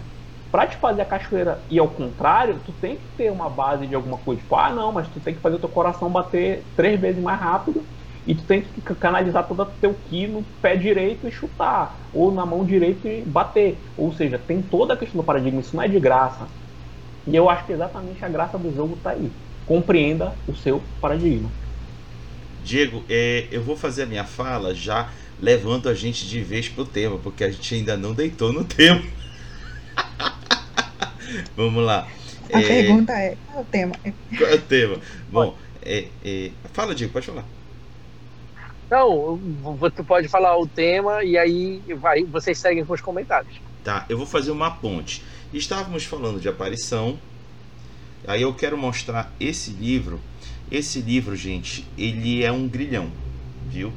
Para 0.50 0.66
te 0.66 0.76
fazer 0.76 1.02
a 1.02 1.04
cachoeira 1.04 1.60
ir 1.70 1.78
ao 1.78 1.88
contrário, 1.88 2.58
tu 2.66 2.72
tem 2.72 2.96
que 2.96 3.02
ter 3.16 3.30
uma 3.30 3.48
base 3.48 3.86
de 3.86 3.94
alguma 3.94 4.18
coisa. 4.18 4.40
Tipo, 4.40 4.56
ah, 4.56 4.70
não, 4.70 4.90
mas 4.90 5.06
tu 5.08 5.20
tem 5.20 5.34
que 5.34 5.40
fazer 5.40 5.56
o 5.56 5.60
teu 5.60 5.68
coração 5.68 6.10
bater 6.10 6.64
três 6.76 6.98
vezes 7.00 7.22
mais 7.22 7.40
rápido 7.40 7.84
e 8.26 8.34
tu 8.34 8.42
tem 8.42 8.62
que 8.62 8.94
canalizar 8.94 9.46
todo 9.46 9.62
o 9.62 9.66
teu 9.80 9.94
ki 10.08 10.26
no 10.26 10.44
pé 10.60 10.76
direito 10.76 11.26
e 11.26 11.30
chutar, 11.30 11.96
ou 12.12 12.32
na 12.32 12.44
mão 12.44 12.64
direita 12.64 13.08
e 13.08 13.22
bater. 13.22 13.78
Ou 13.96 14.12
seja, 14.12 14.38
tem 14.38 14.60
toda 14.60 14.94
a 14.94 14.96
questão 14.96 15.20
do 15.20 15.24
paradigma, 15.24 15.60
isso 15.60 15.74
não 15.74 15.82
é 15.82 15.88
de 15.88 16.00
graça. 16.00 16.46
E 17.26 17.34
eu 17.34 17.48
acho 17.48 17.64
que 17.64 17.72
exatamente 17.72 18.24
a 18.24 18.28
graça 18.28 18.58
do 18.58 18.74
jogo 18.74 18.98
tá 19.02 19.10
aí 19.10 19.30
compreenda 19.66 20.34
o 20.48 20.54
seu 20.54 20.82
paradigma. 21.00 21.48
Diego, 22.64 23.04
é, 23.08 23.46
eu 23.52 23.62
vou 23.62 23.76
fazer 23.76 24.02
a 24.02 24.06
minha 24.06 24.24
fala 24.24 24.74
já 24.74 25.08
levando 25.40 25.88
a 25.88 25.94
gente 25.94 26.26
de 26.26 26.40
vez 26.40 26.68
pro 26.68 26.84
tema, 26.84 27.18
porque 27.18 27.44
a 27.44 27.50
gente 27.50 27.74
ainda 27.74 27.96
não 27.96 28.12
deitou 28.12 28.52
no 28.52 28.64
tema. 28.66 29.00
Vamos 31.56 31.84
lá. 31.84 32.08
A 32.52 32.60
é... 32.60 32.62
pergunta 32.62 33.12
é: 33.12 33.36
qual 33.46 33.58
é 33.58 33.60
o 33.60 33.64
tema? 33.64 33.94
Qual 34.36 34.50
é 34.50 34.54
o 34.54 34.60
tema? 34.60 34.96
Bom, 35.30 35.56
é, 35.82 36.08
é... 36.24 36.50
fala, 36.72 36.94
Diego, 36.94 37.12
pode 37.12 37.26
falar. 37.26 37.44
Não, 38.90 39.36
você 39.78 40.02
pode 40.02 40.26
falar 40.26 40.58
o 40.58 40.66
tema 40.66 41.22
e 41.22 41.38
aí 41.38 41.80
vai, 41.96 42.24
vocês 42.24 42.58
seguem 42.58 42.84
com 42.84 42.92
os 42.92 43.00
comentários. 43.00 43.54
Tá, 43.84 44.04
eu 44.08 44.18
vou 44.18 44.26
fazer 44.26 44.50
uma 44.50 44.70
ponte. 44.72 45.22
Estávamos 45.52 46.04
falando 46.04 46.40
de 46.40 46.48
aparição, 46.48 47.16
Aí 48.26 48.42
eu 48.42 48.52
quero 48.52 48.76
mostrar 48.76 49.32
esse 49.40 49.70
livro. 49.70 50.20
Esse 50.70 51.00
livro, 51.00 51.34
gente, 51.34 51.86
ele 51.96 52.44
é 52.44 52.52
um 52.52 52.68
grilhão, 52.68 53.10
viu? 53.68 53.92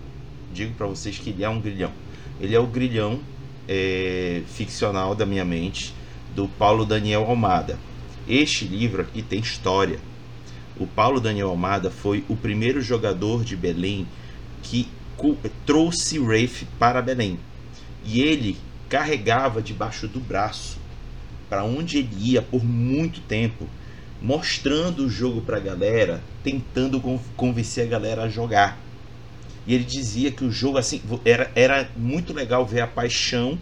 Digo 0.53 0.73
para 0.75 0.87
vocês 0.87 1.17
que 1.17 1.29
ele 1.29 1.43
é 1.43 1.49
um 1.49 1.59
grilhão. 1.59 1.91
Ele 2.39 2.55
é 2.55 2.59
o 2.59 2.65
grilhão 2.65 3.19
é, 3.67 4.41
ficcional 4.47 5.13
da 5.13 5.25
minha 5.25 5.45
mente, 5.45 5.93
do 6.35 6.47
Paulo 6.47 6.85
Daniel 6.85 7.23
Almada. 7.23 7.77
Este 8.27 8.65
livro 8.65 9.01
aqui 9.01 9.21
tem 9.21 9.39
história. 9.39 9.99
O 10.77 10.87
Paulo 10.87 11.19
Daniel 11.19 11.49
Almada 11.49 11.91
foi 11.91 12.23
o 12.27 12.35
primeiro 12.35 12.81
jogador 12.81 13.43
de 13.43 13.55
Belém 13.55 14.07
que 14.61 14.87
trouxe 15.65 16.19
Rafe 16.19 16.65
para 16.79 17.01
Belém. 17.01 17.39
E 18.03 18.21
ele 18.21 18.57
carregava 18.89 19.61
debaixo 19.61 20.07
do 20.07 20.19
braço 20.19 20.77
para 21.49 21.63
onde 21.63 21.99
ele 21.99 22.15
ia 22.19 22.41
por 22.41 22.63
muito 22.63 23.21
tempo 23.21 23.67
mostrando 24.21 25.05
o 25.05 25.09
jogo 25.09 25.41
para 25.41 25.57
a 25.57 25.59
galera, 25.59 26.23
tentando 26.43 27.01
convencer 27.35 27.85
a 27.85 27.89
galera 27.89 28.23
a 28.23 28.29
jogar. 28.29 28.79
E 29.67 29.75
ele 29.75 29.83
dizia 29.83 30.31
que 30.31 30.45
o 30.45 30.51
jogo 30.51 30.77
assim 30.77 31.01
era, 31.25 31.51
era 31.53 31.89
muito 31.95 32.33
legal 32.33 32.65
ver 32.65 32.81
a 32.81 32.87
paixão 32.87 33.59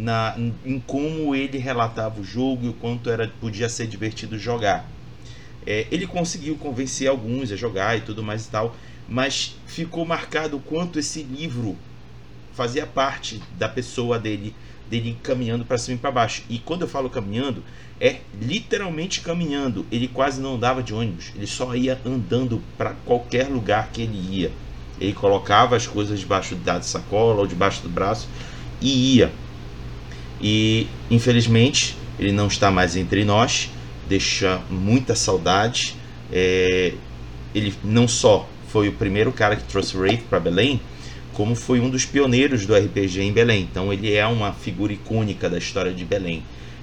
na, 0.00 0.34
em 0.64 0.80
como 0.80 1.34
ele 1.34 1.58
relatava 1.58 2.20
o 2.20 2.24
jogo 2.24 2.64
e 2.64 2.68
o 2.70 2.72
quanto 2.72 3.10
era 3.10 3.28
podia 3.40 3.68
ser 3.68 3.86
divertido 3.86 4.38
jogar. 4.38 4.88
É, 5.66 5.86
ele 5.90 6.06
conseguiu 6.06 6.56
convencer 6.56 7.08
alguns 7.08 7.52
a 7.52 7.56
jogar 7.56 7.98
e 7.98 8.00
tudo 8.00 8.22
mais 8.22 8.46
e 8.46 8.50
tal, 8.50 8.74
mas 9.06 9.56
ficou 9.66 10.06
marcado 10.06 10.56
o 10.56 10.60
quanto 10.60 10.98
esse 10.98 11.22
livro 11.22 11.76
fazia 12.54 12.86
parte 12.86 13.42
da 13.58 13.68
pessoa 13.68 14.18
dele, 14.18 14.54
dele 14.88 15.18
caminhando 15.22 15.66
para 15.66 15.76
cima 15.76 15.96
e 15.96 16.00
para 16.00 16.10
baixo. 16.10 16.42
E 16.48 16.58
quando 16.58 16.82
eu 16.82 16.88
falo 16.88 17.10
caminhando, 17.10 17.62
é 18.00 18.20
literalmente 18.40 19.20
caminhando. 19.20 19.84
Ele 19.92 20.08
quase 20.08 20.40
não 20.40 20.54
andava 20.54 20.82
de 20.82 20.94
ônibus, 20.94 21.30
ele 21.34 21.46
só 21.46 21.74
ia 21.74 22.00
andando 22.06 22.62
para 22.78 22.94
qualquer 23.04 23.48
lugar 23.48 23.90
que 23.92 24.02
ele 24.02 24.16
ia. 24.16 24.50
Ele 24.98 25.12
colocava 25.12 25.76
as 25.76 25.86
coisas 25.86 26.20
debaixo 26.20 26.54
da 26.54 26.80
sacola 26.80 27.40
ou 27.40 27.46
debaixo 27.46 27.82
do 27.82 27.88
braço 27.88 28.28
e 28.80 29.16
ia. 29.16 29.30
E 30.40 30.86
infelizmente 31.10 31.96
ele 32.18 32.32
não 32.32 32.46
está 32.46 32.70
mais 32.70 32.96
entre 32.96 33.24
nós, 33.24 33.70
deixa 34.08 34.60
muita 34.70 35.14
saudade. 35.14 35.96
É, 36.32 36.94
ele 37.54 37.74
não 37.82 38.06
só 38.06 38.48
foi 38.68 38.88
o 38.88 38.92
primeiro 38.92 39.32
cara 39.32 39.56
que 39.56 39.64
trouxe 39.64 39.96
Wraith 39.96 40.22
para 40.28 40.38
Belém, 40.38 40.80
como 41.32 41.54
foi 41.54 41.80
um 41.80 41.90
dos 41.90 42.04
pioneiros 42.04 42.66
do 42.66 42.74
RPG 42.74 43.20
em 43.20 43.32
Belém. 43.32 43.62
Então 43.70 43.92
ele 43.92 44.12
é 44.12 44.26
uma 44.26 44.52
figura 44.52 44.92
icônica 44.92 45.48
da 45.48 45.58
história 45.58 45.92
de 45.92 46.04
Belém. 46.04 46.42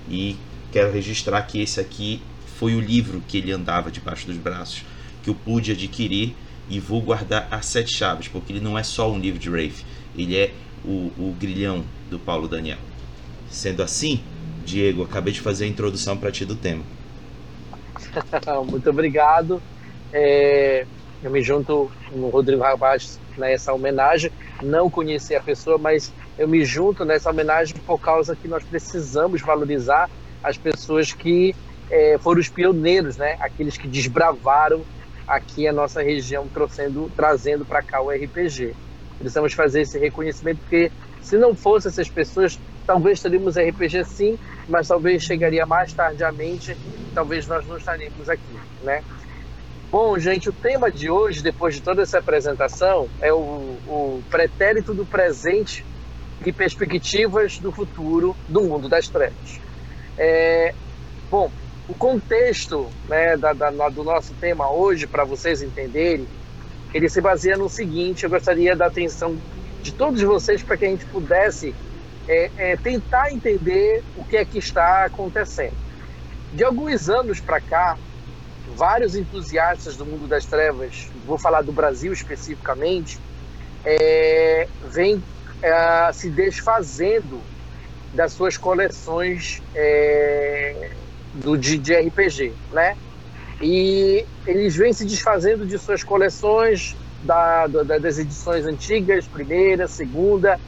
E 0.10 0.36
quero 0.72 0.92
registrar 0.92 1.42
que 1.44 1.62
esse 1.62 1.80
aqui 1.80 2.22
foi 2.58 2.76
o 2.76 2.82
livro 2.82 3.22
que 3.28 3.38
ele 3.38 3.52
andava 3.52 3.92
debaixo 3.92 4.26
dos 4.26 4.38
braços, 4.38 4.84
que 5.24 5.30
eu 5.30 5.36
pude 5.36 5.72
adquirir 5.72 6.36
e 6.70 6.80
vou 6.80 7.02
guardar 7.02 7.48
as 7.52 7.66
sete 7.68 7.96
chaves, 7.96 8.28
porque 8.28 8.52
ele 8.52 8.60
não 8.60 8.78
é 8.78 8.84
só 8.84 9.12
um 9.12 9.20
livro 9.20 9.40
de 9.40 9.50
Wraith, 9.50 9.86
ele 10.18 10.36
é 10.36 10.54
o, 10.84 11.12
o 11.18 11.36
grilhão 11.40 11.84
do 12.10 12.20
Paulo 12.20 12.48
Daniel. 12.48 12.80
Sendo 13.50 13.82
assim, 13.82 14.22
Diego, 14.66 15.04
acabei 15.04 15.34
de 15.34 15.42
fazer 15.42 15.66
a 15.66 15.68
introdução 15.68 16.18
para 16.18 16.32
ti 16.32 16.46
do 16.46 16.56
tema. 16.56 16.84
Muito 18.70 18.90
obrigado. 18.90 19.62
É, 20.12 20.86
eu 21.24 21.32
me 21.32 21.42
junto 21.42 21.92
no 22.12 22.30
Rodrigo 22.30 22.62
Rabach 22.62 23.20
nessa 23.38 23.74
homenagem. 23.74 24.32
Não 24.62 24.90
conheci 24.90 25.36
a 25.36 25.42
pessoa, 25.42 25.78
mas 25.78 26.14
eu 26.38 26.48
me 26.48 26.64
junto 26.64 27.04
nessa 27.04 27.30
homenagem 27.30 27.76
por 27.86 28.00
causa 28.00 28.36
que 28.36 28.48
nós 28.48 28.64
precisamos 28.64 29.42
valorizar 29.42 30.10
as 30.44 30.58
pessoas 30.58 31.12
que 31.12 31.56
é, 31.90 32.18
foram 32.20 32.40
os 32.40 32.50
pioneiros, 32.50 33.18
né? 33.18 33.36
Aqueles 33.40 33.78
que 33.78 33.88
desbravaram 33.88 34.84
aqui 35.28 35.68
a 35.68 35.74
nossa 35.74 36.02
região, 36.02 36.48
trazendo, 36.48 37.12
trazendo 37.16 37.66
para 37.66 37.82
cá 37.82 38.02
o 38.02 38.10
RPG. 38.10 38.76
Precisamos 39.18 39.54
fazer 39.54 39.82
esse 39.82 39.98
reconhecimento, 39.98 40.60
porque 40.60 40.92
se 41.22 41.38
não 41.38 41.56
fossem 41.56 41.90
essas 41.90 42.10
pessoas, 42.10 42.60
talvez 42.88 43.22
teríamos 43.22 43.58
RPG 43.58 44.06
sim, 44.06 44.40
mas 44.68 44.88
talvez 44.88 45.22
chegaria 45.22 45.66
mais 45.66 45.92
tardiamente, 45.92 46.76
talvez 47.14 47.46
nós 47.46 47.68
não 47.68 47.78
estaríamos 47.78 48.30
aqui, 48.30 48.42
né? 48.82 49.04
Bom, 49.92 50.18
gente, 50.18 50.50
o 50.50 50.54
tema 50.54 50.90
de 50.90 51.10
hoje, 51.10 51.44
depois 51.44 51.76
de 51.76 51.82
toda 51.82 52.02
essa 52.02 52.20
apresentação, 52.20 53.08
é 53.22 53.32
o, 53.32 53.38
o 53.88 54.24
pretérito 54.30 54.94
do 54.94 55.06
presente 55.06 55.86
e 56.46 56.52
perspectivas 56.52 57.58
do 57.60 57.72
futuro 57.72 58.36
do 58.48 58.62
mundo 58.62 58.90
das 58.90 59.08
trevas. 59.08 59.60
É, 60.18 60.74
bom, 61.30 61.52
o 61.88 61.94
contexto 61.94 62.88
né, 63.08 63.38
da, 63.38 63.54
da, 63.54 63.70
do 63.90 64.04
nosso 64.04 64.34
tema 64.36 64.70
hoje, 64.70 65.08
para 65.08 65.24
vocês 65.24 65.62
entenderem, 65.62 66.28
ele 66.94 67.10
se 67.10 67.22
baseia 67.22 67.58
no 67.58 67.70
seguinte: 67.70 68.24
eu 68.24 68.30
gostaria 68.30 68.76
da 68.76 68.88
atenção 68.88 69.38
de 69.82 69.94
todos 69.94 70.22
vocês 70.22 70.62
para 70.62 70.76
que 70.76 70.86
a 70.86 70.90
gente 70.90 71.06
pudesse 71.06 71.74
é, 72.28 72.52
é, 72.58 72.78
tentar 72.78 73.32
entender 73.32 74.04
o 74.18 74.24
que 74.24 74.38
é 74.38 74.46
que 74.46 74.58
está 74.58 75.06
acontecendo. 75.06 75.76
De 76.54 76.64
alguns 76.64 77.10
anos 77.10 77.40
para 77.40 77.62
cá, 77.62 77.98
vários 78.76 79.16
entusiastas 79.16 79.96
do 79.96 80.06
mundo 80.06 80.28
das 80.28 80.46
trevas, 80.46 81.10
vou 81.26 81.38
falar 81.38 81.62
do 81.62 81.72
Brasil 81.72 82.12
especificamente, 82.12 83.20
é, 83.86 84.68
vêm 84.90 85.24
é, 85.62 86.12
se 86.14 86.30
desfazendo 86.30 87.42
das 88.14 88.34
suas 88.34 88.58
coleções 88.58 89.62
é, 89.74 90.92
do, 91.34 91.58
de, 91.58 91.78
de 91.78 91.94
RPG, 91.94 92.54
né? 92.72 92.98
E 93.62 94.26
eles 94.46 94.76
vêm 94.76 94.94
se 94.94 95.06
desfazendo 95.06 95.66
de 95.66 95.78
suas 95.80 96.04
coleções 96.04 96.96
da, 97.24 97.68
da, 97.68 97.98
das 97.98 98.18
edições 98.18 98.66
antigas, 98.66 99.28
primeira, 99.28 99.88
segunda, 99.88 100.60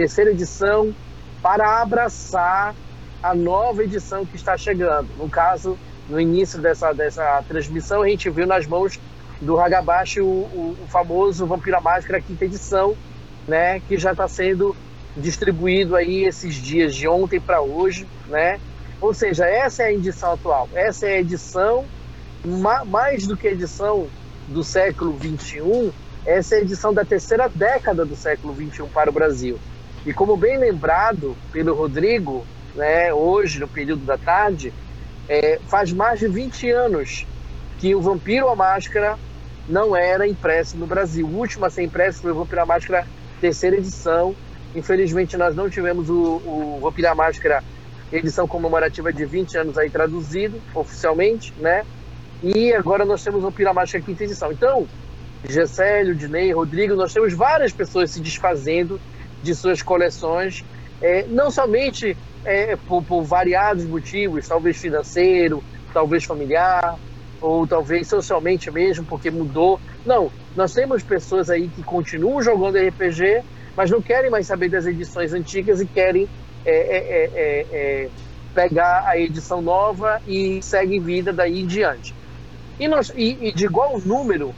terceira 0.00 0.30
edição, 0.30 0.94
para 1.42 1.82
abraçar 1.82 2.74
a 3.22 3.34
nova 3.34 3.84
edição 3.84 4.24
que 4.24 4.34
está 4.34 4.56
chegando. 4.56 5.08
No 5.18 5.28
caso, 5.28 5.76
no 6.08 6.18
início 6.18 6.58
dessa, 6.58 6.90
dessa 6.94 7.44
transmissão, 7.46 8.00
a 8.00 8.08
gente 8.08 8.30
viu 8.30 8.46
nas 8.46 8.66
mãos 8.66 8.98
do 9.42 9.60
Hagabashi 9.60 10.22
o, 10.22 10.24
o, 10.24 10.76
o 10.82 10.86
famoso 10.88 11.44
Vampira 11.44 11.82
Máscara 11.82 12.18
quinta 12.18 12.46
edição, 12.46 12.96
né, 13.46 13.80
que 13.80 13.98
já 13.98 14.12
está 14.12 14.26
sendo 14.26 14.74
distribuído 15.14 15.94
aí 15.94 16.24
esses 16.24 16.54
dias 16.54 16.94
de 16.94 17.06
ontem 17.06 17.38
para 17.38 17.60
hoje, 17.60 18.06
né? 18.26 18.58
Ou 19.02 19.12
seja, 19.12 19.44
essa 19.44 19.82
é 19.82 19.86
a 19.86 19.92
edição 19.92 20.32
atual. 20.32 20.68
Essa 20.72 21.08
é 21.08 21.16
a 21.16 21.20
edição, 21.20 21.84
mais 22.86 23.26
do 23.26 23.36
que 23.36 23.48
a 23.48 23.52
edição 23.52 24.08
do 24.48 24.64
século 24.64 25.12
21, 25.12 25.92
essa 26.24 26.54
é 26.54 26.58
a 26.58 26.60
edição 26.62 26.94
da 26.94 27.04
terceira 27.04 27.50
década 27.50 28.06
do 28.06 28.16
século 28.16 28.54
21 28.54 28.88
para 28.88 29.10
o 29.10 29.12
Brasil. 29.12 29.58
E 30.06 30.12
como 30.12 30.36
bem 30.36 30.58
lembrado 30.58 31.36
pelo 31.52 31.74
Rodrigo, 31.74 32.46
né, 32.74 33.12
hoje, 33.12 33.60
no 33.60 33.68
período 33.68 34.04
da 34.04 34.16
tarde, 34.16 34.72
é, 35.28 35.58
faz 35.68 35.92
mais 35.92 36.18
de 36.18 36.28
20 36.28 36.70
anos 36.70 37.26
que 37.78 37.94
o 37.94 38.00
Vampiro 38.00 38.48
a 38.48 38.56
Máscara 38.56 39.18
não 39.68 39.94
era 39.94 40.26
impresso 40.26 40.76
no 40.76 40.86
Brasil. 40.86 41.26
O 41.26 41.36
último 41.36 41.64
a 41.64 41.70
ser 41.70 41.82
impresso 41.82 42.22
foi 42.22 42.32
o 42.32 42.34
Vampiro 42.34 42.62
a 42.62 42.66
Máscara, 42.66 43.06
terceira 43.40 43.76
edição. 43.76 44.34
Infelizmente, 44.74 45.36
nós 45.36 45.54
não 45.54 45.68
tivemos 45.68 46.08
o, 46.08 46.14
o 46.14 46.78
Vampiro 46.82 47.08
a 47.08 47.14
Máscara 47.14 47.62
edição 48.12 48.46
comemorativa 48.46 49.12
de 49.12 49.24
20 49.24 49.56
anos 49.56 49.78
aí 49.78 49.88
traduzido 49.88 50.60
oficialmente, 50.74 51.54
né? 51.58 51.84
E 52.42 52.72
agora 52.72 53.04
nós 53.04 53.22
temos 53.22 53.44
o 53.44 53.52
Piramágica 53.52 54.00
quinta 54.00 54.24
edição. 54.24 54.50
Então, 54.50 54.88
Gessélio, 55.48 56.14
Dinei, 56.14 56.52
Rodrigo, 56.52 56.94
nós 56.94 57.12
temos 57.12 57.34
várias 57.34 57.72
pessoas 57.72 58.10
se 58.10 58.20
desfazendo 58.20 59.00
de 59.42 59.54
suas 59.54 59.82
coleções, 59.82 60.64
é, 61.00 61.24
não 61.28 61.50
somente 61.50 62.16
é, 62.44 62.76
por, 62.76 63.02
por, 63.02 63.22
variados 63.22 63.84
motivos, 63.84 64.46
talvez 64.46 64.76
financeiro, 64.76 65.62
talvez 65.92 66.24
familiar, 66.24 66.98
ou 67.40 67.66
talvez 67.66 68.06
socialmente 68.06 68.70
mesmo, 68.70 69.04
porque 69.04 69.30
mudou. 69.30 69.80
Não, 70.04 70.30
nós 70.54 70.74
temos 70.74 71.02
pessoas 71.02 71.48
aí 71.48 71.68
que 71.68 71.82
continuam 71.82 72.42
jogando 72.42 72.76
RPG, 72.76 73.42
mas 73.76 73.90
não 73.90 74.02
querem 74.02 74.30
mais 74.30 74.46
saber 74.46 74.68
das 74.68 74.86
edições 74.86 75.32
antigas 75.32 75.80
e 75.80 75.86
querem 75.86 76.28
é 76.64 76.70
é, 76.70 77.30
é, 77.34 77.66
é, 77.72 78.08
pegar 78.54 79.04
a 79.06 79.18
edição 79.18 79.62
nova 79.62 80.20
e 80.26 80.62
segue 80.62 80.98
vida 80.98 81.32
daí 81.32 81.60
em 81.60 81.66
diante. 81.66 82.14
E, 82.78 82.88
nós, 82.88 83.12
e, 83.16 83.48
e 83.48 83.52
de 83.52 83.64
igual 83.64 83.98
número, 84.00 84.54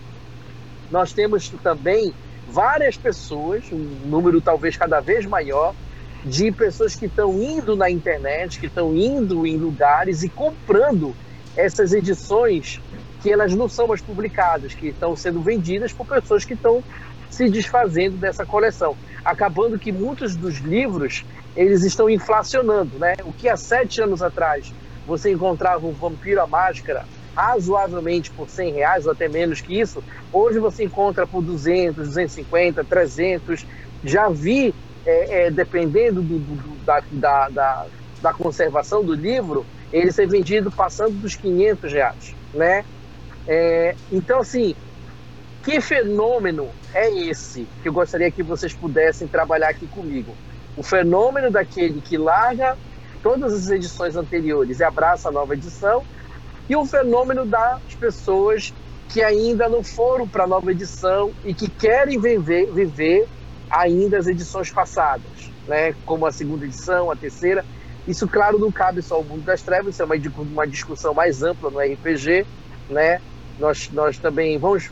nós 0.90 1.12
temos 1.12 1.48
também 1.62 2.12
várias 2.52 2.96
pessoas, 2.96 3.64
um 3.72 3.78
número 4.06 4.40
talvez 4.40 4.76
cada 4.76 5.00
vez 5.00 5.24
maior, 5.24 5.74
de 6.24 6.52
pessoas 6.52 6.94
que 6.94 7.06
estão 7.06 7.32
indo 7.42 7.74
na 7.74 7.90
internet, 7.90 8.60
que 8.60 8.66
estão 8.66 8.94
indo 8.94 9.46
em 9.46 9.56
lugares 9.56 10.22
e 10.22 10.28
comprando 10.28 11.14
essas 11.56 11.92
edições 11.92 12.80
que 13.20 13.32
elas 13.32 13.54
não 13.54 13.68
são 13.68 13.86
mais 13.86 14.02
publicadas, 14.02 14.74
que 14.74 14.88
estão 14.88 15.16
sendo 15.16 15.40
vendidas 15.42 15.92
por 15.92 16.06
pessoas 16.06 16.44
que 16.44 16.54
estão 16.54 16.84
se 17.30 17.48
desfazendo 17.48 18.18
dessa 18.18 18.44
coleção, 18.44 18.96
acabando 19.24 19.78
que 19.78 19.90
muitos 19.90 20.36
dos 20.36 20.58
livros 20.58 21.24
eles 21.56 21.82
estão 21.82 22.10
inflacionando, 22.10 22.98
né? 22.98 23.14
O 23.24 23.32
que 23.32 23.48
há 23.48 23.56
sete 23.56 24.02
anos 24.02 24.22
atrás 24.22 24.74
você 25.06 25.32
encontrava 25.32 25.86
um 25.86 25.92
vampiro 25.92 26.42
à 26.42 26.46
máscara 26.46 27.04
razoavelmente 27.34 28.30
por 28.30 28.48
100 28.48 28.72
reais 28.72 29.06
ou 29.06 29.12
até 29.12 29.28
menos 29.28 29.60
que 29.60 29.78
isso, 29.78 30.02
hoje 30.32 30.58
você 30.58 30.84
encontra 30.84 31.26
por 31.26 31.42
200, 31.42 32.08
250, 32.08 32.84
300. 32.84 33.66
Já 34.04 34.28
vi, 34.28 34.74
é, 35.06 35.46
é, 35.46 35.50
dependendo 35.50 36.22
do, 36.22 36.38
do, 36.38 36.84
da, 36.84 37.02
da, 37.10 37.48
da, 37.48 37.86
da, 38.20 38.32
conservação 38.32 39.04
do 39.04 39.14
livro, 39.14 39.64
ele 39.92 40.12
ser 40.12 40.28
vendido 40.28 40.70
passando 40.70 41.12
dos 41.20 41.34
500 41.36 41.92
reais, 41.92 42.34
né? 42.54 42.84
É, 43.46 43.94
então, 44.10 44.40
assim, 44.40 44.74
que 45.62 45.80
fenômeno 45.80 46.68
é 46.92 47.10
esse 47.10 47.66
que 47.82 47.88
eu 47.88 47.92
gostaria 47.92 48.30
que 48.30 48.42
vocês 48.42 48.72
pudessem 48.72 49.28
trabalhar 49.28 49.68
aqui 49.68 49.86
comigo? 49.86 50.34
O 50.76 50.82
fenômeno 50.82 51.50
daquele 51.50 52.00
que 52.00 52.16
larga 52.16 52.76
todas 53.22 53.52
as 53.52 53.70
edições 53.70 54.16
anteriores 54.16 54.80
e 54.80 54.84
abraça 54.84 55.28
a 55.28 55.32
nova 55.32 55.54
edição, 55.54 56.02
e 56.68 56.76
o 56.76 56.84
fenômeno 56.84 57.44
das 57.44 57.94
pessoas 57.98 58.72
que 59.08 59.22
ainda 59.22 59.68
não 59.68 59.82
foram 59.82 60.26
para 60.26 60.44
a 60.44 60.46
nova 60.46 60.70
edição 60.70 61.32
e 61.44 61.54
que 61.54 61.68
querem 61.68 62.20
viver, 62.20 62.72
viver 62.72 63.28
ainda 63.70 64.18
as 64.18 64.26
edições 64.26 64.70
passadas, 64.70 65.50
né? 65.66 65.94
como 66.04 66.26
a 66.26 66.32
segunda 66.32 66.64
edição, 66.64 67.10
a 67.10 67.16
terceira. 67.16 67.64
Isso, 68.06 68.26
claro, 68.26 68.58
não 68.58 68.72
cabe 68.72 69.02
só 69.02 69.16
ao 69.16 69.24
mundo 69.24 69.42
das 69.42 69.62
trevas, 69.62 69.94
isso 69.94 70.02
é 70.02 70.06
uma, 70.06 70.14
uma 70.38 70.66
discussão 70.66 71.14
mais 71.14 71.42
ampla 71.42 71.70
no 71.70 71.78
RPG. 71.78 72.46
Né? 72.88 73.20
Nós, 73.58 73.90
nós 73.90 74.18
também 74.18 74.58
vamos 74.58 74.90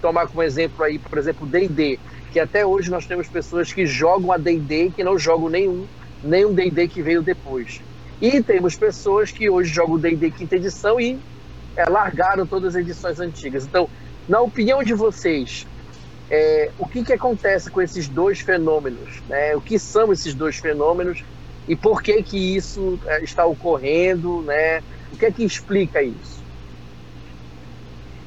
tomar 0.00 0.28
como 0.28 0.42
exemplo 0.42 0.84
aí, 0.84 0.98
por 0.98 1.18
exemplo, 1.18 1.46
o 1.46 1.50
D&D 1.50 1.98
que 2.30 2.38
até 2.38 2.64
hoje 2.64 2.90
nós 2.90 3.06
temos 3.06 3.28
pessoas 3.28 3.72
que 3.72 3.86
jogam 3.86 4.32
a 4.32 4.36
D&D 4.36 4.92
que 4.94 5.02
não 5.02 5.18
jogam 5.18 5.48
nenhum, 5.48 5.86
nenhum 6.22 6.52
D&D 6.52 6.88
que 6.88 7.02
veio 7.02 7.22
depois. 7.22 7.80
E 8.20 8.42
temos 8.42 8.74
pessoas 8.74 9.30
que 9.30 9.48
hoje 9.48 9.72
jogam 9.72 9.94
o 9.94 9.98
D&D 9.98 10.30
quinta 10.32 10.56
edição 10.56 11.00
e 11.00 11.18
é, 11.76 11.88
largaram 11.88 12.46
todas 12.46 12.74
as 12.74 12.82
edições 12.82 13.20
antigas. 13.20 13.64
Então, 13.64 13.88
na 14.28 14.40
opinião 14.40 14.82
de 14.82 14.92
vocês, 14.92 15.66
é, 16.28 16.70
o 16.78 16.86
que, 16.86 17.04
que 17.04 17.12
acontece 17.12 17.70
com 17.70 17.80
esses 17.80 18.08
dois 18.08 18.40
fenômenos? 18.40 19.22
Né? 19.28 19.54
O 19.54 19.60
que 19.60 19.78
são 19.78 20.12
esses 20.12 20.34
dois 20.34 20.56
fenômenos 20.56 21.22
e 21.68 21.76
por 21.76 22.02
que 22.02 22.22
que 22.22 22.56
isso 22.56 22.98
é, 23.06 23.22
está 23.22 23.46
ocorrendo? 23.46 24.42
Né? 24.42 24.82
O 25.12 25.16
que 25.16 25.26
é 25.26 25.30
que 25.30 25.44
explica 25.44 26.02
isso? 26.02 26.42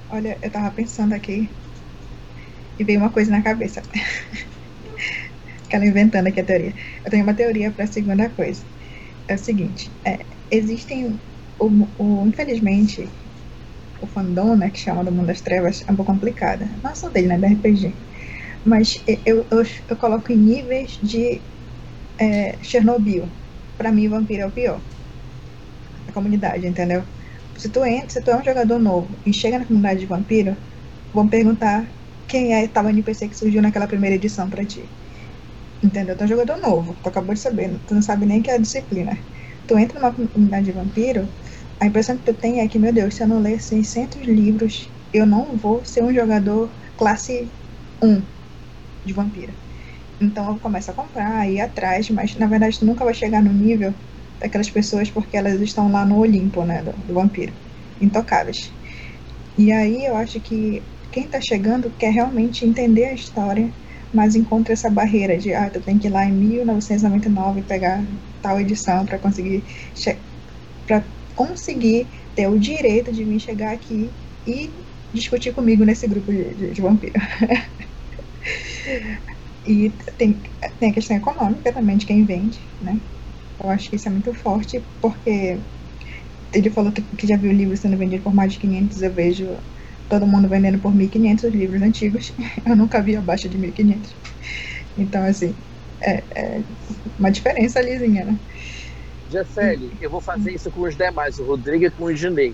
Olha, 0.10 0.38
eu 0.42 0.48
estava 0.48 0.72
pensando 0.72 1.14
aqui 1.14 1.50
e 2.80 2.84
veio 2.84 3.00
uma 3.00 3.10
coisa 3.10 3.30
na 3.30 3.42
cabeça. 3.42 3.82
Aquela 5.66 5.86
inventando 5.86 6.28
aqui 6.28 6.39
a 6.39 6.44
teoria. 6.44 6.74
Eu 7.04 7.12
tenho 7.12 7.24
uma 7.24 7.34
teoria 7.34 7.72
para 7.72 7.84
a 7.86 7.88
segunda 7.88 8.30
coisa. 8.30 8.64
É 9.32 9.36
o 9.36 9.38
seguinte: 9.38 9.84
é, 10.06 10.26
existem, 10.52 11.22
o, 11.58 11.68
o, 11.98 12.28
infelizmente, 12.28 13.10
o 14.02 14.08
fandom, 14.08 14.58
né, 14.58 14.70
que 14.70 14.80
chama 14.80 15.06
do 15.06 15.12
Mundo 15.12 15.28
das 15.28 15.42
Trevas, 15.42 15.82
é 15.88 15.92
um 15.92 15.96
pouco 15.96 16.12
complicada. 16.12 16.66
Não 16.84 16.96
só 16.96 17.10
dele, 17.10 17.28
né, 17.28 17.40
da 17.40 17.48
RPG. 17.48 17.98
Mas 18.66 18.94
eu, 19.26 19.48
eu, 19.52 19.64
eu 19.90 19.98
coloco 19.98 20.32
em 20.34 20.38
níveis 20.38 20.92
de 21.02 21.44
é, 22.20 22.64
Chernobyl. 22.64 23.32
Pra 23.78 23.92
mim, 23.92 24.10
Vampiro 24.10 24.44
é 24.44 24.48
o 24.48 24.52
pior. 24.52 24.84
A 26.08 26.12
comunidade, 26.14 26.68
entendeu? 26.68 27.08
Se 27.58 27.70
tu, 27.72 27.84
entra, 27.86 28.10
se 28.10 28.24
tu 28.24 28.32
é 28.32 28.38
um 28.40 28.44
jogador 28.44 28.80
novo 28.80 29.20
e 29.26 29.34
chega 29.34 29.60
na 29.60 29.66
comunidade 29.66 30.00
de 30.02 30.06
Vampiro, 30.08 30.56
vão 31.14 31.28
perguntar 31.30 31.96
quem 32.28 32.54
é 32.54 32.68
tal 32.68 32.90
NPC 32.90 33.28
que 33.30 33.36
surgiu 33.36 33.62
naquela 33.62 33.88
primeira 33.88 34.16
edição 34.16 34.50
pra 34.50 34.66
ti. 34.66 34.94
Entendeu? 35.84 36.16
Tu 36.16 36.22
é 36.24 36.26
um 36.26 36.28
jogador 36.30 36.58
novo, 36.62 36.96
tu 37.02 37.10
acabou 37.10 37.34
de 37.34 37.40
saber, 37.42 37.80
tu 37.86 37.96
não 37.96 38.02
sabe 38.02 38.26
nem 38.26 38.42
que 38.42 38.52
é 38.52 38.56
a 38.56 38.58
disciplina. 38.60 39.18
Tu 39.66 39.78
entra 39.78 40.00
numa 40.00 40.14
comunidade 40.14 40.66
de 40.66 40.72
vampiro, 40.74 41.34
a 41.80 41.86
impressão 41.88 42.18
que 42.18 42.24
tu 42.24 42.34
tem 42.36 42.60
é 42.62 42.68
que, 42.68 42.78
meu 42.80 42.94
Deus, 42.94 43.16
se 43.16 43.24
eu 43.24 43.28
não 43.28 43.40
ler 43.40 43.60
600 43.60 44.22
livros, 44.28 44.94
eu 45.12 45.26
não 45.26 45.58
vou 45.58 45.84
ser 45.84 46.04
um 46.04 46.14
jogador 46.14 46.76
classe 46.96 47.56
1 48.04 48.28
de 49.06 49.14
vampiro. 49.14 49.56
Então 50.22 50.50
eu 50.52 50.60
começo 50.60 50.92
a 50.92 50.96
comprar, 50.96 51.50
ir 51.50 51.62
atrás, 51.62 52.10
mas 52.12 52.36
na 52.38 52.48
verdade 52.48 52.80
tu 52.80 52.86
nunca 52.86 53.06
vai 53.06 53.14
chegar 53.14 53.44
no 53.44 53.54
nível 53.54 53.96
daquelas 54.40 54.70
pessoas 54.72 55.12
porque 55.12 55.38
elas 55.38 55.62
estão 55.62 55.92
lá 55.92 56.06
no 56.06 56.20
Olimpo, 56.20 56.64
né, 56.66 56.84
do, 56.84 56.94
do 57.06 57.14
vampiro, 57.16 57.56
intocáveis. 58.02 58.58
E 59.58 59.72
aí 59.72 60.06
eu 60.06 60.16
acho 60.16 60.40
que 60.42 60.88
quem 61.12 61.26
está 61.26 61.40
chegando 61.42 61.92
quer 61.92 62.12
realmente 62.12 62.66
entender 62.66 63.06
a 63.06 63.14
história, 63.14 63.74
mas 64.14 64.36
encontra 64.36 64.74
essa 64.74 64.89
barreira 64.89 65.38
de, 65.38 65.53
ah, 65.53 65.70
tu 65.70 65.82
tem 65.82 65.97
que 65.99 66.07
ir 66.07 66.12
lá 66.12 66.26
em 66.26 66.34
1999 66.34 67.64
pegar 67.64 68.05
tal 68.41 68.59
edição 68.59 69.05
para 69.05 69.20
conseguir 69.20 69.64
para 70.86 71.05
conseguir 71.36 72.09
ter 72.36 72.47
o 72.47 72.59
direito 72.59 73.12
de 73.12 73.24
vir 73.26 73.39
chegar 73.39 73.74
aqui 73.74 74.14
e 74.45 74.74
discutir 75.14 75.53
comigo 75.53 75.84
nesse 75.86 76.07
grupo 76.07 76.32
de, 76.32 76.55
de, 76.55 76.72
de 76.72 76.82
vampiro. 76.82 77.14
e 79.66 79.91
tem, 80.18 80.41
tem 80.80 80.91
a 80.91 80.93
questão 80.93 81.16
econômica 81.18 81.74
também 81.74 81.97
de 81.97 82.05
quem 82.05 82.26
vende, 82.26 82.59
né? 82.80 82.99
Eu 83.64 83.70
acho 83.70 83.89
que 83.89 83.95
isso 83.95 84.07
é 84.07 84.12
muito 84.12 84.34
forte, 84.34 84.84
porque 85.01 85.59
ele 86.53 86.70
falou 86.72 86.91
que 86.93 87.28
já 87.28 87.38
viu 87.38 87.51
livros 87.51 87.82
sendo 87.82 87.97
vendidos 87.97 88.24
por 88.24 88.34
mais 88.34 88.53
de 88.53 88.59
500, 88.59 89.01
eu 89.01 89.14
vejo 89.14 89.57
todo 90.12 90.28
mundo 90.28 90.49
vendendo 90.49 90.78
por 90.78 90.91
1.500 90.91 91.49
livros 91.49 91.82
antigos. 91.82 92.34
Eu 92.68 92.76
nunca 92.76 93.01
vi 93.01 93.16
abaixo 93.16 93.47
de 93.47 93.57
1.500. 93.57 93.97
Então, 94.97 95.24
assim, 95.24 95.55
é, 96.01 96.22
é 96.36 96.62
uma 97.18 97.32
diferença 97.32 97.80
alizinha, 97.80 98.26
né? 98.26 98.38
Jaceli, 99.32 99.89
eu 100.01 100.09
vou 100.09 100.20
fazer 100.20 100.51
isso 100.51 100.70
com 100.72 100.82
os 100.82 100.97
demais, 100.97 101.39
o 101.39 101.45
Rodrigo 101.45 101.86
e 101.86 101.89
com 101.89 102.03
o 102.03 102.14
Ginei. 102.14 102.53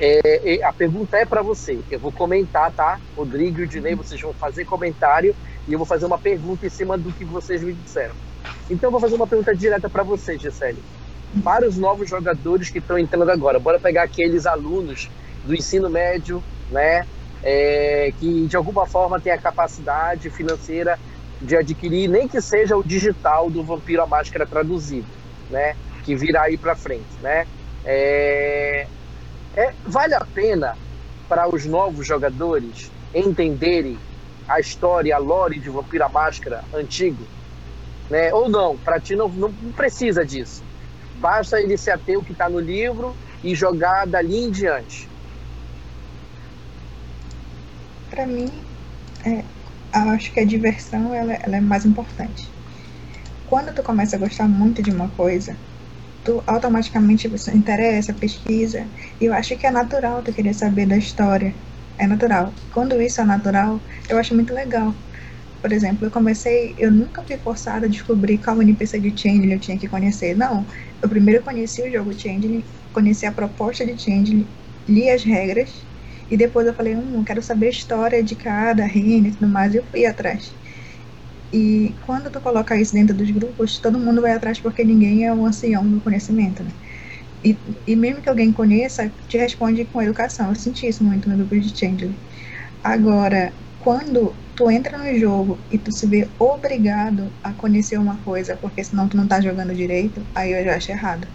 É, 0.00 0.54
é, 0.54 0.64
a 0.64 0.72
pergunta 0.72 1.18
é 1.18 1.26
para 1.26 1.42
você. 1.42 1.78
Eu 1.90 2.00
vou 2.00 2.10
comentar, 2.10 2.72
tá? 2.72 2.98
Rodrigo 3.14 3.60
e 3.60 3.64
o 3.64 3.68
Dinei, 3.68 3.94
vocês 3.94 4.18
vão 4.18 4.32
fazer 4.32 4.64
comentário 4.64 5.36
e 5.68 5.74
eu 5.74 5.78
vou 5.78 5.86
fazer 5.86 6.06
uma 6.06 6.16
pergunta 6.16 6.64
em 6.64 6.70
cima 6.70 6.96
do 6.96 7.12
que 7.12 7.26
vocês 7.26 7.62
me 7.62 7.74
disseram. 7.74 8.14
Então, 8.70 8.88
eu 8.88 8.92
vou 8.92 9.00
fazer 9.00 9.16
uma 9.16 9.26
pergunta 9.26 9.54
direta 9.54 9.90
para 9.90 10.02
você, 10.02 10.38
Gisele. 10.38 10.82
Para 11.44 11.68
os 11.68 11.76
novos 11.76 12.08
jogadores 12.08 12.70
que 12.70 12.78
estão 12.78 12.98
entrando 12.98 13.30
agora, 13.30 13.58
bora 13.58 13.78
pegar 13.78 14.04
aqueles 14.04 14.46
alunos 14.46 15.10
do 15.44 15.54
ensino 15.54 15.90
médio 15.90 16.42
né? 16.70 17.06
É, 17.42 18.12
que 18.18 18.46
de 18.46 18.56
alguma 18.56 18.86
forma 18.86 19.20
tem 19.20 19.32
a 19.32 19.38
capacidade 19.38 20.30
financeira 20.30 20.98
de 21.40 21.56
adquirir, 21.56 22.08
nem 22.08 22.26
que 22.26 22.40
seja 22.40 22.76
o 22.76 22.82
digital 22.82 23.50
do 23.50 23.62
Vampiro 23.62 24.02
a 24.02 24.06
Máscara 24.06 24.46
traduzido, 24.46 25.06
né? 25.50 25.76
Que 26.04 26.14
virá 26.14 26.44
aí 26.44 26.56
para 26.56 26.74
frente, 26.74 27.06
né? 27.22 27.46
É, 27.84 28.86
é, 29.54 29.72
vale 29.84 30.14
a 30.14 30.24
pena 30.24 30.76
para 31.28 31.48
os 31.48 31.66
novos 31.66 32.06
jogadores 32.06 32.90
entenderem 33.14 33.98
a 34.48 34.60
história, 34.60 35.14
a 35.14 35.18
lore 35.18 35.60
de 35.60 35.70
Vampiro 35.70 36.04
a 36.04 36.08
Máscara 36.08 36.64
antigo, 36.74 37.24
né? 38.10 38.32
Ou 38.32 38.48
não? 38.48 38.76
Para 38.78 39.00
ti 39.00 39.14
não, 39.14 39.28
não 39.28 39.52
precisa 39.72 40.24
disso. 40.24 40.64
Basta 41.16 41.60
ele 41.60 41.76
se 41.76 41.90
ater 41.90 42.18
o 42.18 42.24
que 42.24 42.32
está 42.32 42.48
no 42.48 42.58
livro 42.58 43.14
e 43.42 43.54
jogar 43.54 44.06
dali 44.06 44.38
em 44.38 44.50
diante 44.50 45.08
para 48.16 48.26
mim, 48.26 48.64
é, 49.26 49.44
acho 49.92 50.32
que 50.32 50.40
a 50.40 50.44
diversão 50.44 51.12
ela, 51.12 51.34
ela, 51.34 51.56
é 51.56 51.60
mais 51.60 51.84
importante. 51.84 52.50
Quando 53.44 53.74
tu 53.74 53.82
começa 53.82 54.16
a 54.16 54.18
gostar 54.18 54.48
muito 54.48 54.82
de 54.82 54.90
uma 54.90 55.10
coisa, 55.10 55.54
tu 56.24 56.42
automaticamente 56.46 57.30
interessa, 57.54 58.14
pesquisa, 58.14 58.88
e 59.20 59.26
eu 59.26 59.34
acho 59.34 59.56
que 59.58 59.66
é 59.66 59.70
natural 59.70 60.22
tu 60.22 60.32
querer 60.32 60.54
saber 60.54 60.86
da 60.86 60.96
história. 60.96 61.54
É 61.98 62.06
natural. 62.06 62.54
Quando 62.72 63.00
isso 63.00 63.20
é 63.20 63.24
natural, 63.24 63.82
eu 64.08 64.18
acho 64.18 64.34
muito 64.34 64.52
legal. 64.54 64.94
Por 65.60 65.72
exemplo, 65.72 66.06
eu 66.06 66.10
comecei, 66.10 66.74
eu 66.78 66.90
nunca 66.90 67.22
fui 67.22 67.36
forçada 67.36 67.86
a 67.86 67.88
descobrir 67.88 68.38
qual 68.38 68.60
NPC 68.62 68.98
de 68.98 69.10
Changeling 69.10 69.52
eu 69.52 69.60
tinha 69.60 69.78
que 69.78 69.88
conhecer. 69.88 70.34
Não, 70.34 70.66
eu 71.02 71.08
primeiro 71.08 71.42
conheci 71.42 71.82
o 71.82 71.92
jogo 71.92 72.12
Changeling, 72.12 72.64
conheci 72.92 73.26
a 73.26 73.32
proposta 73.32 73.84
de 73.84 73.98
Changeling, 73.98 74.48
li 74.88 75.10
as 75.10 75.22
regras 75.22 75.85
e 76.30 76.36
depois 76.36 76.66
eu 76.66 76.74
falei, 76.74 76.96
hum, 76.96 77.24
quero 77.24 77.42
saber 77.42 77.66
a 77.68 77.70
história 77.70 78.22
de 78.24 78.36
cada 78.36 78.84
reino 78.86 79.28
e 79.28 79.32
tudo 79.32 79.48
mais, 79.48 79.74
e 79.74 79.78
eu 79.78 79.86
fui 79.86 80.04
atrás. 80.06 80.56
E 81.52 81.96
quando 82.04 82.30
tu 82.30 82.40
coloca 82.40 82.76
isso 82.80 82.92
dentro 82.92 83.16
dos 83.16 83.30
grupos, 83.30 83.80
todo 83.80 83.98
mundo 83.98 84.20
vai 84.20 84.32
atrás 84.32 84.60
porque 84.60 84.84
ninguém 84.84 85.24
é 85.26 85.32
um 85.32 85.46
ancião 85.46 85.88
do 85.88 86.00
conhecimento, 86.00 86.62
né? 86.64 86.70
E, 87.44 87.58
e 87.86 87.96
mesmo 87.96 88.22
que 88.22 88.28
alguém 88.28 88.52
conheça, 88.52 89.10
te 89.28 89.38
responde 89.38 89.84
com 89.86 90.02
educação. 90.02 90.50
Eu 90.50 90.56
senti 90.56 90.86
isso 90.88 91.04
muito 91.04 91.28
no 91.28 91.36
grupo 91.36 91.58
de 91.60 91.76
Changeling. 91.78 92.20
Agora, 92.82 93.54
quando 93.78 94.38
tu 94.56 94.70
entra 94.70 94.98
no 94.98 95.18
jogo 95.18 95.64
e 95.70 95.78
tu 95.78 95.92
se 95.92 96.06
vê 96.08 96.30
obrigado 96.38 97.34
a 97.42 97.54
conhecer 97.54 97.98
uma 97.98 98.22
coisa, 98.22 98.56
porque 98.56 98.84
senão 98.84 99.08
tu 99.08 99.16
não 99.16 99.28
tá 99.28 99.40
jogando 99.40 99.74
direito, 99.74 100.26
aí 100.34 100.52
eu 100.52 100.64
já 100.64 100.76
acho 100.76 100.90
errado. 100.92 101.28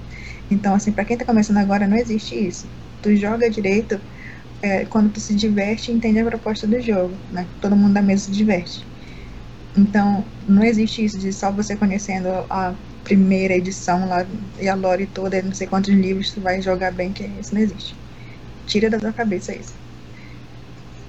Então, 0.49 0.75
assim, 0.75 0.91
para 0.93 1.05
quem 1.05 1.17
tá 1.17 1.25
começando 1.25 1.57
agora, 1.57 1.87
não 1.87 1.97
existe 1.97 2.35
isso. 2.35 2.71
Tu 3.01 3.15
joga 3.15 3.49
direito 3.49 4.01
é, 4.61 4.85
quando 4.85 5.11
tu 5.11 5.19
se 5.19 5.33
diverte, 5.33 5.91
entende 5.91 6.19
a 6.19 6.25
proposta 6.25 6.67
do 6.67 6.79
jogo, 6.79 7.13
né? 7.31 7.45
Todo 7.61 7.75
mundo 7.75 7.93
da 7.93 8.01
mesa 8.01 8.25
se 8.25 8.31
diverte. 8.31 8.85
Então, 9.77 10.23
não 10.47 10.63
existe 10.63 11.03
isso 11.03 11.17
de 11.17 11.31
só 11.31 11.51
você 11.51 11.75
conhecendo 11.75 12.27
a 12.49 12.73
primeira 13.03 13.55
edição 13.55 14.07
lá 14.07 14.25
e 14.59 14.67
a 14.67 14.75
lore 14.75 15.07
toda, 15.07 15.41
não 15.41 15.53
sei 15.53 15.65
quantos 15.65 15.93
livros 15.93 16.31
tu 16.31 16.41
vai 16.41 16.61
jogar 16.61 16.91
bem, 16.91 17.11
que 17.11 17.23
isso 17.39 17.53
não 17.55 17.61
existe. 17.61 17.95
Tira 18.67 18.89
da 18.89 18.99
tua 18.99 19.13
cabeça 19.13 19.53
isso. 19.53 19.73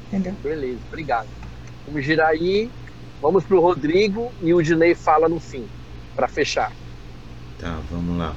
Entendeu? 0.09 0.35
Beleza, 0.43 0.79
obrigado. 0.89 1.29
Vamos 1.87 2.05
girar 2.05 2.29
aí, 2.29 2.71
vamos 3.21 3.45
pro 3.45 3.61
Rodrigo 3.61 4.31
e 4.43 4.55
o 4.55 4.63
Dinei 4.63 4.95
fala 4.95 5.29
no 5.29 5.41
fim, 5.41 5.65
para 6.15 6.29
fechar. 6.29 6.73
Tá, 7.59 7.79
vamos 7.91 8.17
lá. 8.17 8.35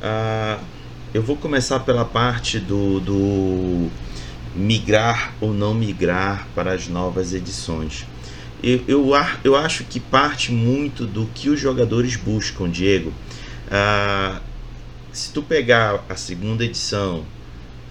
Uh, 0.00 0.64
eu 1.12 1.22
vou 1.22 1.36
começar 1.36 1.80
pela 1.80 2.04
parte 2.04 2.58
do, 2.58 3.00
do 3.00 3.90
migrar 4.54 5.34
ou 5.40 5.52
não 5.52 5.74
migrar 5.74 6.46
para 6.54 6.72
as 6.72 6.88
novas 6.88 7.34
edições. 7.34 8.06
Eu, 8.62 8.82
eu, 8.86 9.10
eu 9.42 9.56
acho 9.56 9.84
que 9.84 10.00
parte 10.00 10.52
muito 10.52 11.06
do 11.06 11.26
que 11.34 11.50
os 11.50 11.60
jogadores 11.60 12.16
buscam, 12.16 12.70
Diego. 12.70 13.12
Ah, 13.70 14.40
se 15.12 15.32
tu 15.32 15.42
pegar 15.42 16.04
a 16.08 16.16
segunda 16.16 16.64
edição, 16.64 17.24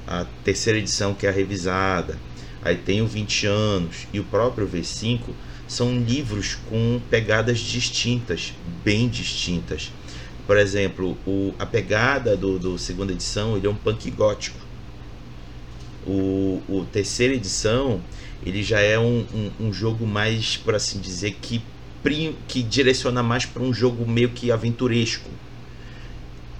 a 0.07 0.26
terceira 0.43 0.80
edição 0.80 1.14
que 1.14 1.26
é 1.26 1.30
a 1.30 1.32
revisada, 1.32 2.18
aí 2.61 2.76
tem 2.76 3.01
o 3.01 3.07
20 3.07 3.45
anos 3.45 4.07
e 4.14 4.20
o 4.20 4.24
próprio 4.24 4.68
V5, 4.68 5.20
são 5.68 5.97
livros 5.97 6.57
com 6.70 6.99
pegadas 7.09 7.59
distintas, 7.59 8.53
bem 8.84 9.07
distintas. 9.07 9.91
Por 10.45 10.57
exemplo, 10.57 11.18
o, 11.26 11.53
a 11.57 11.66
pegada 11.66 12.36
do, 12.36 12.59
do 12.59 12.78
segunda 12.78 13.14
edição 13.14 13.55
ele 13.55 13.68
é 13.68 13.70
um 13.70 13.76
punk 13.76 14.09
gótico 14.11 14.62
o, 16.06 16.62
o 16.68 16.86
terceira 16.91 17.34
edição 17.34 18.01
ele 18.45 18.62
já 18.62 18.80
é 18.80 18.99
um, 18.99 19.26
um, 19.34 19.68
um, 19.68 19.74
jogo 19.74 20.06
mais, 20.06 20.58
por 20.58 20.76
assim 20.76 20.99
dizer, 20.99 21.38
que, 21.41 21.62
que 22.47 22.62
direciona 22.62 23.24
mais 23.24 23.45
para 23.45 23.64
um 23.64 23.74
jogo 23.74 24.06
meio 24.06 24.30
que 24.30 24.51
aventuresco. 24.51 25.30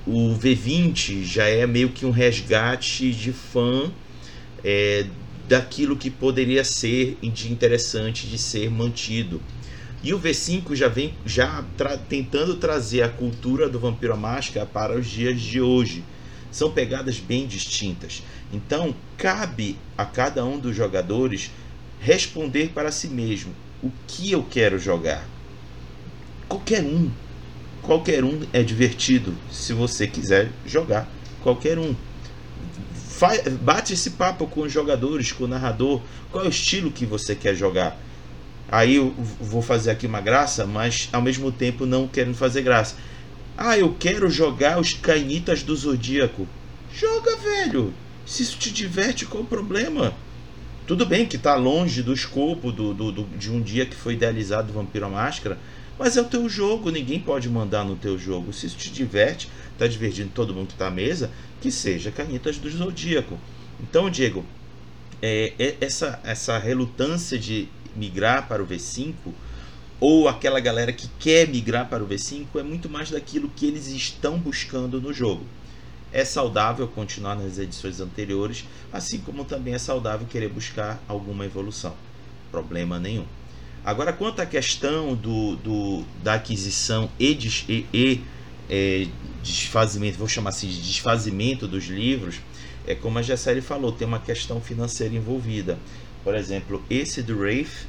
O 0.08 0.38
V20 0.38 1.24
já 1.24 1.46
é 1.46 1.66
meio 1.68 1.90
que 1.90 2.06
um 2.06 2.12
resgate 2.12 3.12
de 3.12 3.32
fã 3.34 3.92
é, 4.64 5.06
daquilo 5.48 5.98
que 5.98 6.10
poderia 6.10 6.64
ser 6.64 7.18
de 7.22 7.52
interessante 7.52 8.28
de 8.28 8.38
ser 8.38 8.70
mantido. 8.70 9.42
E 10.02 10.14
o 10.14 10.20
V5 10.20 10.76
já 10.76 10.90
vem 10.90 11.14
já 11.26 11.64
tra 11.78 11.98
tentando 11.98 12.56
trazer 12.56 13.04
a 13.04 13.10
cultura 13.10 13.70
do 13.70 13.80
Vampiro 13.80 14.14
à 14.14 14.18
Máscara 14.18 14.66
para 14.66 14.98
os 14.98 15.08
dias 15.08 15.40
de 15.40 15.62
hoje. 15.62 16.04
São 16.52 16.72
pegadas 16.72 17.20
bem 17.20 17.48
distintas. 17.48 18.22
Então, 18.54 18.94
cabe 19.18 19.80
a 19.98 20.06
cada 20.06 20.46
um 20.46 20.60
dos 20.60 20.76
jogadores 20.76 21.50
responder 22.00 22.70
para 22.70 22.92
si 22.92 23.08
mesmo 23.08 23.52
o 23.82 23.92
que 24.08 24.32
eu 24.32 24.44
quero 24.44 24.78
jogar. 24.78 25.28
Qualquer 26.48 26.84
um. 26.84 27.10
Qualquer 27.82 28.24
um 28.24 28.42
é 28.54 28.62
divertido 28.62 29.34
se 29.52 29.74
você 29.74 30.06
quiser 30.06 30.52
jogar. 30.68 31.10
Qualquer 31.42 31.80
um. 31.80 31.96
bate 33.62 33.94
esse 33.94 34.12
papo 34.12 34.46
com 34.46 34.62
os 34.62 34.72
jogadores, 34.72 35.32
com 35.32 35.46
o 35.46 35.48
narrador, 35.48 36.00
qual 36.32 36.44
é 36.44 36.48
o 36.48 36.52
estilo 36.52 36.92
que 36.92 37.08
você 37.08 37.36
quer 37.36 37.56
jogar. 37.56 37.98
Aí 38.72 38.96
eu 38.96 39.12
vou 39.42 39.64
fazer 39.64 39.90
aqui 39.90 40.06
uma 40.06 40.22
graça, 40.22 40.66
mas 40.66 41.10
ao 41.12 41.22
mesmo 41.22 41.52
tempo 41.52 41.88
não 41.88 42.08
querendo 42.08 42.36
fazer 42.36 42.62
graça. 42.62 42.96
Ah, 43.58 43.78
eu 43.78 43.96
quero 44.00 44.30
jogar 44.30 44.80
os 44.80 44.94
canitas 44.94 45.64
do 45.64 45.76
Zodíaco. 45.76 46.48
Joga, 46.94 47.36
velho. 47.38 47.94
Se 48.26 48.44
isso 48.44 48.58
te 48.58 48.72
diverte, 48.72 49.26
qual 49.26 49.44
o 49.44 49.48
problema? 49.48 50.14
Tudo 50.88 51.06
bem 51.06 51.26
que 51.26 51.36
está 51.36 51.56
longe 51.56 52.02
do 52.02 52.14
escopo 52.14 52.72
do, 52.72 52.94
do, 52.94 53.12
do, 53.12 53.24
de 53.38 53.52
um 53.52 53.62
dia 53.62 53.86
que 53.86 53.96
foi 53.96 54.14
idealizado 54.14 54.72
o 54.72 54.74
Vampiro 54.74 55.06
à 55.06 55.10
Máscara, 55.10 55.58
mas 55.98 56.18
é 56.18 56.22
o 56.22 56.26
teu 56.26 56.50
jogo, 56.50 56.90
ninguém 56.90 57.20
pode 57.20 57.50
mandar 57.50 57.86
no 57.86 57.96
teu 57.96 58.18
jogo. 58.18 58.52
Se 58.52 58.66
isso 58.66 58.78
te 58.78 58.92
diverte, 58.92 59.50
está 59.72 59.88
divertindo 59.88 60.32
todo 60.34 60.54
mundo 60.54 60.68
que 60.68 60.74
está 60.74 60.88
à 60.88 60.92
mesa, 60.92 61.32
que 61.62 61.72
seja 61.72 62.12
Canitas 62.12 62.58
do 62.58 62.70
Zodíaco. 62.70 63.38
Então, 63.80 64.10
Diego, 64.10 64.44
é, 65.22 65.54
é, 65.58 65.78
essa, 65.80 66.20
essa 66.24 66.58
relutância 66.58 67.38
de 67.38 67.70
migrar 67.96 68.48
para 68.48 68.64
o 68.64 68.68
V5 68.68 69.14
ou 70.00 70.28
aquela 70.28 70.60
galera 70.60 70.92
que 70.92 71.08
quer 71.20 71.48
migrar 71.48 71.88
para 71.88 72.04
o 72.04 72.08
V5 72.08 72.48
é 72.56 72.64
muito 72.64 72.90
mais 72.90 73.10
daquilo 73.10 73.50
que 73.56 73.66
eles 73.66 73.88
estão 73.88 74.38
buscando 74.38 75.00
no 75.00 75.14
jogo. 75.14 75.46
É 76.14 76.24
saudável 76.24 76.88
continuar 76.88 77.36
nas 77.36 77.58
edições 77.58 78.00
anteriores, 78.00 78.66
assim 78.92 79.20
como 79.20 79.44
também 79.44 79.74
é 79.74 79.80
saudável 79.80 80.28
querer 80.28 80.48
buscar 80.48 81.02
alguma 81.08 81.44
evolução. 81.44 81.96
Problema 82.52 83.00
nenhum. 83.00 83.26
Agora, 83.84 84.14
quanto 84.14 84.40
à 84.40 84.46
questão 84.46 85.16
do, 85.16 85.56
do 85.58 86.06
da 86.24 86.36
aquisição 86.36 87.10
e, 87.20 87.38
e, 87.68 87.86
e 87.94 88.22
é, 88.70 89.08
desfazimento, 89.42 90.18
vou 90.18 90.28
chamar 90.28 90.52
assim 90.52 90.68
de 90.68 90.82
desfazimento 90.82 91.68
dos 91.68 91.86
livros, 91.86 92.40
é 92.88 92.96
como 92.96 93.20
a 93.20 93.22
Gessele 93.22 93.62
falou, 93.62 93.92
tem 93.92 94.08
uma 94.08 94.20
questão 94.20 94.62
financeira 94.62 95.16
envolvida. 95.16 95.78
Por 96.24 96.36
exemplo, 96.36 96.82
esse 96.90 97.22
do 97.22 97.38
Wraith, 97.38 97.88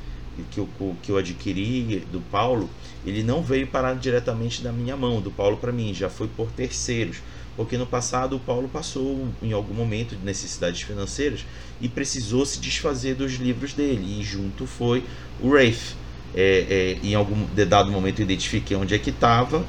que 0.51 0.59
eu, 0.59 0.69
que 1.03 1.11
eu 1.11 1.17
adquiri 1.17 2.05
do 2.11 2.21
Paulo, 2.21 2.69
ele 3.07 3.23
não 3.23 3.43
veio 3.43 3.67
parar 3.67 3.95
diretamente 3.95 4.63
da 4.63 4.73
minha 4.73 4.97
mão, 4.97 5.21
do 5.21 5.31
Paulo 5.31 5.57
para 5.57 5.71
mim, 5.71 5.95
já 5.95 6.11
foi 6.11 6.27
por 6.27 6.51
terceiros. 6.51 7.19
Porque 7.57 7.79
no 7.79 7.87
passado 7.87 8.37
o 8.37 8.41
Paulo 8.41 8.69
passou 8.69 9.29
em 9.43 9.53
algum 9.53 9.75
momento 9.75 10.17
de 10.17 10.25
necessidades 10.25 10.83
financeiras 10.83 11.45
e 11.81 11.89
precisou 11.89 12.45
se 12.45 12.59
desfazer 12.59 13.15
dos 13.15 13.35
livros 13.35 13.73
dele. 13.73 14.21
E 14.21 14.25
junto 14.25 14.67
foi 14.67 15.05
o 15.41 15.49
Wraith. 15.49 15.97
É, 16.37 16.97
é, 17.03 17.07
em 17.07 17.15
algum 17.15 17.47
dado 17.55 17.93
momento 17.93 18.19
eu 18.19 18.25
identifiquei 18.25 18.77
onde 18.77 18.93
é 18.93 18.99
que 18.99 19.11
estava 19.11 19.65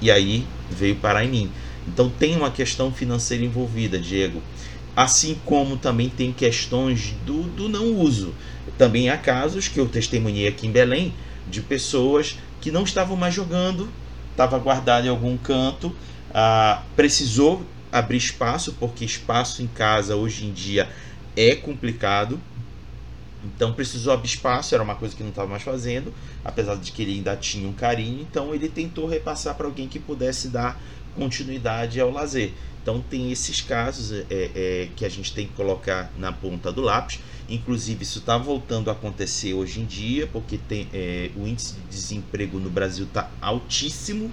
e 0.00 0.10
aí 0.10 0.44
veio 0.70 0.96
parar 0.96 1.24
em 1.24 1.28
mim. 1.28 1.50
Então 1.86 2.10
tem 2.10 2.36
uma 2.36 2.50
questão 2.50 2.92
financeira 2.92 3.44
envolvida, 3.44 3.98
Diego. 3.98 4.42
Assim 4.96 5.36
como 5.44 5.76
também 5.76 6.08
tem 6.08 6.32
questões 6.32 7.14
do, 7.24 7.44
do 7.44 7.68
não 7.68 7.94
uso. 7.94 8.34
Também 8.76 9.10
há 9.10 9.16
casos 9.16 9.68
que 9.68 9.78
eu 9.78 9.88
testemunhei 9.88 10.48
aqui 10.48 10.66
em 10.66 10.72
Belém 10.72 11.14
de 11.48 11.62
pessoas 11.62 12.36
que 12.60 12.70
não 12.70 12.82
estavam 12.82 13.16
mais 13.16 13.32
jogando, 13.32 13.88
estava 14.32 14.58
guardado 14.58 15.06
em 15.06 15.10
algum 15.10 15.36
canto, 15.36 15.94
ah, 16.34 16.82
precisou 16.94 17.64
abrir 17.90 18.18
espaço, 18.18 18.74
porque 18.74 19.04
espaço 19.04 19.62
em 19.62 19.66
casa 19.66 20.16
hoje 20.16 20.46
em 20.46 20.52
dia 20.52 20.88
é 21.36 21.54
complicado. 21.54 22.40
Então 23.44 23.72
precisou 23.72 24.12
abrir 24.12 24.28
espaço, 24.28 24.74
era 24.74 24.82
uma 24.82 24.96
coisa 24.96 25.14
que 25.14 25.22
não 25.22 25.30
estava 25.30 25.48
mais 25.48 25.62
fazendo, 25.62 26.12
apesar 26.44 26.74
de 26.76 26.90
que 26.90 27.02
ele 27.02 27.12
ainda 27.12 27.36
tinha 27.36 27.68
um 27.68 27.72
carinho. 27.72 28.20
Então 28.20 28.54
ele 28.54 28.68
tentou 28.68 29.06
repassar 29.06 29.54
para 29.54 29.66
alguém 29.66 29.88
que 29.88 29.98
pudesse 29.98 30.48
dar 30.48 30.80
continuidade 31.16 32.00
ao 32.00 32.10
lazer. 32.10 32.52
Então 32.82 33.00
tem 33.00 33.30
esses 33.30 33.60
casos 33.60 34.12
é, 34.12 34.24
é, 34.30 34.88
que 34.96 35.04
a 35.04 35.08
gente 35.08 35.32
tem 35.32 35.46
que 35.46 35.52
colocar 35.54 36.10
na 36.16 36.32
ponta 36.32 36.72
do 36.72 36.82
lápis. 36.82 37.20
Inclusive 37.48 38.02
isso 38.02 38.18
está 38.18 38.36
voltando 38.36 38.90
a 38.90 38.92
acontecer 38.92 39.54
hoje 39.54 39.80
em 39.80 39.86
dia, 39.86 40.26
porque 40.26 40.58
tem, 40.58 40.88
é, 40.92 41.30
o 41.36 41.46
índice 41.46 41.74
de 41.74 41.80
desemprego 41.88 42.58
no 42.58 42.68
Brasil 42.68 43.06
está 43.06 43.30
altíssimo 43.40 44.30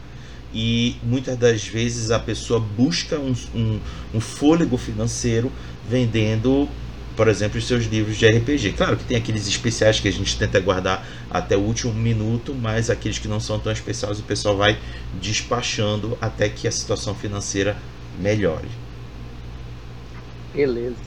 e 0.56 0.95
muitas 1.03 1.38
das 1.38 1.68
vezes 1.68 2.12
a 2.12 2.18
pessoa 2.18 2.62
busca 2.62 3.20
um, 3.20 3.36
um, 3.53 3.80
um 4.14 4.22
fôlego 4.22 4.78
financeiro 4.78 5.51
vendendo 5.88 6.70
por 7.16 7.30
exemplo, 7.30 7.58
os 7.58 7.66
seus 7.66 7.86
livros 7.86 8.18
de 8.18 8.28
RPG. 8.28 8.74
Claro 8.74 8.97
que 8.97 9.06
tem 9.06 9.16
aqueles 9.16 9.47
especiais 9.47 10.01
que 10.01 10.08
a 10.10 10.12
gente 10.12 10.38
tenta 10.38 10.60
guardar 10.60 11.06
até 11.32 11.56
o 11.56 11.62
último 11.62 11.93
minuto, 11.93 12.53
mas 12.53 12.89
aqueles 12.89 13.18
que 13.18 13.28
não 13.28 13.39
são 13.39 13.58
tão 13.58 13.72
especiais 13.72 14.20
o 14.20 14.24
pessoal 14.24 14.58
vai 14.58 14.78
despachando 15.14 16.18
até 16.20 16.49
que 16.49 16.68
a 16.68 16.72
situação 16.72 17.16
financeira 17.16 17.78
melhore. 18.20 18.68
Beleza. 20.53 20.97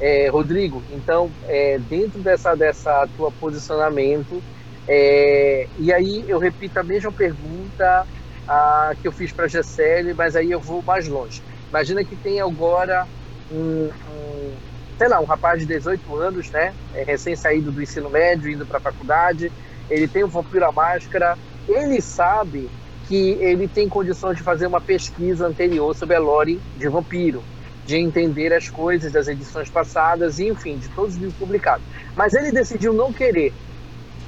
É, 0.00 0.28
Rodrigo, 0.28 0.82
então, 0.92 1.28
é, 1.48 1.80
dentro 1.90 2.20
dessa, 2.20 2.54
dessa 2.54 3.08
tua 3.16 3.32
posicionamento, 3.32 4.40
é, 4.86 5.66
e 5.78 5.92
aí 5.92 6.24
eu 6.28 6.38
repito 6.38 6.78
a 6.78 6.82
mesma 6.84 7.10
pergunta 7.10 8.06
a, 8.50 8.96
que 9.00 9.06
eu 9.06 9.12
fiz 9.12 9.32
para 9.32 9.44
a 9.44 9.48
Gessele, 9.48 10.12
mas 10.12 10.34
aí 10.34 10.50
eu 10.50 10.60
vou 10.60 10.82
mais 10.82 11.06
longe. 11.06 11.40
Imagina 11.68 12.04
que 12.04 12.16
tem 12.16 12.40
agora 12.40 13.06
um, 13.48 13.88
um, 13.88 14.56
sei 14.98 15.08
lá, 15.08 15.20
um 15.20 15.24
rapaz 15.24 15.60
de 15.60 15.66
18 15.66 16.16
anos, 16.16 16.50
né, 16.50 16.74
é, 16.92 17.04
recém-saído 17.04 17.70
do 17.70 17.80
ensino 17.80 18.10
médio, 18.10 18.50
indo 18.50 18.66
para 18.66 18.78
a 18.78 18.80
faculdade, 18.80 19.52
ele 19.88 20.08
tem 20.08 20.24
o 20.24 20.28
Vampiro 20.28 20.64
à 20.64 20.72
Máscara, 20.72 21.38
ele 21.68 22.00
sabe 22.02 22.68
que 23.06 23.38
ele 23.40 23.68
tem 23.68 23.88
condições 23.88 24.36
de 24.36 24.42
fazer 24.42 24.66
uma 24.66 24.80
pesquisa 24.80 25.46
anterior 25.46 25.94
sobre 25.94 26.16
a 26.16 26.18
lore 26.18 26.60
de 26.76 26.88
vampiro, 26.88 27.44
de 27.84 27.96
entender 27.96 28.52
as 28.52 28.68
coisas 28.68 29.12
das 29.12 29.28
edições 29.28 29.70
passadas 29.70 30.38
e, 30.38 30.48
enfim, 30.48 30.76
de 30.76 30.88
todos 30.88 31.14
os 31.14 31.20
livros 31.20 31.38
publicados. 31.38 31.86
Mas 32.16 32.34
ele 32.34 32.52
decidiu 32.52 32.92
não 32.92 33.12
querer, 33.12 33.52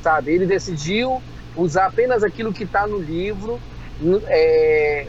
sabe? 0.01 0.33
Ele 0.33 0.47
decidiu 0.47 1.23
usar 1.55 1.87
apenas 1.87 2.25
aquilo 2.25 2.53
que 2.53 2.65
está 2.65 2.87
no 2.87 2.99
livro, 2.99 3.61
é, 4.29 5.07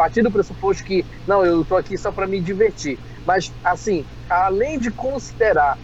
partir 0.00 0.22
do 0.22 0.32
pressuposto 0.32 0.82
que, 0.82 1.04
não, 1.26 1.44
eu 1.44 1.60
estou 1.60 1.76
aqui 1.76 1.98
só 1.98 2.10
para 2.10 2.26
me 2.26 2.40
divertir. 2.40 2.98
Mas, 3.26 3.52
assim, 3.62 4.06
além 4.30 4.78
de 4.78 4.90
considerar 4.90 5.76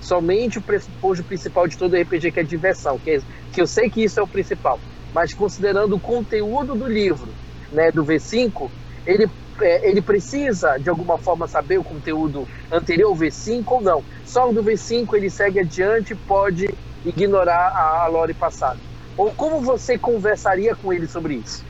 somente 0.00 0.58
o 0.58 0.62
pressuposto 0.62 1.24
principal 1.24 1.66
de 1.66 1.76
todo 1.76 1.96
RPG, 1.96 2.30
que 2.30 2.38
é 2.38 2.44
diversão, 2.44 2.96
que, 3.00 3.10
é, 3.10 3.18
que 3.52 3.60
eu 3.60 3.66
sei 3.66 3.90
que 3.90 4.04
isso 4.04 4.20
é 4.20 4.22
o 4.22 4.28
principal, 4.28 4.78
mas 5.12 5.34
considerando 5.34 5.96
o 5.96 6.00
conteúdo 6.00 6.76
do 6.76 6.86
livro, 6.86 7.34
né, 7.72 7.90
do 7.90 8.04
V5, 8.04 8.70
ele, 9.04 9.26
é, 9.60 9.90
ele 9.90 10.02
precisa, 10.02 10.78
de 10.78 10.88
alguma 10.88 11.18
forma, 11.18 11.48
saber 11.48 11.78
o 11.78 11.84
conteúdo 11.84 12.46
anterior 12.70 13.08
ao 13.08 13.16
V5 13.16 13.64
ou 13.66 13.82
não. 13.82 14.04
Só 14.24 14.52
do 14.52 14.62
V5 14.62 15.14
ele 15.14 15.30
segue 15.30 15.58
adiante 15.58 16.12
e 16.12 16.16
pode 16.16 16.68
ignorar 17.04 17.72
a 17.74 18.06
lore 18.06 18.34
passada. 18.34 18.87
Ou 19.18 19.32
como 19.32 19.60
você 19.60 19.98
conversaria 19.98 20.76
com 20.76 20.92
ele 20.92 21.08
sobre 21.08 21.34
isso? 21.34 21.64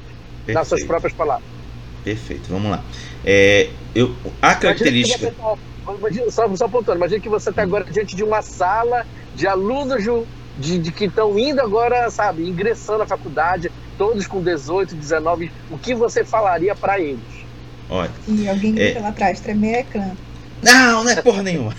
Perfeito. 0.44 0.58
Nas 0.58 0.68
suas 0.68 0.84
próprias 0.84 1.14
palavras. 1.14 1.48
Perfeito, 2.04 2.48
vamos 2.50 2.70
lá. 2.70 2.84
É, 3.24 3.70
eu, 3.94 4.14
a 4.40 4.54
característica. 4.54 5.32
Tá, 5.32 5.56
imagina, 5.98 6.30
só, 6.30 6.56
só 6.56 6.66
apontando, 6.66 6.98
imagina 6.98 7.20
que 7.20 7.28
você 7.28 7.48
está 7.48 7.62
agora 7.62 7.84
diante 7.84 8.14
de 8.14 8.22
uma 8.22 8.42
sala 8.42 9.06
de 9.34 9.46
alunos 9.46 10.04
de, 10.58 10.78
de 10.78 10.92
que 10.92 11.06
estão 11.06 11.38
indo 11.38 11.60
agora, 11.60 12.10
sabe, 12.10 12.46
ingressando 12.46 12.98
na 12.98 13.06
faculdade, 13.06 13.72
todos 13.96 14.26
com 14.26 14.42
18, 14.42 14.94
19, 14.94 15.50
o 15.70 15.78
que 15.78 15.94
você 15.94 16.24
falaria 16.24 16.74
para 16.74 17.00
eles? 17.00 17.20
Olha. 17.88 18.10
E 18.26 18.48
alguém 18.48 18.74
grita 18.74 18.98
é... 18.98 19.02
lá 19.02 19.08
atrás, 19.08 19.40
tremer 19.40 19.74
é 19.74 19.80
ecrã. 19.80 20.10
Não, 20.62 21.04
não 21.04 21.10
é 21.10 21.22
porra 21.22 21.42
nenhuma. 21.42 21.74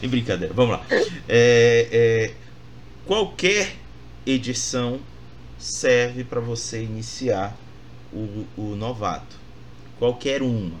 em 0.00 0.06
brincadeira, 0.08 0.54
vamos 0.54 0.78
lá. 0.78 0.84
É, 1.28 1.88
é, 1.90 2.30
qualquer 3.06 3.76
edição 4.26 5.00
serve 5.58 6.24
para 6.24 6.40
você 6.40 6.82
iniciar 6.82 7.56
o, 8.12 8.46
o 8.56 8.76
novato. 8.76 9.36
Qualquer 9.98 10.42
uma. 10.42 10.78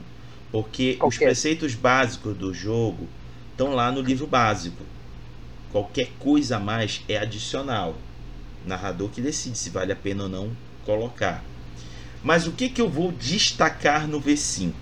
Porque 0.50 0.94
Qualquer. 0.94 1.06
os 1.06 1.18
preceitos 1.18 1.74
básicos 1.74 2.36
do 2.36 2.52
jogo 2.52 3.08
estão 3.50 3.74
lá 3.74 3.90
no 3.90 4.00
livro 4.00 4.26
básico. 4.26 4.84
Qualquer 5.70 6.10
coisa 6.18 6.56
a 6.56 6.60
mais 6.60 7.02
é 7.08 7.16
adicional. 7.16 7.96
narrador 8.66 9.08
que 9.08 9.20
decide 9.20 9.56
se 9.56 9.70
vale 9.70 9.92
a 9.92 9.96
pena 9.96 10.24
ou 10.24 10.28
não 10.28 10.56
colocar. 10.84 11.42
Mas 12.22 12.46
o 12.46 12.52
que, 12.52 12.68
que 12.68 12.80
eu 12.80 12.88
vou 12.88 13.10
destacar 13.10 14.06
no 14.06 14.20
V5? 14.20 14.68
Uh, 14.68 14.74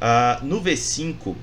ah, 0.00 0.40
no 0.42 0.60
V5, 0.60 1.34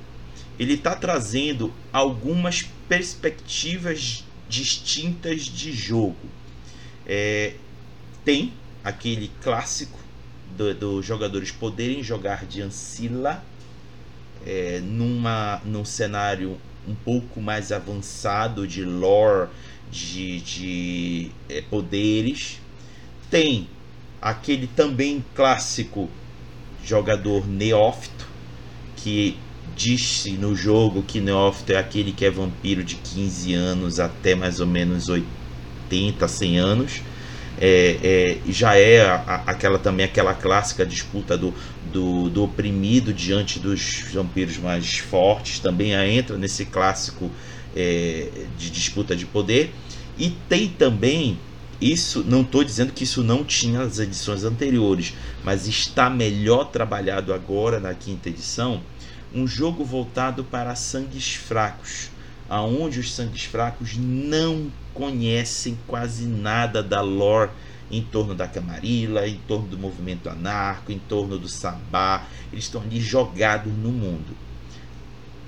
ele 0.60 0.74
está 0.74 0.96
trazendo 0.96 1.74
algumas 1.92 2.64
perspectivas 2.88 4.24
distintas 4.52 5.46
de 5.46 5.72
jogo. 5.72 6.30
É, 7.08 7.54
tem 8.26 8.54
aquele 8.84 9.32
clássico 9.42 9.98
dos 10.58 10.76
do 10.76 11.02
jogadores 11.02 11.52
poderem 11.52 12.04
jogar 12.04 12.46
de 12.46 12.62
Ancilla 12.62 13.44
é, 14.46 14.82
numa, 14.84 15.62
num 15.64 15.86
cenário 15.86 16.58
um 16.86 16.94
pouco 16.94 17.42
mais 17.42 17.72
avançado 17.72 18.68
de 18.68 18.84
lore, 18.84 19.50
de, 19.90 20.42
de 20.42 21.32
é, 21.48 21.62
poderes. 21.62 22.60
Tem 23.30 23.70
aquele 24.22 24.68
também 24.68 25.24
clássico 25.34 26.10
jogador 26.84 27.48
neófito 27.48 28.28
que 28.98 29.38
disse 29.82 30.34
no 30.34 30.56
jogo 30.56 31.02
que 31.02 31.20
neófito 31.20 31.74
é 31.74 31.78
aquele 31.78 32.12
que 32.12 32.24
é 32.24 32.30
vampiro 32.30 32.84
de 32.84 32.96
15 32.96 33.54
anos 33.56 34.00
até 34.00 34.36
mais 34.36 34.60
ou 34.60 34.68
menos 34.68 35.10
80, 35.10 36.28
100 36.28 36.60
anos. 36.60 37.02
É, 37.60 37.98
é, 38.46 38.52
já 38.52 38.76
é 38.76 39.02
a, 39.02 39.44
aquela 39.48 39.80
também 39.80 40.06
aquela 40.06 40.34
clássica 40.36 40.86
disputa 40.86 41.38
do, 41.38 41.54
do, 41.92 42.30
do, 42.30 42.44
oprimido 42.44 43.12
diante 43.12 43.60
dos 43.60 44.04
vampiros 44.14 44.58
mais 44.58 44.98
fortes, 44.98 45.60
também 45.60 45.94
entra 45.94 46.38
nesse 46.38 46.66
clássico 46.66 47.30
é, 47.76 48.30
de 48.58 48.70
disputa 48.70 49.16
de 49.16 49.26
poder. 49.26 49.74
E 50.18 50.30
tem 50.48 50.70
também 50.70 51.40
isso, 51.80 52.24
não 52.28 52.42
estou 52.42 52.64
dizendo 52.64 52.94
que 52.94 53.04
isso 53.04 53.24
não 53.24 53.44
tinha 53.44 53.80
nas 53.80 53.98
edições 53.98 54.44
anteriores, 54.44 55.16
mas 55.44 55.68
está 55.68 56.10
melhor 56.10 56.66
trabalhado 56.66 57.34
agora 57.34 57.80
na 57.80 57.94
quinta 57.96 58.30
edição, 58.30 58.82
um 59.34 59.48
jogo 59.48 59.84
voltado 59.84 60.44
para 60.44 60.76
sangues 60.76 61.36
fracos, 61.36 62.10
aonde 62.50 63.00
os 63.00 63.14
sangues 63.14 63.46
fracos 63.46 63.96
não 63.98 64.72
conhecem 64.94 65.78
quase 65.88 66.26
nada 66.26 66.84
da 66.84 67.02
lore 67.02 67.52
em 67.90 68.02
torno 68.02 68.34
da 68.34 68.48
Camarilla, 68.48 69.28
em 69.28 69.40
torno 69.48 69.68
do 69.68 69.78
movimento 69.78 70.30
anarco, 70.30 70.92
em 70.92 71.00
torno 71.00 71.38
do 71.38 71.48
Sabá, 71.48 72.26
eles 72.52 72.66
estão 72.66 72.82
ali 72.82 73.00
jogados 73.00 73.72
no 73.72 73.90
mundo. 73.90 74.36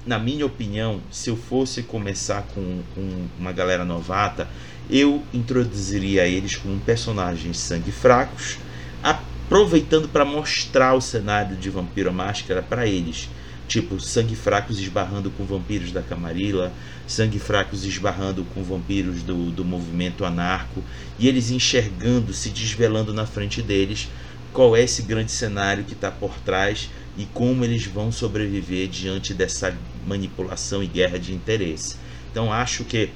Na 0.06 0.20
minha 0.20 0.46
opinião, 0.46 1.00
se 1.10 1.30
eu 1.30 1.38
fosse 1.38 1.84
começar 1.84 2.44
com, 2.54 2.82
com 2.94 3.28
uma 3.40 3.54
galera 3.54 3.86
novata, 3.86 4.48
eu 4.90 5.24
introduziria 5.34 6.28
eles 6.28 6.58
como 6.58 6.78
personagens 6.82 7.58
sangue 7.58 7.92
fracos, 7.92 8.58
aproveitando 9.02 10.10
para 10.10 10.26
mostrar 10.26 10.94
o 10.94 11.02
cenário 11.02 11.56
de 11.56 11.70
Vampiro 11.70 12.12
Máscara 12.12 12.62
para 12.62 12.86
eles 12.86 13.30
Tipo, 13.68 14.00
sangue 14.00 14.36
fracos 14.36 14.80
esbarrando 14.80 15.32
com 15.32 15.46
vampiros 15.46 15.92
da 15.92 16.02
Camarilla, 16.02 16.72
sangue 17.08 17.40
fracos 17.40 17.86
esbarrando 17.86 18.44
com 18.54 18.64
vampiros 18.64 19.24
do, 19.24 19.52
do 19.52 19.64
movimento 19.64 20.26
anarco, 20.26 20.84
e 21.18 21.28
eles 21.28 21.50
enxergando, 21.50 22.34
se 22.34 22.50
desvelando 22.50 23.14
na 23.14 23.26
frente 23.26 23.62
deles 23.62 24.10
qual 24.52 24.76
é 24.76 24.84
esse 24.84 25.02
grande 25.02 25.32
cenário 25.32 25.84
que 25.84 25.94
está 25.94 26.12
por 26.12 26.36
trás 26.46 26.90
e 27.18 27.26
como 27.26 27.66
eles 27.66 27.86
vão 27.86 28.12
sobreviver 28.12 28.88
diante 28.88 29.34
dessa 29.34 29.76
manipulação 30.06 30.84
e 30.84 30.88
guerra 30.88 31.18
de 31.18 31.34
interesse. 31.34 31.96
Então 32.32 32.52
acho 32.52 32.84
que 32.84 33.10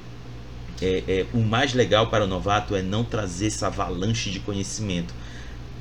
é, 0.82 1.04
é, 1.08 1.26
o 1.34 1.40
mais 1.40 1.74
legal 1.74 2.08
para 2.08 2.24
o 2.24 2.28
novato 2.28 2.76
é 2.76 2.82
não 2.82 3.04
trazer 3.04 3.48
essa 3.48 3.68
avalanche 3.68 4.30
de 4.30 4.40
conhecimento. 4.40 5.14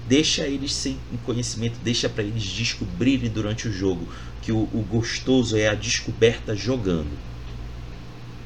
Deixa 0.08 0.46
eles 0.46 0.72
sem 0.72 0.98
conhecimento, 1.24 1.78
deixa 1.82 2.08
para 2.08 2.22
eles 2.22 2.44
descobrirem 2.44 3.28
durante 3.28 3.66
o 3.66 3.72
jogo 3.72 4.06
que 4.40 4.52
o, 4.52 4.58
o 4.58 4.86
gostoso 4.88 5.56
é 5.56 5.66
a 5.66 5.74
descoberta 5.74 6.54
jogando. 6.54 7.10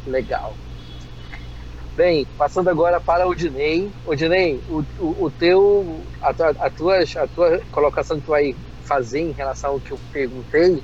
Legal. 0.06 0.54
Bem, 1.94 2.26
passando 2.38 2.70
agora 2.70 2.98
para 2.98 3.28
o 3.28 3.34
Dinei. 3.34 3.90
O 4.06 4.14
Dinei, 4.14 4.58
o, 4.70 4.82
o, 4.98 5.24
o 5.24 5.30
teu, 5.30 6.00
a 6.22 6.32
tua, 6.32 6.50
a, 6.58 6.70
tua, 6.70 6.98
a 7.02 7.26
tua 7.26 7.60
colocação 7.70 8.18
que 8.18 8.24
tu 8.24 8.30
vai 8.30 8.56
fazer 8.84 9.20
em 9.20 9.32
relação 9.32 9.72
ao 9.72 9.80
que 9.80 9.90
eu 9.90 10.00
perguntei, 10.10 10.82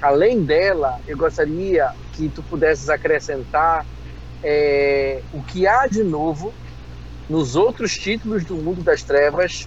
além 0.00 0.44
dela, 0.44 1.00
eu 1.08 1.16
gostaria 1.16 1.90
que 2.12 2.28
tu 2.28 2.42
pudesses 2.44 2.88
acrescentar 2.88 3.84
é, 4.42 5.20
o 5.32 5.42
que 5.42 5.66
há 5.66 5.88
de 5.88 6.04
novo 6.04 6.54
nos 7.28 7.56
outros 7.56 7.94
títulos 7.94 8.44
do 8.44 8.54
Mundo 8.54 8.82
das 8.82 9.02
Trevas 9.02 9.66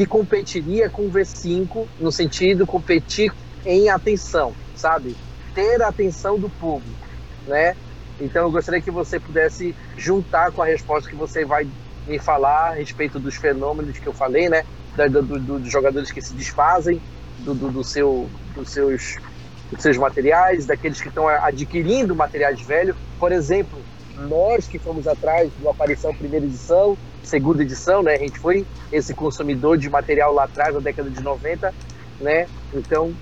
que 0.00 0.06
competiria 0.06 0.88
com 0.88 1.02
o 1.02 1.10
V5 1.10 1.86
no 2.00 2.10
sentido 2.10 2.66
competir 2.66 3.30
em 3.66 3.90
atenção, 3.90 4.54
sabe? 4.74 5.14
Ter 5.54 5.82
a 5.82 5.88
atenção 5.88 6.38
do 6.38 6.48
público, 6.48 7.06
né? 7.46 7.76
Então 8.18 8.44
eu 8.44 8.50
gostaria 8.50 8.80
que 8.80 8.90
você 8.90 9.20
pudesse 9.20 9.76
juntar 9.98 10.52
com 10.52 10.62
a 10.62 10.64
resposta 10.64 11.10
que 11.10 11.14
você 11.14 11.44
vai 11.44 11.68
me 12.06 12.18
falar 12.18 12.70
a 12.70 12.74
respeito 12.76 13.18
dos 13.18 13.34
fenômenos 13.34 13.98
que 13.98 14.06
eu 14.06 14.14
falei, 14.14 14.48
né? 14.48 14.64
Do, 14.96 15.22
do, 15.22 15.38
do, 15.38 15.58
dos 15.58 15.70
jogadores 15.70 16.10
que 16.10 16.22
se 16.22 16.32
desfazem 16.32 16.98
do, 17.40 17.52
do, 17.54 17.84
seu, 17.84 18.26
dos, 18.54 18.70
seus, 18.70 19.18
dos 19.70 19.82
seus 19.82 19.98
materiais, 19.98 20.64
daqueles 20.64 20.98
que 20.98 21.08
estão 21.08 21.28
adquirindo 21.28 22.16
materiais 22.16 22.58
velhos. 22.62 22.96
Por 23.18 23.32
exemplo, 23.32 23.78
nós 24.16 24.66
que 24.66 24.78
fomos 24.78 25.06
atrás 25.06 25.52
do 25.60 25.68
Aparição 25.68 26.14
primeira 26.14 26.46
edição, 26.46 26.96
segunda 27.22 27.62
edição, 27.62 28.02
né? 28.02 28.14
A 28.14 28.18
gente 28.18 28.38
foi 28.38 28.66
esse 28.92 29.14
consumidor 29.14 29.78
de 29.78 29.88
material 29.88 30.32
lá 30.32 30.44
atrás, 30.44 30.74
na 30.74 30.80
década 30.80 31.10
de 31.10 31.22
90, 31.22 31.74
né? 32.20 32.46
Então, 32.74 33.12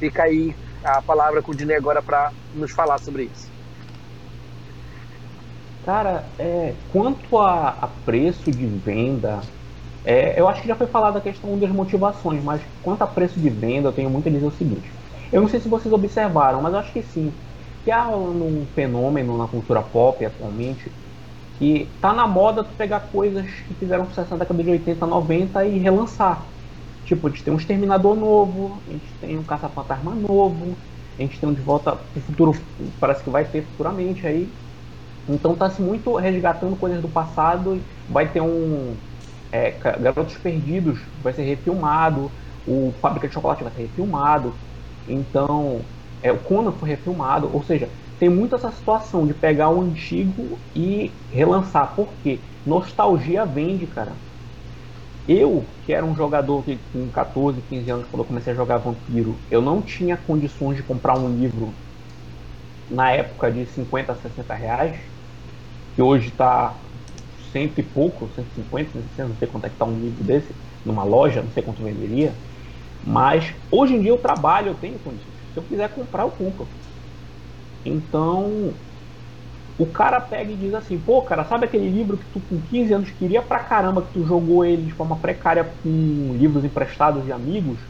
Fica 0.00 0.22
aí 0.22 0.56
a 0.82 1.02
palavra 1.02 1.42
com 1.42 1.52
o 1.52 1.54
Dinei 1.54 1.76
agora 1.76 2.02
para 2.02 2.32
nos 2.54 2.72
falar 2.72 2.96
sobre 2.98 3.24
isso. 3.24 3.52
Cara, 5.84 6.24
é, 6.38 6.72
quanto 6.90 7.38
a, 7.38 7.68
a 7.68 7.86
preço 7.86 8.50
de 8.50 8.66
venda, 8.66 9.40
é, 10.04 10.40
eu 10.40 10.48
acho 10.48 10.62
que 10.62 10.68
já 10.68 10.74
foi 10.74 10.86
falado 10.86 11.18
a 11.18 11.20
questão 11.20 11.58
das 11.58 11.70
motivações, 11.70 12.42
mas 12.42 12.62
quanto 12.82 13.02
a 13.02 13.06
preço 13.06 13.38
de 13.38 13.50
venda, 13.50 13.88
eu 13.88 13.92
tenho 13.92 14.08
muito 14.08 14.28
a 14.28 14.32
dizer 14.32 14.46
o 14.46 14.50
seguinte. 14.50 14.90
Eu 15.30 15.42
não 15.42 15.48
sei 15.48 15.60
se 15.60 15.68
vocês 15.68 15.92
observaram, 15.92 16.62
mas 16.62 16.72
acho 16.74 16.92
que 16.92 17.02
sim. 17.02 17.30
Que 17.84 17.90
há 17.90 18.08
um 18.08 18.66
fenômeno 18.74 19.36
na 19.36 19.46
cultura 19.48 19.82
pop 19.82 20.24
atualmente 20.24 20.90
que 21.60 21.86
tá 22.00 22.14
na 22.14 22.26
moda 22.26 22.64
tu 22.64 22.74
pegar 22.74 23.00
coisas 23.00 23.44
que 23.44 23.74
fizeram 23.74 24.06
sucesso 24.06 24.30
na 24.30 24.38
década 24.38 24.64
de 24.64 24.70
80, 24.70 25.06
90 25.06 25.66
e 25.66 25.78
relançar. 25.78 26.42
Tipo, 27.04 27.26
a 27.26 27.30
gente 27.30 27.44
tem 27.44 27.52
um 27.52 27.58
Exterminador 27.58 28.16
novo, 28.16 28.82
a 28.88 28.92
gente 28.92 29.12
tem 29.20 29.38
um 29.38 29.44
Caça-Fantasma 29.44 30.14
novo, 30.14 30.74
a 31.18 31.22
gente 31.22 31.38
tem 31.38 31.46
um 31.46 31.52
De 31.52 31.60
Volta 31.60 31.96
pro 31.96 32.22
Futuro, 32.22 32.52
parece 32.98 33.22
que 33.22 33.28
vai 33.28 33.44
ter 33.44 33.62
futuramente 33.66 34.26
aí. 34.26 34.48
Então 35.28 35.54
tá 35.54 35.68
se 35.68 35.82
muito 35.82 36.16
resgatando 36.16 36.76
coisas 36.78 37.02
do 37.02 37.10
passado. 37.10 37.84
Vai 38.08 38.32
ter 38.32 38.40
um 38.40 38.96
é, 39.52 39.72
Garotos 39.72 40.38
Perdidos, 40.38 40.98
vai 41.22 41.34
ser 41.34 41.42
refilmado. 41.42 42.32
O 42.66 42.94
Fábrica 43.02 43.28
de 43.28 43.34
Chocolate 43.34 43.62
vai 43.64 43.72
ser 43.74 43.82
refilmado. 43.82 44.54
Então, 45.06 45.90
é, 46.22 46.32
o 46.32 46.38
Conan 46.38 46.72
foi 46.72 46.88
refilmado. 46.88 47.50
Ou 47.54 47.62
seja, 47.62 47.90
tem 48.20 48.28
muito 48.28 48.54
essa 48.54 48.70
situação 48.70 49.26
de 49.26 49.34
pegar 49.34 49.70
o 49.70 49.80
antigo 49.80 50.62
e 50.76 51.10
relançar. 51.30 51.96
Por 51.96 52.14
quê? 52.22 52.38
Nostalgia 52.66 53.46
vende, 53.46 53.86
cara. 53.86 54.12
Eu, 55.26 55.64
que 55.80 55.92
era 55.92 56.04
um 56.04 56.14
jogador 56.14 56.62
que 56.64 56.76
com 56.92 57.10
14, 57.10 57.62
15 57.62 57.90
anos, 57.90 58.06
quando 58.10 58.22
eu 58.22 58.26
comecei 58.26 58.52
a 58.52 58.56
jogar 58.56 58.78
Vampiro, 58.78 59.46
eu 59.50 59.62
não 59.62 59.80
tinha 59.82 60.16
condições 60.18 60.76
de 60.76 60.82
comprar 60.82 61.18
um 61.18 61.34
livro 61.34 61.80
na 62.90 63.10
época 63.12 63.50
de 63.50 63.64
50, 63.66 64.14
60 64.16 64.54
reais, 64.54 65.00
que 65.94 66.02
hoje 66.02 66.28
está 66.28 66.84
cento 67.52 67.80
e 67.80 67.82
pouco, 67.82 68.28
150, 68.30 68.92
160, 68.92 69.28
não 69.28 69.36
sei 69.36 69.48
quanto 69.48 69.66
é 69.66 69.68
que 69.70 69.74
está 69.76 69.84
um 69.86 69.98
livro 70.00 70.24
desse, 70.24 70.54
numa 70.84 71.04
loja, 71.04 71.42
não 71.42 71.50
sei 71.52 71.62
quanto 71.62 71.82
venderia. 71.82 72.42
Mas 73.02 73.54
hoje 73.70 73.94
em 73.94 74.00
dia 74.00 74.10
eu 74.10 74.18
trabalho, 74.18 74.70
eu 74.70 74.74
tenho 74.76 74.98
condições. 75.00 75.36
Se 75.52 75.58
eu 75.58 75.64
quiser 75.64 75.88
comprar, 75.94 76.24
eu 76.24 76.32
compro. 76.32 76.79
Então, 77.84 78.80
o 79.78 79.90
cara 79.90 80.20
pega 80.20 80.52
e 80.52 80.56
diz 80.58 80.74
assim, 80.74 80.98
pô, 81.02 81.24
cara, 81.24 81.44
sabe 81.44 81.64
aquele 81.66 81.88
livro 81.90 82.18
que 82.18 82.26
tu 82.30 82.40
com 82.42 82.62
15 82.62 82.92
anos 82.92 83.10
queria 83.10 83.42
pra 83.42 83.60
caramba, 83.64 84.06
que 84.06 84.12
tu 84.12 84.24
jogou 84.24 84.64
ele 84.64 84.84
de 84.86 84.92
forma 84.94 85.20
precária 85.20 85.64
com 85.82 86.34
livros 86.34 86.64
emprestados 86.64 87.24
de 87.24 87.32
amigos? 87.32 87.80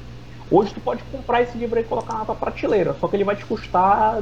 Hoje 0.48 0.72
tu 0.74 0.80
pode 0.80 1.04
comprar 1.04 1.42
esse 1.42 1.58
livro 1.58 1.78
e 1.78 1.84
colocar 1.84 2.14
na 2.18 2.24
tua 2.26 2.36
prateleira, 2.36 2.94
só 2.94 3.08
que 3.08 3.16
ele 3.16 3.24
vai 3.24 3.36
te 3.36 3.46
custar 3.46 4.20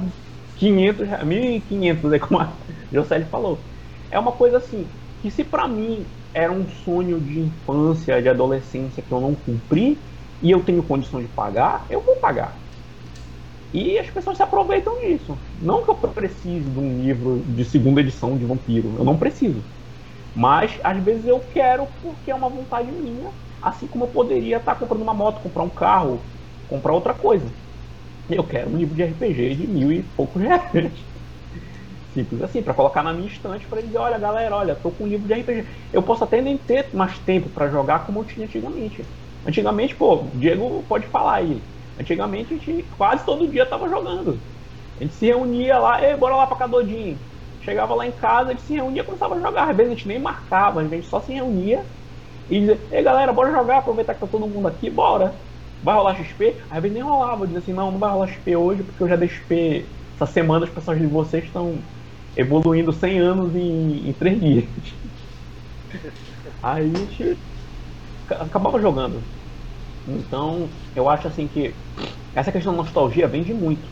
500, 0.57 1.09
1.500, 1.27 2.13
é 2.13 2.19
como 2.19 2.41
a 2.41 2.59
Jocely 2.93 3.27
falou. 3.27 3.67
É 4.11 4.19
uma 4.19 4.33
coisa 4.33 4.57
assim, 4.59 4.95
que 5.21 5.31
se 5.31 5.45
pra 5.45 5.69
mim 5.69 6.11
era 6.33 6.53
um 6.53 6.67
sonho 6.69 7.21
de 7.21 7.39
infância, 7.41 8.23
de 8.23 8.29
adolescência 8.29 9.03
que 9.03 9.13
eu 9.13 9.21
não 9.21 9.35
cumpri, 9.35 10.05
e 10.41 10.51
eu 10.51 10.65
tenho 10.65 10.87
condição 10.87 11.21
de 11.21 11.29
pagar, 11.29 11.87
eu 11.91 12.03
vou 12.05 12.17
pagar. 12.21 12.68
E 13.73 13.99
as 13.99 14.11
pessoas 14.11 14.37
se 14.37 14.43
aproveitam 14.43 14.99
disso. 15.01 15.41
Não 15.55 15.85
que 15.85 15.91
eu 15.91 15.97
precise 15.97 16.71
de 16.71 16.79
um 16.79 16.99
livro 17.01 17.45
de 17.47 17.65
segunda 17.65 18.01
edição 18.01 18.39
de 18.39 18.45
Vampiro, 18.47 18.97
eu 18.99 19.05
não 19.05 19.19
preciso. 19.19 19.69
Mas 20.35 20.81
às 20.85 21.03
vezes 21.05 21.27
eu 21.27 21.41
quero 21.41 21.89
porque 22.01 22.31
é 22.31 22.35
uma 22.35 22.51
vontade 22.51 22.93
minha, 22.93 23.33
assim 23.61 23.89
como 23.89 24.05
eu 24.05 24.09
poderia 24.09 24.59
estar 24.59 24.77
comprando 24.77 25.03
uma 25.03 25.15
moto, 25.15 25.43
comprar 25.43 25.65
um 25.65 25.71
carro, 25.71 26.31
comprar 26.67 26.95
outra 26.95 27.15
coisa. 27.15 27.57
Eu 28.29 28.47
quero 28.47 28.71
um 28.71 28.77
livro 28.79 28.95
de 28.97 29.03
RPG 29.05 29.57
de 29.57 29.67
mil 29.69 29.93
e 29.93 30.03
poucos 30.03 30.43
reais. 30.43 31.09
Simples 32.07 32.41
assim, 32.43 32.63
para 32.63 32.75
colocar 32.75 33.03
na 33.03 33.13
minha 33.13 33.27
estante 33.29 33.69
para 33.69 33.83
dizer, 33.83 33.99
olha 33.99 34.19
galera, 34.19 34.57
olha, 34.57 34.75
tô 34.77 34.91
com 34.93 35.05
um 35.05 35.07
livro 35.07 35.27
de 35.27 35.35
RPG. 35.35 35.69
Eu 35.93 36.03
posso 36.03 36.25
até 36.25 36.41
nem 36.41 36.59
ter 36.59 36.91
mais 36.95 37.19
tempo 37.19 37.51
para 37.51 37.69
jogar 37.71 38.07
como 38.07 38.21
eu 38.21 38.25
tinha 38.25 38.47
antigamente. 38.47 39.11
Antigamente, 39.45 39.95
pô, 39.97 40.33
Diego 40.37 40.85
pode 40.85 41.07
falar 41.07 41.35
aí. 41.37 41.69
Antigamente 41.99 42.55
a 42.55 42.57
gente 42.57 42.85
quase 42.97 43.25
todo 43.25 43.49
dia 43.49 43.67
tava 43.67 43.89
jogando. 43.89 44.39
A 44.99 45.03
gente 45.03 45.15
se 45.15 45.27
reunia 45.27 45.79
lá, 45.79 46.03
e 46.03 46.17
bora 46.17 46.37
lá 46.37 46.47
pra 46.47 46.57
Cadodinho. 46.57 47.19
Chegava 47.63 47.95
lá 47.95 48.07
em 48.07 48.13
casa, 48.13 48.51
a 48.51 48.53
gente 48.53 48.63
se 48.63 48.75
reunia 48.75 49.03
e 49.03 49.05
começava 49.05 49.35
a 49.35 49.41
jogar. 49.41 49.71
Às 49.71 49.77
vezes 49.77 49.93
a 49.93 49.95
gente 49.95 50.09
nem 50.09 50.19
marcava, 50.19 50.81
a 50.81 50.85
gente 50.85 51.07
só 51.09 51.21
se 51.21 51.33
reunia 51.33 51.85
e 52.51 52.61
dizia, 52.61 52.79
ei 52.91 53.03
galera, 53.03 53.33
bora 53.33 53.51
jogar, 53.51 53.79
aproveitar 53.79 54.15
que 54.15 54.21
tá 54.21 54.27
todo 54.27 54.47
mundo 54.47 54.69
aqui, 54.69 54.89
bora. 54.89 55.35
vai 55.83 55.95
rolar 55.95 56.17
XP? 56.17 56.57
Aí 56.71 56.79
ele 56.79 56.91
nem 56.91 57.03
rolava, 57.03 57.47
dizia 57.47 57.59
assim, 57.59 57.73
não, 57.73 57.91
não 57.91 57.99
vai 57.99 58.11
rolar 58.11 58.29
XP 58.29 58.57
hoje 58.57 58.83
porque 58.83 59.03
eu 59.03 59.09
já 59.09 59.17
dei 59.17 59.29
XP. 59.29 59.85
Essa 60.15 60.27
semana 60.27 60.65
as 60.65 60.71
pessoas 60.71 60.99
de 60.99 61.07
vocês 61.07 61.45
estão 61.45 61.79
evoluindo 62.37 62.93
100 62.93 63.19
anos 63.19 63.55
em, 63.55 64.09
em 64.09 64.13
3 64.13 64.41
dias. 64.41 64.65
Aí 66.63 66.91
a 66.93 66.99
gente 66.99 67.39
acabava 68.31 68.81
jogando. 68.81 69.23
Então, 70.09 70.69
eu 70.97 71.09
acho 71.09 71.29
assim 71.29 71.47
que 71.47 71.75
essa 72.35 72.53
questão 72.53 72.73
da 72.73 72.83
nostalgia 72.83 73.29
vende 73.29 73.53
muito. 73.53 73.87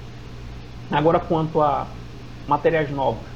Agora, 0.90 1.18
quanto 1.18 1.60
a 1.60 1.86
materiais 2.46 2.90
novos. 2.90 3.26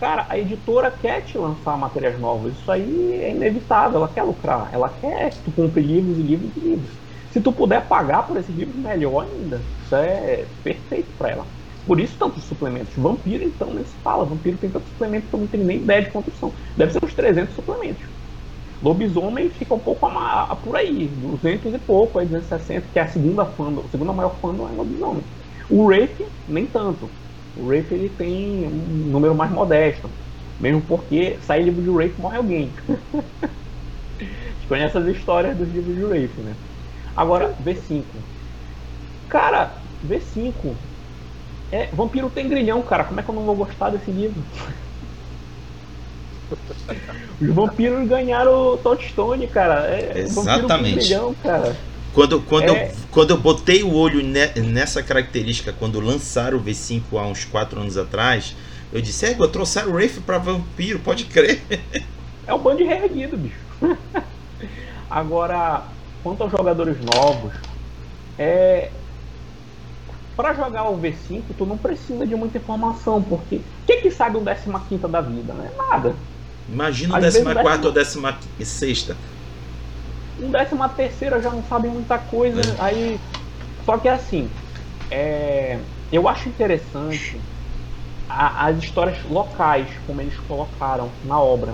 Cara, 0.00 0.26
a 0.28 0.38
editora 0.38 0.90
quer 0.90 1.22
te 1.22 1.38
lançar 1.38 1.76
materiais 1.78 2.18
novos. 2.20 2.52
Isso 2.52 2.70
aí 2.70 3.20
é 3.22 3.30
inevitável. 3.30 3.98
Ela 3.98 4.08
quer 4.08 4.22
lucrar. 4.22 4.68
Ela 4.72 4.88
quer 5.00 5.30
que 5.30 5.44
tu 5.44 5.52
compre 5.52 5.82
livros 5.82 6.18
e 6.18 6.22
livros 6.22 6.50
e 6.56 6.60
livros. 6.60 6.90
Se 7.32 7.40
tu 7.40 7.52
puder 7.52 7.86
pagar 7.86 8.26
por 8.26 8.36
esses 8.36 8.54
livros, 8.54 8.76
melhor 8.76 9.24
ainda. 9.24 9.60
Isso 9.84 9.94
é 9.96 10.44
perfeito 10.62 11.08
para 11.16 11.30
ela. 11.30 11.46
Por 11.86 12.00
isso 12.00 12.18
tantos 12.18 12.44
suplementos. 12.44 12.94
Vampiro, 12.96 13.44
então, 13.44 13.72
nem 13.72 13.84
se 13.84 13.96
fala. 14.02 14.24
Vampiro 14.24 14.58
tem 14.58 14.70
tantos 14.70 14.88
suplementos 14.88 15.28
que 15.30 15.34
eu 15.34 15.40
não 15.40 15.46
tenho 15.46 15.64
nem 15.64 15.78
ideia 15.78 16.02
de 16.02 16.10
quantos 16.10 16.36
são. 16.38 16.52
Deve 16.76 16.92
ser 16.92 16.98
uns 17.02 17.14
300 17.14 17.54
suplementos. 17.54 18.04
Lobisomem 18.82 19.50
fica 19.50 19.74
um 19.74 19.78
pouco 19.78 20.06
a, 20.06 20.42
a, 20.44 20.56
por 20.56 20.76
aí, 20.76 21.08
200 21.08 21.72
e 21.74 21.78
pouco, 21.78 22.18
aí 22.18 22.26
260, 22.26 22.88
que 22.88 22.98
é 22.98 23.02
a 23.02 23.08
segunda 23.08 23.46
fandom, 23.46 23.86
a 23.86 23.88
segunda 23.88 24.12
maior 24.12 24.38
fandom 24.40 24.68
é 24.68 24.72
Lobisomem. 24.72 25.24
O 25.68 25.84
Wraith, 25.86 26.18
nem 26.46 26.66
tanto. 26.66 27.10
O 27.54 27.64
Wraith 27.66 27.90
ele 27.92 28.10
tem 28.10 28.66
um 28.66 29.10
número 29.10 29.34
mais 29.34 29.50
modesto. 29.50 30.10
Mesmo 30.58 30.82
porque 30.82 31.38
sai 31.40 31.62
livro 31.62 31.82
de 31.82 31.90
Wraith 31.90 32.18
morre 32.18 32.36
alguém. 32.38 32.74
a 34.20 34.24
gente 34.24 34.66
conhece 34.68 34.96
as 34.98 35.06
histórias 35.06 35.56
dos 35.56 35.68
livros 35.68 35.94
de 35.94 36.04
Wraith, 36.04 36.36
né? 36.38 36.56
Agora, 37.14 37.56
V5. 37.60 38.28
Cara, 39.28 39.82
V5. 40.02 40.82
É, 41.70 41.94
Vampiro 41.94 42.30
tem 42.30 42.48
grilhão, 42.48 42.82
cara. 42.82 43.04
Como 43.04 43.20
é 43.20 43.22
que 43.22 43.30
eu 43.30 43.34
não 43.34 43.44
vou 43.46 43.56
gostar 43.56 43.90
desse 43.90 44.10
livro? 44.12 44.50
Os 47.40 47.48
vampiros 47.48 48.08
ganharam 48.08 48.74
o 48.74 48.76
Touchstone, 48.78 49.46
cara. 49.46 49.86
É, 49.88 50.20
Exatamente. 50.20 50.96
Grilhão, 50.96 51.34
cara. 51.42 51.76
Quando, 52.14 52.40
quando, 52.40 52.70
é... 52.70 52.86
eu, 52.86 52.96
quando 53.10 53.30
eu 53.30 53.36
botei 53.36 53.82
o 53.82 53.94
olho 53.94 54.22
nessa 54.22 55.02
característica, 55.02 55.72
quando 55.72 56.00
lançaram 56.00 56.58
o 56.58 56.62
V5 56.62 57.02
há 57.12 57.26
uns 57.26 57.44
4 57.44 57.80
anos 57.80 57.98
atrás, 57.98 58.56
eu 58.92 59.02
disse, 59.02 59.26
é, 59.26 59.36
eu 59.38 59.48
trouxeram 59.48 59.90
o 59.90 59.94
Wraith 59.94 60.20
pra 60.24 60.38
vampiro, 60.38 60.98
pode 61.00 61.26
crer. 61.26 61.60
É 62.46 62.54
o 62.54 62.58
bando 62.58 62.84
reerguido, 62.84 63.36
bicho. 63.36 63.58
Agora, 65.10 65.82
quanto 66.22 66.42
aos 66.42 66.52
jogadores 66.52 66.96
novos, 67.04 67.52
é, 68.38 68.90
para 70.36 70.54
jogar 70.54 70.88
o 70.88 70.98
V5, 70.98 71.42
tu 71.56 71.66
não 71.66 71.76
precisa 71.76 72.26
de 72.26 72.34
muita 72.36 72.58
informação, 72.58 73.22
porque 73.22 73.56
o 73.56 73.62
que, 73.86 73.96
que 73.96 74.10
sabe 74.10 74.36
um 74.36 74.44
15 74.44 75.08
da 75.08 75.20
vida? 75.20 75.52
Né? 75.52 75.70
Nada. 75.76 76.14
Imagina 76.68 77.16
o 77.16 77.20
14 77.20 77.86
ou 77.86 77.92
16. 77.92 79.12
Um 80.40 80.50
13 80.50 81.42
já 81.42 81.50
não 81.50 81.62
sabe 81.64 81.88
muita 81.88 82.18
coisa. 82.18 82.60
É. 82.60 82.74
Aí. 82.78 83.20
Só 83.84 83.96
que 83.98 84.08
assim, 84.08 84.48
é, 85.10 85.78
eu 86.12 86.28
acho 86.28 86.48
interessante 86.48 87.40
a, 88.28 88.66
as 88.66 88.78
histórias 88.78 89.18
locais, 89.30 89.86
como 90.06 90.20
eles 90.20 90.34
colocaram 90.48 91.08
na 91.24 91.40
obra. 91.40 91.72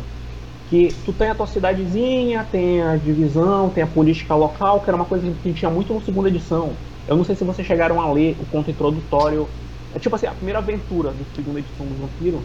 Que 0.69 0.95
tu 1.05 1.13
tem 1.13 1.31
a 1.31 1.35
tua 1.35 1.47
cidadezinha, 1.47 2.47
tem 2.51 2.83
a 2.83 2.97
divisão, 2.97 3.71
tem 3.71 3.83
a 3.83 3.87
política 3.87 4.35
local, 4.35 4.81
que 4.81 4.89
era 4.89 4.97
uma 4.97 5.05
coisa 5.05 5.31
que 5.43 5.53
tinha 5.53 5.71
muito 5.71 5.93
na 5.93 6.01
segunda 6.01 6.29
edição 6.29 6.75
eu 7.07 7.17
não 7.17 7.25
sei 7.25 7.35
se 7.35 7.45
vocês 7.45 7.67
chegaram 7.67 8.01
a 8.01 8.13
ler 8.13 8.37
o 8.41 8.47
conto 8.47 8.71
introdutório. 8.71 9.49
É 9.95 9.99
tipo 9.99 10.15
assim, 10.15 10.27
a 10.27 10.33
primeira 10.33 10.59
aventura 10.59 11.11
da 11.11 11.25
segunda 11.35 11.59
edição 11.59 11.85
do 11.85 12.01
Vampiro, 12.01 12.43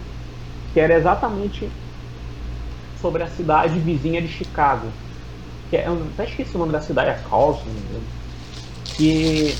que 0.73 0.79
era 0.79 0.95
exatamente 0.95 1.69
sobre 3.01 3.23
a 3.23 3.27
cidade 3.27 3.79
vizinha 3.79 4.21
de 4.21 4.27
Chicago. 4.27 4.87
Que 5.69 5.77
é, 5.77 5.87
eu 5.87 6.01
até 6.13 6.25
esqueci 6.25 6.55
o 6.55 6.59
nome 6.59 6.71
da 6.71 6.81
cidade, 6.81 7.09
é 7.09 7.19
Carlson. 7.29 7.65
Que 8.85 9.55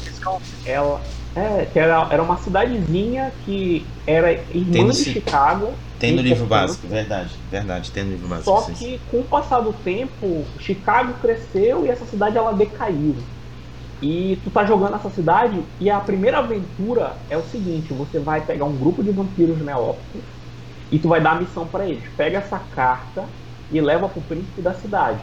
ela. 0.65 1.01
É, 1.35 1.67
que 1.71 1.77
era, 1.77 2.07
era 2.09 2.23
uma 2.23 2.37
cidadezinha 2.37 3.31
que 3.45 3.85
era 4.07 4.31
irmã 4.31 4.89
de 4.89 5.03
Chicago. 5.03 5.73
Tem 5.99 6.15
no 6.15 6.21
livro 6.21 6.45
básico, 6.45 6.87
verdade, 6.87 7.31
verdade, 7.51 7.91
tem 7.91 8.03
no 8.03 8.11
livro 8.11 8.27
básico. 8.27 8.45
Só 8.45 8.71
que 8.71 8.99
com 9.11 9.19
o 9.19 9.23
passar 9.23 9.59
do 9.59 9.73
tempo, 9.73 10.45
Chicago 10.59 11.13
cresceu 11.21 11.85
e 11.85 11.89
essa 11.89 12.05
cidade 12.05 12.37
ela 12.37 12.53
decaiu. 12.53 13.15
E 14.01 14.39
tu 14.43 14.51
tá 14.51 14.63
jogando 14.63 14.95
essa 14.95 15.09
cidade 15.09 15.59
e 15.79 15.89
a 15.89 15.99
primeira 15.99 16.37
aventura 16.39 17.13
é 17.29 17.37
o 17.37 17.43
seguinte, 17.43 17.93
você 17.93 18.19
vai 18.19 18.41
pegar 18.41 18.65
um 18.65 18.75
grupo 18.75 19.03
de 19.03 19.11
vampiros 19.11 19.59
neófitos 19.59 20.21
e 20.91 20.99
tu 20.99 21.07
vai 21.07 21.21
dar 21.21 21.31
a 21.31 21.39
missão 21.39 21.67
para 21.67 21.85
eles. 21.85 22.03
Pega 22.15 22.39
essa 22.39 22.59
carta 22.73 23.25
e 23.71 23.79
leva 23.81 24.07
pro 24.07 24.21
príncipe 24.21 24.61
da 24.61 24.73
cidade. 24.73 25.19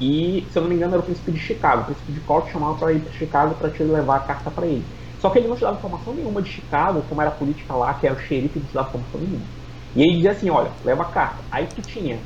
E, 0.00 0.44
se 0.50 0.58
eu 0.58 0.62
não 0.62 0.68
me 0.68 0.74
engano, 0.74 0.94
era 0.94 1.02
o 1.02 1.04
príncipe 1.04 1.30
de 1.30 1.38
Chicago. 1.38 1.82
O 1.82 1.84
príncipe 1.84 2.12
de 2.12 2.20
Corte 2.20 2.52
chamava 2.52 2.74
para 2.74 2.92
ir 2.92 3.00
para 3.00 3.12
Chicago 3.12 3.54
para 3.54 3.70
te 3.70 3.82
levar 3.82 4.16
a 4.16 4.20
carta 4.20 4.50
para 4.50 4.66
ele. 4.66 4.84
Só 5.20 5.30
que 5.30 5.38
ele 5.38 5.48
não 5.48 5.56
te 5.56 5.62
dava 5.62 5.76
informação 5.76 6.12
nenhuma 6.12 6.42
de 6.42 6.50
Chicago, 6.50 7.02
como 7.08 7.20
era 7.20 7.30
a 7.30 7.34
política 7.34 7.74
lá, 7.74 7.94
que 7.94 8.06
era 8.06 8.16
o 8.16 8.20
xerife, 8.20 8.58
não 8.58 8.66
te 8.66 8.74
dava 8.74 8.88
informação 8.88 9.20
nenhuma. 9.20 9.46
E 9.94 10.02
ele 10.02 10.16
dizia 10.16 10.32
assim, 10.32 10.50
olha, 10.50 10.70
leva 10.84 11.02
a 11.02 11.06
carta. 11.06 11.38
Aí 11.50 11.66
tu 11.66 11.80
tinha, 11.80 12.18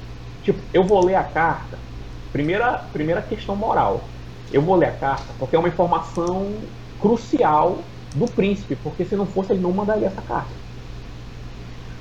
tipo, 0.43 0.59
eu 0.73 0.85
vou 0.85 1.05
ler 1.05 1.17
a 1.17 1.23
carta. 1.23 1.79
Primeira, 2.33 2.85
primeira 2.93 3.23
questão 3.23 3.55
moral 3.55 4.03
eu 4.53 4.63
vou 4.63 4.77
ler 4.77 4.87
a 4.87 4.93
carta 4.93 5.27
porque 5.39 5.57
é 5.57 5.59
uma 5.59 5.69
informação 5.69 6.51
crucial 7.01 7.79
do 8.15 8.27
príncipe, 8.27 8.77
porque 8.77 9.05
se 9.05 9.15
não 9.15 9.27
fosse 9.27 9.53
ele 9.53 9.61
não 9.61 9.73
mandaria 9.73 10.07
essa 10.07 10.23
carta. 10.23 10.51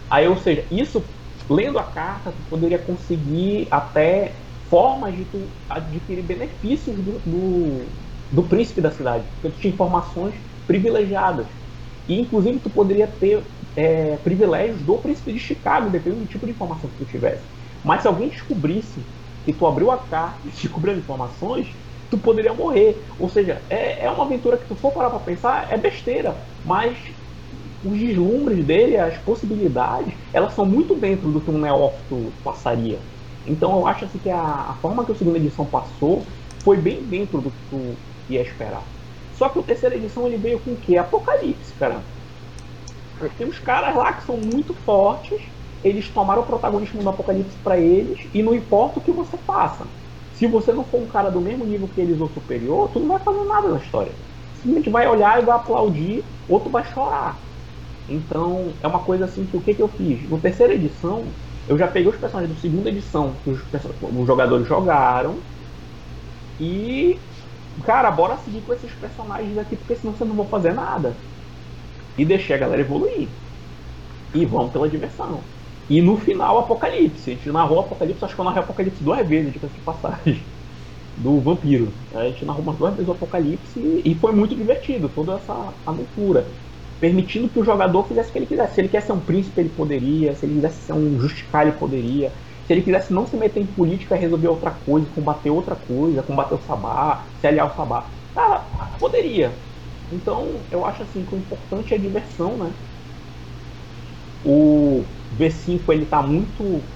Aí, 0.09 0.27
ou 0.27 0.37
seja, 0.37 0.67
isso, 0.71 1.13
lendo 1.49 1.79
a 1.79 1.83
carta, 1.83 2.31
tu 2.31 2.43
poderia 2.43 2.79
conseguir 2.79 3.67
até 3.71 4.47
formas 4.69 5.15
de 5.15 5.25
tu 5.25 5.57
adquirir 5.67 6.23
benefícios 6.23 6.97
do, 7.03 7.19
do, 7.19 7.93
do 8.31 8.47
príncipe 8.49 8.81
da 8.81 8.91
cidade, 8.91 9.29
porque 9.33 9.49
tu 9.55 9.59
tinha 9.59 9.73
informações 9.73 10.35
privilegiadas. 10.65 11.49
E 12.07 12.21
inclusive 12.21 12.59
tu 12.59 12.69
poderia 12.69 13.07
ter 13.07 13.51
é, 13.75 14.17
privilégios 14.17 14.83
do 14.83 15.01
príncipe 15.01 15.33
de 15.33 15.39
Chicago, 15.39 15.89
dependendo 15.89 16.21
do 16.21 16.27
tipo 16.27 16.45
de 16.45 16.51
informação 16.53 16.89
que 16.89 16.97
tu 16.97 17.05
tivesse. 17.05 17.47
Mas 17.83 18.01
se 18.01 18.07
alguém 18.07 18.29
descobrisse 18.29 19.09
que 19.43 19.53
tu 19.53 19.65
abriu 19.65 19.91
a 19.91 19.97
carta 19.97 20.47
descobriu 20.47 20.93
as 20.93 20.99
informações, 20.99 21.77
tu 22.09 22.17
poderia 22.17 22.53
morrer. 22.53 23.05
Ou 23.17 23.27
seja, 23.27 23.65
é, 23.69 24.05
é 24.05 24.09
uma 24.11 24.25
aventura 24.25 24.57
que 24.57 24.67
tu 24.67 24.75
for 24.75 24.91
parar 24.93 25.09
pra 25.09 25.19
pensar, 25.19 25.71
é 25.71 25.77
besteira, 25.77 26.41
mas 26.63 26.97
os 27.83 27.97
deslumbres 27.97 28.65
dele, 28.65 28.97
as 28.97 29.17
possibilidades, 29.19 30.13
elas 30.33 30.53
são 30.53 30.65
muito 30.65 30.95
dentro 30.95 31.31
do 31.31 31.41
que 31.41 31.49
um 31.49 31.59
neófito 31.59 32.33
passaria. 32.43 32.99
Então 33.45 33.77
eu 33.77 33.87
acho 33.87 34.05
assim 34.05 34.19
que 34.19 34.29
a, 34.29 34.41
a 34.41 34.73
forma 34.81 35.05
que 35.05 35.11
a 35.11 35.15
segunda 35.15 35.37
edição 35.37 35.65
passou 35.65 36.23
foi 36.63 36.77
bem 36.77 37.03
dentro 37.03 37.39
do 37.39 37.51
que 37.51 37.57
tu 37.69 37.95
ia 38.29 38.41
esperar. 38.41 38.83
Só 39.31 39.47
que 39.49 39.59
a 39.59 39.63
terceira 39.63 39.95
edição 39.95 40.27
ele 40.27 40.37
veio 40.37 40.59
com 40.59 40.71
o 40.71 40.75
que? 40.75 40.97
Apocalipse, 40.97 41.73
cara. 41.79 42.01
Tem 43.37 43.47
uns 43.47 43.59
caras 43.59 43.95
lá 43.95 44.13
que 44.13 44.25
são 44.25 44.37
muito 44.37 44.73
fortes, 44.73 45.41
eles 45.83 46.09
tomaram 46.09 46.41
o 46.41 46.45
protagonismo 46.45 47.01
do 47.01 47.09
Apocalipse 47.09 47.57
para 47.63 47.79
eles 47.79 48.27
e 48.33 48.43
não 48.43 48.53
importa 48.53 48.99
o 48.99 49.01
que 49.01 49.11
você 49.11 49.37
faça. 49.37 49.87
Se 50.33 50.45
você 50.45 50.71
não 50.71 50.83
for 50.83 51.01
um 51.01 51.07
cara 51.07 51.29
do 51.31 51.41
mesmo 51.41 51.65
nível 51.65 51.87
que 51.87 52.01
eles 52.01 52.19
ou 52.19 52.29
superior, 52.29 52.91
tu 52.91 52.99
não 52.99 53.07
vai 53.07 53.19
fazer 53.19 53.43
nada 53.45 53.69
na 53.69 53.77
história. 53.77 54.11
Simplesmente 54.53 54.89
vai 54.89 55.07
olhar 55.07 55.41
e 55.41 55.45
vai 55.45 55.55
aplaudir, 55.55 56.23
ou 56.47 56.59
tu 56.59 56.69
vai 56.69 56.83
chorar. 56.83 57.46
Então, 58.07 58.79
é 58.81 58.87
uma 58.87 59.03
coisa 59.03 59.25
assim 59.25 59.45
que 59.45 59.57
o 59.57 59.61
que, 59.61 59.75
que 59.75 59.81
eu 59.81 59.89
fiz? 59.89 60.29
No 60.29 60.39
terceira 60.41 60.73
edição, 60.73 61.37
eu 61.67 61.77
já 61.77 61.87
peguei 61.87 62.09
os 62.09 62.17
personagens 62.17 62.55
da 62.55 62.61
segunda 62.61 62.89
edição 62.89 63.41
que 63.43 63.49
os, 63.49 63.61
os 64.01 64.27
jogadores 64.27 64.67
jogaram. 64.67 65.45
E, 66.59 67.27
cara, 67.83 68.09
bora 68.11 68.37
seguir 68.37 68.63
com 68.63 68.73
esses 68.73 68.93
personagens 68.95 69.57
aqui, 69.57 69.75
porque 69.77 69.95
senão 69.95 70.15
você 70.15 70.25
não 70.25 70.35
vai 70.35 70.47
fazer 70.47 70.73
nada. 70.73 71.27
E 72.17 72.25
deixei 72.25 72.55
a 72.55 72.59
galera 72.59 72.81
evoluir. 72.81 73.41
E 74.33 74.45
vamos 74.45 74.71
pela 74.71 74.89
diversão. 74.89 75.53
E 75.89 76.01
no 76.01 76.17
final, 76.17 76.59
Apocalipse. 76.59 77.31
A 77.31 77.33
gente 77.35 77.49
narrou 77.51 77.79
Apocalipse, 77.79 78.23
acho 78.25 78.35
que 78.35 78.41
eu 78.41 78.45
narrei 78.45 78.61
Apocalipse 78.63 79.03
duas 79.03 79.27
vezes, 79.27 79.53
de 79.53 79.81
passagem. 79.81 80.53
Do 81.15 81.41
vampiro. 81.41 82.05
A 82.13 82.25
gente 82.29 82.45
narrou 82.45 82.63
umas 82.63 82.77
duas 82.77 82.95
vezes 82.95 83.09
o 83.09 83.13
Apocalipse 83.13 84.01
e 84.05 84.19
foi 84.19 84.33
muito 84.33 84.55
divertido, 84.55 85.09
toda 85.09 85.35
essa 85.35 85.79
aventura. 85.85 86.59
Permitindo 86.99 87.49
que 87.49 87.59
o 87.59 87.63
jogador 87.63 88.05
fizesse 88.07 88.29
o 88.29 88.31
que 88.33 88.39
ele 88.39 88.47
quisesse. 88.47 88.73
Se 88.75 88.81
ele 88.81 88.87
quisesse 88.89 89.07
ser 89.07 89.13
um 89.13 89.23
príncipe, 89.25 89.61
ele 89.61 89.69
poderia. 89.69 90.33
Se 90.35 90.45
ele 90.45 90.55
quisesse 90.55 90.83
ser 90.85 90.93
um 90.93 91.19
justicar, 91.19 91.63
ele 91.67 91.77
poderia. 91.77 92.35
Se 92.65 92.73
ele 92.73 92.81
quisesse 92.83 93.13
não 93.13 93.25
se 93.27 93.37
meter 93.37 93.59
em 93.61 93.73
política 93.73 94.15
resolver 94.15 94.47
outra 94.47 94.71
coisa, 94.71 95.09
combater 95.11 95.49
outra 95.51 95.75
coisa, 95.75 96.23
combater 96.23 96.55
o 96.55 96.61
Sabá, 96.61 97.29
se 97.35 97.47
aliar 97.47 97.67
ao 97.69 97.75
Sabá. 97.75 98.11
Cara, 98.33 98.59
poderia. 98.99 99.63
Então, 100.09 100.65
eu 100.71 100.85
acho 100.85 101.03
assim 101.03 101.25
que 101.25 101.35
o 101.35 101.37
importante 101.37 101.93
é 101.93 101.97
a 101.97 101.99
diversão, 102.01 102.57
né? 102.57 102.75
O, 104.43 105.15
V5 105.29 105.91
ele 105.91 106.05
tá 106.07 106.21
muito 106.21 106.89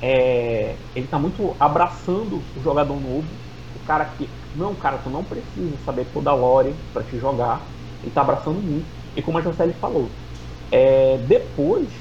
é, 0.00 0.86
ele 0.94 1.08
tá 1.08 1.18
muito 1.18 1.56
abraçando 1.60 2.50
o 2.54 2.62
jogador 2.62 3.00
novo, 3.00 3.42
o 3.74 3.80
cara 3.80 4.06
que 4.06 4.38
Não, 4.54 4.76
cara, 4.78 4.98
tu 5.02 5.10
não 5.10 5.26
precisa 5.26 5.78
saber 5.78 6.12
toda 6.12 6.30
a 6.30 6.34
lore 6.34 6.88
para 6.92 7.04
te 7.04 7.18
jogar. 7.18 7.74
E 8.02 8.10
tá 8.12 8.20
abraçando 8.22 8.62
muito. 8.62 9.03
E 9.16 9.22
como 9.22 9.38
a 9.38 9.42
Jocely 9.42 9.74
falou, 9.74 10.20
é, 10.70 11.18
depois, 11.18 11.94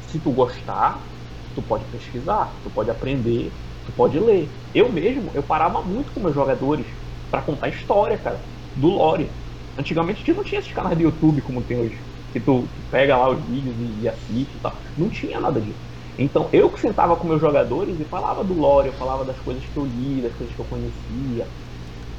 se 0.00 0.20
tu 0.20 0.32
gostar, 0.32 1.14
tu 1.54 1.62
pode 1.62 1.86
pesquisar, 1.86 2.60
tu 2.62 2.70
pode 2.70 2.90
aprender, 2.90 3.60
tu 3.84 3.92
pode 3.92 4.18
ler. 4.18 4.60
Eu 4.72 4.92
mesmo, 4.92 5.32
eu 5.34 5.42
parava 5.42 5.82
muito 5.82 6.12
com 6.12 6.20
meus 6.20 6.34
jogadores 6.34 6.86
para 7.30 7.42
contar 7.42 7.68
história, 7.68 8.18
cara, 8.18 8.48
do 8.74 8.88
lore. 8.88 9.32
Antigamente 9.76 10.16
a 10.22 10.24
gente 10.26 10.34
não 10.36 10.44
tinha 10.44 10.58
esses 10.60 10.72
canais 10.72 10.96
de 10.96 11.04
YouTube 11.04 11.42
como 11.42 11.64
tem 11.64 11.78
hoje. 11.78 12.04
Que 12.32 12.40
tu, 12.40 12.68
tu 12.68 12.82
pega 12.90 13.16
lá 13.16 13.30
os 13.30 13.44
vídeos 13.46 13.78
e, 13.80 14.00
e 14.02 14.08
assiste 14.08 14.56
e 14.56 14.60
tal. 14.60 14.80
Não 14.96 15.08
tinha 15.10 15.40
nada 15.40 15.60
disso. 15.60 15.80
Então 16.18 16.50
eu 16.52 16.70
que 16.72 16.80
sentava 16.80 17.16
com 17.16 17.26
meus 17.26 17.40
jogadores 17.40 17.98
e 18.00 18.04
falava 18.04 18.44
do 18.44 18.54
lore, 18.54 18.88
eu 18.88 18.94
falava 18.94 19.24
das 19.24 19.40
coisas 19.40 19.66
que 19.68 19.76
eu 19.78 19.84
li, 19.84 20.22
das 20.22 20.34
coisas 20.34 20.54
que 20.54 20.60
eu 20.60 20.64
conhecia. 20.66 21.50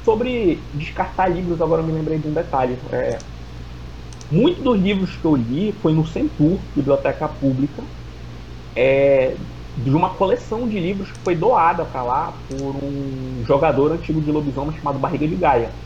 Sobre 0.04 0.68
descartar 0.72 1.28
livros, 1.28 1.60
agora 1.60 1.82
eu 1.82 1.86
me 1.86 1.92
lembrei 1.92 2.18
de 2.20 2.28
um 2.28 2.32
detalhe. 2.34 2.80
É, 2.92 3.24
Muitos 4.30 4.62
dos 4.64 4.78
livros 4.80 5.16
que 5.16 5.26
eu 5.26 5.34
li 5.36 5.72
foi 5.80 5.92
no 5.92 6.04
Centur, 6.04 6.68
Biblioteca 6.74 7.28
Pública, 7.28 7.88
é, 8.74 9.38
de 9.76 9.90
uma 9.90 10.16
coleção 10.16 10.68
de 10.68 10.78
livros 10.80 11.12
que 11.12 11.20
foi 11.22 11.36
doada 11.36 11.84
para 11.86 12.02
lá 12.02 12.32
por 12.48 12.76
um 12.84 13.42
jogador 13.44 13.92
antigo 13.92 14.22
de 14.22 14.30
lobisomem 14.30 14.76
chamado 14.76 14.98
Barriga 14.98 15.28
de 15.28 15.36
Gaia. 15.36 15.78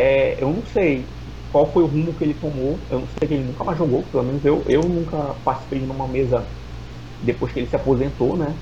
É, 0.00 0.42
eu 0.42 0.52
não 0.52 0.64
sei 0.64 1.14
qual 1.48 1.72
foi 1.72 1.82
o 1.82 1.86
rumo 1.86 2.14
que 2.14 2.24
ele 2.24 2.34
tomou, 2.34 2.86
eu 2.90 3.00
não 3.00 3.08
sei 3.08 3.28
que 3.28 3.34
ele 3.34 3.44
nunca 3.44 3.64
mais 3.64 3.76
jogou, 3.78 4.08
pelo 4.10 4.22
menos 4.24 4.44
eu, 4.44 4.64
eu 4.68 4.82
nunca 4.88 5.34
participei 5.36 5.80
de 5.80 5.86
uma 5.86 6.06
mesa 6.08 6.52
depois 7.20 7.52
que 7.52 7.60
ele 7.60 7.66
se 7.68 7.76
aposentou, 7.76 8.36
né? 8.38 8.60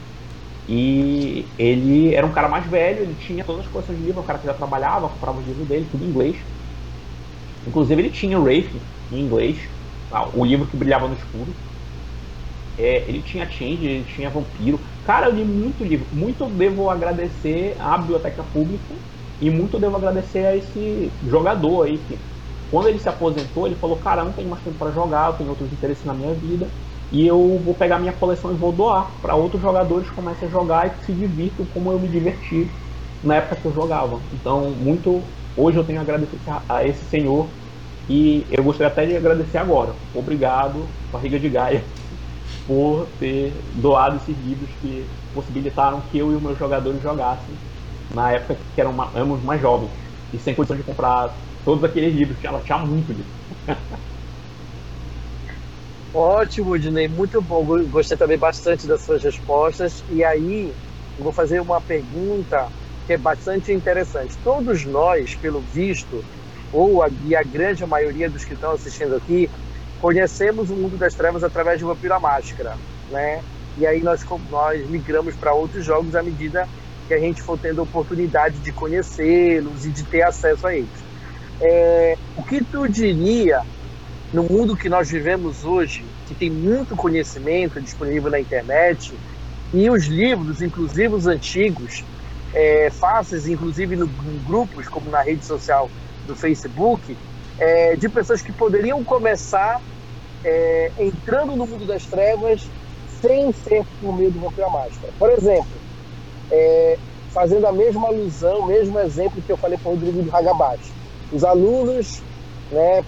E 0.69 1.55
ele 1.59 2.15
era 2.15 2.27
um 2.27 2.33
cara 2.33 2.49
mais 2.49 2.67
velho, 2.69 3.03
ele 3.03 3.17
tinha 3.17 3.45
todas 3.45 3.67
as 3.67 3.73
coleções 3.73 3.99
de 3.99 4.05
livros, 4.05 4.25
um 4.25 4.27
cara 4.27 4.39
que 4.41 4.47
já 4.47 4.55
trabalhava, 4.55 5.11
comprava 5.11 5.41
os 5.41 5.47
livros 5.47 5.69
dele, 5.69 5.87
tudo 5.89 6.05
em 6.05 6.09
inglês. 6.09 6.47
Inclusive 7.67 8.01
ele 8.01 8.11
tinha 8.11 8.39
Wraith 8.39 8.71
em 9.13 9.21
inglês, 9.21 9.59
tá? 10.11 10.29
o 10.35 10.45
livro 10.45 10.67
que 10.67 10.77
brilhava 10.77 11.09
no 11.09 11.15
escuro. 11.15 11.53
É, 12.79 13.05
ele 13.09 13.23
tinha 13.23 13.49
Change, 13.49 13.87
ele 13.87 14.05
tinha 14.05 14.29
Vampiro. 14.29 14.79
Cara, 15.07 15.27
eu 15.29 15.35
li 15.35 15.45
muito 15.45 15.83
livro. 15.83 16.07
Muito 16.13 16.47
devo 16.47 16.91
agradecer 16.91 17.75
à 17.81 17.97
biblioteca 17.97 18.43
pública 18.43 18.95
e 19.41 19.51
muito 19.51 19.79
devo 19.79 19.97
agradecer 19.97 20.45
a 20.47 20.57
esse 20.57 21.11
jogador 21.29 21.85
aí 21.85 21.99
que 21.99 22.19
quando 22.71 22.89
ele 22.89 22.99
se 22.99 23.09
aposentou, 23.09 23.67
ele 23.67 23.77
falou: 23.77 23.97
Cara, 23.97 24.25
não 24.25 24.33
tenho 24.33 24.49
mais 24.49 24.63
tempo 24.63 24.77
para 24.77 24.91
jogar, 24.91 25.31
eu 25.31 25.33
tenho 25.35 25.51
outros 25.51 25.73
interesses 25.73 26.05
na 26.05 26.15
minha 26.15 26.35
vida 26.35 26.69
e 27.11 27.27
eu 27.27 27.59
vou 27.65 27.75
pegar 27.75 27.99
minha 27.99 28.13
coleção 28.13 28.53
e 28.53 28.57
vou 28.57 28.73
doar 28.73 29.11
para 29.23 29.37
outros 29.37 29.63
jogadores 29.63 30.09
que 30.09 30.15
comecem 30.15 30.49
a 30.49 30.51
jogar 30.51 30.87
e 30.87 31.05
se 31.05 31.13
divirtam 31.13 31.65
como 31.67 31.93
eu 31.93 31.99
me 31.99 32.09
diverti 32.09 32.69
na 33.23 33.37
época 33.37 33.57
que 33.57 33.65
eu 33.67 33.73
jogava. 33.73 34.21
Então, 34.33 34.71
muito 34.73 35.23
Hoje 35.57 35.79
eu 35.79 35.87
tenho 35.87 35.99
a 36.01 36.03
agradecer 36.03 36.41
a 36.69 36.85
esse 36.87 37.05
senhor 37.07 37.59
e 38.09 38.47
eu 38.51 38.63
gostaria 38.65 38.93
até 38.93 39.07
de 39.07 39.17
agradecer 39.17 39.59
agora. 39.59 39.99
Obrigado, 40.13 40.97
Barriga 41.11 41.41
de 41.41 41.49
Gaia, 41.51 41.93
por 42.67 43.17
ter 43.19 43.65
doado 43.75 44.17
esses 44.19 44.37
livros 44.39 44.75
que 44.77 45.17
possibilitaram 45.33 46.03
que 46.09 46.19
eu 46.19 46.33
e 46.33 46.37
os 46.37 46.43
meus 46.43 46.59
jogadores 46.59 47.03
jogassem 47.03 47.61
na 48.15 48.33
época 48.33 48.57
que 48.75 48.81
eram 48.81 48.95
éramos 49.15 49.43
mais 49.43 49.61
jovens 49.61 49.93
e 50.33 50.39
sem 50.39 50.55
condição 50.55 50.77
de 50.77 50.85
comprar 50.85 51.37
todos 51.65 51.85
aqueles 51.85 52.15
livros, 52.15 52.39
ela 52.45 52.63
tinha 52.63 52.79
muito 52.79 53.13
livro. 53.13 53.33
Ótimo, 56.13 56.79
Dinei, 56.79 57.09
muito 57.09 57.43
bom. 57.43 57.65
Gostei 57.89 58.17
também 58.17 58.39
bastante 58.39 58.87
das 58.87 59.05
suas 59.05 59.23
respostas. 59.23 60.03
E 60.09 60.25
aí, 60.25 60.75
vou 61.17 61.33
fazer 61.33 61.61
uma 61.61 61.81
pergunta 61.83 62.73
que 63.07 63.13
é 63.13 63.19
bastante 63.19 63.73
interessante. 63.73 64.37
Todos 64.43 64.85
nós, 64.85 65.35
pelo 65.37 65.61
visto, 65.61 66.25
ou 66.73 67.03
a, 67.03 67.09
e 67.25 67.37
a 67.37 67.43
grande 67.43 67.87
maioria 67.87 68.29
dos 68.29 68.45
que 68.45 68.55
estão 68.55 68.73
assistindo 68.73 69.15
aqui, 69.15 69.49
conhecemos 70.01 70.71
o 70.71 70.75
mundo 70.75 70.97
das 70.97 71.15
trevas 71.15 71.45
através 71.45 71.79
de 71.79 71.85
Vampiro 71.85 72.21
Máscara, 72.21 72.77
né? 73.11 73.43
E 73.79 73.87
aí 73.87 74.03
nós, 74.03 74.25
nós 74.51 74.89
migramos 74.89 75.35
para 75.35 75.53
outros 75.53 75.85
jogos 75.85 76.15
à 76.17 76.23
medida 76.23 76.67
que 77.07 77.15
a 77.15 77.19
gente 77.19 77.43
for 77.43 77.59
tendo 77.59 77.81
a 77.81 77.85
oportunidade 77.85 78.59
de 78.59 78.73
conhecê-los 78.73 79.87
e 79.87 79.91
de 79.91 80.03
ter 80.03 80.23
acesso 80.23 80.67
a 80.67 80.75
eles. 80.75 80.89
É, 81.61 82.17
o 82.37 82.43
que 82.43 82.63
tu 82.65 82.89
diria 82.89 83.63
no 84.33 84.43
mundo 84.43 84.77
que 84.77 84.89
nós 84.89 85.09
vivemos 85.09 85.65
hoje, 85.65 86.05
que 86.27 86.35
tem 86.35 86.51
muito 86.51 86.97
conhecimento 86.97 87.81
disponível 87.81 88.31
na 88.31 88.41
internet, 88.41 89.15
e 89.73 89.89
os 89.89 90.07
livros, 90.07 90.61
inclusive 90.61 91.15
os 91.15 91.27
antigos, 91.27 92.05
é, 92.55 92.89
inclusive 93.49 93.97
no, 93.97 94.07
em 94.07 94.39
grupos, 94.45 94.89
como 94.89 95.11
na 95.11 95.23
rede 95.23 95.45
social 95.45 95.91
do 96.27 96.35
Facebook, 96.35 97.17
é, 97.59 97.97
de 97.97 98.09
pessoas 98.09 98.43
que 98.43 98.53
poderiam 98.53 99.03
começar 99.05 99.81
é, 100.45 100.93
entrando 100.99 101.57
no 101.57 101.67
mundo 101.67 101.87
das 101.87 102.05
trevas 102.05 102.71
sem 103.21 103.53
ser 103.53 103.85
por 104.01 104.17
meio 104.17 104.31
do 104.31 104.41
Vampira 104.41 104.69
Máscara. 104.69 105.13
Por 105.19 105.31
exemplo, 105.31 105.81
é, 106.51 106.99
fazendo 107.33 107.67
a 107.67 107.73
mesma 107.73 108.09
alusão, 108.09 108.61
o 108.61 108.67
mesmo 108.67 108.99
exemplo 108.99 109.43
que 109.43 109.53
eu 109.53 109.57
falei 109.57 109.79
para 109.79 109.91
o 109.91 109.95
Rodrigo 109.95 110.23
de 110.23 110.31
Hagabashi. 110.31 110.93
Os 111.31 111.45
alunos 111.45 112.23
né, 112.71 113.05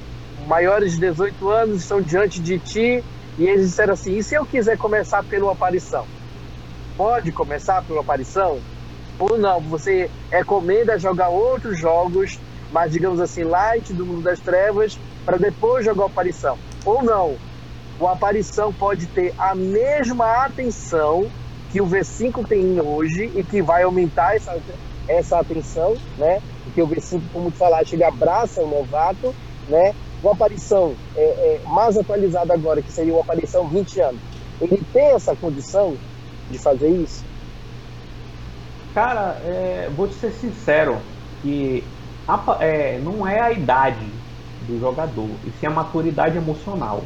maiores 0.46 0.92
de 0.92 1.00
18 1.00 1.48
anos 1.48 1.80
estão 1.80 2.00
diante 2.00 2.40
de 2.40 2.58
ti 2.58 3.04
e 3.38 3.46
eles 3.46 3.68
disseram 3.68 3.94
assim: 3.94 4.16
e 4.16 4.22
se 4.22 4.34
eu 4.34 4.44
quiser 4.44 4.76
começar 4.76 5.22
pela 5.24 5.52
aparição? 5.52 6.04
Pode 6.96 7.32
começar 7.32 7.82
pela 7.84 8.00
aparição? 8.00 8.60
Ou 9.18 9.36
não, 9.36 9.60
você 9.60 10.10
recomenda 10.30 10.98
jogar 10.98 11.28
outros 11.28 11.78
jogos, 11.78 12.38
mas 12.70 12.92
digamos 12.92 13.20
assim, 13.20 13.42
light 13.42 13.92
do 13.92 14.06
mundo 14.06 14.22
das 14.22 14.40
trevas, 14.40 14.98
para 15.24 15.36
depois 15.36 15.84
jogar 15.84 16.04
o 16.04 16.06
aparição. 16.06 16.56
Ou 16.84 17.02
não, 17.02 17.36
o 17.98 18.06
aparição 18.06 18.72
pode 18.72 19.06
ter 19.08 19.34
a 19.36 19.54
mesma 19.54 20.44
atenção 20.44 21.32
que 21.70 21.80
o 21.80 21.86
V5 21.86 22.46
tem 22.46 22.80
hoje 22.80 23.30
e 23.34 23.44
que 23.44 23.60
vai 23.60 23.82
aumentar 23.82 24.36
essa, 24.36 24.56
essa 25.08 25.38
atenção, 25.40 25.94
né? 26.16 26.40
Porque 26.64 26.80
o 26.80 26.88
V5, 26.88 27.22
como 27.32 27.50
tu 27.50 27.58
falaste, 27.58 27.94
ele 27.94 28.04
abraça 28.04 28.62
o 28.62 28.68
novato, 28.68 29.34
né? 29.66 29.94
O 30.22 30.30
aparição 30.30 30.96
é, 31.14 31.22
é, 31.22 31.60
mais 31.64 31.96
atualizado 31.96 32.52
agora, 32.52 32.82
que 32.82 32.92
seria 32.92 33.14
o 33.14 33.20
aparição 33.20 33.68
20 33.68 34.00
anos, 34.00 34.22
ele 34.60 34.82
tem 34.92 35.12
essa 35.14 35.36
condição 35.36 35.96
de 36.48 36.58
fazer 36.58 36.88
isso? 36.88 37.27
Cara, 38.98 39.40
é, 39.44 39.88
vou 39.96 40.08
te 40.08 40.14
ser 40.14 40.32
sincero, 40.32 40.98
que 41.40 41.84
a, 42.26 42.56
é, 42.58 42.98
não 42.98 43.24
é 43.24 43.40
a 43.40 43.52
idade 43.52 44.04
do 44.66 44.80
jogador, 44.80 45.30
e 45.46 45.52
sim 45.52 45.66
a 45.66 45.70
maturidade 45.70 46.36
emocional. 46.36 47.04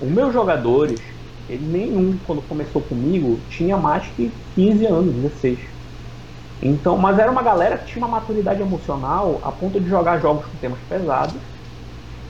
Os 0.00 0.08
meus 0.08 0.32
jogadores, 0.32 0.98
ele 1.50 1.66
nenhum, 1.66 2.18
quando 2.26 2.40
começou 2.48 2.80
comigo, 2.80 3.38
tinha 3.50 3.76
mais 3.76 4.06
que 4.06 4.32
15 4.54 4.86
anos, 4.86 5.14
16. 5.16 5.58
Então, 6.62 6.96
mas 6.96 7.18
era 7.18 7.30
uma 7.30 7.42
galera 7.42 7.76
que 7.76 7.92
tinha 7.92 8.02
uma 8.02 8.16
maturidade 8.18 8.62
emocional 8.62 9.38
a 9.44 9.52
ponto 9.52 9.78
de 9.78 9.90
jogar 9.90 10.18
jogos 10.18 10.46
com 10.46 10.56
temas 10.56 10.78
pesados, 10.88 11.36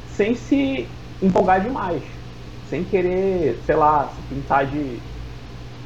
sem 0.09 0.35
se 0.35 0.89
empolgar 1.23 1.61
demais, 1.61 2.03
sem 2.69 2.83
querer, 2.83 3.63
sei 3.65 3.77
lá, 3.77 4.09
se 4.09 4.21
pintar 4.23 4.67
de 4.67 4.99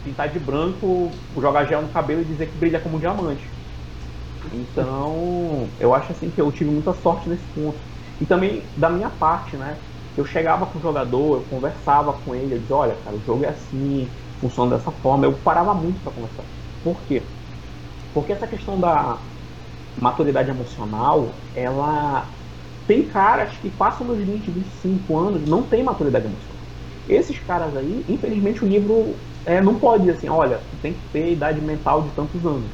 pintar 0.03 0.31
de 0.33 0.39
branco, 0.39 1.25
jogar 1.37 1.67
gel 1.67 1.83
no 1.83 1.91
cabelo 1.93 2.23
e 2.23 2.25
dizer 2.25 2.49
que 2.49 2.59
brilha 2.59 2.81
como 2.81 2.97
um 2.97 3.01
diamante. 3.01 3.53
Então, 4.51 5.75
eu 5.79 5.95
acho 5.95 6.13
assim 6.13 6.31
que 6.31 6.41
eu 6.41 6.51
tive 6.53 6.71
muita 6.71 6.93
sorte 6.93 7.29
nesse 7.29 7.49
ponto. 7.49 7.85
E 8.21 8.27
também 8.27 8.73
da 8.77 8.91
minha 8.91 9.11
parte, 9.11 9.57
né? 9.57 9.85
Eu 10.17 10.25
chegava 10.25 10.67
com 10.67 10.79
o 10.79 10.83
jogador, 10.83 11.37
eu 11.37 11.45
conversava 11.47 12.13
com 12.15 12.35
ele, 12.35 12.55
eu 12.55 12.61
dizia, 12.61 12.77
olha, 12.77 12.97
cara, 12.97 13.17
o 13.17 13.23
jogo 13.23 13.45
é 13.45 13.49
assim, 13.51 14.15
funciona 14.39 14.77
dessa 14.77 14.91
forma. 14.93 15.25
Eu 15.27 15.41
parava 15.43 15.75
muito 15.75 16.01
para 16.03 16.13
conversar. 16.13 16.47
Por 16.83 17.05
quê? 17.05 17.37
Porque 18.13 18.33
essa 18.33 18.49
questão 18.49 18.81
da 18.81 19.29
maturidade 20.01 20.51
emocional, 20.51 21.49
ela 21.55 22.39
tem 22.87 23.07
caras 23.09 23.59
que 23.59 23.71
passam 23.71 24.07
dos 24.07 24.19
20, 24.25 24.51
25 24.51 25.19
anos, 25.19 25.45
não 25.45 25.69
tem 25.69 25.83
maturidade 25.85 26.27
emocional. 26.27 26.69
Esses 27.07 27.39
caras 27.41 27.77
aí, 27.77 28.05
infelizmente 28.09 28.65
o 28.65 28.69
livro 28.69 29.27
é, 29.45 29.61
não 29.61 29.75
pode 29.75 30.05
dizer 30.05 30.19
assim, 30.19 30.29
olha, 30.29 30.61
tem 30.83 30.93
que 30.93 31.01
ter 31.13 31.33
idade 31.33 31.61
mental 31.61 32.03
de 32.03 32.11
tantos 32.11 32.45
anos. 32.45 32.71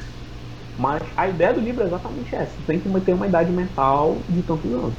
Mas 0.77 1.01
a 1.15 1.27
ideia 1.27 1.53
do 1.53 1.59
livro 1.59 1.83
é 1.83 1.87
exatamente 1.87 2.35
essa, 2.35 2.53
tem 2.67 2.79
que 2.79 2.89
ter 3.01 3.13
uma 3.13 3.27
idade 3.27 3.51
mental 3.51 4.17
de 4.29 4.41
tantos 4.43 4.71
anos. 4.71 4.93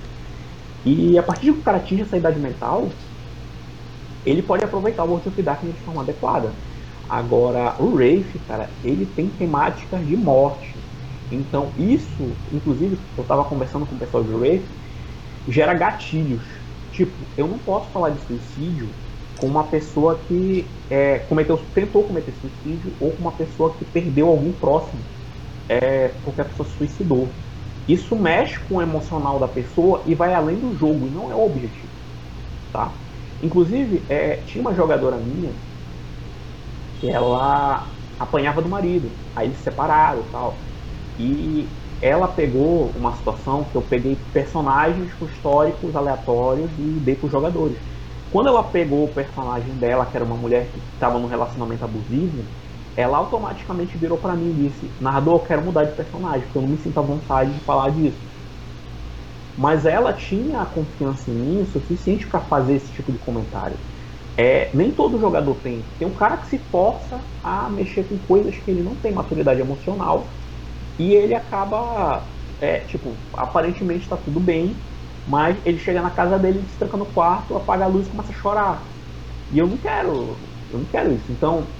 E 0.85 1.19
a 1.19 1.23
partir 1.23 1.47
de 1.47 1.53
que 1.53 1.59
o 1.59 1.63
cara 1.63 1.79
atinge 1.79 2.03
essa 2.03 2.17
idade 2.17 2.39
mental, 2.39 2.89
ele 4.25 4.43
pode 4.43 4.65
aproveitar 4.65 5.05
o 5.05 5.09
World 5.09 5.29
of 5.29 5.43
Darkness 5.43 5.77
de 5.77 5.83
forma 5.83 6.03
adequada. 6.03 6.51
Agora, 7.09 7.75
o 7.79 7.95
Wraith, 7.95 8.39
cara, 8.47 8.69
ele 8.83 9.07
tem 9.07 9.29
temáticas 9.29 10.07
de 10.07 10.17
morte. 10.17 10.75
Então, 11.31 11.73
isso, 11.79 12.37
inclusive, 12.53 12.99
eu 13.17 13.23
estava 13.23 13.45
conversando 13.45 13.87
com 13.87 13.95
o 13.95 13.99
pessoal 13.99 14.25
de 14.25 14.33
Wraith, 14.33 14.67
gera 15.47 15.75
gatilhos. 15.75 16.43
Tipo, 16.93 17.13
eu 17.37 17.47
não 17.47 17.59
posso 17.59 17.91
falar 17.91 18.11
de 18.11 18.21
suicídio 18.27 18.89
com 19.39 19.47
uma 19.47 19.65
pessoa 19.69 20.19
que 20.27 20.75
é, 20.91 21.21
cometeu, 21.21 21.57
tentou 21.75 22.05
cometer 22.05 22.33
suicídio 22.33 22.97
ou 23.01 23.13
com 23.13 23.23
uma 23.23 23.33
pessoa 23.33 23.77
que 23.77 23.85
perdeu 23.85 24.29
alguém 24.29 24.53
próximo. 24.53 25.09
é 25.69 26.09
porque 26.25 26.41
a 26.41 26.45
pessoa 26.45 26.69
se 26.69 26.77
suicidou. 26.77 27.39
Isso 27.87 28.17
mexe 28.17 28.59
com 28.61 28.77
o 28.77 28.83
emocional 28.83 29.39
da 29.39 29.49
pessoa 29.49 30.03
e 30.07 30.15
vai 30.15 30.35
além 30.35 30.61
do 30.61 30.75
jogo, 30.77 31.07
e 31.09 31.11
não 31.11 31.31
é 31.31 31.35
o 31.35 31.45
objetivo. 31.45 31.93
Tá? 32.73 33.01
Inclusive, 33.41 34.05
é, 34.09 34.37
tinha 34.47 34.61
uma 34.63 34.75
jogadora 34.75 35.19
minha 35.19 35.63
que 36.95 37.11
ela 37.11 37.95
apanhava 38.19 38.63
do 38.63 38.69
marido, 38.69 39.19
aí 39.35 39.47
eles 39.49 39.59
se 39.59 39.65
separaram 39.65 40.23
e 40.23 40.31
tal. 40.31 40.67
E 41.17 41.79
ela 42.01 42.29
pegou 42.29 42.91
uma 42.97 43.17
situação 43.17 43.65
que 43.65 43.77
eu 43.77 43.83
peguei 43.83 44.17
personagens 44.33 45.13
históricos 45.21 45.97
aleatórios 45.97 46.79
e 46.79 47.01
dei 47.01 47.17
para 47.17 47.27
os 47.27 47.33
jogadores. 47.33 47.79
Quando 48.31 48.49
ela 48.49 48.65
pegou 48.71 49.05
o 49.07 49.15
personagem 49.15 49.79
dela, 49.79 50.07
que 50.07 50.17
era 50.17 50.25
uma 50.25 50.37
mulher 50.37 50.73
que 50.73 50.81
estava 50.81 51.19
num 51.19 51.27
relacionamento 51.27 51.85
abusivo, 51.85 52.53
ela 52.97 53.19
automaticamente 53.19 53.97
virou 53.99 54.19
para 54.19 54.37
mim 54.37 54.51
e 54.53 54.69
disse: 54.69 54.97
Narrador, 55.01 55.37
eu 55.37 55.43
quero 55.45 55.65
mudar 55.65 55.85
de 55.85 55.97
personagem, 55.97 56.43
porque 56.47 56.59
eu 56.59 56.63
não 56.63 56.69
me 56.71 56.79
sinto 56.79 56.99
à 56.99 57.03
vontade 57.03 57.55
de 57.55 57.65
falar 57.65 57.91
disso. 57.91 58.29
Mas 59.57 59.85
ela 59.87 60.13
tinha 60.13 60.61
a 60.61 60.67
confiança 60.67 61.31
em 61.31 61.35
mim 61.35 61.61
o 61.61 61.67
suficiente 61.67 62.29
para 62.29 62.47
fazer 62.47 62.75
esse 62.77 62.93
tipo 62.93 63.13
de 63.13 63.19
comentário. 63.19 63.81
É, 64.37 64.75
nem 64.77 64.95
todo 64.95 65.21
jogador 65.21 65.57
tem. 65.63 65.93
Tem 65.99 66.09
um 66.09 66.15
cara 66.15 66.39
que 66.39 66.49
se 66.49 66.69
força 66.71 67.25
a 67.43 67.71
mexer 67.71 68.05
com 68.09 68.19
coisas 68.19 68.59
que 68.59 68.71
ele 68.71 68.83
não 68.83 68.97
tem 69.01 69.13
maturidade 69.13 69.61
emocional 69.61 70.39
e 70.99 71.15
ele 71.15 71.35
acaba, 71.35 72.33
é, 72.61 72.81
tipo, 72.81 73.27
aparentemente 73.35 74.03
está 74.05 74.17
tudo 74.17 74.41
bem, 74.41 74.85
mas 75.29 75.59
ele 75.65 75.79
chega 75.79 76.03
na 76.03 76.11
casa 76.11 76.39
dele, 76.39 76.67
se 76.69 76.79
tranca 76.79 76.97
no 76.97 77.07
quarto, 77.13 77.57
apaga 77.57 77.85
a 77.85 77.89
luz 77.89 78.07
e 78.07 78.11
começa 78.11 78.33
a 78.33 78.35
chorar. 78.35 78.95
E 79.51 79.59
eu 79.59 79.67
não 79.69 79.79
quero, 79.79 80.43
eu 80.71 80.79
não 80.81 80.87
quero 80.87 81.15
isso. 81.15 81.33
Então, 81.33 81.77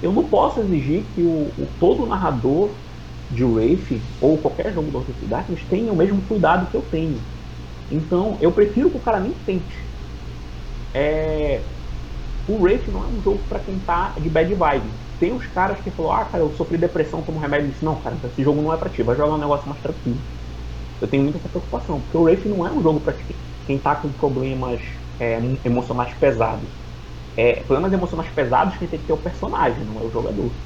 eu 0.00 0.12
não 0.12 0.28
posso 0.28 0.60
exigir 0.60 1.12
que 1.14 1.22
o, 1.22 1.54
o 1.56 1.76
todo 1.78 2.06
narrador 2.06 2.82
de 3.28 3.44
Wraith 3.44 4.14
ou 4.20 4.40
qualquer 4.42 4.72
jogo 4.72 4.90
do 4.90 4.98
of 4.98 5.26
Darkness 5.26 5.66
tenha 5.68 5.92
o 5.92 5.96
mesmo 5.96 6.26
cuidado 6.26 6.70
que 6.70 6.76
eu 6.76 6.82
tenho. 6.82 7.30
Então, 7.90 8.38
eu 8.40 8.52
prefiro 8.52 8.90
que 8.90 8.98
o 8.98 9.02
cara 9.02 9.20
nem 9.20 9.34
tente. 9.44 9.92
É... 10.94 11.76
O 12.46 12.62
Wraith 12.62 12.88
não 12.88 13.04
é 13.04 13.08
um 13.08 13.22
jogo 13.22 13.46
para 13.48 13.60
quem 13.60 13.80
tá 13.80 14.14
de 14.20 14.30
bad 14.30 14.54
vibe. 14.54 15.00
Tem 15.18 15.32
uns 15.32 15.46
caras 15.46 15.80
que 15.82 15.90
falam, 15.90 16.12
ah, 16.12 16.26
cara, 16.26 16.44
eu 16.44 16.52
sofri 16.52 16.78
depressão, 16.78 17.24
tomo 17.24 17.40
remédio. 17.40 17.66
Eu 17.68 17.72
disse, 17.72 17.84
não, 17.84 18.00
cara, 18.02 18.20
esse 18.24 18.42
jogo 18.42 18.62
não 18.62 18.72
é 18.72 18.78
pra 18.78 18.90
ti, 18.90 19.02
vai 19.02 19.16
jogar 19.16 19.34
um 19.36 19.38
negócio 19.38 19.68
mais 19.68 19.80
tranquilo. 19.82 20.26
Eu 21.02 21.08
tenho 21.10 21.24
muita 21.24 21.40
preocupação, 21.48 22.02
porque 22.02 22.16
o 22.16 22.22
Wraith 22.22 22.46
não 22.46 22.66
é 22.66 22.72
um 22.72 22.82
jogo 22.82 23.00
para 23.02 23.14
quem 23.66 23.82
tá 23.82 23.96
com 23.96 24.12
problemas 24.14 24.82
é, 25.18 25.38
emocionais 25.64 26.14
pesados 26.14 26.72
é, 27.36 27.64
problemas 27.64 27.92
emocionais 27.92 28.32
pesados 28.32 28.76
quem 28.78 28.88
tem 28.88 29.00
que 29.00 29.06
ter 29.06 29.12
o 29.14 29.22
personagem, 29.22 29.84
não 29.86 30.00
é 30.00 30.04
o 30.04 30.10
jogador. 30.10 30.62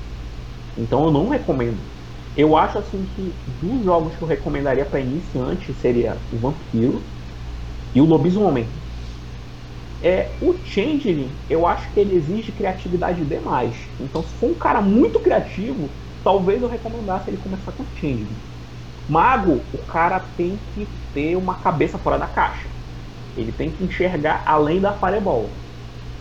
Então 0.76 1.04
eu 1.06 1.12
não 1.12 1.28
recomendo. 1.28 1.92
Eu 2.36 2.56
acho 2.56 2.78
assim 2.78 3.06
que 3.06 3.42
dos 3.46 3.84
jogos 3.84 4.16
que 4.16 4.22
eu 4.22 4.28
recomendaria 4.28 4.86
para 4.86 5.00
iniciante 5.00 5.74
seria 5.74 6.26
o 6.30 6.38
Vampiro 6.40 7.14
e 7.94 8.00
o 8.02 8.06
Lobisomem. 8.06 8.84
É, 10.00 10.36
o 10.40 10.62
Changeling, 10.62 11.42
eu 11.48 11.66
acho 11.66 11.92
que 11.92 12.00
ele 12.00 12.14
exige 12.14 12.52
criatividade 12.52 13.24
demais. 13.26 13.90
Então, 13.98 14.22
se 14.22 14.36
for 14.38 14.50
um 14.50 14.58
cara 14.58 14.80
muito 14.82 15.20
criativo, 15.22 15.98
talvez 16.22 16.62
eu 16.62 16.68
recomendasse 16.68 17.30
ele 17.30 17.38
começar 17.38 17.72
com 17.72 17.84
o 17.84 17.90
Changeling. 17.94 18.45
Mago, 19.08 19.60
o 19.72 19.78
cara 19.86 20.20
tem 20.36 20.58
que 20.74 20.86
ter 21.14 21.36
uma 21.36 21.54
cabeça 21.54 21.98
fora 21.98 22.18
da 22.18 22.26
caixa. 22.26 22.68
Ele 23.36 23.52
tem 23.52 23.70
que 23.70 23.84
enxergar 23.84 24.42
além 24.46 24.80
da 24.80 24.92
Fireball 24.92 25.48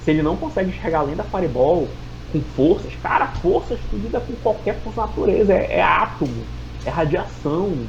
se 0.06 0.12
ele 0.12 0.22
não 0.22 0.38
consegue 0.38 0.70
enxergar 0.70 1.00
além 1.00 1.16
da 1.16 1.24
Fireball 1.24 1.88
com 2.32 2.40
forças, 2.40 2.94
cara, 3.02 3.26
forças 3.26 3.80
tu 3.90 3.98
lida 3.98 4.20
com 4.20 4.34
qualquer 4.36 4.80
força 4.82 5.02
natureza, 5.02 5.52
é, 5.52 5.80
é 5.80 5.82
átomo, 5.82 6.46
é 6.86 6.92
radiação, 6.92 7.88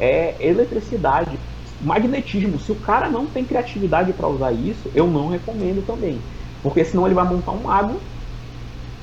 é 0.00 0.44
eletricidade, 0.44 1.38
magnetismo. 1.80 2.58
Se 2.58 2.72
o 2.72 2.80
cara 2.80 3.08
não 3.08 3.26
tem 3.26 3.44
criatividade 3.44 4.12
para 4.12 4.26
usar 4.26 4.50
isso, 4.50 4.90
eu 4.92 5.06
não 5.06 5.28
recomendo 5.28 5.86
também. 5.86 6.18
Porque 6.60 6.84
senão 6.84 7.06
ele 7.06 7.14
vai 7.14 7.24
montar 7.24 7.52
um 7.52 7.62
mago 7.62 8.00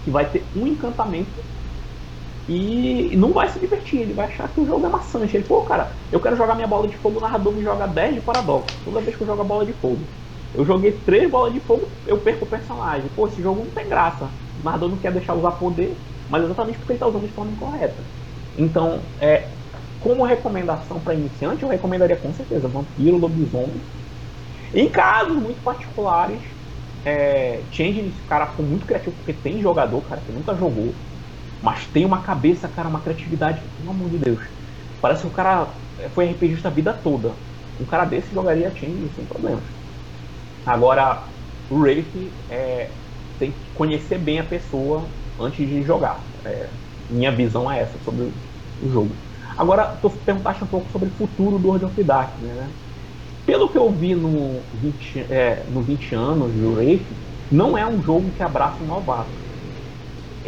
que 0.04 0.12
vai 0.12 0.30
ter 0.30 0.44
um 0.54 0.68
encantamento 0.68 1.32
e 2.52 3.16
não 3.16 3.32
vai 3.32 3.48
se 3.48 3.60
divertir, 3.60 4.02
ele 4.02 4.14
vai 4.14 4.26
achar 4.28 4.52
que 4.52 4.60
o 4.60 4.66
jogo 4.66 4.86
é 4.86 4.90
maçante. 4.90 5.38
Ele, 5.38 5.44
pô, 5.46 5.64
cara, 5.64 5.96
eu 6.12 6.20
quero 6.20 6.36
jogar 6.36 6.56
minha 6.56 6.68
bola 6.68 6.88
de 6.88 6.98
fogo, 6.98 7.20
o 7.20 7.22
narrador 7.22 7.54
me 7.54 7.62
joga 7.62 7.86
10 7.88 8.16
de 8.16 8.22
paradoxo. 8.22 8.82
Toda 8.84 9.02
vez 9.02 9.16
que 9.16 9.22
eu 9.24 9.28
jogo 9.28 9.42
a 9.42 9.46
bola 9.46 9.66
de 9.66 9.74
fogo. 9.74 10.12
Eu 10.54 10.66
joguei 10.66 10.92
três 11.04 11.30
bolas 11.30 11.54
de 11.54 11.60
fogo, 11.60 12.00
eu 12.08 12.22
perco 12.24 12.46
o 12.46 12.50
personagem. 12.50 13.10
Pô, 13.12 13.28
esse 13.28 13.40
jogo 13.42 13.64
não 13.66 13.72
tem 13.72 13.88
graça. 13.88 14.36
O 14.58 14.64
narrador 14.64 14.90
não 14.90 15.00
quer 15.00 15.14
deixar 15.14 15.36
usar 15.36 15.52
poder, 15.54 16.04
mas 16.28 16.44
exatamente 16.44 16.80
porque 16.80 16.94
ele 16.94 16.98
está 16.98 17.08
usando 17.08 17.28
de 17.28 17.34
forma 17.34 17.52
incorreta. 17.52 18.10
Então, 18.56 19.12
é, 19.20 19.60
como 20.00 20.24
recomendação 20.26 21.00
para 21.04 21.14
iniciante, 21.14 21.62
eu 21.64 21.70
recomendaria 21.70 22.18
com 22.18 22.34
certeza 22.34 22.68
Vampiro, 22.68 23.18
Lobisomem. 23.18 23.88
Em 24.74 24.92
casos 24.92 25.38
muito 25.42 25.62
particulares, 25.62 26.44
é, 27.04 27.68
Change, 27.72 28.02
esse 28.10 28.24
cara 28.24 28.48
foi 28.54 28.66
muito 28.66 28.86
criativo 28.86 29.16
porque 29.16 29.34
tem 29.34 29.62
jogador, 29.62 30.02
cara, 30.04 30.22
que 30.22 30.32
nunca 30.32 30.56
jogou, 30.56 31.02
mas 31.62 31.86
tem 31.88 32.06
uma 32.06 32.22
cabeça, 32.22 32.68
cara, 32.68 32.88
uma 32.88 33.02
criatividade, 33.02 33.62
pelo 33.78 33.92
amor 33.92 34.10
de 34.10 34.18
Deus. 34.18 34.40
Parece 35.02 35.22
que 35.22 35.28
o 35.28 35.32
cara 35.32 35.68
foi 36.14 36.32
RPGista 36.32 36.68
a 36.68 36.72
vida 36.72 36.94
toda. 36.94 37.32
Um 37.80 37.86
cara 37.86 38.06
desse 38.06 38.34
jogaria 38.34 38.72
Change 38.72 39.10
sem 39.16 39.26
problemas. 39.26 39.64
Agora, 40.66 41.24
o 41.70 41.76
Wraith 41.76 42.32
é, 42.50 42.90
tem 43.38 43.52
que 43.52 43.58
conhecer 43.76 44.18
bem 44.18 44.40
a 44.40 44.44
pessoa 44.44 45.04
antes 45.40 45.68
de 45.68 45.82
jogar. 45.84 46.20
É, 46.46 46.68
minha 47.10 47.32
visão 47.32 47.72
é 47.72 47.80
essa 47.80 47.98
sobre 48.04 48.32
o 48.82 48.92
jogo. 48.92 49.12
Agora, 49.58 49.98
tu 50.02 50.10
perguntaste 50.10 50.64
um 50.64 50.68
pouco 50.68 50.90
sobre 50.92 51.10
o 51.10 51.12
futuro 51.12 51.58
do 51.58 51.68
World 51.68 51.86
of 51.86 52.04
Darkness, 52.04 52.56
né? 52.56 52.70
Pelo 53.46 53.68
que 53.68 53.78
eu 53.78 53.92
vi 53.92 54.14
no 54.14 54.62
20, 54.74 55.20
é, 55.30 55.64
no 55.70 55.82
20 55.82 56.16
anos 56.16 56.54
do 56.54 56.76
Wraith, 56.76 57.06
não 57.52 57.78
é 57.78 57.86
um 57.86 58.02
jogo 58.02 58.32
que 58.32 58.44
abraça 58.44 58.84
um 58.84 58.88
novato. 58.88 59.49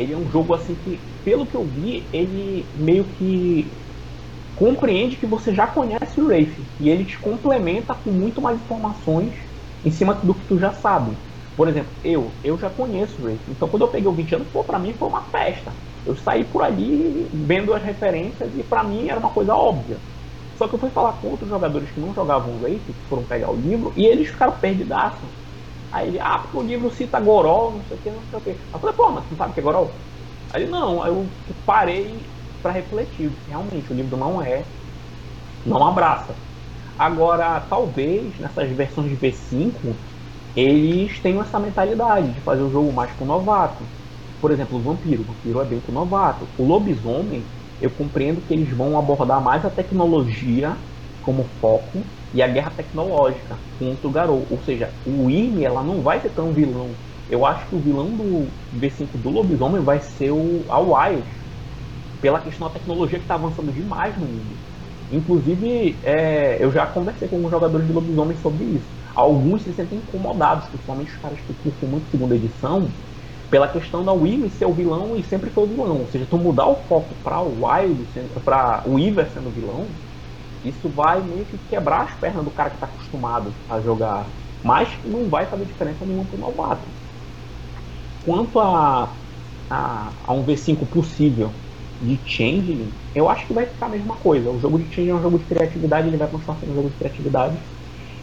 Ele 0.01 0.13
é 0.13 0.17
um 0.17 0.29
jogo 0.29 0.53
assim 0.53 0.75
que, 0.75 1.07
pelo 1.23 1.47
que 1.47 1.55
eu 1.55 1.65
vi, 1.65 2.09
ele 2.13 2.71
meio 2.75 3.11
que 3.11 3.79
compreende 4.55 5.17
que 5.17 5.25
você 5.27 5.53
já 5.53 5.67
conhece 5.67 6.19
o 6.19 6.25
Wraith 6.25 6.69
e 6.79 6.89
ele 6.89 7.05
te 7.05 7.19
complementa 7.19 7.95
com 7.95 8.11
muito 8.11 8.41
mais 8.41 8.61
informações 8.61 9.35
em 9.83 9.91
cima 9.91 10.15
do 10.15 10.35
que 10.35 10.45
tu 10.45 10.57
já 10.59 10.71
sabe. 10.73 11.17
Por 11.55 11.67
exemplo, 11.67 11.93
eu, 12.03 12.39
eu 12.43 12.57
já 12.57 12.69
conheço 12.69 13.21
o 13.21 13.25
Wraith. 13.25 13.43
Então 13.47 13.69
quando 13.69 13.83
eu 13.83 13.91
peguei 13.91 14.07
o 14.09 14.15
20 14.15 14.35
anos, 14.35 14.49
pô, 14.49 14.63
pra 14.63 14.79
mim 14.79 14.93
foi 14.93 15.07
uma 15.07 15.23
festa. 15.29 15.77
Eu 16.05 16.15
saí 16.15 16.45
por 16.45 16.63
ali 16.63 17.29
vendo 17.33 17.73
as 17.73 17.83
referências 17.83 18.55
e 18.55 18.63
pra 18.63 18.83
mim 18.83 19.09
era 19.09 19.19
uma 19.19 19.31
coisa 19.31 19.53
óbvia. 19.53 20.03
Só 20.53 20.67
que 20.67 20.75
eu 20.75 20.79
fui 20.79 20.91
falar 20.91 21.13
com 21.13 21.27
outros 21.27 21.49
jogadores 21.49 21.91
que 21.91 21.99
não 21.99 22.13
jogavam 22.13 22.59
Wraith, 22.59 22.85
que 22.85 23.05
foram 23.07 23.25
pegar 23.25 23.51
o 23.51 23.55
livro, 23.59 23.93
e 23.97 24.05
eles 24.05 24.29
ficaram 24.29 24.59
perdidaços. 24.59 25.31
Aí 25.91 26.07
ele, 26.07 26.19
ah, 26.19 26.39
porque 26.39 26.57
o 26.57 26.61
livro 26.61 26.89
cita 26.91 27.19
Gorol, 27.19 27.77
não 27.77 27.85
sei 27.85 27.97
o 27.97 27.99
que, 27.99 28.11
não 28.11 28.25
sei 28.27 28.39
o 28.39 28.41
que. 28.41 28.51
Eu 28.73 28.79
falei, 28.79 28.95
pô, 28.95 29.11
mas 29.11 29.25
tu 29.25 29.31
não 29.31 29.37
sabe 29.37 29.51
o 29.51 29.53
que 29.53 29.59
é 29.59 29.63
Gorol? 29.63 30.07
Aí 30.49 30.63
ele, 30.63 30.71
não, 30.71 31.05
eu 31.05 31.39
parei 31.65 32.33
para 32.61 32.71
refletir. 32.73 33.41
Realmente, 33.47 33.91
o 33.91 33.95
livro 33.95 34.17
não 34.17 34.41
é, 34.41 34.73
não 35.65 35.85
abraça. 35.87 36.39
Agora, 36.97 37.59
talvez 37.61 38.39
nessas 38.39 38.71
versões 38.71 39.09
de 39.09 39.15
V5 39.17 40.03
eles 40.55 41.21
tenham 41.21 41.41
essa 41.41 41.59
mentalidade 41.59 42.33
de 42.33 42.41
fazer 42.41 42.63
o 42.63 42.71
jogo 42.71 42.93
mais 42.93 43.13
com 43.13 43.25
novato. 43.25 43.89
Por 44.39 44.51
exemplo, 44.51 44.77
o 44.79 44.83
Vampiro. 44.83 45.23
O 45.23 45.25
Vampiro 45.27 45.61
é 45.61 45.65
bem 45.65 45.81
com 45.81 45.91
novato. 45.91 46.49
O 46.57 46.65
Lobisomem, 46.65 47.53
eu 47.79 47.91
compreendo 47.95 48.41
que 48.41 48.53
eles 48.53 48.75
vão 48.75 48.97
abordar 48.97 49.43
mais 49.43 49.65
a 49.65 49.71
tecnologia 49.71 50.83
como 51.21 51.45
foco 51.45 52.11
e 52.33 52.41
a 52.41 52.47
guerra 52.47 52.71
tecnológica 52.75 53.57
contra 53.77 54.07
o 54.07 54.11
Garou. 54.11 54.45
Ou 54.49 54.59
seja, 54.65 54.89
o 55.05 55.29
Irme 55.29 55.63
ela 55.63 55.83
não 55.83 56.01
vai 56.01 56.19
ser 56.19 56.29
tão 56.29 56.51
vilão. 56.51 56.89
Eu 57.29 57.45
acho 57.45 57.65
que 57.67 57.75
o 57.75 57.79
vilão 57.79 58.07
do 58.07 58.47
V5 58.79 59.07
do 59.15 59.29
Lobisomem 59.29 59.81
vai 59.81 59.99
ser 59.99 60.31
o 60.31 60.63
a 60.69 60.79
Wild, 60.79 61.23
pela 62.21 62.39
questão 62.39 62.67
da 62.67 62.73
tecnologia 62.73 63.17
que 63.17 63.25
está 63.25 63.35
avançando 63.35 63.73
demais 63.73 64.17
no 64.17 64.25
mundo. 64.25 64.57
Inclusive, 65.11 65.95
é, 66.03 66.57
eu 66.59 66.71
já 66.71 66.85
conversei 66.85 67.27
com 67.27 67.35
alguns 67.37 67.51
jogadores 67.51 67.85
de 67.85 67.93
lobisomem 67.93 68.37
sobre 68.41 68.63
isso. 68.63 68.85
Alguns 69.13 69.61
se 69.63 69.73
sentem 69.73 69.97
incomodados, 69.97 70.67
principalmente 70.67 71.11
os 71.11 71.17
caras 71.21 71.37
que 71.45 71.53
curtem 71.53 71.89
muito 71.89 72.09
segunda 72.09 72.35
edição, 72.35 72.87
pela 73.49 73.67
questão 73.67 74.05
da 74.05 74.13
Wii 74.13 74.49
ser 74.57 74.65
o 74.65 74.73
vilão 74.73 75.17
e 75.17 75.23
sempre 75.23 75.49
foi 75.49 75.65
o 75.65 75.67
vilão. 75.67 75.99
Ou 75.99 76.07
seja, 76.07 76.25
tu 76.29 76.37
mudar 76.37 76.67
o 76.67 76.75
foco 76.87 77.13
para 77.21 77.41
o 77.41 77.65
Wild, 77.65 78.05
para 78.45 78.83
o 78.85 78.97
Iver 78.97 79.27
sendo 79.33 79.53
vilão, 79.53 79.85
isso 80.63 80.89
vai 80.89 81.21
meio 81.21 81.45
que 81.45 81.57
quebrar 81.69 82.03
as 82.03 82.13
pernas 82.15 82.43
do 82.43 82.51
cara 82.51 82.69
que 82.69 82.75
está 82.75 82.85
acostumado 82.87 83.53
a 83.67 83.81
jogar. 83.81 84.27
Mas 84.63 84.89
não 85.03 85.27
vai 85.29 85.45
fazer 85.45 85.65
diferença 85.65 86.05
nenhuma 86.05 86.25
para 86.25 86.37
o 86.37 86.39
novato. 86.39 86.87
Quanto 88.23 88.59
a, 88.59 89.17
a, 89.69 90.13
a 90.23 90.33
um 90.33 90.45
V5 90.45 90.87
possível 90.87 91.51
de 91.99 92.19
Changeling, 92.25 92.91
eu 93.15 93.27
acho 93.29 93.47
que 93.47 93.53
vai 93.53 93.65
ficar 93.65 93.87
a 93.87 93.89
mesma 93.89 94.15
coisa. 94.17 94.51
O 94.51 94.59
jogo 94.59 94.77
de 94.77 94.85
Changeling 94.85 95.09
é 95.09 95.15
um 95.15 95.21
jogo 95.21 95.39
de 95.39 95.45
criatividade, 95.45 96.07
ele 96.07 96.17
vai 96.17 96.27
continuar 96.29 96.57
sendo 96.59 96.71
um 96.71 96.75
jogo 96.75 96.89
de 96.89 96.97
criatividade. 96.97 97.57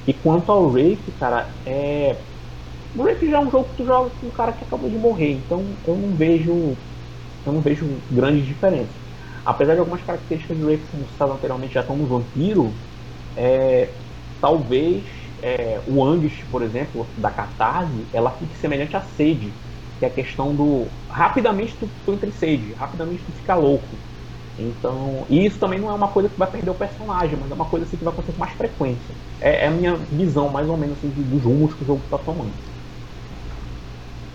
E 0.06 0.15
quanto 0.15 0.51
ao 0.52 0.70
Wraith, 0.70 1.12
cara, 1.19 1.60
é. 1.66 2.24
O 2.94 3.02
Wraith 3.02 3.20
já 3.28 3.39
é 3.39 3.40
um 3.40 3.51
jogo 3.51 3.70
que 3.70 3.77
tu 3.77 3.85
joga 3.86 4.10
com 4.10 4.27
um 4.28 4.31
cara 4.31 4.52
que 4.52 4.65
acabou 4.65 4.89
de 4.89 4.97
morrer, 4.97 5.32
então 5.32 5.78
eu 5.86 5.97
não 5.97 6.16
vejo. 6.16 6.78
Eu 7.44 7.52
não 7.52 7.62
vejo 7.62 8.05
grandes 8.10 8.47
diferenças. 8.47 8.98
Apesar 9.49 9.75
de 9.75 9.81
algumas 9.81 10.03
características 10.03 10.59
do 10.59 10.66
Rafe, 10.70 10.87
como 10.89 11.09
citado 11.09 11.33
anteriormente, 11.33 11.73
já 11.75 11.81
estão 11.81 11.97
no 11.97 12.07
vampiro, 12.07 12.85
é, 13.35 14.03
talvez 14.41 15.09
é, 15.43 15.83
o 15.87 16.05
Angst, 16.05 16.45
por 16.51 16.62
exemplo, 16.62 17.15
da 17.16 17.31
catarse, 17.31 18.09
ela 18.12 18.31
fique 18.39 18.55
semelhante 18.59 18.95
à 18.95 19.01
sede, 19.01 19.59
que 19.99 20.05
é 20.05 20.09
a 20.09 20.11
questão 20.15 20.55
do 20.55 20.93
rapidamente 21.11 21.79
tu, 21.79 21.89
tu 22.05 22.12
entra 22.12 22.29
em 22.29 22.33
sede, 22.33 22.75
rapidamente 22.75 23.25
tu 23.25 23.33
fica 23.33 23.55
louco. 23.55 24.05
Então, 24.59 25.27
e 25.31 25.47
isso 25.47 25.59
também 25.59 25.81
não 25.81 25.91
é 25.91 25.95
uma 25.95 26.12
coisa 26.12 26.29
que 26.29 26.37
vai 26.39 26.51
perder 26.51 26.70
o 26.70 26.75
personagem, 26.75 27.39
mas 27.39 27.51
é 27.51 27.55
uma 27.55 27.70
coisa 27.70 27.87
assim, 27.87 27.97
que 27.97 28.05
vai 28.05 28.12
acontecer 28.12 28.33
com 28.35 28.41
mais 28.41 28.53
frequência. 28.55 29.15
É, 29.41 29.65
é 29.65 29.69
a 29.69 29.70
minha 29.70 29.97
visão, 29.97 30.51
mais 30.51 30.69
ou 30.69 30.77
menos, 30.77 30.99
assim, 30.99 31.11
dos 31.11 31.45
rumos 31.45 31.75
que 31.75 31.85
o 31.85 31.87
jogo 31.87 32.05
está 32.05 32.19
tomando. 32.19 32.61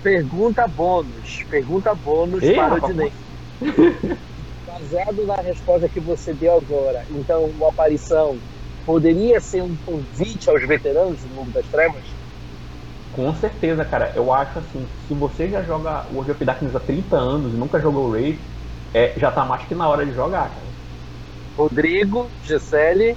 Pergunta 0.01 0.67
bônus. 0.67 1.45
Pergunta 1.49 1.93
bônus 1.95 2.43
Ei, 2.43 2.55
para 2.55 2.75
rapaz, 2.75 2.83
o 2.83 2.87
Dinei. 2.87 3.13
Baseado 4.73 5.23
na 5.27 5.35
resposta 5.35 5.87
que 5.87 6.01
você 6.01 6.33
deu 6.33 6.55
agora, 6.55 7.05
então 7.07 7.43
o 7.55 7.67
Aparição 7.67 8.41
poderia 8.83 9.39
ser 9.39 9.61
um 9.61 9.77
convite 9.77 10.49
aos 10.49 10.67
veteranos 10.67 11.21
do 11.21 11.29
mundo 11.29 11.51
das 11.51 11.69
trevas? 11.69 12.17
Com 13.11 13.31
certeza, 13.35 13.85
cara. 13.85 14.11
Eu 14.15 14.33
acho 14.33 14.57
assim, 14.57 14.89
se 15.05 15.13
você 15.13 15.47
já 15.47 15.61
joga 15.61 16.07
World 16.11 16.31
of 16.31 16.43
Darkness 16.43 16.75
há 16.75 16.79
30 16.79 17.15
anos 17.15 17.53
e 17.53 17.57
nunca 17.57 17.79
jogou 17.79 18.11
Raid, 18.13 18.43
é, 18.91 19.13
já 19.19 19.31
tá 19.31 19.45
mais 19.45 19.63
que 19.67 19.75
na 19.75 19.87
hora 19.87 20.07
de 20.07 20.11
jogar, 20.11 20.49
cara. 20.49 20.73
Rodrigo, 21.55 22.31
Gisele. 22.41 23.15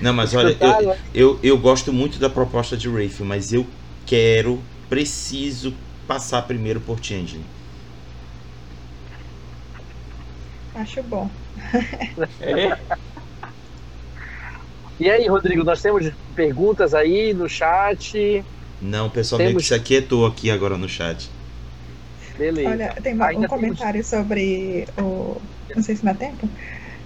Não, 0.00 0.12
mas 0.12 0.34
olha, 0.34 0.58
eu, 0.60 0.96
eu, 1.14 1.40
eu 1.42 1.58
gosto 1.58 1.92
muito 1.92 2.18
da 2.18 2.28
proposta 2.28 2.76
de 2.76 2.88
Rafe, 2.88 3.22
mas 3.22 3.52
eu 3.52 3.64
quero, 4.04 4.66
preciso 4.88 5.78
passar 6.04 6.42
primeiro 6.42 6.80
por 6.80 6.98
Changeling. 7.02 7.61
Acho 10.74 11.02
bom. 11.02 11.30
É. 12.40 12.78
E 14.98 15.10
aí, 15.10 15.26
Rodrigo, 15.26 15.64
nós 15.64 15.82
temos 15.82 16.10
perguntas 16.34 16.94
aí 16.94 17.34
no 17.34 17.48
chat? 17.48 18.44
Não, 18.80 19.10
pessoal 19.10 19.38
temos... 19.38 19.52
meio 19.52 19.60
que 19.60 19.66
se 19.66 19.74
aquietou 19.74 20.26
aqui 20.26 20.50
agora 20.50 20.78
no 20.78 20.88
chat. 20.88 21.30
Beleza. 22.38 22.68
Olha, 22.68 22.94
tem 23.02 23.14
uma, 23.14 23.30
um 23.30 23.44
comentário 23.44 24.04
temos... 24.04 24.06
sobre 24.06 24.86
o. 24.98 25.40
Não 25.74 25.82
sei 25.82 25.96
se 25.96 26.04
dá 26.04 26.14
tempo. 26.14 26.48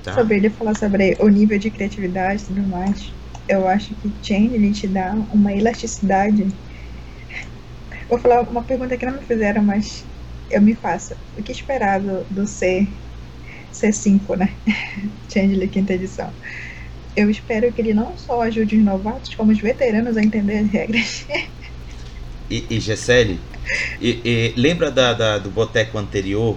Tá. 0.02 0.14
Sobre 0.14 0.36
ele 0.36 0.50
falar 0.50 0.76
sobre 0.76 1.16
o 1.18 1.28
nível 1.28 1.58
de 1.58 1.70
criatividade 1.70 2.42
e 2.42 2.46
tudo 2.46 2.62
mais. 2.62 3.12
Eu 3.48 3.66
acho 3.68 3.94
que 3.94 4.12
Chain 4.22 4.52
ele 4.54 4.72
te 4.72 4.86
dá 4.86 5.14
uma 5.32 5.52
elasticidade. 5.52 6.46
Vou 8.08 8.18
falar 8.18 8.42
uma 8.42 8.62
pergunta 8.62 8.96
que 8.96 9.06
não 9.06 9.14
me 9.14 9.22
fizeram, 9.22 9.62
mas 9.62 10.04
eu 10.50 10.60
me 10.60 10.74
faço. 10.74 11.14
O 11.36 11.42
que 11.42 11.52
esperar 11.52 12.00
do, 12.00 12.24
do 12.30 12.46
C, 12.46 12.86
C5, 13.76 14.36
né? 14.36 14.52
Changeling 15.32 15.68
quinta 15.68 15.94
edição. 15.94 16.32
Eu 17.16 17.30
espero 17.30 17.72
que 17.72 17.80
ele 17.80 17.94
não 17.94 18.16
só 18.16 18.42
ajude 18.42 18.76
os 18.76 18.84
novatos, 18.84 19.34
como 19.34 19.52
os 19.52 19.58
veteranos 19.58 20.16
a 20.16 20.22
entender 20.22 20.58
as 20.58 20.70
regras. 20.70 21.26
e, 22.50 22.64
e 22.68 22.80
Gessele, 22.80 23.40
e, 24.00 24.20
e, 24.24 24.54
lembra 24.56 24.90
da, 24.90 25.12
da, 25.12 25.38
do 25.38 25.50
boteco 25.50 25.98
anterior? 25.98 26.56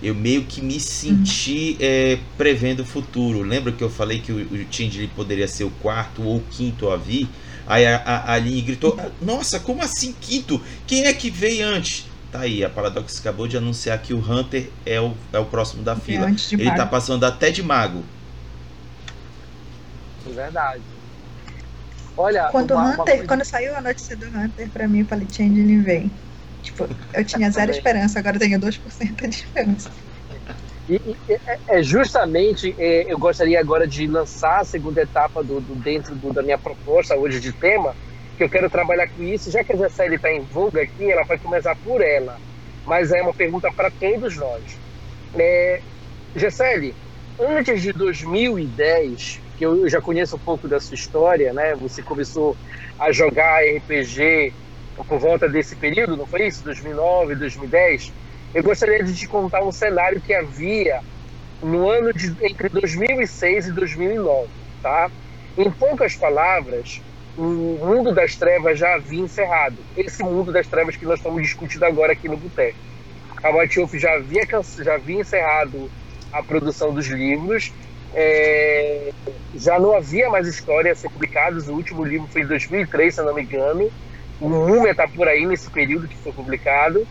Eu 0.00 0.14
meio 0.14 0.44
que 0.44 0.62
me 0.62 0.78
senti 0.78 1.72
uhum. 1.72 1.76
é, 1.80 2.18
prevendo 2.36 2.80
o 2.80 2.84
futuro. 2.84 3.42
Lembra 3.42 3.72
que 3.72 3.82
eu 3.82 3.90
falei 3.90 4.20
que 4.20 4.30
o, 4.30 4.36
o 4.36 5.08
poderia 5.14 5.48
ser 5.48 5.64
o 5.64 5.70
quarto 5.70 6.22
ou 6.22 6.36
o 6.36 6.42
quinto 6.50 6.88
a 6.88 6.96
vir? 6.96 7.28
Aí 7.66 7.84
a, 7.84 7.96
a, 7.96 8.16
a 8.16 8.32
Aline 8.34 8.62
gritou: 8.62 8.96
Nossa, 9.20 9.58
como 9.58 9.82
assim 9.82 10.14
quinto? 10.20 10.60
Quem 10.86 11.04
é 11.04 11.12
que 11.12 11.30
veio 11.30 11.66
antes? 11.66 12.06
Tá 12.30 12.40
aí, 12.40 12.62
a 12.62 12.68
Paradox 12.68 13.18
acabou 13.20 13.48
de 13.48 13.56
anunciar 13.56 14.00
que 14.02 14.12
o 14.12 14.18
Hunter 14.18 14.70
é 14.84 15.00
o, 15.00 15.14
é 15.32 15.38
o 15.38 15.46
próximo 15.46 15.82
da 15.82 15.96
fila. 15.96 16.28
É 16.28 16.34
Ele 16.52 16.74
tá 16.74 16.86
passando 16.86 17.24
até 17.24 17.50
de 17.50 17.62
mago. 17.62 18.02
Verdade. 20.24 20.82
Olha, 22.16 22.48
quando, 22.50 22.72
uma, 22.72 22.90
Hunter, 22.90 23.20
uma 23.20 23.26
quando 23.26 23.44
saiu 23.44 23.74
a 23.76 23.80
notícia 23.80 24.16
do 24.16 24.26
Hunter, 24.26 24.68
pra 24.70 24.86
mim, 24.86 25.00
eu 25.00 25.06
falei: 25.06 25.26
Changeling 25.30 25.82
vem. 25.82 26.12
Tipo, 26.62 26.88
eu 27.14 27.24
tinha 27.24 27.48
zero 27.52 27.70
esperança, 27.70 28.18
agora 28.18 28.36
eu 28.36 28.40
tenho 28.40 28.58
2% 28.58 29.28
de 29.28 29.36
esperança. 29.36 29.90
E, 30.88 30.94
e 30.96 31.16
é, 31.28 31.78
é 31.78 31.82
justamente, 31.82 32.74
é, 32.78 33.12
eu 33.12 33.18
gostaria 33.18 33.60
agora 33.60 33.86
de 33.86 34.06
lançar 34.06 34.60
a 34.60 34.64
segunda 34.64 35.00
etapa 35.00 35.44
do, 35.44 35.60
do 35.60 35.76
dentro 35.76 36.16
do, 36.16 36.32
da 36.32 36.42
minha 36.42 36.58
proposta 36.58 37.14
hoje 37.16 37.40
de 37.40 37.52
tema, 37.52 37.94
que 38.38 38.44
eu 38.44 38.48
quero 38.48 38.70
trabalhar 38.70 39.08
com 39.08 39.22
isso. 39.22 39.50
Já 39.50 39.64
que 39.64 39.72
a 39.72 39.90
série 39.90 40.14
está 40.14 40.32
em 40.32 40.40
voga 40.40 40.80
aqui, 40.80 41.10
ela 41.10 41.24
vai 41.24 41.36
começar 41.38 41.76
por 41.76 42.00
ela. 42.00 42.38
Mas 42.86 43.12
é 43.12 43.20
uma 43.20 43.34
pergunta 43.34 43.70
para 43.72 43.90
todos 43.90 44.36
nós. 44.36 44.62
É, 45.36 45.82
antes 47.38 47.82
de 47.82 47.92
2010, 47.92 49.40
que 49.58 49.66
eu 49.66 49.88
já 49.88 50.00
conheço 50.00 50.36
um 50.36 50.38
pouco 50.38 50.68
da 50.68 50.78
sua 50.80 50.94
história, 50.94 51.52
né? 51.52 51.74
Você 51.74 52.00
começou 52.02 52.56
a 52.98 53.10
jogar 53.10 53.60
RPG 53.60 54.54
por 54.96 55.18
volta 55.18 55.48
desse 55.48 55.76
período, 55.76 56.16
não 56.16 56.26
foi 56.26 56.46
isso? 56.46 56.62
2009, 56.64 57.34
2010. 57.34 58.12
Eu 58.54 58.62
gostaria 58.62 59.02
de 59.04 59.14
te 59.14 59.26
contar 59.26 59.62
um 59.64 59.72
cenário 59.72 60.20
que 60.20 60.32
havia 60.32 61.00
no 61.60 61.88
ano 61.90 62.12
de 62.12 62.34
entre 62.44 62.68
2006 62.68 63.66
e 63.66 63.72
2009, 63.72 64.48
tá? 64.80 65.10
Em 65.56 65.70
poucas 65.70 66.16
palavras, 66.16 67.02
o 67.38 67.78
mundo 67.86 68.12
das 68.12 68.34
trevas 68.34 68.78
já 68.78 68.94
havia 68.94 69.20
encerrado. 69.20 69.76
Esse 69.96 70.22
mundo 70.24 70.52
das 70.52 70.66
trevas 70.66 70.96
que 70.96 71.04
nós 71.04 71.20
estamos 71.20 71.40
discutindo 71.40 71.84
agora 71.84 72.12
aqui 72.12 72.28
no 72.28 72.36
Boteco. 72.36 72.76
A 73.42 73.50
Wolf 73.52 73.94
já 73.94 74.14
havia, 74.14 74.42
já 74.82 74.94
havia 74.94 75.20
encerrado 75.20 75.88
a 76.32 76.42
produção 76.42 76.92
dos 76.92 77.06
livros, 77.06 77.72
é, 78.12 79.12
já 79.54 79.78
não 79.78 79.96
havia 79.96 80.28
mais 80.28 80.48
histórias 80.48 80.98
a 80.98 81.00
ser 81.02 81.10
publicadas. 81.10 81.68
O 81.68 81.74
último 81.74 82.04
livro 82.04 82.26
foi 82.26 82.42
em 82.42 82.46
2003, 82.46 83.14
se 83.14 83.22
não 83.22 83.32
me 83.32 83.42
engano. 83.42 83.88
O 84.40 84.48
Múmia 84.48 84.90
está 84.90 85.06
por 85.06 85.28
aí 85.28 85.46
nesse 85.46 85.70
período 85.70 86.08
que 86.08 86.16
foi 86.16 86.32
publicado. 86.32 87.06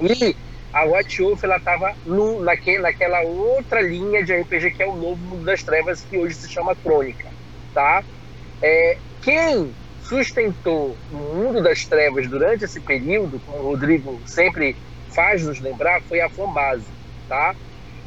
E 0.00 0.36
a 0.72 0.84
White 0.84 1.22
Wolf 1.22 1.44
estava 1.44 1.94
naquela 2.80 3.20
outra 3.22 3.80
linha 3.80 4.24
de 4.24 4.34
RPG 4.34 4.72
que 4.72 4.82
é 4.82 4.86
o 4.86 4.96
Novo 4.96 5.24
Mundo 5.24 5.44
das 5.44 5.62
Trevas, 5.62 6.00
que 6.00 6.18
hoje 6.18 6.34
se 6.34 6.50
chama 6.50 6.74
Crônica. 6.74 7.28
Tá? 7.72 8.02
É, 8.60 8.98
quem 9.24 9.74
sustentou 10.02 10.94
o 11.10 11.16
Mundo 11.16 11.62
das 11.62 11.84
Trevas 11.86 12.28
durante 12.28 12.64
esse 12.64 12.78
período, 12.78 13.40
como 13.46 13.58
o 13.58 13.70
Rodrigo 13.70 14.20
sempre 14.26 14.76
faz 15.08 15.42
nos 15.42 15.58
lembrar, 15.60 16.02
foi 16.02 16.20
a 16.20 16.28
Fombase. 16.28 16.84
Tá? 17.26 17.54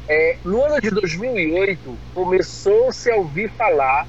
É, 0.08 0.36
no 0.44 0.64
ano 0.64 0.80
de 0.80 0.90
2008, 0.90 1.98
começou-se 2.14 3.10
a 3.10 3.16
ouvir 3.16 3.50
falar 3.50 4.06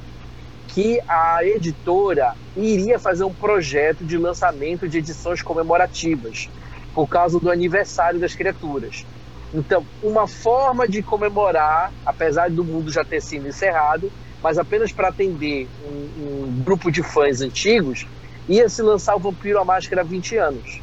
que 0.67 1.01
a 1.07 1.43
editora 1.43 2.35
iria 2.55 2.99
fazer 2.99 3.23
um 3.23 3.33
projeto 3.33 4.05
de 4.05 4.15
lançamento 4.15 4.87
de 4.87 4.99
edições 4.99 5.41
comemorativas 5.41 6.47
por 6.93 7.07
causa 7.07 7.39
do 7.39 7.49
aniversário 7.49 8.19
das 8.19 8.35
criaturas. 8.35 9.03
Então, 9.51 9.83
uma 10.03 10.27
forma 10.27 10.87
de 10.87 11.01
comemorar, 11.01 11.91
apesar 12.05 12.51
do 12.51 12.63
mundo 12.63 12.91
já 12.91 13.03
ter 13.03 13.19
sido 13.19 13.47
encerrado, 13.47 14.11
mas 14.41 14.57
apenas 14.57 14.91
para 14.91 15.09
atender 15.09 15.67
um, 15.85 16.43
um, 16.45 16.63
grupo 16.63 16.91
de 16.91 17.03
fãs 17.03 17.41
antigos, 17.41 18.07
ia 18.47 18.69
se 18.69 18.81
lançar 18.81 19.15
o 19.15 19.19
Vampiro 19.19 19.59
à 19.59 19.65
Máscara 19.65 20.01
há 20.01 20.05
20 20.05 20.37
anos. 20.37 20.81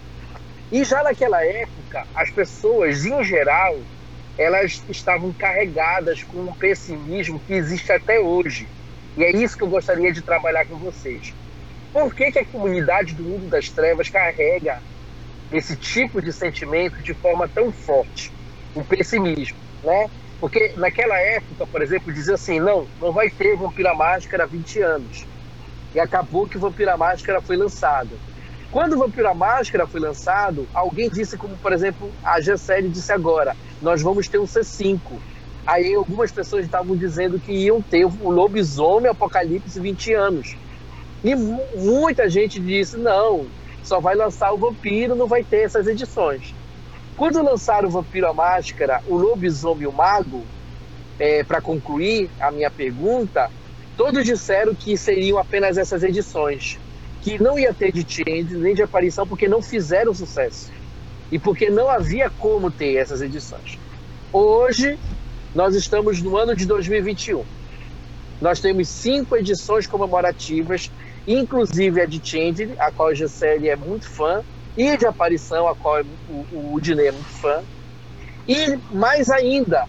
E 0.70 0.84
já 0.84 1.02
naquela 1.02 1.44
época, 1.44 2.04
as 2.14 2.30
pessoas, 2.30 3.04
em 3.04 3.22
geral, 3.24 3.76
elas 4.36 4.82
estavam 4.88 5.32
carregadas 5.32 6.22
com 6.22 6.38
um 6.42 6.52
pessimismo 6.52 7.40
que 7.40 7.54
existe 7.54 7.90
até 7.92 8.20
hoje 8.20 8.68
e 9.16 9.24
é 9.24 9.30
isso 9.30 9.56
que 9.56 9.64
eu 9.64 9.68
gostaria 9.68 10.12
de 10.12 10.20
trabalhar 10.20 10.66
com 10.66 10.76
vocês. 10.76 11.32
Por 11.92 12.14
que, 12.14 12.30
que 12.30 12.38
a 12.38 12.44
comunidade 12.44 13.14
do 13.14 13.22
mundo 13.22 13.48
das 13.48 13.70
trevas 13.70 14.10
carrega 14.10 14.82
esse 15.50 15.74
tipo 15.76 16.20
de 16.20 16.32
sentimento 16.32 17.02
de 17.02 17.14
forma 17.14 17.48
tão 17.48 17.72
forte? 17.72 18.30
O 18.74 18.84
pessimismo, 18.84 19.56
né? 19.82 20.10
Porque 20.40 20.72
naquela 20.76 21.16
época, 21.18 21.66
por 21.66 21.82
exemplo, 21.82 22.12
dizia 22.12 22.34
assim, 22.34 22.60
não, 22.60 22.86
não 23.00 23.12
vai 23.12 23.30
ter 23.30 23.56
Vampira 23.56 23.94
Máscara 23.94 24.44
há 24.44 24.46
20 24.46 24.80
anos. 24.82 25.26
E 25.94 26.00
acabou 26.00 26.46
que 26.46 26.58
Vampira 26.58 26.96
Máscara 26.96 27.40
foi 27.40 27.56
lançado. 27.56 28.10
Quando 28.70 28.98
Vampira 28.98 29.32
Máscara 29.32 29.86
foi 29.86 30.00
lançado, 30.00 30.68
alguém 30.74 31.08
disse, 31.08 31.38
como 31.38 31.56
por 31.56 31.72
exemplo 31.72 32.12
a 32.22 32.40
Gessele 32.40 32.88
disse 32.88 33.12
agora, 33.12 33.56
nós 33.80 34.02
vamos 34.02 34.28
ter 34.28 34.38
um 34.38 34.44
C5. 34.44 34.98
Aí 35.66 35.94
algumas 35.94 36.30
pessoas 36.30 36.64
estavam 36.64 36.96
dizendo 36.96 37.40
que 37.40 37.52
iam 37.52 37.80
ter 37.80 38.04
o 38.04 38.30
lobisomem 38.30 39.10
apocalipse 39.10 39.80
20 39.80 40.12
anos. 40.14 40.56
E 41.24 41.34
muita 41.34 42.28
gente 42.28 42.60
disse: 42.60 42.96
não, 42.96 43.46
só 43.82 44.00
vai 44.00 44.14
lançar 44.14 44.52
o 44.52 44.58
vampiro, 44.58 45.16
não 45.16 45.26
vai 45.26 45.42
ter 45.42 45.64
essas 45.64 45.86
edições. 45.86 46.54
Quando 47.16 47.42
lançaram 47.42 47.88
o 47.88 47.90
Vampiro 47.90 48.28
a 48.28 48.34
Máscara, 48.34 49.00
o 49.06 49.16
Lobisomem 49.16 49.84
e 49.84 49.86
o 49.86 49.92
Mago, 49.92 50.44
é, 51.18 51.42
para 51.42 51.62
concluir 51.62 52.30
a 52.38 52.52
minha 52.52 52.70
pergunta, 52.70 53.50
todos 53.96 54.24
disseram 54.24 54.74
que 54.74 54.98
seriam 54.98 55.38
apenas 55.38 55.78
essas 55.78 56.02
edições, 56.02 56.78
que 57.22 57.42
não 57.42 57.58
ia 57.58 57.72
ter 57.72 57.90
de 57.90 58.04
change 58.06 58.54
nem 58.58 58.74
de 58.74 58.82
aparição, 58.82 59.26
porque 59.26 59.48
não 59.48 59.62
fizeram 59.62 60.12
sucesso 60.12 60.70
e 61.32 61.38
porque 61.38 61.70
não 61.70 61.88
havia 61.88 62.28
como 62.28 62.70
ter 62.70 62.96
essas 62.96 63.22
edições. 63.22 63.78
Hoje, 64.30 64.98
nós 65.54 65.74
estamos 65.74 66.22
no 66.22 66.36
ano 66.36 66.54
de 66.54 66.66
2021. 66.66 67.42
Nós 68.42 68.60
temos 68.60 68.90
cinco 68.90 69.34
edições 69.36 69.86
comemorativas, 69.86 70.92
inclusive 71.26 72.02
a 72.02 72.06
de 72.06 72.20
Change, 72.22 72.74
a 72.78 72.92
qual 72.92 73.08
a 73.08 73.14
Gisele 73.14 73.70
é 73.70 73.76
muito 73.76 74.06
fã, 74.10 74.44
e 74.76 74.96
de 74.96 75.06
Aparição, 75.06 75.66
a 75.68 75.74
qual 75.74 76.02
o, 76.28 76.32
o, 76.52 76.74
o 76.74 76.80
Dinei 76.80 77.08
é 77.08 77.12
muito 77.12 77.28
fã. 77.28 77.62
E 78.46 78.76
mais 78.92 79.30
ainda, 79.30 79.86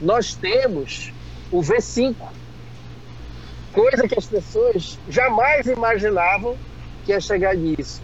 nós 0.00 0.34
temos 0.34 1.12
o 1.50 1.60
V5, 1.60 2.14
coisa 3.72 4.08
que 4.08 4.18
as 4.18 4.26
pessoas 4.26 4.98
jamais 5.08 5.66
imaginavam 5.66 6.56
que 7.04 7.12
ia 7.12 7.20
chegar 7.20 7.54
nisso. 7.54 8.02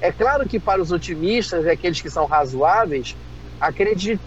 É 0.00 0.12
claro 0.12 0.48
que 0.48 0.60
para 0.60 0.80
os 0.80 0.92
otimistas 0.92 1.64
e 1.64 1.70
aqueles 1.70 2.00
que 2.00 2.10
são 2.10 2.26
razoáveis, 2.26 3.16
acredita, 3.60 4.22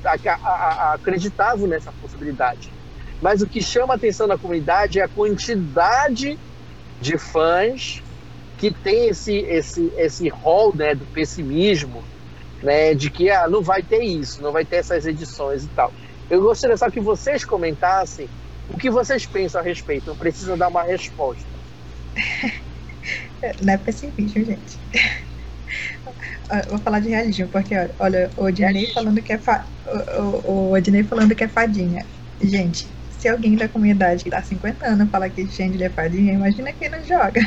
acreditavam 0.93 1.67
nessa 1.67 1.91
possibilidade. 1.91 2.71
Mas 3.21 3.41
o 3.41 3.47
que 3.47 3.61
chama 3.61 3.93
a 3.93 3.97
atenção 3.97 4.27
da 4.27 4.37
comunidade 4.37 4.99
é 4.99 5.03
a 5.03 5.07
quantidade 5.07 6.39
de 6.99 7.17
fãs 7.17 8.03
que 8.59 8.71
tem 8.71 9.07
esse 9.07 9.37
esse 9.37 9.91
esse 9.97 10.27
rol 10.27 10.75
né, 10.75 10.93
do 10.93 11.05
pessimismo, 11.05 12.03
né, 12.61 12.93
de 12.93 13.09
que 13.09 13.29
ah, 13.31 13.47
não 13.47 13.63
vai 13.63 13.81
ter 13.81 14.03
isso, 14.03 14.41
não 14.41 14.51
vai 14.51 14.65
ter 14.65 14.77
essas 14.77 15.05
edições 15.05 15.63
e 15.63 15.67
tal. 15.69 15.93
Eu 16.29 16.41
gostaria 16.41 16.77
só 16.77 16.89
que 16.89 16.99
vocês 16.99 17.45
comentassem 17.45 18.29
o 18.69 18.77
que 18.77 18.91
vocês 18.91 19.25
pensam 19.25 19.61
a 19.61 19.63
respeito. 19.63 20.07
Não 20.07 20.15
precisa 20.15 20.55
dar 20.55 20.67
uma 20.67 20.83
resposta. 20.83 21.47
Não 23.63 23.73
é 23.73 23.77
pessimismo, 23.77 24.45
gente. 24.45 24.77
Vou 26.67 26.77
falar 26.79 26.99
de 26.99 27.09
realismo, 27.09 27.47
porque 27.47 27.73
olha, 27.99 28.29
o 28.35 28.43
Odinei 28.43 28.87
falando 28.87 29.21
que 29.21 29.33
é 29.33 29.37
fa... 29.37 29.65
o, 30.19 30.51
o, 30.51 30.77
o 30.77 31.03
falando 31.07 31.33
que 31.33 31.43
é 31.43 31.47
fadinha. 31.47 32.05
Gente, 32.41 32.87
se 33.17 33.29
alguém 33.29 33.55
da 33.55 33.69
comunidade 33.69 34.23
que 34.23 34.29
tá 34.29 34.41
50 34.41 34.85
anos 34.85 35.09
fala 35.09 35.29
que 35.29 35.47
Chandler 35.47 35.87
é 35.87 35.89
fadinha, 35.89 36.33
imagina 36.33 36.73
quem 36.73 36.89
não 36.89 37.03
joga. 37.03 37.41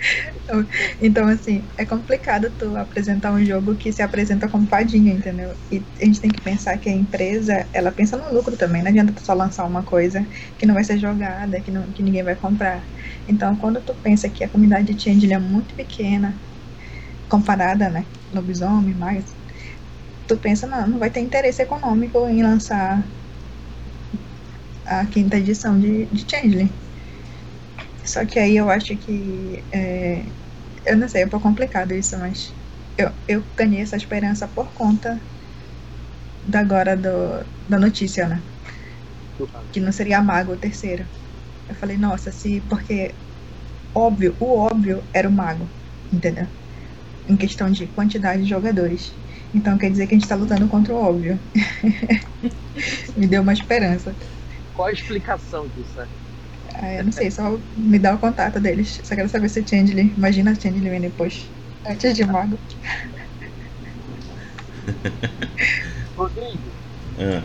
Então, 1.00 1.26
assim, 1.28 1.68
é 1.76 1.84
complicado 1.86 2.50
tu 2.50 2.76
apresentar 2.76 3.32
um 3.32 3.44
jogo 3.44 3.76
que 3.76 3.92
se 3.92 4.02
apresenta 4.02 4.48
como 4.48 4.66
fadinha, 4.68 5.12
entendeu? 5.12 5.56
E 5.70 5.86
a 6.00 6.04
gente 6.04 6.20
tem 6.20 6.30
que 6.30 6.40
pensar 6.40 6.76
que 6.78 6.88
a 6.88 6.92
empresa, 6.92 7.68
ela 7.72 7.92
pensa 7.92 8.16
no 8.16 8.32
lucro 8.32 8.56
também. 8.56 8.82
Não 8.82 8.90
adianta 8.90 9.12
tu 9.12 9.24
só 9.24 9.34
lançar 9.34 9.66
uma 9.66 9.82
coisa 9.84 10.26
que 10.56 10.66
não 10.66 10.74
vai 10.74 10.84
ser 10.84 10.98
jogada, 10.98 11.60
que, 11.62 11.70
não, 11.70 11.92
que 11.92 12.02
ninguém 12.02 12.22
vai 12.22 12.36
comprar. 12.36 12.88
Então, 13.26 13.56
quando 13.56 13.82
tu 13.82 13.94
pensa 13.94 14.28
que 14.30 14.44
a 14.44 14.48
comunidade 14.48 14.94
de 14.94 15.02
Change 15.02 15.32
é 15.32 15.38
muito 15.38 15.74
pequena, 15.74 16.40
comparada, 17.28 17.90
né, 17.90 18.08
lobisomem, 18.32 18.94
mais, 18.94 19.36
tu 20.26 20.38
pensa, 20.38 20.66
não, 20.66 20.88
não 20.88 20.98
vai 21.00 21.10
ter 21.10 21.20
interesse 21.20 21.62
econômico 21.62 22.28
em 22.28 22.42
lançar 22.42 23.10
a 24.84 25.06
quinta 25.06 25.36
edição 25.38 25.78
de, 25.78 26.06
de 26.06 26.26
Changeling. 26.28 26.74
Só 28.12 28.24
que 28.26 28.38
aí 28.38 28.56
eu 28.56 28.68
acho 28.70 28.96
que. 28.98 29.66
É, 29.72 30.32
eu 30.86 30.96
não 30.96 31.08
sei, 31.08 31.22
é 31.22 31.26
um 31.26 31.28
pouco 31.28 31.48
complicado 31.48 31.92
isso, 31.94 32.18
mas 32.18 32.56
eu, 32.96 33.12
eu 33.28 33.44
ganhei 33.56 33.80
essa 33.82 33.96
esperança 33.96 34.48
por 34.48 34.72
conta 34.72 35.22
da 36.42 36.60
agora 36.60 36.96
do, 36.96 37.10
da 37.68 37.78
notícia, 37.78 38.26
né? 38.28 38.42
Que 39.72 39.80
não 39.80 39.92
seria 39.92 40.22
Mago 40.22 40.52
o 40.52 40.58
terceiro. 40.58 41.08
Eu 41.68 41.74
falei, 41.74 41.96
nossa, 41.98 42.32
se. 42.32 42.62
Porque 42.62 43.16
óbvio, 43.94 44.36
o 44.40 44.58
óbvio 44.60 45.08
era 45.14 45.28
o 45.28 45.32
Mago, 45.32 45.70
entendeu? 46.12 46.48
Em 47.28 47.36
questão 47.36 47.70
de 47.70 47.88
quantidade 47.88 48.42
de 48.44 48.48
jogadores. 48.48 49.18
Então 49.54 49.78
quer 49.78 49.90
dizer 49.90 50.06
que 50.06 50.14
a 50.14 50.18
gente 50.18 50.28
tá 50.28 50.36
lutando 50.36 50.68
contra 50.68 50.94
o 50.94 50.98
óbvio. 50.98 51.40
Me 53.16 53.26
deu 53.26 53.42
uma 53.42 53.52
esperança. 53.52 54.16
Qual 54.72 54.88
a 54.88 54.92
explicação 54.92 55.68
disso, 55.68 55.98
né? 56.00 56.08
Ah, 56.80 56.94
eu 56.94 57.04
não 57.04 57.12
sei, 57.12 57.30
só 57.30 57.58
me 57.76 57.98
dá 57.98 58.14
o 58.14 58.18
contato 58.18 58.60
deles. 58.60 59.00
Só 59.02 59.16
quero 59.16 59.28
saber 59.28 59.48
se 59.48 59.66
Chandler. 59.66 60.12
Imagina 60.16 60.54
Chandler 60.54 60.90
vem 60.90 61.00
depois. 61.00 61.44
Antes 61.84 62.14
de 62.14 62.24
Mago. 62.24 62.58
Rodrigo. 66.16 66.58
Ah. 67.18 67.42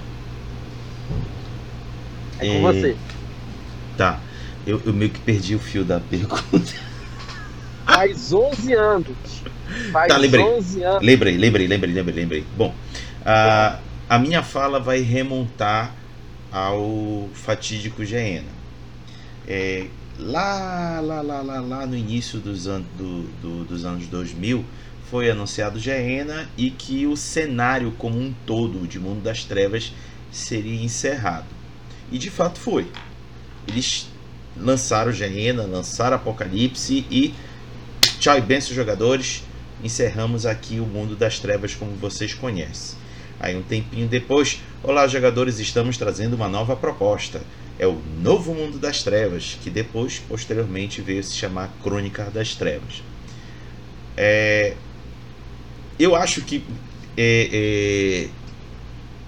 É 2.39 2.47
com 2.47 2.61
você. 2.61 2.95
Tá. 3.97 4.19
Eu, 4.68 4.81
eu 4.85 4.93
meio 4.93 5.10
que 5.10 5.19
perdi 5.19 5.55
o 5.55 5.60
fio 5.60 5.84
da 5.84 5.99
pergunta. 5.99 6.73
Faz 7.85 8.31
11 8.31 8.73
anos. 8.73 9.43
Faz 9.91 10.07
tá, 10.07 10.18
lembrei. 10.18 10.43
11 10.43 10.84
anos. 10.84 11.03
Lembrei, 11.03 11.38
lembrei, 11.38 11.68
lembrei, 11.68 11.93
lembrei, 11.93 12.15
lembrei. 12.15 12.45
Bom, 12.55 12.73
a, 13.26 13.80
a 14.07 14.19
minha 14.19 14.43
fala 14.43 14.80
vai 14.80 15.01
remontar 15.01 15.93
ao 16.51 17.30
fatídico 17.34 18.05
Geena. 18.05 18.62
É, 19.48 19.88
lá, 20.18 20.99
lá, 21.02 21.22
lá, 21.22 21.41
lá, 21.41 21.60
lá 21.60 21.86
no 21.86 21.98
início 21.98 22.40
dos, 22.40 22.68
an 22.68 22.82
do, 22.98 23.24
do, 23.41 23.65
dos 23.65 23.86
anos 23.86 24.07
2000 24.07 24.64
foi 25.10 25.30
anunciado 25.30 25.80
Geena 25.80 26.49
e 26.57 26.72
que 26.72 27.06
o 27.06 27.15
cenário 27.15 27.91
como 27.98 28.20
um 28.20 28.34
todo 28.45 28.88
de 28.88 28.99
Mundo 28.99 29.22
das 29.22 29.44
Trevas 29.44 29.94
seria 30.32 30.82
encerrado. 30.84 31.45
E 32.11 32.18
de 32.18 32.30
fato 32.30 32.60
foi. 32.60 32.88
Eles 33.68 34.10
lançaram 34.57 35.11
Geena, 35.11 35.64
lançaram 35.64 36.15
Apocalipse 36.15 37.06
e 37.11 37.34
tchau 38.20 38.38
e 38.38 38.41
benção 38.41 38.74
jogadores, 38.74 39.44
encerramos 39.84 40.45
aqui 40.45 40.80
o 40.80 40.86
Mundo 40.86 41.15
das 41.15 41.40
Trevas 41.40 41.76
como 41.76 41.91
vocês 41.95 42.34
conhecem. 42.34 42.98
Aí 43.44 43.57
um 43.57 43.61
tempinho 43.61 44.07
depois, 44.07 44.61
olá 44.82 45.06
jogadores, 45.06 45.60
estamos 45.60 45.98
trazendo 45.98 46.34
uma 46.34 46.48
nova 46.48 46.78
proposta 46.78 47.41
é 47.78 47.86
o 47.86 48.02
Novo 48.22 48.53
Mundo 48.53 48.80
das 48.80 49.03
Trevas, 49.03 49.57
que 49.61 49.70
depois, 49.70 50.18
posteriormente, 50.18 51.02
veio 51.02 51.22
se 51.22 51.34
chamar 51.34 51.68
Crônica 51.84 52.24
das 52.32 52.56
Trevas. 52.56 53.03
É, 54.15 54.78
eu 55.99 56.15
acho 56.15 56.41
que 56.44 56.64
é, 57.18 57.49
é, 57.52 58.30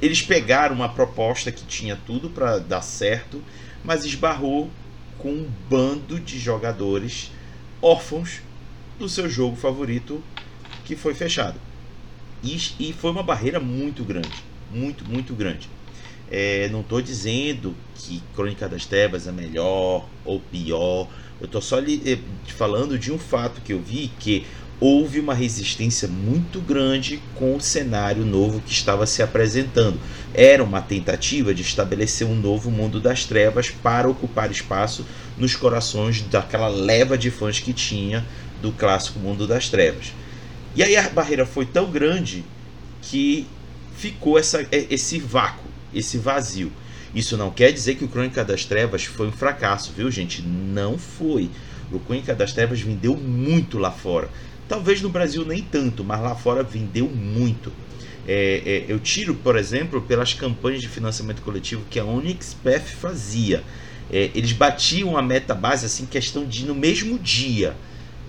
eles 0.01 0.21
pegaram 0.21 0.75
uma 0.75 0.87
proposta 0.87 1.51
que 1.51 1.65
tinha 1.65 1.97
tudo 1.97 2.29
para 2.29 2.57
dar 2.59 2.83
certo, 2.83 3.43
mas 3.83 4.05
esbarrou 4.05 4.71
com 5.17 5.29
um 5.29 5.43
bando 5.69 6.21
de 6.21 6.39
jogadores 6.39 7.31
órfãos 7.81 8.39
do 8.97 9.09
seu 9.09 9.27
jogo 9.29 9.57
favorito 9.57 10.23
que 10.85 10.95
foi 10.95 11.13
fechado. 11.13 11.64
E, 12.45 12.61
e 12.79 12.93
foi 12.93 13.09
uma 13.09 13.23
barreira 13.23 13.59
muito 13.59 14.03
grande, 14.03 14.43
muito, 14.71 15.03
muito 15.03 15.33
grande. 15.33 15.67
É, 16.29 16.69
não 16.69 16.81
estou 16.81 17.01
dizendo 17.01 17.75
que 17.95 18.21
Crônica 18.35 18.69
das 18.69 18.85
Trevas 18.85 19.27
é 19.27 19.31
melhor 19.31 20.07
ou 20.23 20.39
pior. 20.39 21.07
Eu 21.41 21.45
estou 21.45 21.61
só 21.61 21.79
lhe, 21.79 22.01
eh, 22.05 22.19
falando 22.53 22.97
de 22.99 23.11
um 23.11 23.17
fato 23.17 23.61
que 23.61 23.73
eu 23.73 23.81
vi 23.81 24.11
que 24.19 24.45
houve 24.79 25.19
uma 25.19 25.33
resistência 25.33 26.07
muito 26.07 26.59
grande 26.59 27.21
com 27.35 27.55
o 27.55 27.61
cenário 27.61 28.25
novo 28.25 28.61
que 28.61 28.71
estava 28.71 29.07
se 29.07 29.23
apresentando. 29.23 29.99
Era 30.33 30.63
uma 30.63 30.81
tentativa 30.81 31.53
de 31.53 31.61
estabelecer 31.61 32.27
um 32.27 32.35
novo 32.35 32.69
mundo 32.69 32.99
das 32.99 33.25
trevas 33.25 33.69
para 33.69 34.07
ocupar 34.07 34.51
espaço 34.51 35.05
nos 35.37 35.55
corações 35.55 36.21
daquela 36.21 36.67
leva 36.67 37.17
de 37.17 37.31
fãs 37.31 37.59
que 37.59 37.73
tinha 37.73 38.25
do 38.61 38.71
clássico 38.71 39.19
Mundo 39.19 39.47
das 39.47 39.69
Trevas. 39.69 40.13
E 40.75 40.83
aí 40.83 40.95
a 40.97 41.09
barreira 41.09 41.45
foi 41.45 41.65
tão 41.65 41.89
grande 41.89 42.43
que 43.01 43.47
ficou 43.97 44.37
essa, 44.37 44.65
esse 44.71 45.19
vácuo 45.19 45.65
esse 45.95 46.17
vazio. 46.17 46.71
Isso 47.13 47.37
não 47.37 47.49
quer 47.49 47.71
dizer 47.71 47.95
que 47.95 48.03
o 48.03 48.09
Crônica 48.09 48.43
das 48.43 48.65
Trevas 48.65 49.05
foi 49.05 49.27
um 49.27 49.31
fracasso, 49.31 49.93
viu, 49.95 50.11
gente? 50.11 50.41
Não 50.41 50.97
foi. 50.97 51.49
O 51.91 51.99
Crônica 51.99 52.35
das 52.35 52.51
Trevas 52.51 52.81
vendeu 52.81 53.15
muito 53.15 53.77
lá 53.77 53.89
fora. 53.91 54.29
Talvez 54.67 55.01
no 55.01 55.09
Brasil 55.09 55.45
nem 55.45 55.63
tanto, 55.63 56.03
mas 56.03 56.19
lá 56.19 56.35
fora 56.35 56.61
vendeu 56.61 57.07
muito. 57.07 57.71
É, 58.27 58.61
é, 58.65 58.85
eu 58.91 58.99
tiro, 58.99 59.35
por 59.35 59.55
exemplo, 59.55 60.01
pelas 60.01 60.33
campanhas 60.33 60.81
de 60.81 60.89
financiamento 60.89 61.41
coletivo 61.41 61.83
que 61.89 61.99
a 61.99 62.03
OnixPath 62.03 62.87
fazia. 62.99 63.63
É, 64.11 64.31
eles 64.35 64.51
batiam 64.51 65.15
a 65.15 65.21
meta 65.21 65.55
base 65.55 65.85
assim, 65.85 66.05
questão 66.05 66.45
de 66.45 66.65
no 66.65 66.75
mesmo 66.75 67.17
dia. 67.17 67.75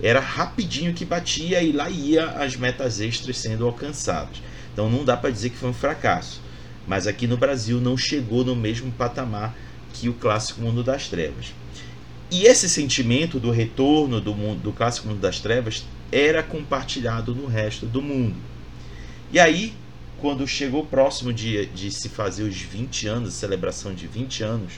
Era 0.01 0.19
rapidinho 0.19 0.93
que 0.93 1.05
batia 1.05 1.61
e 1.61 1.71
lá 1.71 1.89
ia 1.89 2.25
as 2.31 2.55
metas 2.55 2.99
extras 2.99 3.37
sendo 3.37 3.65
alcançadas. 3.65 4.41
Então 4.73 4.89
não 4.89 5.03
dá 5.03 5.17
para 5.17 5.31
dizer 5.31 5.49
que 5.49 5.57
foi 5.57 5.69
um 5.69 5.73
fracasso 5.73 6.41
mas 6.87 7.05
aqui 7.05 7.27
no 7.27 7.35
Brasil 7.35 7.81
não 7.81 7.97
chegou 7.97 8.45
no 8.45 8.55
mesmo 8.55 8.91
patamar 8.93 9.53
que 9.93 10.07
o 10.07 10.13
clássico 10.13 10.61
Mundo 10.61 10.81
das 10.81 11.09
Trevas. 11.09 11.53
E 12.31 12.45
esse 12.45 12.69
sentimento 12.69 13.39
do 13.39 13.51
retorno 13.51 14.21
do, 14.21 14.33
mundo, 14.33 14.61
do 14.61 14.71
clássico 14.71 15.09
Mundo 15.09 15.19
das 15.19 15.39
Trevas 15.39 15.85
era 16.11 16.41
compartilhado 16.41 17.35
no 17.35 17.45
resto 17.45 17.85
do 17.85 18.01
mundo. 18.01 18.37
E 19.31 19.39
aí, 19.39 19.73
quando 20.19 20.47
chegou 20.47 20.85
próximo 20.85 21.33
de, 21.33 21.65
de 21.67 21.91
se 21.91 22.07
fazer 22.07 22.43
os 22.43 22.55
20 22.55 23.07
anos, 23.07 23.33
celebração 23.33 23.93
de 23.93 24.07
20 24.07 24.43
anos, 24.43 24.73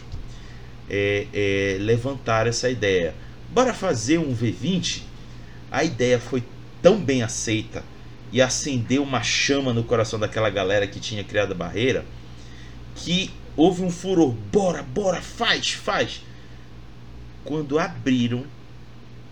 é, 0.90 1.28
é, 1.32 1.78
levantar 1.80 2.48
essa 2.48 2.70
ideia. 2.70 3.14
Bora 3.52 3.74
fazer 3.74 4.18
um 4.18 4.36
V20? 4.36 5.04
A 5.72 5.84
ideia 5.84 6.20
foi 6.20 6.44
tão 6.82 7.00
bem 7.00 7.22
aceita 7.22 7.84
e 8.32 8.42
acendeu 8.42 9.04
uma 9.04 9.22
chama 9.22 9.74
no 9.74 9.84
coração 9.84 10.20
daquela 10.20 10.50
galera 10.50 10.88
que 10.88 11.00
tinha 11.00 11.24
criado 11.24 11.52
a 11.52 11.56
barreira, 11.56 12.06
que 12.96 13.32
houve 13.56 13.84
um 13.84 13.90
furor. 13.90 14.32
Bora, 14.32 14.84
bora, 14.84 15.22
faz, 15.22 15.72
faz. 15.72 16.24
Quando 17.44 17.80
abriram 17.80 18.46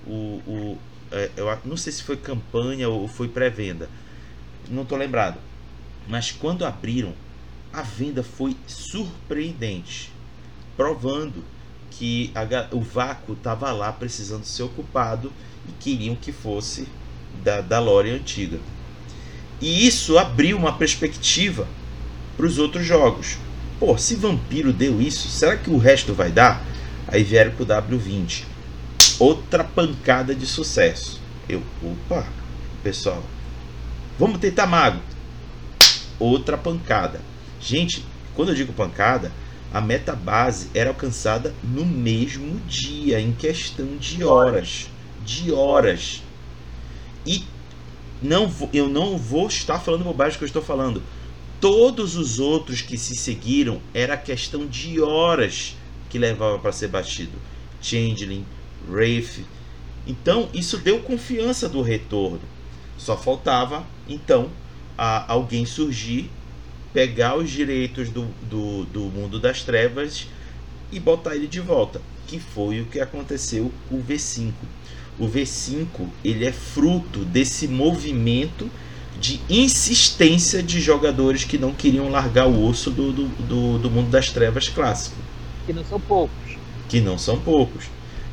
o. 0.05 0.41
o 0.47 0.77
é, 1.11 1.31
eu 1.38 1.57
não 1.64 1.77
sei 1.77 1.93
se 1.93 2.03
foi 2.03 2.18
campanha 2.18 2.89
ou 2.89 3.07
foi 3.07 3.27
pré-venda. 3.27 3.89
Não 4.69 4.84
tô 4.84 4.95
lembrado. 4.95 5.39
Mas 6.07 6.31
quando 6.31 6.65
abriram, 6.65 7.14
a 7.72 7.81
venda 7.81 8.23
foi 8.23 8.55
surpreendente, 8.65 10.11
provando 10.76 11.43
que 11.91 12.31
a, 12.34 12.76
o 12.76 12.81
vácuo 12.81 13.34
estava 13.34 13.72
lá 13.72 13.91
precisando 13.91 14.45
ser 14.45 14.64
ocupado 14.64 15.31
e 15.68 15.72
queriam 15.80 16.15
que 16.15 16.31
fosse 16.31 16.88
da, 17.44 17.61
da 17.61 17.80
lore 17.80 18.11
antiga. 18.11 18.60
E 19.60 19.88
isso 19.88 20.18
abriu 20.18 20.57
uma 20.57 20.73
perspectiva 20.73 21.68
para 22.35 22.45
os 22.45 22.57
outros 22.57 22.85
jogos. 22.85 23.38
Pô, 23.80 23.98
se 23.98 24.15
Vampiro 24.15 24.72
deu 24.72 25.02
isso, 25.02 25.27
será 25.27 25.57
que 25.57 25.69
o 25.69 25.77
resto 25.77 26.14
vai 26.14 26.31
dar? 26.31 26.64
Aí 27.07 27.23
vieram 27.23 27.52
pro 27.52 27.65
W20. 27.65 28.44
Outra 29.19 29.64
pancada 29.64 30.35
de 30.35 30.45
sucesso. 30.45 31.19
Eu, 31.49 31.64
opa, 31.81 32.26
pessoal, 32.84 33.23
vamos 34.19 34.39
tentar 34.39 34.68
mago. 34.68 34.99
Outra 36.19 36.57
pancada. 36.57 37.22
Gente, 37.60 38.03
quando 38.35 38.49
eu 38.49 38.56
digo 38.56 38.73
pancada, 38.73 39.31
a 39.73 39.81
meta 39.81 40.15
base 40.15 40.69
era 40.73 40.89
alcançada 40.89 41.53
no 41.64 41.85
mesmo 41.85 42.60
dia, 42.68 43.19
em 43.19 43.31
questão 43.31 43.98
de 43.98 44.23
horas. 44.23 44.89
De 45.28 45.52
horas. 45.52 46.24
E 47.26 47.44
não, 48.22 48.49
eu 48.74 48.88
não 48.88 49.18
vou 49.18 49.48
estar 49.48 49.80
falando 49.80 50.06
bobagem 50.06 50.38
que 50.38 50.44
eu 50.45 50.48
estou 50.48 50.62
falando. 50.62 51.04
Todos 51.60 52.16
os 52.16 52.40
outros 52.40 52.82
que 52.82 52.98
se 52.98 53.16
seguiram 53.16 53.82
era 53.94 54.16
questão 54.16 54.66
de 54.66 55.02
horas 55.02 55.76
que 56.10 56.18
levava 56.18 56.58
para 56.60 56.72
ser 56.72 56.88
batido. 56.88 57.38
Changeling, 57.82 58.45
Wraith. 58.90 59.44
Então 60.08 60.48
isso 60.54 60.78
deu 60.78 60.99
confiança 61.02 61.68
do 61.68 61.82
retorno. 61.82 62.41
Só 62.98 63.18
faltava 63.18 63.86
então 64.08 64.49
a 64.98 65.32
alguém 65.32 65.66
surgir 65.66 66.30
pegar 66.94 67.38
os 67.38 67.49
direitos 67.52 68.10
do, 68.10 68.26
do, 68.49 68.86
do 68.86 69.02
mundo 69.02 69.40
das 69.40 69.62
trevas 69.62 70.28
e 70.91 70.99
botar 70.99 71.36
ele 71.36 71.48
de 71.48 71.60
volta, 71.60 72.02
que 72.26 72.40
foi 72.40 72.82
o 72.82 72.86
que 72.86 72.99
aconteceu 72.99 73.72
com 73.90 73.98
o 73.98 74.04
V5. 74.04 74.54
O 75.19 75.27
V5 75.27 75.88
ele 76.23 76.45
é 76.45 76.52
fruto 76.52 77.26
desse 77.26 77.68
movimento 77.68 78.69
de 79.19 79.41
insistência 79.49 80.61
de 80.61 80.80
jogadores 80.80 81.44
que 81.44 81.57
não 81.57 81.73
queriam 81.73 82.10
largar 82.10 82.48
o 82.48 82.64
osso 82.65 82.91
do, 82.91 83.11
do, 83.11 83.27
do, 83.27 83.80
do 83.80 83.89
mundo 83.89 84.10
das 84.10 84.30
trevas 84.30 84.69
clássico. 84.69 85.15
Que 85.65 85.73
não 85.73 85.84
são 85.84 85.99
poucos. 85.99 86.57
Que 86.88 87.02
não 87.02 87.18
são 87.18 87.39
poucos. 87.39 87.85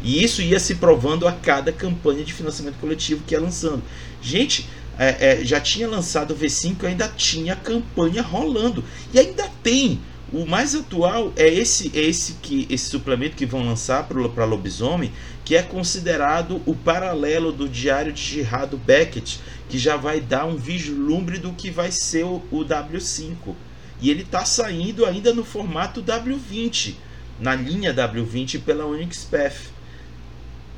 E 0.02 0.22
isso 0.22 0.42
ia 0.42 0.60
se 0.60 0.74
provando 0.74 1.26
a 1.26 1.32
cada 1.32 1.72
campanha 1.72 2.22
de 2.22 2.32
financiamento 2.32 2.76
coletivo 2.78 3.22
que 3.26 3.34
ia 3.34 3.40
lançando. 3.40 3.82
Gente, 4.20 4.68
é, 4.98 5.40
é, 5.40 5.44
já 5.44 5.58
tinha 5.58 5.88
lançado 5.88 6.32
o 6.32 6.36
V5, 6.36 6.84
ainda 6.84 7.08
tinha 7.08 7.56
campanha 7.56 8.20
rolando. 8.20 8.84
E 9.12 9.18
ainda 9.18 9.48
tem. 9.62 9.98
O 10.32 10.46
mais 10.46 10.74
atual 10.74 11.32
é 11.36 11.46
esse 11.46 11.92
é 11.94 12.00
esse 12.00 12.34
que 12.34 12.66
esse 12.68 12.86
suplemento 12.86 13.36
que 13.36 13.46
vão 13.46 13.64
lançar 13.64 14.08
para 14.08 14.44
Lobisomem, 14.44 15.12
que 15.44 15.54
é 15.54 15.62
considerado 15.62 16.60
o 16.66 16.74
paralelo 16.74 17.52
do 17.52 17.68
Diário 17.68 18.12
de 18.12 18.20
Girado 18.20 18.76
Beckett, 18.76 19.40
que 19.68 19.78
já 19.78 19.96
vai 19.96 20.20
dar 20.20 20.46
um 20.46 20.56
vislumbre 20.56 21.38
do 21.38 21.52
que 21.52 21.70
vai 21.70 21.92
ser 21.92 22.24
o, 22.24 22.42
o 22.50 22.64
W5. 22.64 23.54
E 24.00 24.10
ele 24.10 24.22
está 24.22 24.44
saindo 24.44 25.06
ainda 25.06 25.32
no 25.32 25.44
formato 25.44 26.02
W20, 26.02 26.94
na 27.38 27.54
linha 27.54 27.94
W20 27.94 28.62
pela 28.62 28.86
Onyx 28.86 29.24
Path. 29.24 29.72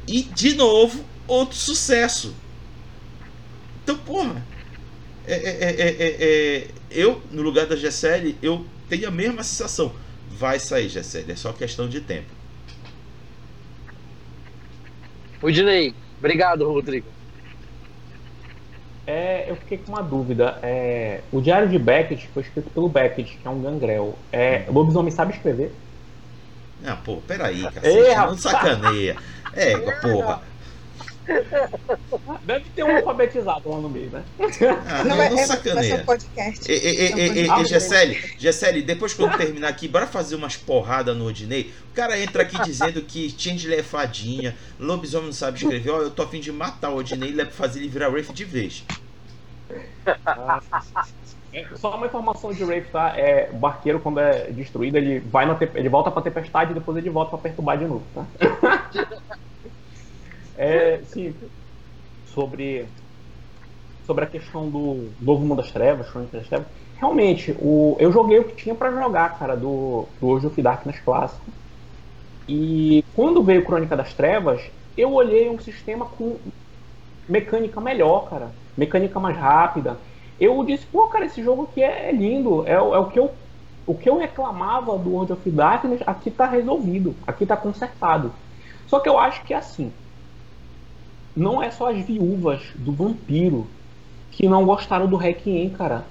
E 0.06 0.22
de 0.22 0.54
novo, 0.54 1.04
outro 1.26 1.56
sucesso 1.56 2.34
então, 3.86 3.96
porra, 3.98 4.44
é, 5.28 5.34
é, 5.34 6.16
é, 6.18 6.68
eu, 6.90 7.22
no 7.30 7.40
lugar 7.40 7.66
da 7.66 7.76
GSL, 7.76 8.34
eu 8.42 8.66
tenho 8.88 9.08
a 9.08 9.10
mesma 9.10 9.42
sensação. 9.42 9.92
Vai 10.30 10.58
sair 10.58 10.88
GSL, 10.88 11.32
é 11.32 11.36
só 11.36 11.52
questão 11.52 11.88
de 11.88 12.00
tempo. 12.00 12.28
O 15.40 15.50
Dinei, 15.50 15.94
obrigado, 16.18 16.66
Rodrigo. 16.68 17.06
É, 19.06 19.48
eu 19.48 19.56
fiquei 19.56 19.78
com 19.78 19.92
uma 19.92 20.02
dúvida. 20.02 20.58
É, 20.62 21.20
o 21.30 21.40
Diário 21.40 21.68
de 21.68 21.78
Beckett 21.78 22.28
foi 22.34 22.42
escrito 22.42 22.68
pelo 22.70 22.88
Beckett, 22.88 23.36
que 23.36 23.46
é 23.46 23.50
um 23.50 23.62
gangrel. 23.62 24.18
É, 24.32 24.64
o 24.68 24.72
lobisomem 24.72 25.12
sabe 25.12 25.32
escrever? 25.32 25.72
Ah, 26.84 26.96
pô, 26.96 27.18
peraí, 27.18 27.62
cacete, 27.62 28.16
não 28.16 28.36
sacaneia. 28.36 29.16
É, 29.52 29.78
porra. 30.00 30.42
Deve 32.44 32.64
ter 32.70 32.84
um 32.84 32.96
alfabetizado 32.96 33.68
lá 33.68 33.78
no 33.78 33.88
meio, 33.88 34.10
né? 34.10 34.24
Ah, 34.88 35.04
não, 35.04 35.16
não, 35.16 35.22
é, 35.22 35.30
não 35.30 35.38
é, 35.38 35.46
sacaneia. 35.46 36.04
podcast. 36.04 36.70
E, 36.70 37.66
Gessele, 38.38 38.82
depois 38.82 39.12
quando 39.12 39.36
terminar 39.36 39.68
aqui, 39.68 39.88
bora 39.88 40.06
fazer 40.06 40.36
umas 40.36 40.56
porradas 40.56 41.16
no 41.16 41.26
Odinei. 41.26 41.72
O 41.90 41.94
cara 41.94 42.18
entra 42.18 42.42
aqui 42.42 42.60
dizendo 42.62 43.02
que 43.02 43.34
Changeler 43.36 43.80
é 43.80 43.82
fadinha, 43.82 44.56
lobisomem 44.78 45.26
não 45.26 45.32
sabe 45.32 45.58
escrever. 45.58 45.90
Ó, 45.90 46.02
eu 46.02 46.10
tô 46.10 46.22
afim 46.22 46.40
de 46.40 46.52
matar 46.52 46.90
o 46.90 46.96
Odinei 46.96 47.30
e 47.30 47.44
fazer 47.46 47.80
ele 47.80 47.88
virar 47.88 48.08
Wraith 48.08 48.32
de 48.32 48.44
vez. 48.44 48.84
É, 51.52 51.66
só 51.76 51.96
uma 51.96 52.06
informação 52.06 52.52
de 52.52 52.62
Wraith, 52.62 52.90
tá? 52.92 53.18
É, 53.18 53.48
o 53.50 53.56
barqueiro, 53.56 53.98
quando 53.98 54.20
é 54.20 54.50
destruído, 54.50 54.96
ele, 54.96 55.20
vai 55.20 55.46
na 55.46 55.54
te... 55.54 55.68
ele 55.74 55.88
volta 55.88 56.10
pra 56.10 56.20
tempestade 56.20 56.72
e 56.72 56.74
depois 56.74 56.98
ele 56.98 57.08
volta 57.08 57.30
pra 57.30 57.38
perturbar 57.38 57.78
de 57.78 57.86
novo, 57.86 58.04
tá? 58.14 58.26
É, 60.56 61.00
sim, 61.04 61.34
sobre, 62.24 62.86
sobre 64.06 64.24
a 64.24 64.26
questão 64.26 64.68
do 64.68 65.10
Novo 65.20 65.44
Mundo 65.44 65.56
das 65.56 65.70
Trevas, 65.70 66.10
Crônica 66.10 66.38
das 66.38 66.48
Trevas. 66.48 66.66
Realmente, 66.98 67.54
o, 67.60 67.96
eu 67.98 68.10
joguei 68.10 68.38
o 68.38 68.44
que 68.44 68.56
tinha 68.56 68.74
para 68.74 68.90
jogar, 68.90 69.38
cara, 69.38 69.54
do, 69.54 70.06
do 70.20 70.36
Age 70.36 70.46
of 70.46 70.62
Darkness 70.62 70.98
clássico. 71.00 71.44
E 72.48 73.04
quando 73.14 73.42
veio 73.42 73.64
Crônica 73.64 73.96
das 73.96 74.14
Trevas, 74.14 74.62
eu 74.96 75.12
olhei 75.12 75.50
um 75.50 75.58
sistema 75.58 76.06
com 76.06 76.36
mecânica 77.28 77.80
melhor, 77.80 78.30
cara. 78.30 78.50
Mecânica 78.76 79.20
mais 79.20 79.36
rápida. 79.36 79.98
Eu 80.38 80.62
disse, 80.64 80.86
pô, 80.86 81.08
cara, 81.08 81.26
esse 81.26 81.42
jogo 81.42 81.64
aqui 81.64 81.82
é 81.82 82.12
lindo. 82.12 82.66
É, 82.66 82.74
é 82.74 82.80
o 82.80 83.08
que 83.10 83.18
eu 83.18 83.30
o 83.86 83.94
que 83.94 84.10
eu 84.10 84.18
reclamava 84.18 84.98
do 84.98 85.10
World 85.10 85.32
of 85.32 85.48
Darkness, 85.48 86.02
aqui 86.04 86.28
tá 86.28 86.44
resolvido, 86.44 87.14
aqui 87.24 87.46
tá 87.46 87.56
consertado. 87.56 88.32
Só 88.84 88.98
que 88.98 89.08
eu 89.08 89.16
acho 89.16 89.44
que 89.44 89.54
é 89.54 89.56
assim, 89.58 89.92
não 91.36 91.62
é 91.62 91.70
só 91.70 91.90
as 91.90 91.98
viúvas 91.98 92.62
do 92.76 92.92
vampiro 92.92 93.66
que 94.30 94.48
não 94.48 94.64
gostaram 94.64 95.06
do 95.06 95.16
Requiem, 95.16 95.70
cara. 95.70 96.04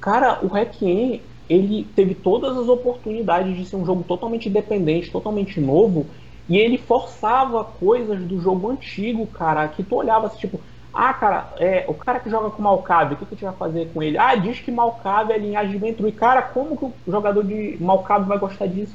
Cara, 0.00 0.40
o 0.42 0.48
Requiem, 0.48 1.22
ele 1.48 1.86
teve 1.96 2.14
todas 2.14 2.56
as 2.56 2.68
oportunidades 2.68 3.56
de 3.56 3.64
ser 3.64 3.76
um 3.76 3.86
jogo 3.86 4.04
totalmente 4.04 4.48
independente, 4.48 5.10
totalmente 5.10 5.60
novo, 5.60 6.06
e 6.48 6.58
ele 6.58 6.78
forçava 6.78 7.64
coisas 7.64 8.20
do 8.20 8.40
jogo 8.40 8.70
antigo, 8.70 9.26
cara, 9.26 9.66
que 9.68 9.82
tu 9.82 9.96
olhava 9.96 10.26
assim, 10.26 10.38
tipo, 10.38 10.60
ah, 10.92 11.12
cara, 11.12 11.52
é, 11.58 11.84
o 11.88 11.94
cara 11.94 12.20
que 12.20 12.30
joga 12.30 12.50
com 12.50 12.62
Malcave, 12.62 13.14
o 13.14 13.16
que, 13.16 13.26
que 13.26 13.34
a 13.34 13.36
gente 13.36 13.44
vai 13.44 13.54
fazer 13.54 13.90
com 13.92 14.02
ele? 14.02 14.16
Ah, 14.16 14.34
diz 14.34 14.60
que 14.60 14.70
Malcave 14.70 15.32
é 15.32 15.38
linhagem 15.38 15.72
de 15.72 15.78
Ventrui. 15.78 16.12
Cara, 16.12 16.40
como 16.40 16.76
que 16.76 16.84
o 16.86 16.94
jogador 17.06 17.44
de 17.44 17.76
Malcave 17.80 18.26
vai 18.26 18.38
gostar 18.38 18.66
disso? 18.66 18.94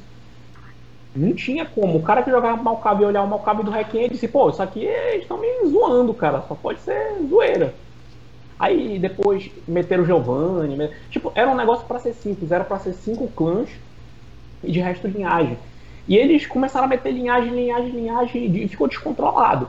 Não 1.14 1.34
tinha 1.34 1.66
como. 1.66 1.98
O 1.98 2.02
cara 2.02 2.22
que 2.22 2.30
jogava 2.30 2.62
Malcave 2.62 3.02
e 3.02 3.06
olhar 3.06 3.22
o 3.22 3.28
Malcave 3.28 3.62
do 3.62 3.70
Requiem 3.70 4.06
e 4.06 4.10
disse, 4.10 4.26
pô, 4.26 4.48
isso 4.48 4.62
aqui 4.62 4.84
eles 4.84 5.22
estão 5.22 5.38
me 5.38 5.48
zoando, 5.66 6.14
cara. 6.14 6.42
Só 6.48 6.54
pode 6.54 6.80
ser 6.80 7.18
zoeira. 7.28 7.74
Aí 8.58 8.98
depois 8.98 9.50
meteram 9.68 10.04
o 10.04 10.06
Giovanni. 10.06 10.74
Met... 10.74 10.94
Tipo, 11.10 11.30
era 11.34 11.50
um 11.50 11.54
negócio 11.54 11.84
para 11.86 11.98
ser 11.98 12.14
simples. 12.14 12.50
Era 12.50 12.64
para 12.64 12.78
ser 12.78 12.94
cinco 12.94 13.28
clãs 13.28 13.68
e 14.64 14.72
de 14.72 14.80
resto 14.80 15.06
linhagem. 15.06 15.58
E 16.08 16.16
eles 16.16 16.46
começaram 16.46 16.86
a 16.86 16.88
meter 16.88 17.12
linhagem, 17.12 17.52
linhagem, 17.52 17.90
linhagem 17.90 18.56
e 18.56 18.68
ficou 18.68 18.88
descontrolado. 18.88 19.68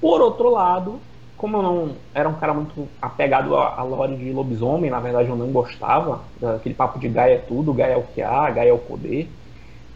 Por 0.00 0.20
outro 0.20 0.50
lado, 0.50 1.00
como 1.38 1.56
eu 1.56 1.62
não 1.62 1.90
era 2.14 2.28
um 2.28 2.34
cara 2.34 2.52
muito 2.52 2.86
apegado 3.00 3.56
à 3.56 3.82
lore 3.82 4.16
de 4.16 4.30
lobisomem, 4.30 4.90
na 4.90 5.00
verdade 5.00 5.28
eu 5.28 5.36
não 5.36 5.50
gostava 5.50 6.20
daquele 6.40 6.74
papo 6.74 6.98
de 6.98 7.08
Gaia 7.08 7.34
é 7.34 7.38
tudo, 7.38 7.72
Gaia 7.72 7.94
é 7.94 7.96
o 7.96 8.02
que 8.02 8.22
há, 8.22 8.50
Gaia 8.50 8.70
é 8.70 8.72
o 8.72 8.78
poder 8.78 9.28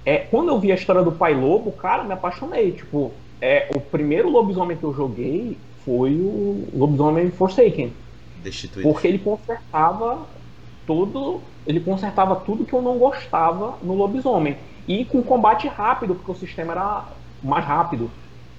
é, 0.07 0.19
quando 0.19 0.51
eu 0.51 0.61
vi 0.61 0.71
a 0.71 0.77
história 0.77 1.03
do 1.03 1.11
Pai 1.11 1.35
Lobo, 1.35 1.73
cara, 1.73 2.05
me 2.05 2.13
apaixonei. 2.13 2.71
Tipo, 2.71 3.11
é, 3.41 3.69
o 3.75 3.81
primeiro 3.81 4.31
lobisomem 4.31 4.77
que 4.77 4.85
eu 4.85 4.95
joguei 4.95 5.59
foi 5.85 6.13
o 6.13 6.69
lobisomem 6.73 7.29
Forsaken. 7.33 7.93
Destituído. 8.41 8.89
Porque 8.89 9.09
ele 9.09 9.19
consertava 9.19 10.25
tudo, 10.87 11.41
ele 11.67 11.81
consertava 11.81 12.37
tudo 12.37 12.65
que 12.65 12.73
eu 12.73 12.81
não 12.81 12.99
gostava 12.99 13.75
no 13.83 13.95
lobisomem. 13.95 14.57
E 14.87 15.05
com 15.05 15.21
combate 15.25 15.67
rápido, 15.67 16.15
porque 16.15 16.31
o 16.31 16.37
sistema 16.37 16.73
era 16.73 17.05
mais 17.43 17.65
rápido. 17.65 18.09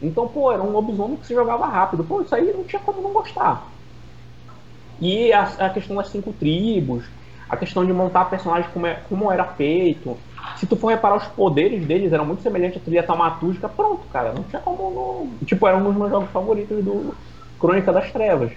Então, 0.02 0.28
pô, 0.28 0.52
era 0.52 0.62
um 0.62 0.72
lobisomem 0.72 1.16
que 1.16 1.26
se 1.26 1.34
jogava 1.34 1.66
rápido. 1.66 2.04
Pô, 2.04 2.22
isso 2.22 2.36
aí 2.36 2.52
não 2.52 2.66
tinha 2.66 2.82
como 2.82 3.02
não 3.02 3.14
gostar. 3.14 3.72
E 5.00 5.32
a, 5.32 5.44
a 5.44 5.70
questão 5.70 5.96
das 5.96 6.10
cinco 6.10 6.34
tribos, 6.34 7.06
a 7.50 7.56
questão 7.56 7.86
de 7.86 7.94
montar 7.94 8.26
personagens 8.26 8.70
como, 8.74 8.86
é, 8.86 8.96
como 9.08 9.32
era 9.32 9.46
feito. 9.46 10.18
Se 10.60 10.66
tu 10.66 10.76
for 10.76 10.88
reparar, 10.88 11.18
os 11.18 11.28
poderes 11.28 11.86
deles 11.86 12.12
eram 12.12 12.26
muito 12.26 12.42
semelhantes 12.42 12.78
à 12.78 12.84
trilha 12.84 13.04
taumatúrgica, 13.04 13.70
pronto, 13.70 14.02
cara. 14.12 14.34
Não 14.34 14.44
tinha 14.44 14.62
como. 14.62 15.32
Tipo, 15.46 15.68
era 15.68 15.78
um 15.78 15.84
dos 15.84 15.96
meus 15.96 16.10
jogos 16.10 16.30
favoritos 16.32 16.84
do 16.84 17.16
Crônica 17.60 17.94
das 17.94 18.12
Trevas. 18.12 18.52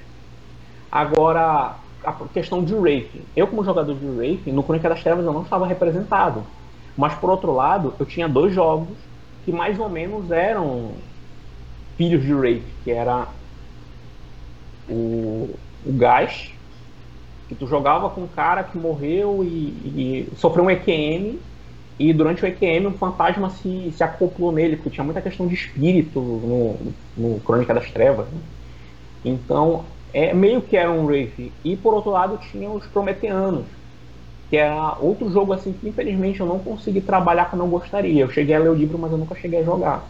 Agora, 0.90 1.77
a 2.05 2.12
questão 2.32 2.64
de 2.64 2.74
Wraith. 2.74 3.10
Eu, 3.36 3.47
como 3.47 3.64
jogador 3.64 3.94
de 3.94 4.06
Wraith, 4.06 4.47
no 4.47 4.62
Crônica 4.62 4.89
das 4.89 5.02
Trevas 5.02 5.24
eu 5.24 5.32
não 5.32 5.43
estava 5.43 5.66
representado. 5.66 6.43
Mas, 6.97 7.14
por 7.14 7.31
outro 7.31 7.52
lado, 7.52 7.94
eu 7.98 8.06
tinha 8.06 8.28
dois 8.28 8.55
jogos 8.55 8.97
que 9.44 9.52
mais 9.52 9.78
ou 9.78 9.89
menos 9.89 10.31
eram 10.31 10.93
filhos 11.97 12.22
de 12.22 12.32
Wraith, 12.32 12.64
que 12.82 12.90
era 12.90 13.28
o, 14.89 15.51
o 15.85 15.93
Gás, 15.93 16.51
que 17.48 17.55
tu 17.55 17.66
jogava 17.66 18.10
com 18.10 18.22
um 18.22 18.28
cara 18.28 18.64
que 18.64 18.78
morreu 18.78 19.43
e, 19.43 20.28
e, 20.28 20.32
sofreu 20.36 20.64
um 20.64 20.70
EQM, 20.70 21.39
e 22.01 22.14
durante 22.14 22.43
o 22.43 22.47
EQM 22.47 22.86
um 22.86 22.93
fantasma 22.94 23.51
se, 23.51 23.93
se 23.94 24.02
acoplou 24.02 24.51
nele, 24.51 24.77
porque 24.77 24.89
tinha 24.89 25.05
muita 25.05 25.20
questão 25.20 25.47
de 25.47 25.55
espírito 25.55 26.18
no, 26.18 26.77
no 27.14 27.40
Crônica 27.40 27.74
das 27.74 27.90
Trevas. 27.90 28.27
Né? 28.28 28.40
Então, 29.22 29.85
é 30.10 30.32
meio 30.32 30.62
que 30.62 30.78
era 30.78 30.90
um 30.90 31.05
Wraith. 31.05 31.52
E 31.62 31.77
por 31.77 31.93
outro 31.93 32.10
lado 32.10 32.39
tinha 32.51 32.70
os 32.70 32.86
Prometeanos, 32.86 33.66
que 34.48 34.56
era 34.56 34.97
outro 34.98 35.31
jogo 35.31 35.52
assim 35.52 35.74
que 35.74 35.90
infelizmente 35.90 36.40
eu 36.40 36.47
não 36.47 36.59
consegui 36.59 37.02
trabalhar 37.02 37.51
como 37.51 37.64
eu 37.64 37.68
gostaria. 37.68 38.22
Eu 38.22 38.31
cheguei 38.31 38.55
a 38.55 38.59
ler 38.59 38.70
o 38.70 38.74
livro, 38.74 38.98
mas 38.98 39.12
eu 39.12 39.18
nunca 39.18 39.35
cheguei 39.35 39.60
a 39.60 39.64
jogar. 39.64 40.02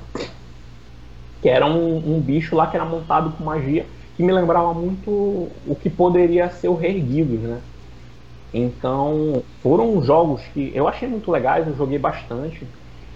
Que 1.43 1.49
era 1.49 1.67
um, 1.67 1.97
um 1.97 2.21
bicho 2.21 2.55
lá 2.55 2.69
que 2.69 2.77
era 2.77 2.85
montado 2.85 3.33
com 3.37 3.43
magia 3.43 3.85
que 4.17 4.23
me 4.23 4.33
lembrava 4.33 4.73
muito 4.75 5.11
o 5.11 5.77
que 5.81 5.91
poderia 5.91 6.51
ser 6.51 6.69
o 6.69 6.77
Reerguidos, 6.77 7.41
né? 7.41 7.61
Então, 8.53 9.47
foram 9.63 10.03
jogos 10.03 10.47
que 10.49 10.75
eu 10.75 10.89
achei 10.89 11.09
muito 11.09 11.31
legais, 11.31 11.67
eu 11.67 11.75
joguei 11.77 11.99
bastante. 11.99 12.75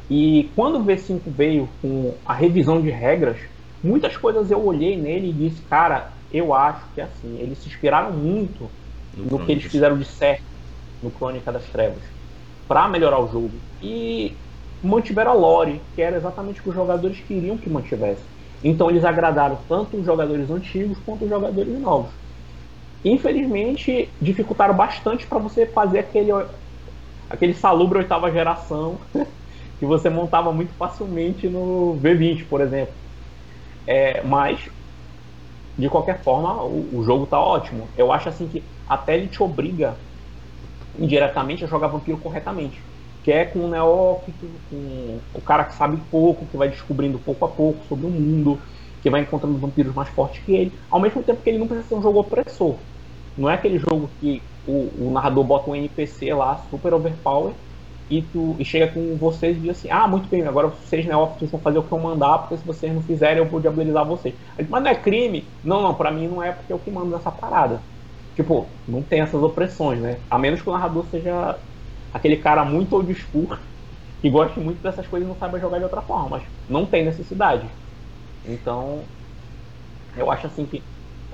E 0.08 0.52
quando 0.54 0.78
o 0.78 0.84
V5 0.84 1.30
veio 1.30 1.68
com 1.80 2.20
a 2.24 2.34
revisão 2.34 2.80
de 2.80 2.90
regras, 2.90 3.40
muitas 3.82 4.16
coisas 4.16 4.50
eu 4.50 4.64
olhei 4.64 5.00
nele 5.00 5.30
e 5.30 5.32
disse, 5.32 5.62
cara, 5.62 6.18
eu 6.30 6.54
acho 6.54 6.92
que 6.94 7.00
assim, 7.00 7.38
eles 7.40 7.58
se 7.62 7.68
inspiraram 7.68 8.12
muito 8.16 8.74
no, 9.12 9.24
no 9.26 9.40
que 9.44 9.52
eles 9.52 9.64
fizeram 9.64 9.98
de 9.98 10.04
certo 10.04 10.44
no 11.02 11.10
Crônica 11.12 11.52
das 11.52 11.70
Trevas 11.70 12.04
para 12.68 12.88
melhorar 12.88 13.20
o 13.20 13.28
jogo. 13.28 13.64
E 13.80 14.42
mantiveram 14.82 15.32
a 15.32 15.34
lore, 15.34 15.86
que 15.94 16.02
era 16.02 16.16
exatamente 16.16 16.60
o 16.60 16.62
que 16.64 16.68
os 16.70 16.74
jogadores 16.74 17.20
queriam 17.20 17.58
que 17.58 17.70
mantivesse. 17.70 18.28
Então 18.62 18.90
eles 18.90 19.04
agradaram 19.04 19.64
tanto 19.68 19.98
os 19.98 20.06
jogadores 20.06 20.50
antigos 20.50 21.00
quanto 21.00 21.24
os 21.24 21.30
jogadores 21.30 21.78
novos. 21.80 22.14
Infelizmente, 23.04 24.16
dificultaram 24.20 24.76
bastante 24.76 25.26
para 25.26 25.38
você 25.38 25.66
fazer 25.66 25.98
aquele, 26.00 26.30
aquele 27.28 27.54
salubre 27.54 27.98
oitava 27.98 28.30
geração 28.32 29.00
que 29.78 29.86
você 29.86 30.10
montava 30.10 30.52
muito 30.52 30.74
facilmente 30.74 31.48
no 31.48 31.98
V20, 32.00 32.46
por 32.48 32.60
exemplo. 32.60 32.96
É, 33.86 34.22
mas, 34.24 34.68
de 35.76 35.88
qualquer 35.88 36.22
forma, 36.22 36.62
o, 36.64 36.98
o 36.98 37.02
jogo 37.04 37.24
está 37.24 37.38
ótimo. 37.40 37.92
Eu 37.96 38.12
acho 38.12 38.28
assim 38.28 38.48
que 38.48 38.70
até 38.86 39.14
ele 39.16 39.28
te 39.28 39.42
obriga 39.42 40.00
indiretamente 40.94 41.64
a 41.64 41.68
jogar 41.68 41.88
vampiro 41.88 42.18
corretamente 42.20 42.86
que 43.22 43.32
é 43.32 43.46
com 43.46 43.60
o 43.60 43.68
neófito, 43.70 44.62
com 44.68 45.24
o 45.32 45.42
cara 45.42 45.64
que 45.64 45.74
sabe 45.74 45.96
pouco, 46.10 46.46
que 46.48 46.56
vai 46.58 46.68
descobrindo 46.70 47.18
pouco 47.20 47.44
a 47.46 47.48
pouco 47.54 47.84
sobre 47.86 48.06
o 48.06 48.10
mundo, 48.10 48.62
que 49.00 49.10
vai 49.10 49.22
encontrando 49.22 49.58
vampiros 49.58 49.94
mais 49.94 50.10
fortes 50.10 50.44
que 50.44 50.52
ele, 50.54 50.78
ao 50.90 51.00
mesmo 51.00 51.22
tempo 51.24 51.42
que 51.42 51.50
ele 51.50 51.58
não 51.58 51.68
precisa 51.68 51.88
ser 51.88 51.94
um 51.96 52.02
jogo 52.02 52.20
opressor. 52.20 52.84
Não 53.36 53.50
é 53.50 53.54
aquele 53.54 53.78
jogo 53.78 54.08
que 54.20 54.42
o, 54.66 55.06
o 55.06 55.10
narrador 55.12 55.44
bota 55.44 55.70
um 55.70 55.74
NPC 55.74 56.32
lá, 56.34 56.56
super 56.70 56.94
overpower, 56.94 57.54
e, 58.10 58.22
tu, 58.22 58.56
e 58.58 58.64
chega 58.64 58.92
com 58.92 59.16
vocês 59.16 59.56
e 59.56 59.60
diz 59.60 59.70
assim, 59.70 59.90
ah, 59.90 60.06
muito 60.06 60.28
bem, 60.28 60.42
agora 60.46 60.68
vocês 60.68 61.06
neófitos 61.06 61.50
vão 61.50 61.60
fazer 61.60 61.78
o 61.78 61.82
que 61.82 61.92
eu 61.92 61.98
mandar, 61.98 62.38
porque 62.38 62.58
se 62.58 62.64
vocês 62.64 62.92
não 62.92 63.02
fizerem 63.02 63.38
eu 63.38 63.48
vou 63.48 63.60
diabilizar 63.60 64.04
vocês. 64.06 64.34
Mas 64.68 64.82
não 64.82 64.90
é 64.90 64.94
crime? 64.94 65.44
Não, 65.62 65.82
não, 65.82 65.94
pra 65.94 66.10
mim 66.10 66.28
não 66.28 66.42
é 66.42 66.52
porque 66.52 66.72
é 66.72 66.76
o 66.76 66.78
que 66.78 66.90
manda 66.90 67.16
nessa 67.16 67.30
parada. 67.30 67.80
Tipo, 68.36 68.66
não 68.86 69.02
tem 69.02 69.20
essas 69.20 69.42
opressões, 69.42 70.00
né? 70.00 70.18
A 70.28 70.38
menos 70.38 70.60
que 70.60 70.68
o 70.68 70.72
narrador 70.72 71.06
seja 71.06 71.58
aquele 72.12 72.36
cara 72.36 72.64
muito 72.64 72.94
old 72.94 73.12
school 73.14 73.56
que 74.20 74.30
gosta 74.30 74.60
muito 74.60 74.82
dessas 74.82 75.06
coisas 75.06 75.26
e 75.26 75.28
não 75.30 75.38
sabe 75.38 75.60
jogar 75.60 75.78
de 75.78 75.84
outra 75.84 76.02
forma, 76.02 76.28
mas 76.30 76.42
não 76.68 76.84
tem 76.86 77.04
necessidade. 77.04 77.66
Então, 78.44 79.08
eu 80.16 80.30
acho 80.30 80.46
assim 80.46 80.66
que 80.66 80.82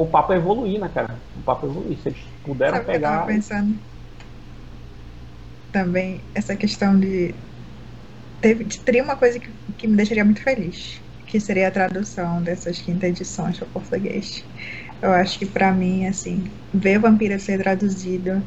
o 0.05 0.11
papo 0.11 0.33
é 0.33 0.37
evoluir, 0.37 0.81
né, 0.81 0.89
cara? 0.89 1.23
O 1.35 1.43
papo 1.43 1.67
é 1.67 1.69
evoluir. 1.71 1.99
Se 1.99 2.09
eles 2.09 2.21
puderam 2.45 2.79
Sabe 2.79 2.85
pegar. 2.85 2.99
eu 2.99 3.03
tava 3.03 3.27
pensando 3.27 3.81
também 5.73 6.25
essa 6.35 6.57
questão 6.57 6.99
de. 6.99 7.35
Teve, 8.41 8.65
teria 8.85 9.03
uma 9.03 9.17
coisa 9.17 9.39
que, 9.39 9.53
que 9.77 9.87
me 9.87 9.97
deixaria 9.97 10.25
muito 10.25 10.43
feliz, 10.43 11.03
que 11.27 11.39
seria 11.39 11.69
a 11.69 11.71
tradução 11.71 12.43
dessas 12.43 12.81
quinta 12.81 13.07
edições 13.07 13.59
para 13.59 13.69
português. 13.69 14.45
Eu 15.03 15.13
acho 15.13 15.39
que 15.39 15.47
para 15.47 15.73
mim, 15.73 16.07
assim, 16.07 16.45
ver 16.73 16.99
Vampira 16.99 17.39
ser 17.39 17.59
traduzido 17.59 18.47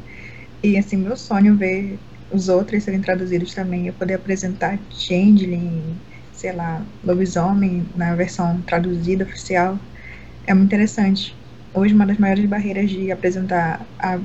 e 0.62 0.78
assim, 0.78 0.96
meu 0.96 1.16
sonho 1.16 1.56
ver 1.56 2.00
os 2.30 2.48
outros 2.48 2.84
serem 2.84 3.00
traduzidos 3.00 3.54
também, 3.54 3.86
eu 3.88 3.94
poder 3.94 4.14
apresentar 4.14 4.78
Changeling, 4.90 6.00
sei 6.32 6.52
lá, 6.52 6.86
Lobisomem 7.04 7.88
na 7.94 8.14
versão 8.16 8.62
traduzida 8.62 9.24
oficial, 9.24 9.78
é 10.46 10.54
muito 10.54 10.66
interessante. 10.68 11.43
Hoje, 11.74 11.92
uma 11.92 12.06
das 12.06 12.18
maiores 12.18 12.44
barreiras 12.46 12.88
de 12.88 13.10
apresentar 13.10 13.84
a 13.98 14.20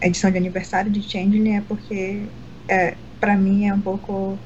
edição 0.00 0.30
de 0.30 0.38
aniversário 0.38 0.88
de 0.90 1.02
Changeling 1.02 1.56
é 1.56 1.60
porque, 1.62 2.22
é, 2.68 2.94
para 3.18 3.36
mim, 3.36 3.66
é 3.66 3.74
um 3.74 3.80
pouco. 3.80 4.38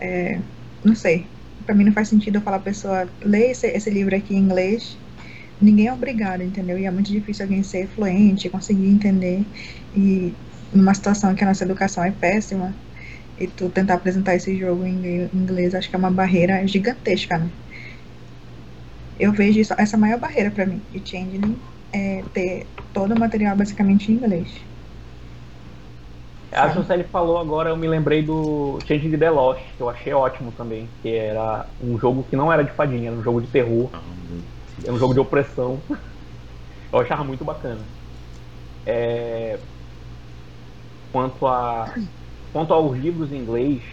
É, 0.00 0.38
não 0.82 0.94
sei. 0.94 1.26
Para 1.66 1.74
mim, 1.74 1.84
não 1.84 1.92
faz 1.92 2.08
sentido 2.08 2.36
eu 2.36 2.40
falar 2.40 2.56
a 2.56 2.60
pessoa, 2.60 3.06
lê 3.22 3.50
esse, 3.50 3.66
esse 3.66 3.90
livro 3.90 4.16
aqui 4.16 4.34
em 4.34 4.38
inglês. 4.38 4.96
Ninguém 5.60 5.88
é 5.88 5.92
obrigado, 5.92 6.42
entendeu? 6.42 6.78
E 6.78 6.86
é 6.86 6.90
muito 6.90 7.10
difícil 7.10 7.44
alguém 7.44 7.62
ser 7.62 7.86
fluente, 7.88 8.48
conseguir 8.48 8.88
entender. 8.88 9.44
E 9.94 10.32
numa 10.72 10.94
situação 10.94 11.34
que 11.34 11.44
a 11.44 11.48
nossa 11.48 11.64
educação 11.64 12.02
é 12.02 12.10
péssima, 12.10 12.74
e 13.38 13.46
tu 13.46 13.68
tentar 13.68 13.94
apresentar 13.94 14.34
esse 14.34 14.56
jogo 14.56 14.86
em 14.86 15.28
inglês, 15.34 15.74
acho 15.74 15.90
que 15.90 15.96
é 15.96 15.98
uma 15.98 16.10
barreira 16.10 16.66
gigantesca, 16.66 17.38
né? 17.38 17.50
Eu 19.18 19.32
vejo 19.32 19.60
isso, 19.60 19.74
essa 19.78 19.96
maior 19.96 20.18
barreira 20.20 20.50
para 20.50 20.66
mim 20.66 20.80
de 20.90 20.98
Changeling 21.08 21.60
é 21.92 22.22
ter 22.32 22.66
todo 22.92 23.14
o 23.14 23.18
material 23.18 23.56
basicamente 23.56 24.10
em 24.12 24.16
inglês. 24.16 24.48
A 26.52 26.68
José 26.68 27.04
falou 27.04 27.38
agora, 27.38 27.70
eu 27.70 27.76
me 27.76 27.86
lembrei 27.86 28.24
do 28.24 28.78
Changeling 28.86 29.18
The 29.18 29.30
Lost, 29.30 29.62
que 29.76 29.82
eu 29.82 29.88
achei 29.88 30.12
ótimo 30.14 30.52
também, 30.52 30.88
que 31.02 31.08
era 31.14 31.70
um 31.78 31.98
jogo 31.98 32.24
que 32.24 32.36
não 32.36 32.52
era 32.52 32.62
de 32.64 32.72
fadinha, 32.74 33.10
era 33.10 33.16
um 33.16 33.22
jogo 33.22 33.42
de 33.42 33.48
terror, 33.48 33.90
era 34.82 34.92
um 34.92 34.98
jogo 34.98 35.14
de 35.14 35.20
opressão. 35.20 35.82
Eu 36.90 37.00
achava 37.00 37.22
muito 37.22 37.44
bacana. 37.44 37.86
É, 38.86 39.60
quanto 41.12 41.46
a 41.46 41.84
quanto 42.52 42.72
aos 42.72 42.96
livros 42.96 43.30
em 43.32 43.36
inglês, 43.42 43.84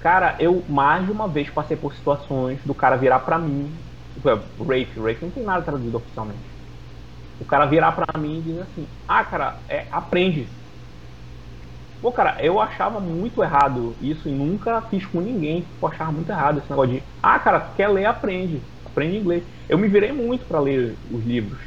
cara, 0.00 0.36
eu 0.40 0.64
mais 0.68 1.06
de 1.06 1.12
uma 1.12 1.28
vez 1.28 1.48
passei 1.50 1.76
por 1.76 1.94
situações 1.94 2.60
do 2.64 2.74
cara 2.74 2.96
virar 2.96 3.20
para 3.20 3.38
mim, 3.38 3.83
Rafe, 4.28 5.00
Rafe 5.00 5.22
não 5.22 5.30
tem 5.32 5.44
nada 5.44 5.64
traduzido 5.64 5.96
oficialmente. 5.98 6.48
O 7.38 7.46
cara 7.46 7.66
virar 7.66 7.92
para 7.92 8.20
mim 8.20 8.40
e 8.40 8.44
dizer 8.44 8.62
assim: 8.62 8.90
"Ah, 9.08 9.24
cara, 9.24 9.64
é, 9.68 9.88
aprende". 9.92 10.56
Pô, 12.00 12.12
cara, 12.12 12.36
eu 12.44 12.60
achava 12.60 13.00
muito 13.00 13.42
errado 13.42 13.96
isso 14.00 14.28
e 14.28 14.32
nunca 14.32 14.82
fiz 14.90 15.06
com 15.06 15.20
ninguém 15.20 15.74
eu 15.80 15.88
achava 15.88 16.12
muito 16.12 16.30
errado 16.30 16.58
esse 16.58 16.68
negócio 16.70 16.92
de: 17.00 17.04
"Ah, 17.22 17.38
cara, 17.38 17.60
quer 17.72 17.88
ler, 17.88 18.04
aprende". 18.06 18.68
Aprende 18.84 19.16
inglês. 19.16 19.46
Eu 19.68 19.78
me 19.78 19.88
virei 19.88 20.12
muito 20.12 20.46
para 20.46 20.60
ler 20.60 21.00
os 21.10 21.24
livros 21.24 21.62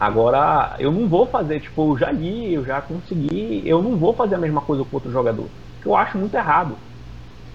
Agora, 0.00 0.76
eu 0.80 0.92
não 0.92 1.08
vou 1.08 1.28
fazer, 1.30 1.60
tipo, 1.60 1.92
eu 1.94 1.98
já 1.98 2.12
li, 2.12 2.54
eu 2.54 2.64
já 2.66 2.82
consegui, 2.82 3.66
eu 3.68 3.82
não 3.82 3.98
vou 3.98 4.16
fazer 4.16 4.34
a 4.36 4.38
mesma 4.38 4.62
coisa 4.62 4.84
com 4.84 4.96
outro 4.96 5.10
jogador. 5.12 5.52
Que 5.82 5.88
eu 5.88 5.96
acho 5.96 6.18
muito 6.18 6.36
errado. 6.36 6.78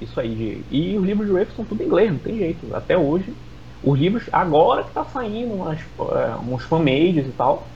Isso 0.02 0.20
aí. 0.20 0.36
De... 0.36 0.68
E 0.70 1.00
os 1.00 1.06
livros 1.06 1.28
de 1.28 1.34
Wave 1.34 1.52
são 1.54 1.66
tudo 1.66 1.84
em 1.84 1.88
inglês, 1.88 2.12
não 2.12 2.20
tem 2.20 2.38
jeito. 2.38 2.74
Até 2.76 2.98
hoje. 2.98 3.38
Os 3.84 4.00
livros, 4.00 4.24
agora 4.32 4.84
que 4.84 4.92
tá 4.92 5.06
saindo 5.06 5.54
umas, 5.54 5.80
uh, 6.00 6.54
uns 6.54 6.64
fanmades 6.64 7.28
e 7.28 7.32
tal, 7.38 7.68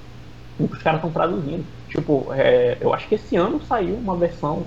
os 0.60 0.82
caras 0.82 1.00
estão 1.00 1.12
traduzindo. 1.12 1.64
Tipo, 1.90 2.28
é, 2.32 2.78
eu 2.80 2.94
acho 2.94 3.08
que 3.08 3.16
esse 3.16 3.36
ano 3.36 3.62
saiu 3.66 3.96
uma 3.96 4.16
versão 4.16 4.66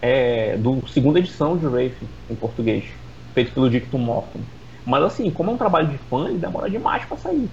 é, 0.00 0.56
do 0.56 0.86
segunda 0.88 1.18
edição 1.18 1.56
de 1.56 1.66
Wraith 1.66 1.96
em 2.30 2.34
português, 2.34 2.84
feito 3.34 3.52
pelo 3.52 3.70
Dictum 3.70 3.98
Morton. 3.98 4.40
Mas 4.86 5.02
assim, 5.02 5.30
como 5.30 5.50
é 5.50 5.54
um 5.54 5.58
trabalho 5.58 5.88
de 5.88 5.98
fã, 5.98 6.28
ele 6.28 6.38
demora 6.38 6.68
demais 6.68 7.04
para 7.04 7.16
sair. 7.16 7.48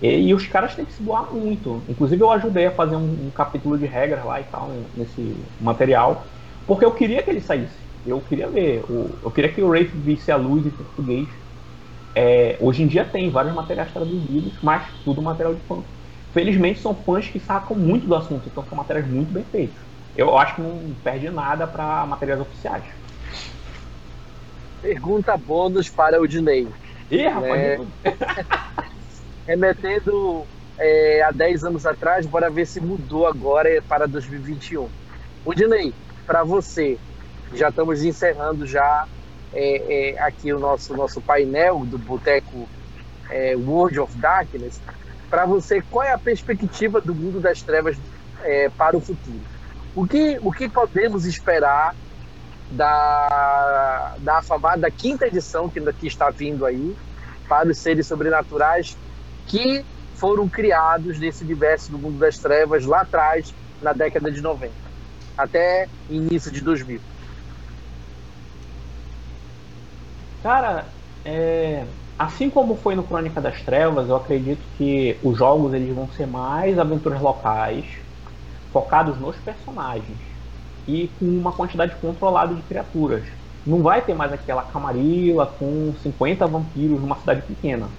E, 0.00 0.28
e, 0.28 0.34
os 0.34 0.46
caras 0.46 0.74
têm 0.74 0.84
que 0.84 0.92
se 0.92 1.02
doar 1.02 1.32
muito. 1.32 1.82
Inclusive 1.88 2.22
eu 2.22 2.30
ajudei 2.30 2.66
a 2.66 2.70
fazer 2.70 2.96
um, 2.96 3.26
um, 3.26 3.30
capítulo 3.34 3.78
de 3.78 3.86
regras 3.86 4.24
lá 4.24 4.40
e 4.40 4.44
tal, 4.44 4.70
nesse 4.96 5.36
material, 5.60 6.24
porque 6.66 6.84
eu 6.84 6.92
queria 6.92 7.22
que 7.22 7.30
ele 7.30 7.40
saísse. 7.40 7.86
Eu 8.06 8.20
queria 8.20 8.48
ver, 8.48 8.84
o, 8.88 9.10
eu 9.22 9.30
queria 9.30 9.50
que 9.50 9.62
o 9.62 9.68
Wraith 9.68 9.90
visse 9.94 10.30
a 10.30 10.36
luz 10.36 10.66
em 10.66 10.70
português. 10.70 11.28
É, 12.18 12.56
hoje 12.62 12.82
em 12.82 12.86
dia 12.86 13.04
tem 13.04 13.28
vários 13.28 13.54
materiais 13.54 13.92
traduzidos, 13.92 14.54
mas 14.62 14.86
tudo 15.04 15.20
material 15.20 15.54
de 15.54 15.60
fã. 15.60 15.82
felizmente 16.32 16.80
são 16.80 16.94
fãs 16.94 17.28
que 17.28 17.38
sacam 17.38 17.76
muito 17.76 18.06
do 18.06 18.14
assunto, 18.14 18.48
então 18.50 18.64
são 18.64 18.78
matérias 18.78 19.06
muito 19.06 19.30
bem 19.30 19.44
feitas. 19.44 19.76
Eu 20.16 20.38
acho 20.38 20.54
que 20.54 20.62
não 20.62 20.94
perde 21.04 21.28
nada 21.28 21.66
para 21.66 22.06
matérias 22.06 22.40
oficiais. 22.40 22.84
Pergunta 24.80 25.36
bônus 25.36 25.90
para 25.90 26.18
o 26.18 26.26
Dinei. 26.26 26.66
Ih, 27.10 27.28
rapaz. 27.28 27.80
Né? 27.80 27.86
Remetendo 29.46 30.46
é, 30.78 31.22
há 31.22 31.30
10 31.30 31.64
anos 31.64 31.84
atrás, 31.84 32.24
bora 32.24 32.48
ver 32.48 32.66
se 32.66 32.80
mudou 32.80 33.26
agora 33.26 33.82
para 33.86 34.08
2021. 34.08 34.88
O 35.44 35.54
Dinei, 35.54 35.92
para 36.26 36.42
você, 36.44 36.98
já 37.52 37.68
estamos 37.68 38.02
encerrando 38.02 38.66
já 38.66 39.06
é, 39.52 40.12
é, 40.14 40.22
aqui 40.22 40.52
o 40.52 40.58
nosso, 40.58 40.96
nosso 40.96 41.20
painel 41.20 41.84
do 41.84 41.98
Boteco 41.98 42.68
é, 43.30 43.56
World 43.56 43.98
of 44.00 44.16
Darkness. 44.18 44.80
Para 45.28 45.44
você, 45.46 45.82
qual 45.82 46.04
é 46.04 46.12
a 46.12 46.18
perspectiva 46.18 47.00
do 47.00 47.14
mundo 47.14 47.40
das 47.40 47.62
trevas 47.62 47.96
é, 48.42 48.68
para 48.70 48.96
o 48.96 49.00
futuro? 49.00 49.40
O 49.94 50.06
que, 50.06 50.38
o 50.42 50.52
que 50.52 50.68
podemos 50.68 51.24
esperar 51.24 51.94
da, 52.70 54.14
da 54.18 54.38
afamada 54.38 54.90
quinta 54.90 55.26
edição 55.26 55.68
que, 55.68 55.80
que 55.94 56.06
está 56.06 56.30
vindo 56.30 56.66
aí 56.66 56.96
para 57.48 57.68
os 57.68 57.78
seres 57.78 58.06
sobrenaturais 58.06 58.96
que 59.46 59.84
foram 60.14 60.48
criados 60.48 61.18
nesse 61.18 61.44
universo 61.44 61.92
do 61.92 61.98
mundo 61.98 62.18
das 62.18 62.38
trevas 62.38 62.84
lá 62.84 63.02
atrás, 63.02 63.54
na 63.80 63.92
década 63.92 64.30
de 64.30 64.40
90, 64.40 64.72
até 65.36 65.88
início 66.08 66.50
de 66.50 66.60
2000. 66.60 67.00
Cara, 70.46 70.96
é, 71.24 71.92
assim 72.16 72.48
como 72.48 72.76
foi 72.76 72.94
no 72.94 73.04
Crônica 73.04 73.40
das 73.40 73.64
Trevas, 73.64 74.08
eu 74.08 74.14
acredito 74.14 74.68
que 74.70 75.20
os 75.24 75.36
jogos 75.36 75.72
eles 75.74 75.92
vão 75.92 76.08
ser 76.08 76.24
mais 76.26 76.78
aventuras 76.78 77.20
locais, 77.20 77.84
focados 78.72 79.18
nos 79.20 79.40
personagens 79.40 80.22
e 80.86 81.08
com 81.18 81.26
uma 81.26 81.56
quantidade 81.56 81.96
controlada 82.00 82.54
de 82.54 82.62
criaturas. 82.64 83.28
Não 83.66 83.82
vai 83.82 84.04
ter 84.04 84.14
mais 84.14 84.32
aquela 84.32 84.62
camarila 84.64 85.46
com 85.58 85.94
50 85.96 86.46
vampiros 86.48 87.00
numa 87.00 87.16
cidade 87.16 87.42
pequena. 87.46 87.98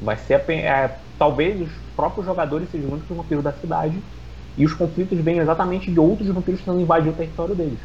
Vai 0.00 0.18
ser 0.18 0.44
é, 0.50 0.88
talvez 1.18 1.60
os 1.60 1.72
próprios 1.96 2.26
jogadores 2.26 2.70
sejam 2.70 2.88
os 2.90 2.94
únicos 2.98 3.16
vampiros 3.16 3.44
da 3.44 3.52
cidade 3.54 4.04
e 4.56 4.64
os 4.66 4.74
conflitos 4.74 5.20
vêm 5.20 5.38
exatamente 5.38 5.92
de 5.92 6.00
outros 6.00 6.28
vampiros 6.28 6.60
tentando 6.60 6.80
invadir 6.80 7.12
o 7.12 7.16
território 7.16 7.54
deles. 7.56 7.82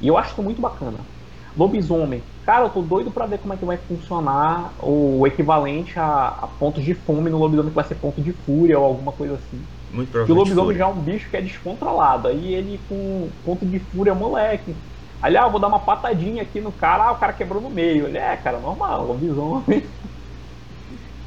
E 0.00 0.08
eu 0.08 0.16
acho 0.18 0.32
isso 0.32 0.42
muito 0.42 0.60
bacana. 0.62 1.08
Lobisomem. 1.56 2.26
Cara, 2.42 2.66
eu 2.66 2.70
tô 2.70 2.82
doido 2.82 3.12
pra 3.12 3.26
ver 3.26 3.38
como 3.38 3.52
é 3.52 3.56
que 3.58 3.64
vai 3.64 3.78
funcionar 3.78 4.74
o 4.82 5.26
equivalente 5.26 5.98
a, 5.98 6.28
a 6.28 6.48
pontos 6.48 6.82
de 6.84 6.94
fome 6.94 7.30
no 7.30 7.38
lobisomem 7.38 7.70
que 7.70 7.74
vai 7.74 7.84
ser 7.84 7.96
ponto 7.96 8.22
de 8.22 8.32
fúria 8.32 8.78
ou 8.78 8.84
alguma 8.84 9.12
coisa 9.12 9.34
assim. 9.36 9.68
Muito 9.88 10.18
Porque 10.18 10.32
o 10.32 10.34
lobisomem 10.34 10.76
já 10.76 10.84
é 10.84 10.86
um 10.88 11.02
bicho 11.02 11.30
que 11.30 11.36
é 11.36 11.42
descontrolado. 11.42 12.28
Aí 12.28 12.54
ele 12.54 12.78
com 12.80 13.36
ponto 13.44 13.66
de 13.68 13.78
fúria, 13.80 14.14
moleque. 14.14 14.82
Ali, 15.20 15.36
ah, 15.36 15.42
eu 15.44 15.50
vou 15.52 15.60
dar 15.60 15.68
uma 15.68 15.84
patadinha 15.84 16.42
aqui 16.42 16.60
no 16.60 16.72
cara, 16.72 17.04
ah, 17.08 17.12
o 17.12 17.16
cara 17.18 17.32
quebrou 17.34 17.62
no 17.62 17.70
meio. 17.70 18.06
Ele 18.06 18.18
é, 18.18 18.36
cara, 18.36 18.60
normal, 18.60 19.06
lobisomem. 19.06 19.92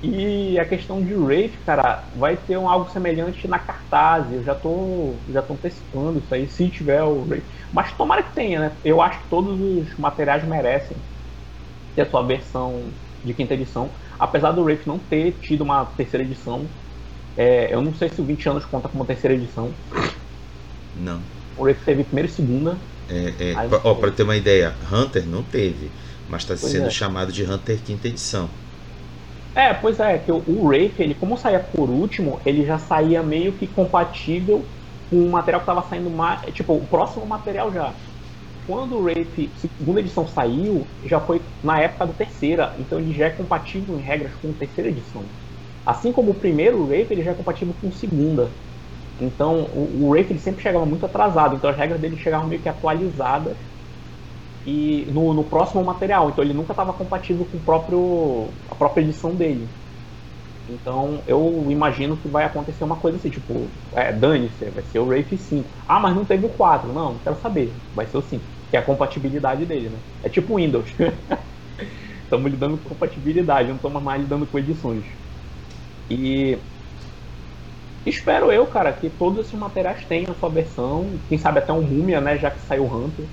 E 0.07 0.59
a 0.59 0.65
questão 0.65 1.01
de 1.01 1.15
Wraith, 1.15 1.53
cara, 1.65 2.03
vai 2.15 2.37
ter 2.37 2.57
um, 2.57 2.69
algo 2.69 2.91
semelhante 2.91 3.47
na 3.47 3.57
cartaz. 3.57 4.31
Eu 4.31 4.43
já 4.43 4.53
tô, 4.53 5.13
já 5.31 5.41
tô 5.41 5.53
antecipando 5.53 6.19
isso 6.19 6.33
aí, 6.33 6.47
se 6.47 6.69
tiver 6.69 7.01
o 7.03 7.25
Wraith. 7.27 7.43
Mas 7.73 7.91
tomara 7.93 8.21
que 8.21 8.33
tenha, 8.33 8.59
né? 8.59 8.71
Eu 8.83 9.01
acho 9.01 9.19
que 9.19 9.29
todos 9.29 9.59
os 9.59 9.97
materiais 9.97 10.43
merecem 10.43 10.95
ter 11.95 12.03
a 12.03 12.09
sua 12.09 12.21
versão 12.21 12.83
de 13.23 13.33
quinta 13.33 13.53
edição. 13.55 13.89
Apesar 14.19 14.51
do 14.51 14.61
Wraith 14.61 14.85
não 14.85 14.99
ter 14.99 15.35
tido 15.41 15.61
uma 15.61 15.85
terceira 15.85 16.23
edição, 16.23 16.65
é, 17.35 17.73
eu 17.73 17.81
não 17.81 17.93
sei 17.93 18.09
se 18.09 18.21
o 18.21 18.23
20 18.23 18.49
anos 18.49 18.65
conta 18.65 18.87
como 18.87 19.05
terceira 19.05 19.35
edição. 19.35 19.71
Não. 20.95 21.19
O 21.57 21.63
Wraith 21.63 21.79
teve 21.83 22.03
primeira 22.03 22.29
e 22.29 22.31
segunda. 22.31 22.77
É, 23.09 23.51
é, 23.51 23.55
ó, 23.83 23.93
pra 23.95 24.11
ter 24.11 24.23
uma 24.23 24.35
ideia, 24.35 24.73
Hunter 24.91 25.25
não 25.25 25.43
teve, 25.43 25.89
mas 26.29 26.41
está 26.41 26.55
sendo 26.55 26.87
é. 26.87 26.89
chamado 26.89 27.31
de 27.31 27.43
Hunter 27.43 27.79
quinta 27.83 28.07
edição. 28.07 28.49
É, 29.55 29.73
pois 29.73 29.99
é, 29.99 30.19
que 30.19 30.31
o, 30.31 30.43
o 30.47 30.65
Wraith, 30.65 30.99
ele 30.99 31.15
como 31.15 31.37
saía 31.37 31.59
por 31.61 31.89
último, 31.89 32.41
ele 32.45 32.65
já 32.65 32.77
saía 32.77 33.23
meio 33.23 33.57
que 33.57 33.67
compatível 33.67 34.69
com 35.09 35.25
o 35.25 35.31
material 35.31 35.61
que 35.61 35.63
estava 35.71 35.87
saindo 35.87 36.09
mais. 36.11 36.41
Tipo, 36.53 36.73
o 36.75 36.87
próximo 36.87 37.25
material 37.25 37.71
já. 37.71 37.97
Quando 38.65 38.97
o 38.97 39.01
Wraith 39.01 39.53
segunda 39.55 40.01
edição 40.01 40.27
saiu, 40.27 40.95
já 41.03 41.21
foi 41.21 41.41
na 41.63 41.79
época 41.81 42.07
da 42.07 42.13
terceira, 42.13 42.75
então 42.79 42.99
ele 42.99 43.13
já 43.13 43.27
é 43.27 43.31
compatível 43.31 43.97
em 43.97 44.01
regras 44.01 44.35
com 44.35 44.51
a 44.51 44.55
terceira 44.55 44.89
edição. 44.89 45.31
Assim 45.85 46.11
como 46.13 46.31
o 46.31 46.39
primeiro 46.39 46.83
Wraith, 46.85 47.11
ele 47.11 47.23
já 47.23 47.31
é 47.31 47.35
compatível 47.35 47.75
com 47.79 47.89
a 47.89 47.91
segunda. 47.91 48.57
Então 49.19 49.63
o, 49.65 50.03
o 50.05 50.09
Wraith 50.09 50.31
ele 50.31 50.39
sempre 50.39 50.63
chegava 50.63 50.85
muito 50.85 51.05
atrasado, 51.05 51.55
então 51.55 51.69
as 51.69 51.77
regras 51.77 52.01
dele 52.01 52.17
chegavam 52.17 52.47
meio 52.47 52.61
que 52.61 52.69
atualizadas 52.69 53.57
e 54.65 55.07
no, 55.11 55.33
no 55.33 55.43
próximo 55.43 55.83
material. 55.83 56.29
Então 56.29 56.43
ele 56.43 56.53
nunca 56.53 56.73
estava 56.73 56.91
compatível 56.91 57.45
com 57.49 57.57
o 57.57 57.61
próprio, 57.61 58.47
a 58.69 58.75
própria 58.75 59.03
edição 59.03 59.33
dele. 59.35 59.67
Então 60.67 61.19
eu 61.27 61.65
imagino 61.69 62.17
que 62.17 62.27
vai 62.27 62.43
acontecer 62.43 62.83
uma 62.83 62.95
coisa 62.95 63.17
assim, 63.17 63.29
tipo, 63.29 63.67
é, 63.93 64.11
dane-se, 64.11 64.65
vai 64.65 64.83
ser 64.91 64.99
o 64.99 65.05
Wraith 65.05 65.37
5. 65.37 65.67
Ah, 65.87 65.99
mas 65.99 66.15
não 66.15 66.25
teve 66.25 66.45
o 66.47 66.49
4. 66.49 66.91
Não, 66.91 67.13
não 67.13 67.19
quero 67.19 67.37
saber. 67.41 67.71
Vai 67.93 68.07
ser 68.07 68.17
o 68.17 68.21
5, 68.21 68.43
que 68.71 68.77
é 68.77 68.79
a 68.79 68.83
compatibilidade 68.83 69.65
dele, 69.65 69.89
né? 69.89 69.99
É 70.23 70.29
tipo 70.29 70.55
Windows. 70.55 70.89
Estamos 72.23 72.51
lidando 72.51 72.77
com 72.77 72.89
compatibilidade, 72.89 73.69
não 73.69 73.75
estamos 73.75 74.01
mais 74.01 74.19
lidando 74.19 74.47
com 74.47 74.57
edições. 74.57 75.03
E 76.09 76.57
espero 78.03 78.51
eu, 78.51 78.65
cara, 78.65 78.91
que 78.91 79.11
todos 79.11 79.45
esses 79.45 79.57
materiais 79.57 80.03
tenham 80.05 80.31
a 80.31 80.35
sua 80.35 80.49
versão. 80.49 81.07
Quem 81.29 81.37
sabe 81.37 81.59
até 81.59 81.71
um 81.71 81.83
Múmia, 81.83 82.19
né? 82.19 82.35
Já 82.39 82.49
que 82.49 82.59
saiu 82.61 82.85
Hunter 82.85 83.25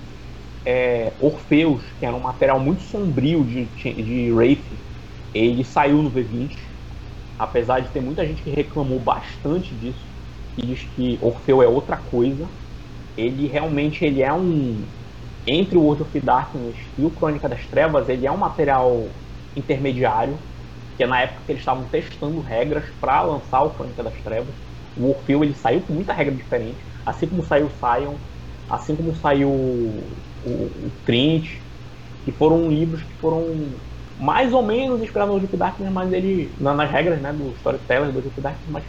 é, 0.65 1.13
Orpheus, 1.21 1.83
que 1.99 2.07
era 2.07 2.15
um 2.15 2.21
material 2.21 2.61
muito 2.61 2.83
sombrio 2.83 3.45
de, 3.45 3.65
de 3.65 4.33
Wraith, 4.33 4.65
ele 5.35 5.65
saiu 5.65 6.03
no 6.03 6.11
V20, 6.11 6.57
apesar 7.39 7.81
de 7.81 7.89
ter 7.89 8.01
muita 8.01 8.27
gente 8.27 8.43
que 8.43 8.51
reclamou 8.51 8.99
bastante 9.01 9.75
disso, 9.75 10.05
e 10.57 10.67
diz 10.67 10.83
que 10.95 11.19
Orfeu 11.23 11.63
é 11.63 11.67
outra 11.67 11.97
coisa. 11.97 12.47
Ele 13.17 13.47
realmente 13.47 14.05
ele 14.05 14.23
é 14.23 14.33
um 14.33 14.85
entre 15.47 15.77
o 15.77 15.83
World 15.83 16.03
of 16.03 16.21
Darkness 16.21 16.77
e 16.97 17.05
o 17.05 17.11
Crônica 17.11 17.49
das 17.49 17.67
Trevas, 17.67 18.09
ele 18.09 18.27
é 18.27 18.31
um 18.31 18.37
material 18.37 19.09
intermediário, 19.57 20.39
que 20.97 21.03
é 21.03 21.07
na 21.07 21.23
época 21.23 21.41
que 21.45 21.53
eles 21.53 21.63
estavam 21.63 21.85
testando 21.87 22.41
regras 22.41 22.85
para 23.01 23.23
lançar 23.23 23.63
o 23.63 23.71
Crônica 23.71 24.03
das 24.03 24.15
Trevas. 24.23 24.55
O 24.97 25.09
Orfeu 25.09 25.43
ele 25.43 25.55
saiu 25.55 25.81
com 25.83 25.93
muita 25.95 26.13
regra 26.13 26.35
diferente, 26.35 26.79
assim 27.05 27.27
como 27.27 27.45
saiu 27.45 27.71
Sion, 27.71 28.15
assim 28.69 28.95
como 28.95 29.15
saiu 29.17 29.51
o, 30.45 30.51
o 30.51 30.91
Trint, 31.05 31.59
que 32.25 32.33
foram 32.33 32.71
livros 32.71 33.03
que 33.03 33.13
foram 33.15 33.45
mais 34.19 34.53
ou 34.53 34.63
menos 34.63 35.03
inspirados 35.03 35.35
no 35.35 35.41
Deep 35.41 35.57
Darkness, 35.57 35.93
mas 35.93 36.13
ele, 36.13 36.51
nas 36.61 36.91
regras 36.91 37.21
né, 37.21 37.33
do 37.33 37.53
Storyteller 37.57 38.13
do 38.13 38.21
Deep 38.21 38.41
Darkness, 38.41 38.71
mas 38.71 38.85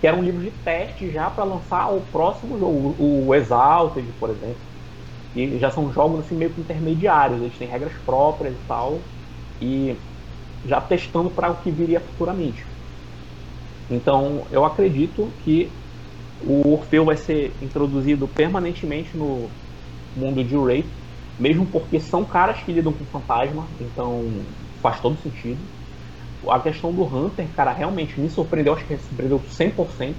que 0.00 0.06
eram 0.06 0.22
livros 0.22 0.44
de 0.44 0.50
teste 0.50 1.10
já 1.10 1.30
para 1.30 1.44
lançar 1.44 1.90
o 1.90 2.02
próximo 2.12 2.58
jogo, 2.58 2.94
o, 2.98 3.28
o 3.28 3.34
Exalted, 3.34 4.06
por 4.20 4.28
exemplo. 4.28 4.56
E 5.34 5.58
já 5.58 5.70
são 5.70 5.90
jogos 5.92 6.20
assim 6.20 6.34
meio 6.34 6.50
que 6.50 6.60
intermediários, 6.60 7.40
eles 7.40 7.56
têm 7.56 7.66
regras 7.66 7.92
próprias 8.04 8.52
e 8.52 8.68
tal, 8.68 9.00
e 9.60 9.96
já 10.66 10.80
testando 10.80 11.30
para 11.30 11.50
o 11.50 11.56
que 11.56 11.70
viria 11.70 12.00
futuramente. 12.00 12.64
Então 13.90 14.42
eu 14.50 14.64
acredito 14.64 15.32
que 15.44 15.70
o 16.46 16.74
Orfeu 16.74 17.06
vai 17.06 17.16
ser 17.16 17.52
introduzido 17.62 18.28
permanentemente 18.28 19.16
no, 19.16 19.48
mundo 20.16 20.42
de 20.42 20.56
Wraith, 20.56 20.86
mesmo 21.38 21.66
porque 21.66 21.98
são 22.00 22.24
caras 22.24 22.58
que 22.62 22.72
lidam 22.72 22.92
com 22.92 23.04
fantasma, 23.06 23.66
então 23.80 24.24
faz 24.80 25.00
todo 25.00 25.16
sentido. 25.22 25.58
A 26.48 26.60
questão 26.60 26.92
do 26.92 27.02
Hunter, 27.02 27.46
cara, 27.56 27.72
realmente 27.72 28.20
me 28.20 28.28
surpreendeu, 28.28 28.74
acho 28.74 28.84
que 28.84 28.92
me 28.92 29.00
surpreendeu 29.00 29.40
100%. 29.40 30.14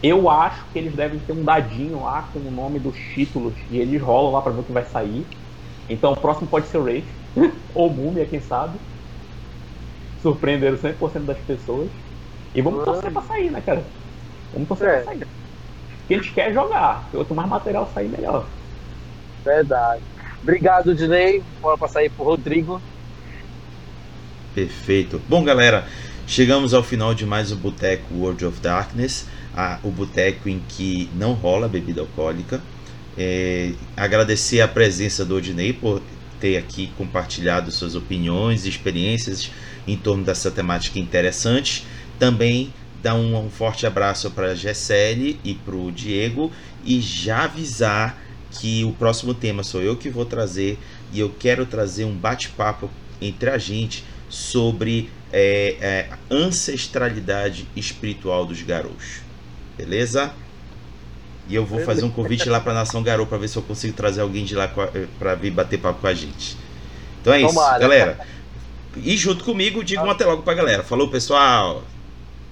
Eu 0.00 0.30
acho 0.30 0.64
que 0.72 0.78
eles 0.78 0.94
devem 0.94 1.18
ter 1.18 1.32
um 1.32 1.42
dadinho 1.42 2.04
lá 2.04 2.22
com 2.32 2.38
o 2.38 2.50
nome 2.50 2.78
dos 2.78 2.96
títulos 3.14 3.52
e 3.68 3.78
eles 3.78 4.00
rolam 4.00 4.32
lá 4.32 4.40
para 4.40 4.52
ver 4.52 4.60
o 4.60 4.64
que 4.64 4.72
vai 4.72 4.84
sair. 4.84 5.26
Então 5.88 6.12
o 6.12 6.16
próximo 6.16 6.46
pode 6.46 6.66
ser 6.68 6.78
o 6.78 6.82
Wraith, 6.82 7.04
ou 7.74 7.90
Mumia, 7.90 8.24
quem 8.24 8.40
sabe. 8.40 8.78
Surpreenderam 10.22 10.76
100% 10.76 11.24
das 11.24 11.38
pessoas. 11.38 11.88
E 12.54 12.62
vamos 12.62 12.84
torcer 12.84 13.12
pra 13.12 13.22
sair, 13.22 13.50
né, 13.50 13.60
cara? 13.60 13.84
Vamos 14.52 14.68
torcer 14.68 14.88
é. 14.88 14.92
pra 14.96 15.04
sair. 15.04 15.26
Porque 15.98 16.14
eles 16.14 16.30
querem 16.30 16.54
jogar. 16.54 17.08
Quanto 17.10 17.34
mais 17.34 17.48
material 17.48 17.90
sair, 17.92 18.08
melhor. 18.08 18.46
Verdade. 19.44 20.02
Obrigado, 20.42 20.94
Dinei. 20.94 21.42
Bora 21.60 21.76
passar 21.76 22.00
aí 22.00 22.08
pro 22.08 22.24
Rodrigo. 22.24 22.80
Perfeito. 24.54 25.20
Bom, 25.28 25.44
galera, 25.44 25.86
chegamos 26.26 26.74
ao 26.74 26.82
final 26.82 27.14
de 27.14 27.26
mais 27.26 27.52
o 27.52 27.56
Boteco 27.56 28.14
World 28.14 28.44
of 28.44 28.60
Darkness, 28.60 29.26
a, 29.56 29.78
o 29.82 29.90
boteco 29.90 30.48
em 30.48 30.60
que 30.68 31.08
não 31.14 31.32
rola 31.32 31.68
bebida 31.68 32.00
alcoólica. 32.00 32.60
É, 33.16 33.72
agradecer 33.96 34.60
a 34.60 34.68
presença 34.68 35.24
do 35.24 35.36
Odinei 35.36 35.72
por 35.72 36.00
ter 36.40 36.56
aqui 36.56 36.92
compartilhado 36.96 37.70
suas 37.70 37.94
opiniões 37.94 38.64
e 38.64 38.68
experiências 38.68 39.50
em 39.86 39.96
torno 39.96 40.24
dessa 40.24 40.50
temática 40.50 40.98
interessante. 40.98 41.84
Também 42.18 42.72
dar 43.02 43.14
um, 43.14 43.46
um 43.46 43.50
forte 43.50 43.86
abraço 43.86 44.30
para 44.30 44.52
a 44.52 44.54
Gessele 44.54 45.38
e 45.44 45.54
para 45.54 45.74
o 45.74 45.90
Diego 45.90 46.52
e 46.84 47.00
já 47.00 47.44
avisar 47.44 48.16
que 48.50 48.84
o 48.84 48.92
próximo 48.92 49.34
tema 49.34 49.62
sou 49.62 49.82
eu 49.82 49.96
que 49.96 50.08
vou 50.08 50.24
trazer 50.24 50.78
e 51.12 51.20
eu 51.20 51.30
quero 51.38 51.66
trazer 51.66 52.04
um 52.04 52.14
bate-papo 52.14 52.90
entre 53.20 53.50
a 53.50 53.58
gente 53.58 54.04
sobre 54.28 55.10
é, 55.32 55.76
é, 55.80 56.08
ancestralidade 56.30 57.68
espiritual 57.76 58.46
dos 58.46 58.62
garotos. 58.62 59.20
Beleza? 59.76 60.32
E 61.48 61.54
eu 61.54 61.64
vou 61.64 61.80
fazer 61.80 62.04
um 62.04 62.10
convite 62.10 62.48
lá 62.48 62.60
para 62.60 62.72
a 62.72 62.74
Nação 62.74 63.02
Garou 63.02 63.26
para 63.26 63.38
ver 63.38 63.48
se 63.48 63.56
eu 63.56 63.62
consigo 63.62 63.94
trazer 63.94 64.20
alguém 64.20 64.44
de 64.44 64.54
lá 64.54 64.68
para 65.18 65.34
vir 65.34 65.50
bater 65.50 65.78
papo 65.78 66.00
com 66.00 66.06
a 66.06 66.14
gente. 66.14 66.56
Então 67.20 67.32
é 67.32 67.40
isso, 67.40 67.54
Tomara. 67.54 67.78
galera. 67.78 68.26
E 68.96 69.16
junto 69.16 69.44
comigo, 69.44 69.82
diga 69.82 70.02
um 70.02 70.10
até 70.10 70.26
logo 70.26 70.42
para 70.42 70.52
a 70.52 70.56
galera. 70.56 70.82
Falou, 70.82 71.08
pessoal! 71.08 71.84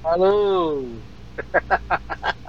Falou! 0.03 0.89